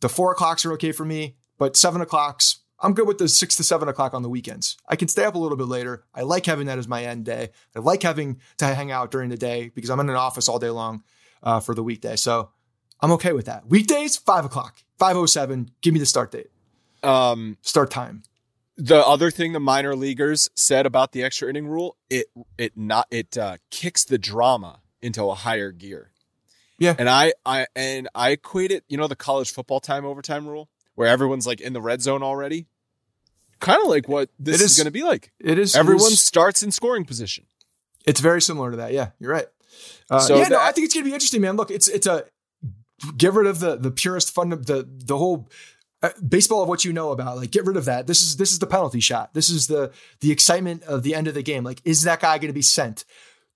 the 0.00 0.08
four 0.08 0.32
o'clocks 0.32 0.64
are 0.64 0.72
okay 0.74 0.92
for 0.92 1.04
me, 1.04 1.36
but 1.58 1.76
seven 1.76 2.00
o'clocks 2.00 2.60
I'm 2.84 2.92
good 2.94 3.08
with 3.08 3.18
the 3.18 3.28
six 3.28 3.56
to 3.56 3.64
seven 3.64 3.88
o'clock 3.88 4.14
on 4.14 4.22
the 4.22 4.28
weekends. 4.28 4.76
I 4.88 4.96
can 4.96 5.08
stay 5.08 5.24
up 5.24 5.34
a 5.34 5.38
little 5.38 5.56
bit 5.56 5.66
later. 5.66 6.04
I 6.14 6.22
like 6.22 6.46
having 6.46 6.66
that 6.66 6.78
as 6.78 6.86
my 6.86 7.04
end 7.04 7.24
day. 7.24 7.50
I 7.74 7.80
like 7.80 8.02
having 8.02 8.40
to 8.58 8.66
hang 8.66 8.90
out 8.92 9.10
during 9.10 9.30
the 9.30 9.36
day 9.36 9.70
because 9.74 9.90
I'm 9.90 10.00
in 10.00 10.10
an 10.10 10.16
office 10.16 10.48
all 10.48 10.58
day 10.58 10.70
long 10.70 11.02
uh, 11.42 11.60
for 11.60 11.74
the 11.74 11.82
weekday. 11.82 12.16
So 12.16 12.50
I'm 13.00 13.10
okay 13.12 13.32
with 13.32 13.46
that. 13.46 13.66
Weekdays, 13.68 14.16
five 14.16 14.44
o'clock, 14.44 14.76
five 14.98 15.16
oh 15.16 15.26
seven. 15.26 15.70
Give 15.82 15.94
me 15.94 16.00
the 16.00 16.06
start 16.06 16.30
date, 16.30 16.50
Um, 17.02 17.56
start 17.62 17.90
time. 17.90 18.22
the 18.76 18.96
other 19.06 19.30
thing 19.30 19.52
the 19.52 19.60
minor 19.60 19.94
leaguers 19.96 20.50
said 20.54 20.84
about 20.84 21.12
the 21.12 21.22
extra 21.22 21.48
inning 21.48 21.66
rule, 21.66 21.96
it 22.10 22.26
it 22.58 22.76
not 22.76 23.06
it 23.10 23.36
uh, 23.38 23.56
kicks 23.70 24.04
the 24.04 24.18
drama 24.18 24.80
into 25.00 25.24
a 25.24 25.34
higher 25.34 25.70
gear. 25.72 26.10
Yeah. 26.78 26.94
And 26.98 27.08
I 27.08 27.32
I 27.46 27.66
and 27.76 28.08
I 28.14 28.30
equate 28.30 28.70
it, 28.72 28.84
you 28.88 28.96
know, 28.98 29.06
the 29.06 29.16
college 29.16 29.52
football 29.52 29.80
time 29.80 30.04
overtime 30.04 30.46
rule, 30.46 30.68
where 30.96 31.08
everyone's 31.08 31.46
like 31.46 31.60
in 31.60 31.72
the 31.72 31.80
red 31.82 32.02
zone 32.02 32.22
already. 32.22 32.66
Kind 33.60 33.80
of 33.82 33.88
like 33.88 34.08
what 34.08 34.28
this 34.38 34.60
is, 34.60 34.72
is- 34.72 34.76
going 34.76 34.84
to 34.86 34.90
be 34.90 35.02
like. 35.02 35.32
It 35.40 35.58
is 35.58 35.74
Everyone 35.76 36.12
is- 36.12 36.20
starts 36.20 36.62
in 36.62 36.70
scoring 36.70 37.04
position. 37.04 37.46
It's 38.06 38.20
very 38.20 38.42
similar 38.42 38.70
to 38.70 38.76
that. 38.78 38.92
Yeah, 38.92 39.10
you're 39.18 39.32
right. 39.32 39.46
Uh, 40.10 40.20
So 40.20 40.36
yeah, 40.36 40.48
no, 40.48 40.58
I 40.60 40.72
think 40.72 40.84
it's 40.84 40.94
gonna 40.94 41.04
be 41.06 41.14
interesting, 41.14 41.40
man. 41.40 41.56
Look, 41.56 41.70
it's 41.70 41.88
it's 41.88 42.06
a 42.06 42.24
get 43.16 43.32
rid 43.32 43.46
of 43.46 43.60
the 43.60 43.76
the 43.76 43.90
purest 43.90 44.32
fun 44.34 44.52
of 44.52 44.66
the 44.66 44.86
the 44.88 45.16
whole 45.16 45.48
uh, 46.02 46.10
baseball 46.26 46.62
of 46.62 46.68
what 46.68 46.84
you 46.84 46.92
know 46.92 47.10
about. 47.12 47.36
Like, 47.38 47.50
get 47.50 47.64
rid 47.64 47.76
of 47.78 47.86
that. 47.86 48.06
This 48.06 48.20
is 48.22 48.36
this 48.36 48.52
is 48.52 48.58
the 48.58 48.66
penalty 48.66 49.00
shot. 49.00 49.32
This 49.34 49.48
is 49.48 49.66
the 49.66 49.90
the 50.20 50.30
excitement 50.30 50.82
of 50.84 51.02
the 51.02 51.14
end 51.14 51.28
of 51.28 51.34
the 51.34 51.42
game. 51.42 51.64
Like, 51.64 51.80
is 51.84 52.02
that 52.02 52.20
guy 52.20 52.36
going 52.38 52.48
to 52.48 52.52
be 52.54 52.62
sent? 52.62 53.04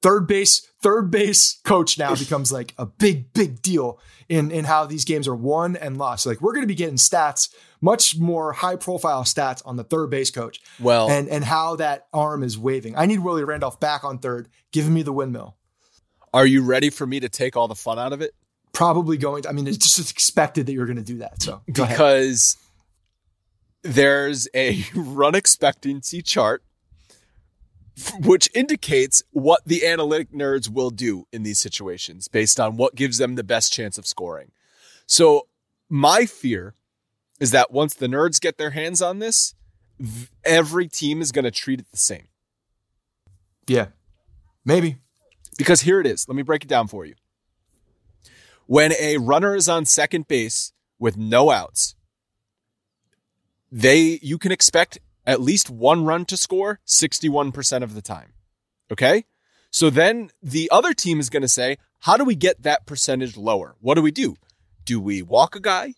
Third 0.00 0.26
base, 0.26 0.60
third 0.80 1.10
base 1.10 1.60
coach 1.64 1.98
now 1.98 2.14
becomes 2.24 2.50
like 2.52 2.72
a 2.78 2.86
big, 2.86 3.32
big 3.34 3.60
deal 3.60 4.00
in 4.28 4.50
in 4.50 4.64
how 4.64 4.86
these 4.86 5.04
games 5.04 5.28
are 5.28 5.34
won 5.36 5.76
and 5.76 5.98
lost. 5.98 6.24
Like, 6.24 6.40
we're 6.40 6.52
going 6.52 6.62
to 6.62 6.68
be 6.68 6.74
getting 6.74 6.96
stats, 6.96 7.52
much 7.80 8.18
more 8.18 8.52
high 8.52 8.76
profile 8.76 9.24
stats 9.24 9.62
on 9.64 9.76
the 9.76 9.84
third 9.84 10.10
base 10.10 10.30
coach 10.30 10.60
Well, 10.80 11.10
and 11.10 11.28
and 11.28 11.44
how 11.44 11.76
that 11.76 12.06
arm 12.12 12.42
is 12.42 12.58
waving. 12.58 12.96
I 12.96 13.06
need 13.06 13.20
Willie 13.20 13.44
Randolph 13.44 13.80
back 13.80 14.04
on 14.04 14.18
third, 14.18 14.48
giving 14.72 14.94
me 14.94 15.02
the 15.02 15.12
windmill. 15.12 15.56
Are 16.32 16.46
you 16.46 16.62
ready 16.62 16.90
for 16.90 17.06
me 17.06 17.20
to 17.20 17.28
take 17.28 17.56
all 17.56 17.68
the 17.68 17.74
fun 17.74 17.98
out 17.98 18.12
of 18.12 18.20
it? 18.20 18.34
Probably 18.72 19.16
going. 19.16 19.42
To, 19.44 19.48
I 19.48 19.52
mean, 19.52 19.66
it's 19.66 19.78
just 19.78 20.10
expected 20.10 20.66
that 20.66 20.72
you're 20.72 20.86
going 20.86 20.96
to 20.96 21.02
do 21.02 21.18
that. 21.18 21.42
So 21.42 21.62
because 21.66 22.56
there's 23.82 24.48
a 24.54 24.84
run 24.94 25.34
expectancy 25.34 26.22
chart 26.22 26.62
which 28.20 28.48
indicates 28.54 29.22
what 29.32 29.62
the 29.66 29.86
analytic 29.86 30.32
nerds 30.32 30.68
will 30.68 30.90
do 30.90 31.26
in 31.32 31.42
these 31.42 31.58
situations 31.58 32.28
based 32.28 32.60
on 32.60 32.76
what 32.76 32.94
gives 32.94 33.18
them 33.18 33.34
the 33.34 33.44
best 33.44 33.72
chance 33.72 33.98
of 33.98 34.06
scoring. 34.06 34.52
So, 35.06 35.48
my 35.88 36.26
fear 36.26 36.74
is 37.40 37.50
that 37.52 37.70
once 37.70 37.94
the 37.94 38.06
nerds 38.06 38.40
get 38.40 38.58
their 38.58 38.70
hands 38.70 39.00
on 39.00 39.18
this, 39.18 39.54
every 40.44 40.88
team 40.88 41.20
is 41.20 41.32
going 41.32 41.44
to 41.44 41.50
treat 41.50 41.80
it 41.80 41.90
the 41.90 41.96
same. 41.96 42.28
Yeah, 43.66 43.88
maybe. 44.64 44.96
Because 45.56 45.82
here 45.82 46.00
it 46.00 46.06
is. 46.06 46.26
Let 46.28 46.36
me 46.36 46.42
break 46.42 46.64
it 46.64 46.68
down 46.68 46.88
for 46.88 47.04
you. 47.04 47.14
When 48.66 48.92
a 49.00 49.18
runner 49.18 49.56
is 49.56 49.68
on 49.68 49.84
second 49.84 50.28
base 50.28 50.72
with 50.98 51.16
no 51.16 51.50
outs, 51.50 51.94
they 53.70 54.18
you 54.22 54.38
can 54.38 54.52
expect 54.52 54.98
at 55.26 55.40
least 55.40 55.68
one 55.68 56.04
run 56.04 56.24
to 56.26 56.36
score 56.36 56.80
61% 56.86 57.82
of 57.82 57.94
the 57.94 58.02
time. 58.02 58.32
Okay? 58.90 59.24
So 59.70 59.90
then 59.90 60.30
the 60.42 60.70
other 60.72 60.94
team 60.94 61.20
is 61.20 61.28
going 61.28 61.42
to 61.42 61.48
say, 61.48 61.76
how 62.00 62.16
do 62.16 62.24
we 62.24 62.34
get 62.34 62.62
that 62.62 62.86
percentage 62.86 63.36
lower? 63.36 63.76
What 63.80 63.94
do 63.94 64.02
we 64.02 64.10
do? 64.10 64.36
Do 64.84 65.00
we 65.00 65.20
walk 65.20 65.54
a 65.54 65.60
guy? 65.60 65.94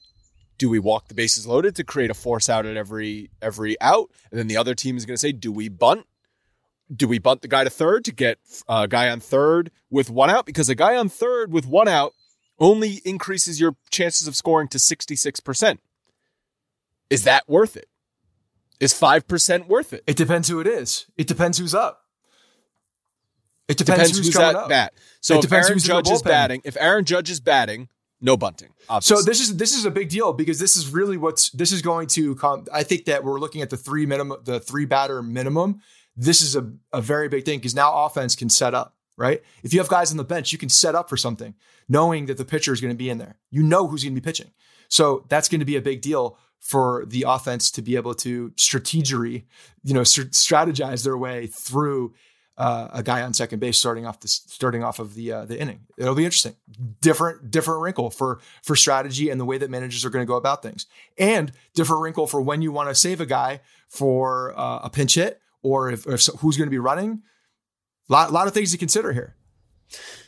Do 0.60 0.68
we 0.68 0.78
walk 0.78 1.08
the 1.08 1.14
bases 1.14 1.46
loaded 1.46 1.74
to 1.76 1.84
create 1.84 2.10
a 2.10 2.14
force 2.14 2.50
out 2.50 2.66
at 2.66 2.76
every 2.76 3.30
every 3.40 3.80
out? 3.80 4.10
And 4.30 4.38
then 4.38 4.46
the 4.46 4.58
other 4.58 4.74
team 4.74 4.98
is 4.98 5.06
going 5.06 5.14
to 5.14 5.20
say, 5.20 5.32
do 5.32 5.50
we 5.50 5.70
bunt? 5.70 6.04
Do 6.94 7.08
we 7.08 7.18
bunt 7.18 7.40
the 7.40 7.48
guy 7.48 7.64
to 7.64 7.70
third 7.70 8.04
to 8.04 8.12
get 8.12 8.38
a 8.68 8.86
guy 8.86 9.08
on 9.08 9.20
third 9.20 9.70
with 9.88 10.10
one 10.10 10.28
out? 10.28 10.44
Because 10.44 10.68
a 10.68 10.74
guy 10.74 10.96
on 10.96 11.08
third 11.08 11.50
with 11.50 11.66
one 11.66 11.88
out 11.88 12.12
only 12.58 13.00
increases 13.06 13.58
your 13.58 13.76
chances 13.90 14.28
of 14.28 14.36
scoring 14.36 14.68
to 14.68 14.76
66%. 14.76 15.78
Is 17.08 17.24
that 17.24 17.48
worth 17.48 17.74
it? 17.74 17.88
Is 18.80 18.92
5% 18.92 19.66
worth 19.66 19.94
it? 19.94 20.04
It 20.06 20.16
depends 20.16 20.48
who 20.48 20.60
it 20.60 20.66
is. 20.66 21.06
It 21.16 21.26
depends 21.26 21.56
who's 21.56 21.74
up. 21.74 22.02
It 23.66 23.78
depends, 23.78 24.10
depends 24.10 24.18
who's, 24.18 24.26
who's 24.26 24.36
at 24.36 24.54
up. 24.56 24.68
bat. 24.68 24.92
So 25.22 25.38
it 25.38 25.44
if 25.44 25.52
Aaron 25.52 25.78
Judge 25.78 26.10
is 26.10 26.20
batting, 26.20 26.60
if 26.64 26.76
Aaron 26.78 27.06
Judge 27.06 27.30
is 27.30 27.40
batting, 27.40 27.88
no 28.20 28.36
bunting. 28.36 28.70
Obviously. 28.88 29.16
So 29.16 29.22
this 29.22 29.40
is 29.40 29.56
this 29.56 29.74
is 29.74 29.84
a 29.84 29.90
big 29.90 30.08
deal 30.08 30.32
because 30.32 30.58
this 30.58 30.76
is 30.76 30.88
really 30.88 31.16
what's 31.16 31.50
this 31.50 31.72
is 31.72 31.82
going 31.82 32.06
to 32.08 32.34
come. 32.36 32.66
I 32.72 32.82
think 32.82 33.06
that 33.06 33.24
we're 33.24 33.40
looking 33.40 33.62
at 33.62 33.70
the 33.70 33.76
three 33.76 34.06
minimum, 34.06 34.38
the 34.44 34.60
three 34.60 34.84
batter 34.84 35.22
minimum. 35.22 35.80
This 36.16 36.42
is 36.42 36.56
a, 36.56 36.70
a 36.92 37.00
very 37.00 37.28
big 37.28 37.44
thing 37.44 37.58
because 37.58 37.74
now 37.74 38.04
offense 38.04 38.36
can 38.36 38.48
set 38.48 38.74
up 38.74 38.94
right. 39.16 39.42
If 39.62 39.72
you 39.72 39.80
have 39.80 39.88
guys 39.88 40.10
on 40.10 40.16
the 40.16 40.24
bench, 40.24 40.52
you 40.52 40.58
can 40.58 40.68
set 40.68 40.94
up 40.94 41.08
for 41.08 41.16
something, 41.16 41.54
knowing 41.88 42.26
that 42.26 42.36
the 42.36 42.44
pitcher 42.44 42.72
is 42.72 42.80
going 42.80 42.92
to 42.92 42.98
be 42.98 43.08
in 43.08 43.18
there. 43.18 43.38
You 43.50 43.62
know 43.62 43.86
who's 43.86 44.02
going 44.02 44.14
to 44.14 44.20
be 44.20 44.24
pitching, 44.24 44.50
so 44.88 45.24
that's 45.28 45.48
going 45.48 45.60
to 45.60 45.66
be 45.66 45.76
a 45.76 45.82
big 45.82 46.02
deal 46.02 46.38
for 46.60 47.04
the 47.06 47.24
offense 47.26 47.70
to 47.70 47.80
be 47.82 47.96
able 47.96 48.14
to 48.14 48.50
strategery, 48.50 49.44
you 49.82 49.94
know, 49.94 50.02
strategize 50.02 51.04
their 51.04 51.16
way 51.16 51.46
through 51.46 52.12
uh, 52.58 52.88
a 52.92 53.02
guy 53.02 53.22
on 53.22 53.32
second 53.32 53.58
base 53.58 53.78
starting 53.78 54.06
off 54.06 54.20
the 54.20 54.28
starting 54.28 54.84
off 54.84 54.98
of 54.98 55.14
the 55.14 55.32
uh, 55.32 55.44
the 55.44 55.58
inning. 55.58 55.80
It'll 55.96 56.14
be 56.14 56.24
interesting. 56.24 56.56
Different 57.00 57.50
different 57.50 57.80
wrinkle 57.80 58.10
for 58.10 58.40
for 58.62 58.76
strategy 58.76 59.30
and 59.30 59.40
the 59.40 59.44
way 59.44 59.58
that 59.58 59.70
managers 59.70 60.04
are 60.04 60.10
going 60.10 60.22
to 60.24 60.28
go 60.28 60.36
about 60.36 60.62
things, 60.62 60.86
and 61.16 61.52
different 61.74 62.02
wrinkle 62.02 62.26
for 62.26 62.40
when 62.40 62.62
you 62.62 62.72
want 62.72 62.88
to 62.88 62.94
save 62.94 63.20
a 63.20 63.26
guy 63.26 63.60
for 63.88 64.52
uh, 64.58 64.80
a 64.84 64.90
pinch 64.90 65.14
hit 65.14 65.40
or 65.62 65.90
if, 65.90 66.06
if 66.06 66.26
who's 66.40 66.56
going 66.56 66.66
to 66.66 66.70
be 66.70 66.78
running. 66.78 67.22
A 68.08 68.12
lot, 68.12 68.32
lot 68.32 68.48
of 68.48 68.54
things 68.54 68.72
to 68.72 68.78
consider 68.78 69.12
here. 69.12 69.36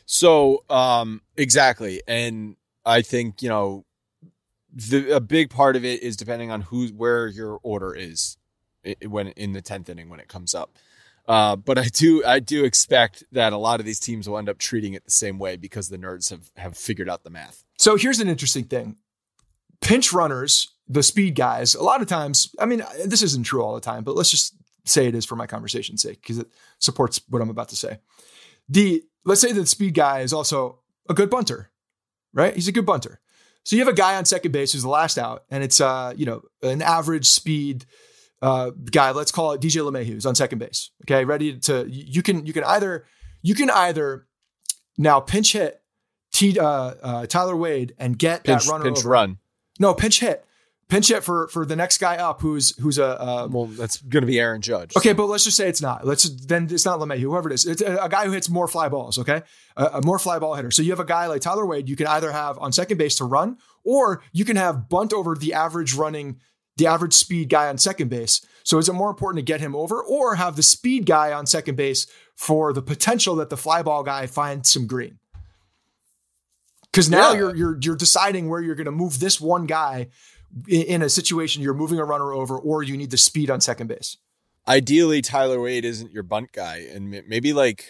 So 0.06 0.64
um, 0.70 1.20
exactly, 1.36 2.02
and 2.06 2.56
I 2.84 3.02
think 3.02 3.42
you 3.42 3.48
know 3.48 3.84
the 4.72 5.16
a 5.16 5.20
big 5.20 5.50
part 5.50 5.76
of 5.76 5.84
it 5.84 6.02
is 6.02 6.16
depending 6.16 6.50
on 6.50 6.62
who 6.62 6.88
where 6.88 7.26
your 7.26 7.58
order 7.62 7.94
is 7.94 8.36
when 9.06 9.28
in 9.28 9.52
the 9.52 9.62
10th 9.62 9.88
inning 9.88 10.08
when 10.08 10.20
it 10.20 10.28
comes 10.28 10.54
up. 10.54 10.78
Uh, 11.26 11.54
but 11.56 11.78
I 11.78 11.84
do 11.84 12.24
I 12.24 12.40
do 12.40 12.64
expect 12.64 13.22
that 13.32 13.52
a 13.52 13.56
lot 13.56 13.80
of 13.80 13.86
these 13.86 14.00
teams 14.00 14.28
will 14.28 14.38
end 14.38 14.48
up 14.48 14.58
treating 14.58 14.94
it 14.94 15.04
the 15.04 15.10
same 15.10 15.38
way 15.38 15.56
because 15.56 15.88
the 15.88 15.98
nerds 15.98 16.30
have 16.30 16.50
have 16.56 16.76
figured 16.76 17.08
out 17.08 17.22
the 17.22 17.30
math. 17.30 17.64
So 17.78 17.96
here's 17.96 18.20
an 18.20 18.28
interesting 18.28 18.64
thing. 18.64 18.96
Pinch 19.80 20.12
runners, 20.12 20.72
the 20.88 21.02
speed 21.02 21.34
guys, 21.34 21.74
a 21.74 21.82
lot 21.82 22.02
of 22.02 22.08
times, 22.08 22.54
I 22.58 22.66
mean, 22.66 22.82
this 23.04 23.22
isn't 23.22 23.44
true 23.44 23.62
all 23.62 23.74
the 23.74 23.80
time, 23.80 24.04
but 24.04 24.16
let's 24.16 24.30
just 24.30 24.54
say 24.84 25.06
it 25.06 25.14
is 25.14 25.24
for 25.24 25.36
my 25.36 25.46
conversation's 25.46 26.02
sake 26.02 26.20
because 26.20 26.38
it 26.38 26.48
supports 26.78 27.20
what 27.28 27.42
I'm 27.42 27.50
about 27.50 27.68
to 27.70 27.76
say. 27.76 27.98
The 28.68 29.02
let's 29.24 29.40
say 29.40 29.52
that 29.52 29.60
the 29.60 29.66
speed 29.66 29.94
guy 29.94 30.20
is 30.20 30.32
also 30.32 30.80
a 31.08 31.14
good 31.14 31.30
bunter, 31.30 31.70
right? 32.32 32.54
He's 32.54 32.68
a 32.68 32.72
good 32.72 32.86
bunter. 32.86 33.20
So 33.64 33.76
you 33.76 33.84
have 33.84 33.92
a 33.92 33.96
guy 33.96 34.16
on 34.16 34.24
second 34.24 34.50
base 34.50 34.72
who's 34.72 34.82
the 34.82 34.88
last 34.88 35.18
out, 35.18 35.44
and 35.50 35.62
it's 35.62 35.80
uh, 35.80 36.14
you 36.16 36.26
know, 36.26 36.42
an 36.62 36.82
average 36.82 37.28
speed 37.28 37.86
uh, 38.42 38.70
guy. 38.90 39.12
Let's 39.12 39.32
call 39.32 39.52
it 39.52 39.60
DJ 39.60 39.88
LeMahieu 39.88 40.06
who's 40.06 40.26
on 40.26 40.34
second 40.34 40.58
base. 40.58 40.90
Okay, 41.04 41.24
ready 41.24 41.58
to 41.60 41.86
you 41.88 42.22
can 42.22 42.44
you 42.44 42.52
can 42.52 42.64
either 42.64 43.06
you 43.40 43.54
can 43.54 43.70
either 43.70 44.26
now 44.98 45.20
pinch 45.20 45.52
hit 45.52 45.80
T, 46.32 46.58
uh, 46.58 46.66
uh, 46.66 47.26
Tyler 47.26 47.56
Wade 47.56 47.94
and 47.98 48.18
get 48.18 48.44
pinch, 48.44 48.64
that 48.64 48.70
runner 48.70 48.84
pinch 48.84 48.98
over. 48.98 49.08
run. 49.08 49.38
No 49.78 49.94
pinch 49.94 50.20
hit 50.20 50.44
pinch 50.92 51.08
hit 51.08 51.24
for 51.24 51.48
for 51.48 51.64
the 51.64 51.74
next 51.74 51.98
guy 51.98 52.16
up 52.16 52.42
who's 52.42 52.76
who's 52.78 52.98
a 52.98 53.20
uh, 53.20 53.48
well 53.50 53.64
that's 53.64 53.96
going 53.96 54.20
to 54.20 54.26
be 54.26 54.38
Aaron 54.38 54.60
Judge. 54.60 54.94
Okay, 54.94 55.14
but 55.14 55.26
let's 55.26 55.44
just 55.44 55.56
say 55.56 55.66
it's 55.68 55.80
not. 55.80 56.06
Let's 56.06 56.28
then 56.46 56.68
it's 56.70 56.84
not 56.84 57.00
LeMay, 57.00 57.18
whoever 57.18 57.50
it 57.50 57.54
is. 57.54 57.66
It's 57.66 57.80
a, 57.80 57.96
a, 57.96 58.08
guy 58.10 58.26
who 58.26 58.32
hits 58.32 58.50
more 58.50 58.68
fly 58.68 58.90
balls. 58.90 59.18
Okay, 59.18 59.42
a, 59.76 59.84
a, 59.84 60.02
more 60.02 60.18
fly 60.18 60.38
ball 60.38 60.54
hitter. 60.54 60.70
So 60.70 60.82
you 60.82 60.90
have 60.90 61.00
a 61.00 61.04
guy 61.04 61.26
like 61.26 61.40
Tyler 61.40 61.64
Wade. 61.64 61.88
You 61.88 61.96
can 61.96 62.06
either 62.06 62.30
have 62.30 62.58
on 62.58 62.72
second 62.72 62.98
base 62.98 63.16
to 63.16 63.24
run, 63.24 63.56
or 63.84 64.22
you 64.32 64.44
can 64.44 64.56
have 64.56 64.90
bunt 64.90 65.14
over 65.14 65.34
the 65.34 65.54
average 65.54 65.94
running, 65.94 66.40
the 66.76 66.86
average 66.86 67.14
speed 67.14 67.48
guy 67.48 67.68
on 67.68 67.78
second 67.78 68.08
base. 68.08 68.44
So 68.64 68.78
is 68.78 68.88
it 68.88 68.92
more 68.92 69.10
important 69.10 69.38
to 69.38 69.52
get 69.52 69.60
him 69.60 69.74
over, 69.74 70.02
or 70.02 70.36
have 70.36 70.56
the 70.56 70.62
speed 70.62 71.06
guy 71.06 71.32
on 71.32 71.46
second 71.46 71.76
base 71.76 72.06
for 72.36 72.72
the 72.72 72.82
potential 72.82 73.36
that 73.36 73.50
the 73.50 73.56
fly 73.56 73.82
ball 73.82 74.02
guy 74.02 74.26
finds 74.26 74.70
some 74.70 74.86
green? 74.86 75.18
Because 76.92 77.08
now 77.08 77.32
yeah. 77.32 77.38
you're 77.38 77.56
you're 77.56 77.78
you're 77.80 77.96
deciding 77.96 78.48
where 78.48 78.60
you're 78.60 78.74
going 78.74 78.84
to 78.86 78.92
move 78.92 79.18
this 79.18 79.40
one 79.40 79.66
guy 79.66 80.08
in 80.68 81.00
a 81.00 81.08
situation 81.08 81.62
you're 81.62 81.72
moving 81.72 81.98
a 81.98 82.04
runner 82.04 82.32
over 82.32 82.58
or 82.58 82.82
you 82.82 82.94
need 82.94 83.10
the 83.10 83.16
speed 83.16 83.50
on 83.50 83.60
second 83.60 83.86
base. 83.86 84.18
Ideally, 84.68 85.22
Tyler 85.22 85.60
Wade 85.60 85.84
isn't 85.84 86.12
your 86.12 86.22
bunt 86.22 86.52
guy, 86.52 86.86
and 86.92 87.10
maybe 87.26 87.52
like, 87.52 87.86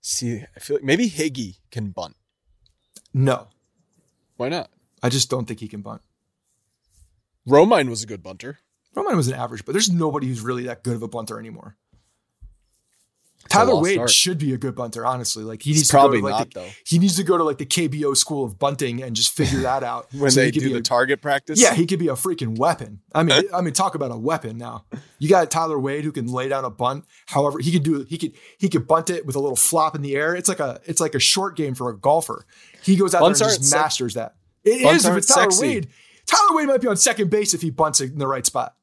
see, 0.00 0.44
I 0.54 0.60
feel 0.60 0.76
like 0.76 0.84
maybe 0.84 1.10
Higgy 1.10 1.56
can 1.70 1.90
bunt. 1.90 2.14
No, 3.12 3.48
why 4.36 4.48
not? 4.48 4.70
I 5.02 5.08
just 5.08 5.30
don't 5.30 5.46
think 5.46 5.60
he 5.60 5.68
can 5.68 5.80
bunt. 5.80 6.02
Romine 7.48 7.88
was 7.88 8.02
a 8.02 8.06
good 8.06 8.22
bunter. 8.22 8.58
Romine 8.94 9.16
was 9.16 9.28
an 9.28 9.34
average, 9.34 9.64
but 9.64 9.72
there's 9.72 9.90
nobody 9.90 10.26
who's 10.26 10.40
really 10.40 10.64
that 10.64 10.82
good 10.82 10.94
of 10.94 11.02
a 11.02 11.08
bunter 11.08 11.38
anymore. 11.38 11.76
Tyler 13.48 13.80
Wade 13.80 13.94
start. 13.94 14.10
should 14.10 14.38
be 14.38 14.52
a 14.52 14.58
good 14.58 14.74
bunter, 14.74 15.06
honestly. 15.06 15.42
Like 15.42 15.62
he 15.62 15.72
needs 15.72 15.90
probably 15.90 16.18
to 16.18 16.22
go 16.22 16.28
to 16.28 16.34
like 16.34 16.40
not 16.40 16.54
the, 16.54 16.60
though. 16.60 16.74
He 16.84 16.98
needs 16.98 17.16
to 17.16 17.24
go 17.24 17.38
to 17.38 17.44
like 17.44 17.58
the 17.58 17.66
KBO 17.66 18.16
school 18.16 18.44
of 18.44 18.58
bunting 18.58 19.02
and 19.02 19.16
just 19.16 19.32
figure 19.34 19.60
that 19.60 19.82
out. 19.82 20.08
when 20.12 20.30
so 20.30 20.40
they 20.40 20.50
do 20.50 20.68
the 20.68 20.78
a, 20.78 20.82
target 20.82 21.22
practice. 21.22 21.60
Yeah, 21.60 21.74
he 21.74 21.86
could 21.86 21.98
be 21.98 22.08
a 22.08 22.12
freaking 22.12 22.58
weapon. 22.58 23.00
I 23.14 23.22
mean, 23.22 23.44
I 23.54 23.60
mean, 23.62 23.72
talk 23.72 23.94
about 23.94 24.10
a 24.10 24.16
weapon 24.16 24.58
now. 24.58 24.84
You 25.18 25.28
got 25.28 25.50
Tyler 25.50 25.78
Wade 25.78 26.04
who 26.04 26.12
can 26.12 26.26
lay 26.26 26.48
down 26.48 26.64
a 26.64 26.70
bunt. 26.70 27.04
However, 27.26 27.58
he 27.58 27.72
can 27.72 27.82
do 27.82 28.04
he 28.08 28.18
could 28.18 28.32
he 28.58 28.68
could 28.68 28.86
bunt 28.86 29.08
it 29.08 29.24
with 29.24 29.36
a 29.36 29.40
little 29.40 29.56
flop 29.56 29.94
in 29.94 30.02
the 30.02 30.14
air. 30.14 30.34
It's 30.34 30.48
like 30.48 30.60
a 30.60 30.80
it's 30.84 31.00
like 31.00 31.14
a 31.14 31.20
short 31.20 31.56
game 31.56 31.74
for 31.74 31.88
a 31.88 31.96
golfer. 31.96 32.44
He 32.82 32.96
goes 32.96 33.14
out 33.14 33.20
Bunts 33.20 33.40
there 33.40 33.48
and 33.48 33.58
just 33.58 33.74
masters 33.74 34.14
that. 34.14 34.34
It 34.64 34.82
is 34.82 35.06
if 35.06 35.16
it's 35.16 35.26
Tyler 35.26 35.50
sexy. 35.50 35.66
Wade. 35.66 35.88
Tyler 36.28 36.56
Wade 36.56 36.68
might 36.68 36.80
be 36.80 36.86
on 36.86 36.96
second 36.96 37.30
base 37.30 37.54
if 37.54 37.62
he 37.62 37.70
bunts 37.70 38.00
it 38.00 38.12
in 38.12 38.18
the 38.18 38.28
right 38.28 38.46
spot. 38.46 38.76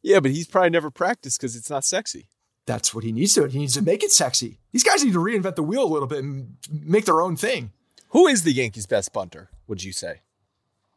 Yeah, 0.00 0.20
but 0.20 0.30
he's 0.30 0.46
probably 0.46 0.70
never 0.70 0.90
practiced 0.90 1.40
because 1.40 1.56
it's 1.56 1.68
not 1.68 1.84
sexy 1.84 2.28
that's 2.66 2.92
what 2.92 3.04
he 3.04 3.12
needs 3.12 3.32
to. 3.34 3.46
He 3.46 3.58
needs 3.58 3.74
to 3.74 3.82
make 3.82 4.02
it 4.02 4.10
sexy. 4.10 4.58
These 4.72 4.82
guys 4.82 5.04
need 5.04 5.12
to 5.12 5.20
reinvent 5.20 5.54
the 5.54 5.62
wheel 5.62 5.84
a 5.84 5.86
little 5.86 6.08
bit 6.08 6.22
and 6.22 6.56
make 6.70 7.04
their 7.04 7.22
own 7.22 7.36
thing. 7.36 7.70
Who 8.10 8.26
is 8.26 8.42
the 8.42 8.52
Yankees' 8.52 8.86
best 8.86 9.12
bunter? 9.12 9.50
Would 9.68 9.84
you 9.84 9.92
say? 9.92 10.20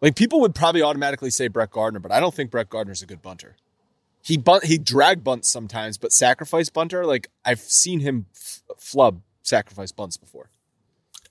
Like 0.01 0.15
people 0.15 0.41
would 0.41 0.55
probably 0.55 0.81
automatically 0.81 1.29
say 1.29 1.47
Brett 1.47 1.71
Gardner, 1.71 1.99
but 1.99 2.11
I 2.11 2.19
don't 2.19 2.33
think 2.33 2.51
Brett 2.51 2.69
Gardner's 2.69 3.01
a 3.01 3.05
good 3.05 3.21
bunter. 3.21 3.55
He 4.21 4.37
bunt, 4.37 4.65
he 4.65 4.77
drag 4.77 5.23
bunts 5.23 5.49
sometimes, 5.49 5.97
but 5.97 6.11
sacrifice 6.11 6.69
bunter, 6.69 7.05
like 7.05 7.29
I've 7.45 7.59
seen 7.59 7.99
him 7.99 8.25
f- 8.35 8.61
flub 8.77 9.21
sacrifice 9.43 9.91
bunts 9.91 10.17
before. 10.17 10.49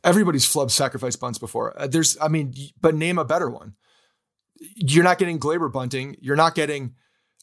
Everybody's 0.04 0.46
flub 0.46 0.70
sacrifice 0.70 1.16
bunts 1.16 1.38
before. 1.38 1.78
Uh, 1.78 1.86
there's, 1.86 2.16
I 2.20 2.28
mean, 2.28 2.54
but 2.80 2.94
name 2.94 3.18
a 3.18 3.24
better 3.24 3.50
one. 3.50 3.74
You're 4.76 5.04
not 5.04 5.18
getting 5.18 5.38
Gleyber 5.38 5.72
bunting. 5.72 6.16
You're 6.20 6.36
not 6.36 6.54
getting 6.54 6.94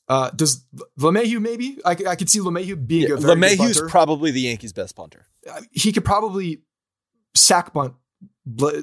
uh, 0.07 0.29
does 0.31 0.63
LeMahieu 0.99 1.41
maybe? 1.41 1.79
I, 1.83 1.91
I 2.07 2.15
could 2.15 2.29
see 2.29 2.39
LeMahieu 2.39 2.85
being 2.85 3.07
yeah, 3.09 3.15
a 3.15 3.17
very 3.17 3.35
LeMahieu's 3.35 3.81
probably 3.89 4.31
the 4.31 4.41
Yankees' 4.41 4.73
best 4.73 4.95
punter. 4.95 5.25
Uh, 5.49 5.61
he 5.71 5.91
could 5.91 6.05
probably 6.05 6.61
sack 7.33 7.73
bunt, 7.73 7.95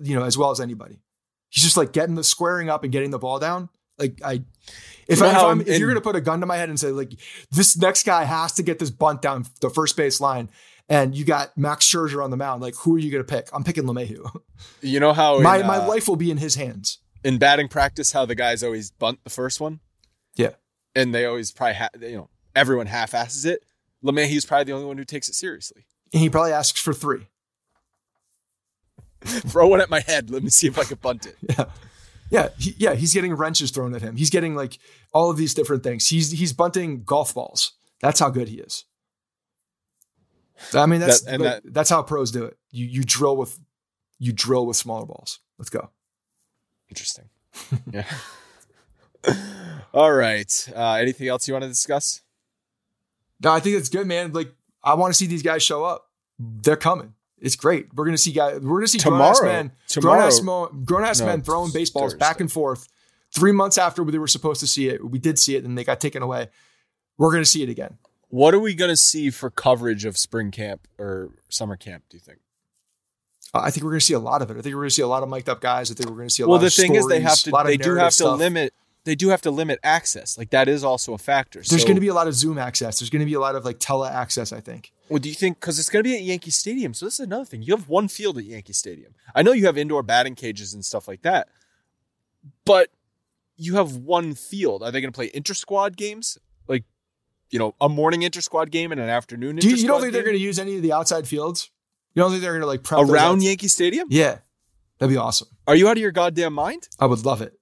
you 0.02 0.16
know, 0.16 0.24
as 0.24 0.36
well 0.36 0.50
as 0.50 0.60
anybody. 0.60 1.00
He's 1.48 1.62
just 1.62 1.76
like 1.76 1.92
getting 1.92 2.16
the 2.16 2.24
squaring 2.24 2.70
up 2.70 2.82
and 2.82 2.92
getting 2.92 3.10
the 3.10 3.18
ball 3.18 3.38
down. 3.38 3.68
Like 3.98 4.20
I, 4.24 4.42
if, 5.06 5.20
You 5.20 5.26
I, 5.26 5.30
if, 5.30 5.36
I'm, 5.36 5.60
in- 5.60 5.68
if 5.68 5.78
you're 5.78 5.88
gonna 5.88 6.00
put 6.00 6.16
a 6.16 6.20
gun 6.20 6.40
to 6.40 6.46
my 6.46 6.56
head 6.56 6.68
and 6.68 6.80
say 6.80 6.90
like 6.90 7.12
this 7.52 7.76
next 7.76 8.04
guy 8.04 8.24
has 8.24 8.52
to 8.54 8.62
get 8.62 8.78
this 8.78 8.90
bunt 8.90 9.22
down 9.22 9.46
the 9.60 9.70
first 9.70 9.96
base 9.96 10.20
line, 10.20 10.50
and 10.88 11.14
you 11.14 11.24
got 11.24 11.56
Max 11.56 11.88
Scherzer 11.88 12.24
on 12.24 12.30
the 12.30 12.36
mound, 12.36 12.62
like 12.62 12.74
who 12.74 12.96
are 12.96 12.98
you 12.98 13.12
gonna 13.12 13.22
pick? 13.22 13.48
I'm 13.52 13.62
picking 13.62 13.84
LeMahieu. 13.84 14.28
You 14.80 14.98
know 14.98 15.12
how 15.12 15.36
in, 15.36 15.42
my 15.42 15.62
my 15.62 15.76
uh, 15.76 15.88
life 15.88 16.08
will 16.08 16.16
be 16.16 16.30
in 16.30 16.38
his 16.38 16.56
hands. 16.56 16.98
In 17.24 17.38
batting 17.38 17.68
practice, 17.68 18.12
how 18.12 18.24
the 18.26 18.34
guys 18.34 18.62
always 18.62 18.90
bunt 18.90 19.20
the 19.24 19.30
first 19.30 19.60
one, 19.60 19.80
Yeah. 20.36 20.50
and 20.94 21.14
they 21.14 21.24
always 21.24 21.52
probably 21.52 21.74
ha- 21.74 21.88
you 22.00 22.16
know 22.16 22.28
everyone 22.54 22.86
half 22.86 23.14
asses 23.14 23.44
it. 23.44 23.64
LeMahieu's 24.04 24.44
probably 24.44 24.64
the 24.64 24.72
only 24.72 24.86
one 24.86 24.98
who 24.98 25.04
takes 25.04 25.28
it 25.28 25.34
seriously. 25.34 25.84
And 26.12 26.20
he 26.20 26.28
probably 26.28 26.52
asks 26.52 26.80
for 26.80 26.92
three. 26.92 27.28
Throw 29.24 29.68
one 29.68 29.80
at 29.80 29.88
my 29.90 30.00
head. 30.00 30.30
Let 30.30 30.42
me 30.42 30.50
see 30.50 30.66
if 30.66 30.78
I 30.78 30.84
can 30.84 30.98
bunt 31.00 31.26
it. 31.26 31.36
Yeah. 31.48 31.64
Yeah, 32.30 32.48
he, 32.58 32.74
yeah, 32.78 32.94
he's 32.94 33.12
getting 33.12 33.34
wrenches 33.34 33.70
thrown 33.70 33.94
at 33.94 34.00
him. 34.00 34.16
He's 34.16 34.30
getting 34.30 34.54
like 34.54 34.78
all 35.12 35.28
of 35.30 35.36
these 35.36 35.52
different 35.52 35.82
things. 35.82 36.08
He's 36.08 36.30
he's 36.30 36.54
bunting 36.54 37.04
golf 37.04 37.34
balls. 37.34 37.72
That's 38.00 38.20
how 38.20 38.30
good 38.30 38.48
he 38.48 38.56
is. 38.58 38.86
I 40.74 40.86
mean, 40.86 41.00
that's 41.00 41.20
That- 41.22 41.40
like, 41.40 41.62
that's 41.66 41.90
how 41.90 42.02
pros 42.02 42.30
do 42.30 42.44
it. 42.44 42.56
You 42.70 42.86
you 42.86 43.02
drill 43.04 43.36
with 43.36 43.58
you 44.18 44.32
drill 44.32 44.64
with 44.66 44.78
smaller 44.78 45.04
balls. 45.04 45.40
Let's 45.58 45.68
go. 45.68 45.90
Interesting. 46.92 47.30
yeah. 47.92 48.04
All 49.94 50.12
right. 50.12 50.68
Uh, 50.74 50.94
anything 50.94 51.28
else 51.28 51.48
you 51.48 51.54
want 51.54 51.62
to 51.62 51.68
discuss? 51.68 52.20
No, 53.42 53.50
I 53.52 53.60
think 53.60 53.76
it's 53.76 53.88
good, 53.88 54.06
man. 54.06 54.32
Like 54.32 54.52
I 54.84 54.94
want 54.94 55.12
to 55.12 55.16
see 55.18 55.26
these 55.26 55.42
guys 55.42 55.62
show 55.62 55.84
up. 55.84 56.08
They're 56.38 56.76
coming. 56.76 57.14
It's 57.38 57.56
great. 57.56 57.92
We're 57.94 58.04
gonna 58.04 58.18
see 58.18 58.32
guys. 58.32 58.60
We're 58.60 58.78
gonna 58.78 58.88
see 58.88 58.98
grown 58.98 59.20
ass 59.20 59.42
men, 59.42 59.72
tomorrow- 59.88 60.16
grown 60.18 60.26
ass, 60.26 60.42
mo- 60.42 60.66
grown 60.84 61.04
ass 61.04 61.20
No, 61.20 61.26
men 61.26 61.42
throwing 61.42 61.72
baseballs 61.72 62.12
Thursday. 62.12 62.18
back 62.18 62.40
and 62.40 62.52
forth. 62.52 62.88
Three 63.34 63.52
months 63.52 63.78
after 63.78 64.04
they 64.04 64.18
were 64.18 64.28
supposed 64.28 64.60
to 64.60 64.66
see 64.66 64.88
it, 64.88 65.04
we 65.08 65.18
did 65.18 65.38
see 65.38 65.56
it, 65.56 65.64
and 65.64 65.76
they 65.76 65.84
got 65.84 65.98
taken 66.00 66.22
away. 66.22 66.48
We're 67.16 67.32
gonna 67.32 67.44
see 67.44 67.62
it 67.62 67.68
again. 67.68 67.98
What 68.28 68.54
are 68.54 68.60
we 68.60 68.74
going 68.74 68.88
to 68.90 68.96
see 68.96 69.28
for 69.28 69.50
coverage 69.50 70.06
of 70.06 70.16
spring 70.16 70.50
camp 70.50 70.88
or 70.98 71.32
summer 71.50 71.76
camp? 71.76 72.04
Do 72.08 72.16
you 72.16 72.20
think? 72.22 72.38
Uh, 73.54 73.60
I 73.64 73.70
think 73.70 73.84
we're 73.84 73.90
going 73.90 74.00
to 74.00 74.06
see 74.06 74.14
a 74.14 74.18
lot 74.18 74.40
of 74.42 74.50
it. 74.50 74.56
I 74.56 74.62
think 74.62 74.74
we're 74.74 74.80
going 74.82 74.88
to 74.88 74.94
see 74.94 75.02
a 75.02 75.06
lot 75.06 75.22
of 75.22 75.28
mic'd 75.28 75.48
up 75.48 75.60
guys. 75.60 75.90
I 75.90 75.94
think 75.94 76.08
we're 76.08 76.16
going 76.16 76.28
to 76.28 76.34
see 76.34 76.42
a 76.42 76.46
Well, 76.46 76.52
lot 76.52 76.56
of 76.58 76.62
Well, 76.62 76.70
the 76.70 76.82
thing 76.82 76.94
is, 76.94 77.06
they 77.06 77.20
have 77.20 77.38
to. 77.40 77.62
They 77.64 77.76
do 77.76 77.96
have 77.96 78.08
to 78.10 78.14
stuff. 78.14 78.38
limit. 78.38 78.72
They 79.04 79.14
do 79.16 79.30
have 79.30 79.42
to 79.42 79.50
limit 79.50 79.80
access. 79.82 80.38
Like 80.38 80.50
that 80.50 80.68
is 80.68 80.84
also 80.84 81.12
a 81.12 81.18
factor. 81.18 81.58
There's 81.58 81.82
So- 81.82 81.86
going 81.86 81.96
to 81.96 82.00
be 82.00 82.06
a 82.08 82.14
lot 82.14 82.28
of 82.28 82.34
Zoom 82.34 82.56
access. 82.56 83.00
There's 83.00 83.10
going 83.10 83.20
to 83.20 83.26
be 83.26 83.34
a 83.34 83.40
lot 83.40 83.56
of 83.56 83.64
like 83.64 83.78
tele 83.80 84.08
access. 84.08 84.52
I 84.52 84.60
think. 84.60 84.92
Well, 85.08 85.18
do 85.18 85.28
you 85.28 85.34
think 85.34 85.58
because 85.60 85.78
it's 85.78 85.90
going 85.90 86.02
to 86.04 86.08
be 86.08 86.14
at 86.16 86.22
Yankee 86.22 86.50
Stadium? 86.52 86.94
So 86.94 87.04
this 87.06 87.14
is 87.14 87.20
another 87.26 87.44
thing. 87.44 87.62
You 87.62 87.74
have 87.76 87.88
one 87.88 88.08
field 88.08 88.38
at 88.38 88.44
Yankee 88.44 88.72
Stadium. 88.72 89.14
I 89.34 89.42
know 89.42 89.52
you 89.52 89.66
have 89.66 89.76
indoor 89.76 90.02
batting 90.02 90.34
cages 90.36 90.72
and 90.72 90.84
stuff 90.84 91.06
like 91.08 91.22
that, 91.22 91.48
but 92.64 92.88
you 93.56 93.74
have 93.74 93.96
one 93.96 94.34
field. 94.34 94.82
Are 94.82 94.90
they 94.90 95.00
going 95.00 95.12
to 95.12 95.16
play 95.16 95.30
inter 95.34 95.52
squad 95.54 95.96
games? 95.96 96.38
Like, 96.68 96.84
you 97.50 97.58
know, 97.58 97.74
a 97.80 97.88
morning 97.88 98.22
inter 98.22 98.40
squad 98.40 98.70
game 98.70 98.92
and 98.92 99.00
an 99.00 99.08
afternoon. 99.08 99.56
Do 99.56 99.68
you, 99.68 99.76
you 99.76 99.86
don't 99.86 100.00
think 100.00 100.12
they're 100.12 100.22
going 100.22 100.36
to 100.36 100.42
use 100.42 100.58
any 100.58 100.76
of 100.76 100.82
the 100.82 100.92
outside 100.92 101.26
fields? 101.28 101.70
You 102.14 102.22
don't 102.22 102.30
think 102.30 102.42
they're 102.42 102.52
going 102.52 102.60
to 102.62 102.66
like 102.66 102.82
prep 102.82 103.00
around 103.00 103.42
Yankee 103.42 103.68
Stadium? 103.68 104.08
Yeah, 104.10 104.38
that'd 104.98 105.12
be 105.12 105.16
awesome. 105.16 105.48
Are 105.66 105.74
you 105.76 105.88
out 105.88 105.96
of 105.96 106.02
your 106.02 106.12
goddamn 106.12 106.52
mind? 106.52 106.88
I 106.98 107.06
would 107.06 107.24
love 107.24 107.40
it. 107.42 107.54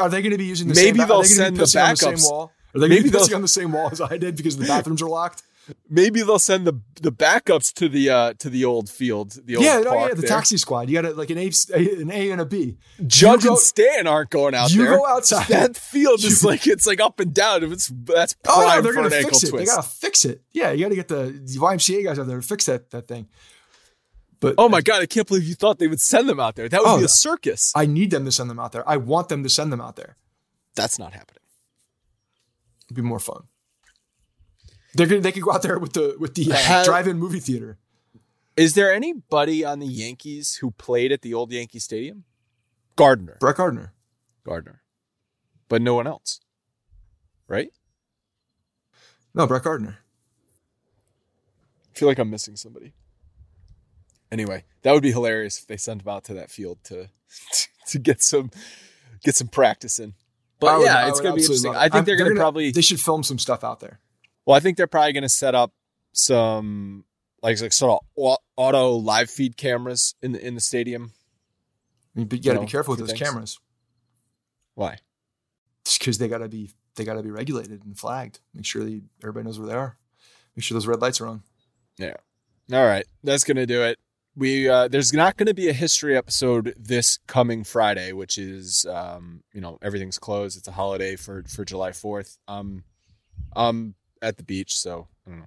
Are 0.00 0.08
they 0.08 0.22
going 0.22 0.32
to 0.32 0.38
be 0.38 0.44
using 0.46 0.68
the 0.68 0.74
Maybe 0.74 0.98
same? 1.00 1.08
they'll 1.08 1.24
send 1.24 1.56
the 1.56 1.64
pissing 1.64 1.82
on 1.84 1.90
the 1.90 1.96
same 1.96 2.30
wall? 2.30 2.52
Are 2.74 2.80
they 2.80 2.88
going 2.88 2.90
to 2.90 3.04
Maybe 3.04 3.10
be 3.10 3.18
pissing 3.18 3.34
on 3.36 3.42
the 3.42 3.48
same 3.48 3.72
wall 3.72 3.88
as 3.90 4.00
I 4.00 4.16
did 4.16 4.36
because 4.36 4.56
the 4.56 4.66
bathrooms 4.68 5.02
are 5.02 5.08
locked? 5.08 5.42
Maybe 5.90 6.22
they'll 6.22 6.38
send 6.38 6.66
the 6.66 6.80
the 7.02 7.12
backups 7.12 7.74
to 7.74 7.90
the 7.90 8.08
uh 8.08 8.32
to 8.38 8.48
the 8.48 8.64
old 8.64 8.88
field. 8.88 9.32
The 9.44 9.56
old 9.56 9.66
Yeah, 9.66 9.80
no, 9.80 9.92
yeah, 9.92 10.08
the 10.14 10.22
there. 10.22 10.28
taxi 10.30 10.56
squad. 10.56 10.88
You 10.88 11.02
got 11.02 11.14
like 11.14 11.28
an 11.28 11.36
A, 11.36 11.50
an 11.74 12.10
A 12.10 12.30
and 12.30 12.40
a 12.40 12.46
B. 12.46 12.78
Judge 13.06 13.42
go- 13.44 13.50
and 13.50 13.58
Stan 13.58 14.06
aren't 14.06 14.30
going 14.30 14.54
out 14.54 14.72
you 14.72 14.84
there. 14.86 14.96
go 14.96 15.04
outside. 15.06 15.46
That 15.48 15.76
field 15.76 16.24
is 16.24 16.42
like 16.50 16.66
it's 16.66 16.86
like 16.86 17.00
up 17.02 17.20
and 17.20 17.34
down. 17.34 17.62
If 17.64 17.72
it's 17.72 17.88
that's 17.88 18.32
prime 18.32 18.56
Oh 18.56 18.66
no, 18.76 18.80
they're 18.80 18.94
gonna 18.94 19.08
an 19.08 19.12
ankle 19.12 19.30
fix 19.38 19.42
it. 19.44 19.50
twist. 19.50 19.66
They 19.66 19.76
gotta 19.76 19.86
fix 19.86 20.24
it. 20.24 20.42
Yeah, 20.52 20.72
you 20.72 20.82
gotta 20.86 20.94
get 20.94 21.08
the 21.08 21.38
YMCA 21.58 22.02
guys 22.02 22.18
out 22.18 22.26
there 22.28 22.40
to 22.40 22.46
fix 22.46 22.64
that 22.64 22.88
that 22.92 23.06
thing. 23.06 23.28
But 24.40 24.54
Oh 24.58 24.68
my 24.68 24.80
god, 24.80 25.02
I 25.02 25.06
can't 25.06 25.26
believe 25.26 25.44
you 25.44 25.54
thought 25.54 25.78
they 25.78 25.88
would 25.88 26.00
send 26.00 26.28
them 26.28 26.38
out 26.38 26.54
there. 26.54 26.68
That 26.68 26.80
would 26.82 26.88
Oh, 26.88 26.98
be 26.98 27.04
a 27.04 27.08
circus. 27.08 27.72
I 27.74 27.86
need 27.86 28.10
them 28.10 28.24
to 28.24 28.32
send 28.32 28.48
them 28.48 28.58
out 28.60 28.72
there. 28.72 28.88
I 28.88 28.96
want 28.96 29.28
them 29.28 29.42
to 29.42 29.48
send 29.48 29.72
them 29.72 29.80
out 29.80 29.96
there. 29.96 30.16
That's 30.76 30.98
not 30.98 31.12
happening. 31.12 31.42
It'd 32.86 32.96
be 32.96 33.02
more 33.02 33.18
fun. 33.18 33.44
They're 34.94 35.06
gonna, 35.06 35.20
they 35.20 35.32
could 35.32 35.42
go 35.42 35.52
out 35.52 35.62
there 35.62 35.78
with 35.78 35.92
the 35.92 36.16
with 36.18 36.34
the 36.34 36.52
uh, 36.52 36.84
drive-in 36.84 37.18
movie 37.18 37.40
theater. 37.40 37.78
Is 38.56 38.74
there 38.74 38.92
anybody 38.92 39.64
on 39.64 39.78
the 39.78 39.86
Yankees 39.86 40.56
who 40.56 40.70
played 40.72 41.12
at 41.12 41.22
the 41.22 41.34
old 41.34 41.52
Yankee 41.52 41.78
Stadium? 41.78 42.24
Gardner. 42.96 43.36
Brett 43.38 43.56
Gardner. 43.56 43.92
Gardner. 44.44 44.82
But 45.68 45.82
no 45.82 45.94
one 45.94 46.06
else. 46.06 46.40
Right? 47.46 47.70
No, 49.34 49.46
Brett 49.46 49.62
Gardner. 49.62 49.98
I 51.94 51.98
feel 51.98 52.08
like 52.08 52.18
I'm 52.18 52.30
missing 52.30 52.56
somebody. 52.56 52.94
Anyway, 54.30 54.64
that 54.82 54.92
would 54.92 55.02
be 55.02 55.12
hilarious 55.12 55.58
if 55.58 55.66
they 55.66 55.76
sent 55.76 56.02
him 56.02 56.08
out 56.08 56.24
to 56.24 56.34
that 56.34 56.50
field 56.50 56.78
to 56.84 57.08
to 57.88 57.98
get 57.98 58.22
some 58.22 58.50
get 59.22 59.34
some 59.36 59.48
practice 59.48 59.98
in. 59.98 60.14
But 60.60 60.78
would- 60.78 60.84
yeah, 60.86 61.08
it's 61.08 61.20
gonna 61.20 61.34
be 61.34 61.40
absolutely 61.42 61.68
interesting. 61.70 61.74
I 61.76 61.82
think 61.84 61.94
I'm- 61.94 62.04
they're, 62.04 62.16
gonna, 62.16 62.34
probably 62.34 62.70
They 62.72 62.80
should 62.82 63.00
film 63.00 63.22
some 63.22 63.38
stuff 63.38 63.64
out 63.64 63.80
there. 63.80 64.00
Well, 64.44 64.56
I 64.56 64.60
think 64.60 64.76
they're 64.76 64.86
probably 64.86 65.12
going 65.12 65.22
to 65.22 65.28
set 65.28 65.54
up 65.54 65.72
some 66.12 67.04
like 67.42 67.60
like 67.60 67.72
sort 67.72 68.00
of 68.16 68.36
auto 68.56 68.92
live 68.96 69.30
feed 69.30 69.56
cameras 69.56 70.14
in 70.22 70.32
the 70.32 70.44
in 70.46 70.54
the 70.54 70.60
stadium. 70.60 71.12
I 72.16 72.18
mean, 72.20 72.28
but 72.28 72.38
you 72.38 72.44
got 72.44 72.50
to 72.54 72.60
No, 72.60 72.60
be 72.66 72.70
careful 72.70 72.92
with 72.92 73.00
those 73.00 73.10
things. 73.10 73.20
cameras 73.20 73.58
Why? 74.74 74.98
just 75.84 76.00
because 76.00 76.18
they 76.18 76.28
got 76.28 76.38
to 76.38 76.48
be 76.48 76.70
they 76.96 77.04
got 77.04 77.14
to 77.14 77.22
be 77.22 77.30
regulated 77.30 77.84
and 77.84 77.96
flagged. 77.96 78.40
Make 78.54 78.64
sure 78.64 78.84
they, 78.84 79.02
everybody 79.22 79.44
knows 79.46 79.58
where 79.58 79.68
they 79.68 79.74
are. 79.74 79.96
Make 80.56 80.64
sure 80.64 80.74
those 80.74 80.86
red 80.86 81.00
lights 81.00 81.20
are 81.20 81.26
on. 81.28 81.42
Yeah. 81.98 82.14
All 82.72 82.84
right, 82.84 83.06
that's 83.22 83.44
going 83.44 83.56
to 83.58 83.66
do 83.66 83.82
it. 83.82 83.98
We 84.38 84.68
uh, 84.68 84.86
there's 84.86 85.12
not 85.12 85.36
going 85.36 85.48
to 85.48 85.54
be 85.54 85.68
a 85.68 85.72
history 85.72 86.16
episode 86.16 86.72
this 86.78 87.18
coming 87.26 87.64
Friday, 87.64 88.12
which 88.12 88.38
is 88.38 88.86
um, 88.88 89.42
you 89.52 89.60
know 89.60 89.78
everything's 89.82 90.16
closed. 90.16 90.56
It's 90.56 90.68
a 90.68 90.72
holiday 90.72 91.16
for 91.16 91.42
for 91.48 91.64
July 91.64 91.90
Fourth. 91.90 92.38
Um, 92.46 92.84
I'm 93.56 93.96
at 94.22 94.36
the 94.36 94.44
beach, 94.44 94.78
so 94.78 95.08
I 95.26 95.30
don't 95.30 95.40
know. 95.40 95.46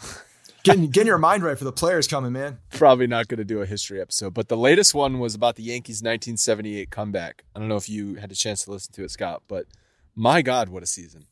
Getting 0.62 0.90
getting 0.90 1.08
your 1.08 1.18
mind 1.18 1.42
right 1.42 1.58
for 1.58 1.64
the 1.64 1.72
players 1.72 2.06
coming, 2.06 2.30
man. 2.30 2.58
Probably 2.70 3.08
not 3.08 3.26
going 3.26 3.38
to 3.38 3.44
do 3.44 3.62
a 3.62 3.66
history 3.66 4.00
episode, 4.00 4.32
but 4.32 4.46
the 4.46 4.56
latest 4.56 4.94
one 4.94 5.18
was 5.18 5.34
about 5.34 5.56
the 5.56 5.64
Yankees' 5.64 5.96
1978 5.96 6.88
comeback. 6.88 7.42
I 7.56 7.58
don't 7.58 7.66
know 7.66 7.74
if 7.74 7.88
you 7.88 8.14
had 8.14 8.30
a 8.30 8.36
chance 8.36 8.62
to 8.64 8.70
listen 8.70 8.94
to 8.94 9.02
it, 9.02 9.10
Scott, 9.10 9.42
but 9.48 9.66
my 10.14 10.40
God, 10.40 10.68
what 10.68 10.84
a 10.84 10.86
season! 10.86 11.24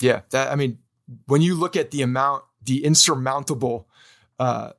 Yeah, 0.00 0.22
that 0.30 0.50
I 0.50 0.54
mean, 0.54 0.78
when 1.26 1.42
you 1.42 1.54
look 1.54 1.76
at 1.76 1.90
the 1.90 2.00
amount, 2.00 2.44
the 2.62 2.82
insurmountable 2.82 3.86
uh, 4.38 4.70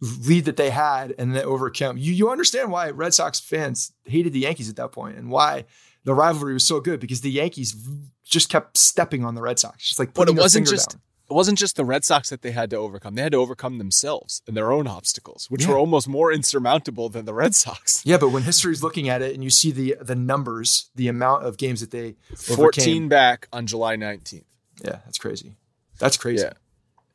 lead 0.00 0.44
that 0.46 0.56
they 0.56 0.70
had, 0.70 1.14
and 1.18 1.34
then 1.34 1.44
overcome, 1.44 1.96
you 1.98 2.12
you 2.12 2.30
understand 2.30 2.70
why 2.70 2.90
Red 2.90 3.14
Sox 3.14 3.38
fans 3.40 3.92
hated 4.04 4.32
the 4.32 4.40
Yankees 4.40 4.68
at 4.70 4.76
that 4.76 4.92
point, 4.92 5.16
and 5.18 5.30
why 5.30 5.64
the 6.04 6.14
rivalry 6.14 6.54
was 6.54 6.66
so 6.66 6.80
good 6.80 7.00
because 7.00 7.20
the 7.20 7.30
Yankees 7.30 7.76
just 8.24 8.48
kept 8.48 8.78
stepping 8.78 9.24
on 9.24 9.34
the 9.34 9.42
Red 9.42 9.58
Sox, 9.58 9.86
just 9.86 9.98
like 9.98 10.14
putting 10.14 10.34
But 10.34 10.40
it 10.40 10.42
wasn't 10.42 10.66
finger 10.66 10.76
just 10.76 10.90
down. 10.92 11.00
it 11.30 11.34
wasn't 11.34 11.58
just 11.58 11.76
the 11.76 11.84
Red 11.84 12.04
Sox 12.04 12.30
that 12.30 12.40
they 12.40 12.52
had 12.52 12.70
to 12.70 12.76
overcome. 12.76 13.14
They 13.16 13.22
had 13.22 13.32
to 13.32 13.38
overcome 13.38 13.76
themselves 13.76 14.40
and 14.46 14.56
their 14.56 14.72
own 14.72 14.86
obstacles, 14.86 15.46
which 15.50 15.64
Yeah. 15.64 15.72
were 15.72 15.78
almost 15.78 16.08
more 16.08 16.32
insurmountable 16.32 17.10
than 17.10 17.26
the 17.26 17.34
Red 17.34 17.54
Sox. 17.54 18.00
Yeah, 18.06 18.16
but 18.16 18.30
when 18.30 18.44
history's 18.44 18.82
looking 18.82 19.08
at 19.10 19.20
it 19.20 19.34
and 19.34 19.44
you 19.44 19.50
see 19.50 19.70
the 19.72 19.96
the 20.00 20.14
numbers, 20.16 20.88
the 20.94 21.08
amount 21.08 21.44
of 21.44 21.58
games 21.58 21.80
that 21.82 21.90
they 21.90 22.16
14 22.36 22.58
overcame, 22.58 23.08
back 23.08 23.48
on 23.52 23.66
July 23.66 23.96
19th. 23.96 24.44
yeah, 24.82 25.00
that's 25.04 25.18
crazy. 25.18 25.56
That's 25.98 26.16
crazy. 26.16 26.44
Yeah. 26.44 26.52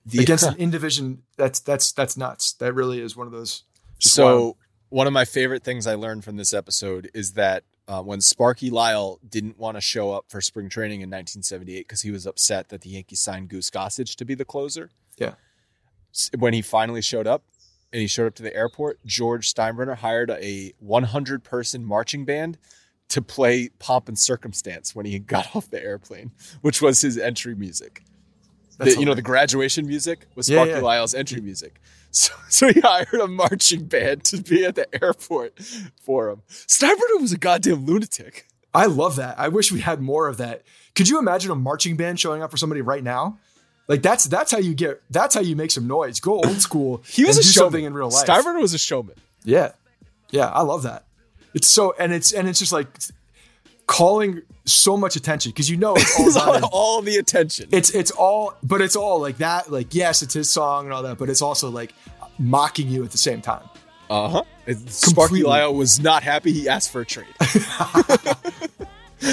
The- 0.06 0.20
Against 0.20 0.46
an 0.46 0.56
in 0.58 0.70
division, 0.70 1.24
that's 1.38 1.60
that's 1.60 1.92
that's 1.92 2.16
nuts. 2.16 2.54
That 2.54 2.74
really 2.74 3.02
is 3.02 3.16
one 3.16 3.26
of 3.28 3.34
those. 3.34 3.64
so 4.00 4.26
wild. 4.42 4.56
one 4.90 5.08
of 5.08 5.14
my 5.14 5.26
favorite 5.26 5.64
things 5.64 5.88
I 5.88 5.96
learned 5.96 6.24
from 6.24 6.38
this 6.38 6.54
episode 6.54 7.10
is 7.14 7.34
that 7.34 7.64
uh, 7.88 8.02
when 8.02 8.22
Sparky 8.22 8.70
Lyle 8.70 9.20
didn't 9.28 9.58
want 9.60 9.78
to 9.78 9.82
show 9.82 10.12
up 10.12 10.26
for 10.30 10.42
spring 10.42 10.70
training 10.70 11.02
in 11.02 11.10
1978 11.10 11.88
because 11.88 12.02
he 12.02 12.12
was 12.12 12.26
upset 12.26 12.70
that 12.70 12.82
the 12.82 12.90
Yankees 12.90 13.20
signed 13.20 13.50
Goose 13.50 13.70
Gossage 13.70 14.16
to 14.16 14.26
be 14.26 14.34
the 14.36 14.46
closer. 14.46 14.90
Yeah. 15.18 15.34
When 16.38 16.54
he 16.54 16.62
finally 16.62 17.02
showed 17.02 17.28
up 17.28 17.44
and 17.92 18.02
he 18.02 18.08
showed 18.08 18.28
up 18.28 18.36
to 18.36 18.44
the 18.44 18.56
airport, 18.56 19.00
George 19.06 19.54
Steinbrenner 19.54 19.98
hired 19.98 20.30
a 20.32 20.74
100 20.80 21.44
person 21.44 21.84
marching 21.86 22.26
band 22.26 22.58
to 23.10 23.22
play 23.22 23.70
Pomp 23.80 24.08
and 24.08 24.18
Circumstance 24.18 24.96
when 24.96 25.06
he 25.06 25.20
got 25.20 25.48
off 25.56 25.70
the 25.70 25.84
airplane, 25.84 26.32
which 26.62 26.82
was 26.82 27.02
his 27.02 27.18
entry 27.18 27.54
music. 27.56 28.04
The- 28.78 29.00
you 29.00 29.06
know, 29.06 29.14
the 29.14 29.22
graduation 29.22 29.88
music 29.88 30.28
was 30.36 30.50
Yeah, 30.50 30.58
Sparky 30.58 30.72
yeah. 30.72 30.80
Lyle's 30.80 31.14
entry 31.14 31.42
music. 31.42 31.80
So, 32.16 32.34
so 32.48 32.72
he 32.72 32.80
hired 32.80 33.14
a 33.16 33.28
marching 33.28 33.88
band 33.88 34.24
to 34.26 34.38
be 34.42 34.64
at 34.64 34.76
the 34.76 34.88
airport 35.04 35.60
for 36.02 36.30
him. 36.30 36.44
Steinbrenner 36.50 37.20
was 37.20 37.34
a 37.34 37.38
goddamn 37.38 37.86
lunatic. 37.86 38.48
I 38.74 38.86
love 38.86 39.18
that. 39.18 39.38
I 39.38 39.50
wish 39.50 39.70
we 39.70 39.82
had 39.82 40.00
more 40.02 40.30
of 40.30 40.38
that. 40.38 40.62
Could 40.96 41.10
you 41.10 41.20
imagine 41.20 41.52
a 41.52 41.56
marching 41.56 41.98
band 41.98 42.18
showing 42.18 42.42
up 42.42 42.52
for 42.52 42.56
somebody 42.56 42.80
right 42.80 43.04
now? 43.04 43.38
Like 43.90 44.02
that's 44.02 44.24
that's 44.24 44.50
how 44.54 44.60
you 44.60 44.74
get 44.74 45.02
that's 45.10 45.36
how 45.36 45.42
you 45.42 45.58
make 45.58 45.72
some 45.72 45.88
noise. 45.88 46.22
Go 46.22 46.36
old 46.36 46.62
school. 46.70 47.04
He 47.06 47.26
was 47.26 47.38
a 47.38 47.44
showman. 47.44 47.54
something 47.72 47.84
in 47.84 47.94
real 47.94 48.10
life. 48.10 48.26
Steinbrenner 48.26 48.62
was 48.62 48.74
a 48.74 48.78
showman. 48.78 49.16
Yeah. 49.44 49.74
Yeah, 50.32 50.48
I 50.48 50.62
love 50.62 50.84
that. 50.84 51.04
It's 51.54 51.68
so 51.68 51.96
and 52.00 52.14
it's 52.14 52.32
and 52.32 52.48
it's 52.48 52.60
just 52.60 52.72
like 52.72 52.88
calling 53.88 54.42
so 54.66 54.98
much 54.98 55.16
attention 55.16 55.52
because 55.52 55.70
you 55.70 55.78
know 55.78 55.96
it's 55.96 56.36
all, 56.38 56.56
all, 56.56 56.70
all 56.72 57.02
the 57.02 57.18
attention. 57.18 57.70
It's 57.72 57.90
it's 57.92 58.12
all, 58.12 58.54
but 58.64 58.82
it's 58.82 58.96
all 58.96 59.20
like 59.20 59.38
that. 59.38 59.72
Like 59.72 59.94
yes, 59.94 60.22
it's 60.22 60.34
his 60.34 60.50
song 60.50 60.86
and 60.86 60.94
all 60.94 61.04
that, 61.04 61.18
but 61.18 61.30
it's 61.30 61.42
also 61.42 61.70
like 61.70 61.94
mocking 62.40 62.88
you 62.88 63.04
at 63.04 63.12
the 63.12 63.18
same 63.18 63.42
time. 63.42 63.64
Uh 64.10 64.30
huh. 64.30 64.44
Sparky 64.88 65.44
Lyle 65.44 65.74
was 65.74 66.00
not 66.00 66.24
happy. 66.24 66.52
He 66.52 66.68
asked 66.70 66.92
for 66.92 67.02
a 67.02 67.06
trade, 67.06 67.26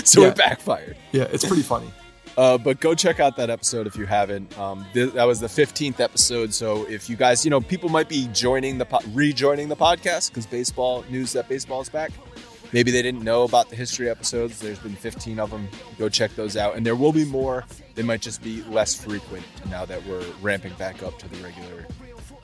so 0.05 0.23
Yeah. 0.23 0.29
it 0.29 0.37
backfired. 0.37 0.97
Yeah, 1.13 1.25
it's 1.33 1.45
pretty 1.47 1.63
funny. 1.63 1.91
Uh, 2.37 2.57
but 2.57 2.81
go 2.81 2.95
check 2.95 3.21
out 3.21 3.37
that 3.37 3.51
episode 3.51 3.87
if 3.87 3.95
you 3.97 4.07
haven't. 4.07 4.59
Um, 4.59 4.87
th- 4.95 5.13
that 5.13 5.25
was 5.25 5.39
the 5.41 5.49
15th 5.49 6.01
episode. 6.01 6.55
So 6.55 6.89
if 6.89 7.11
you 7.11 7.17
guys, 7.17 7.45
you 7.45 7.51
know, 7.51 7.61
people 7.61 7.91
might 7.91 8.09
be 8.09 8.27
joining 8.33 8.79
the 8.79 8.87
po- 8.87 9.01
rejoining 9.13 9.69
the 9.69 9.77
podcast 9.77 10.31
because 10.31 10.47
baseball 10.47 11.05
news 11.11 11.35
that 11.35 11.47
baseball 11.47 11.83
is 11.83 11.91
back. 11.91 12.11
Maybe 12.73 12.91
they 12.91 13.03
didn't 13.03 13.23
know 13.23 13.43
about 13.45 13.69
the 13.69 13.77
history 13.77 14.09
episodes. 14.09 14.59
There's 14.59 14.79
been 14.79 14.95
15 14.95 15.39
of 15.39 15.51
them. 15.51 15.69
Go 15.99 16.09
check 16.09 16.35
those 16.35 16.57
out, 16.57 16.75
and 16.77 16.87
there 16.87 16.97
will 16.97 17.13
be 17.13 17.25
more. 17.25 17.65
They 17.95 18.03
might 18.03 18.23
just 18.23 18.43
be 18.43 18.63
less 18.65 18.95
frequent 18.95 19.45
now 19.69 19.85
that 19.85 20.05
we're 20.07 20.25
ramping 20.41 20.73
back 20.75 21.03
up 21.03 21.19
to 21.19 21.29
the 21.29 21.37
regular 21.43 21.87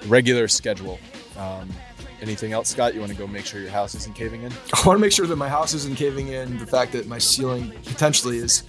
regular 0.07 0.47
schedule. 0.47 0.99
Um, 1.37 1.69
anything 2.21 2.53
else, 2.53 2.69
Scott? 2.69 2.95
You 2.95 3.01
want 3.01 3.11
to 3.13 3.19
go 3.19 3.27
make 3.27 3.47
sure 3.47 3.61
your 3.61 3.71
house 3.71 3.95
isn't 3.95 4.15
caving 4.15 4.43
in? 4.43 4.53
I 4.75 4.87
want 4.87 4.97
to 4.97 5.01
make 5.01 5.13
sure 5.13 5.27
that 5.27 5.37
my 5.37 5.49
house 5.49 5.75
isn't 5.75 5.97
caving 5.97 6.29
in. 6.29 6.59
The 6.59 6.67
fact 6.67 6.93
that 6.93 7.07
my 7.07 7.19
ceiling 7.19 7.73
potentially 7.85 8.37
is 8.39 8.63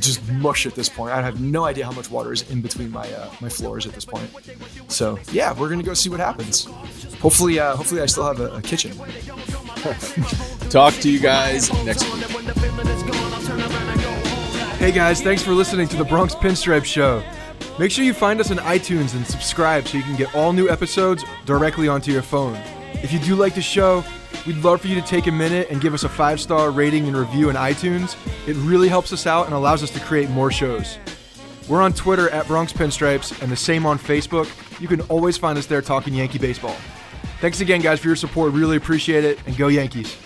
just 0.00 0.26
mush 0.32 0.66
at 0.66 0.74
this 0.74 0.88
point. 0.88 1.12
I 1.12 1.22
have 1.22 1.40
no 1.40 1.64
idea 1.64 1.84
how 1.84 1.92
much 1.92 2.10
water 2.10 2.32
is 2.32 2.48
in 2.50 2.60
between 2.62 2.90
my 2.90 3.10
uh, 3.12 3.30
my 3.40 3.48
floors 3.48 3.86
at 3.86 3.92
this 3.92 4.04
point. 4.04 4.30
So 4.88 5.18
yeah, 5.32 5.52
we're 5.58 5.68
gonna 5.68 5.82
go 5.82 5.94
see 5.94 6.10
what 6.10 6.20
happens. 6.20 6.66
Hopefully, 7.20 7.58
uh, 7.58 7.76
hopefully 7.76 8.00
I 8.00 8.06
still 8.06 8.24
have 8.24 8.40
a, 8.40 8.56
a 8.56 8.62
kitchen. 8.62 8.92
Talk 10.70 10.94
to 10.94 11.10
you 11.10 11.20
guys 11.20 11.72
next 11.84 12.04
week. 12.12 12.24
Hey 14.78 14.92
guys, 14.92 15.22
thanks 15.22 15.42
for 15.42 15.52
listening 15.52 15.88
to 15.88 15.96
the 15.96 16.04
Bronx 16.04 16.34
Pinstripe 16.34 16.84
Show. 16.84 17.22
Make 17.78 17.90
sure 17.90 18.04
you 18.04 18.14
find 18.14 18.40
us 18.40 18.50
on 18.50 18.58
iTunes 18.58 19.14
and 19.14 19.26
subscribe 19.26 19.86
so 19.86 19.96
you 19.98 20.02
can 20.02 20.16
get 20.16 20.34
all 20.34 20.52
new 20.52 20.68
episodes 20.68 21.24
directly 21.44 21.88
onto 21.88 22.10
your 22.12 22.22
phone. 22.22 22.54
If 23.02 23.12
you 23.12 23.18
do 23.18 23.34
like 23.34 23.54
the 23.54 23.62
show, 23.62 24.02
we'd 24.46 24.56
love 24.56 24.80
for 24.80 24.88
you 24.88 24.94
to 24.94 25.02
take 25.02 25.26
a 25.26 25.32
minute 25.32 25.68
and 25.70 25.80
give 25.80 25.94
us 25.94 26.04
a 26.04 26.08
five 26.08 26.40
star 26.40 26.70
rating 26.70 27.06
and 27.06 27.16
review 27.16 27.48
in 27.48 27.56
iTunes. 27.56 28.16
It 28.48 28.54
really 28.56 28.88
helps 28.88 29.12
us 29.12 29.26
out 29.26 29.46
and 29.46 29.54
allows 29.54 29.82
us 29.82 29.90
to 29.90 30.00
create 30.00 30.28
more 30.30 30.50
shows. 30.50 30.98
We're 31.68 31.82
on 31.82 31.92
Twitter 31.92 32.28
at 32.30 32.46
Bronx 32.46 32.72
Pinstripes 32.72 33.40
and 33.42 33.50
the 33.50 33.56
same 33.56 33.86
on 33.86 33.98
Facebook. 33.98 34.48
You 34.80 34.88
can 34.88 35.00
always 35.02 35.36
find 35.36 35.58
us 35.58 35.66
there 35.66 35.82
talking 35.82 36.14
Yankee 36.14 36.38
baseball. 36.38 36.76
Thanks 37.40 37.60
again, 37.60 37.80
guys, 37.80 38.00
for 38.00 38.06
your 38.06 38.16
support. 38.16 38.52
Really 38.52 38.76
appreciate 38.76 39.24
it, 39.24 39.38
and 39.46 39.56
go 39.56 39.68
Yankees. 39.68 40.16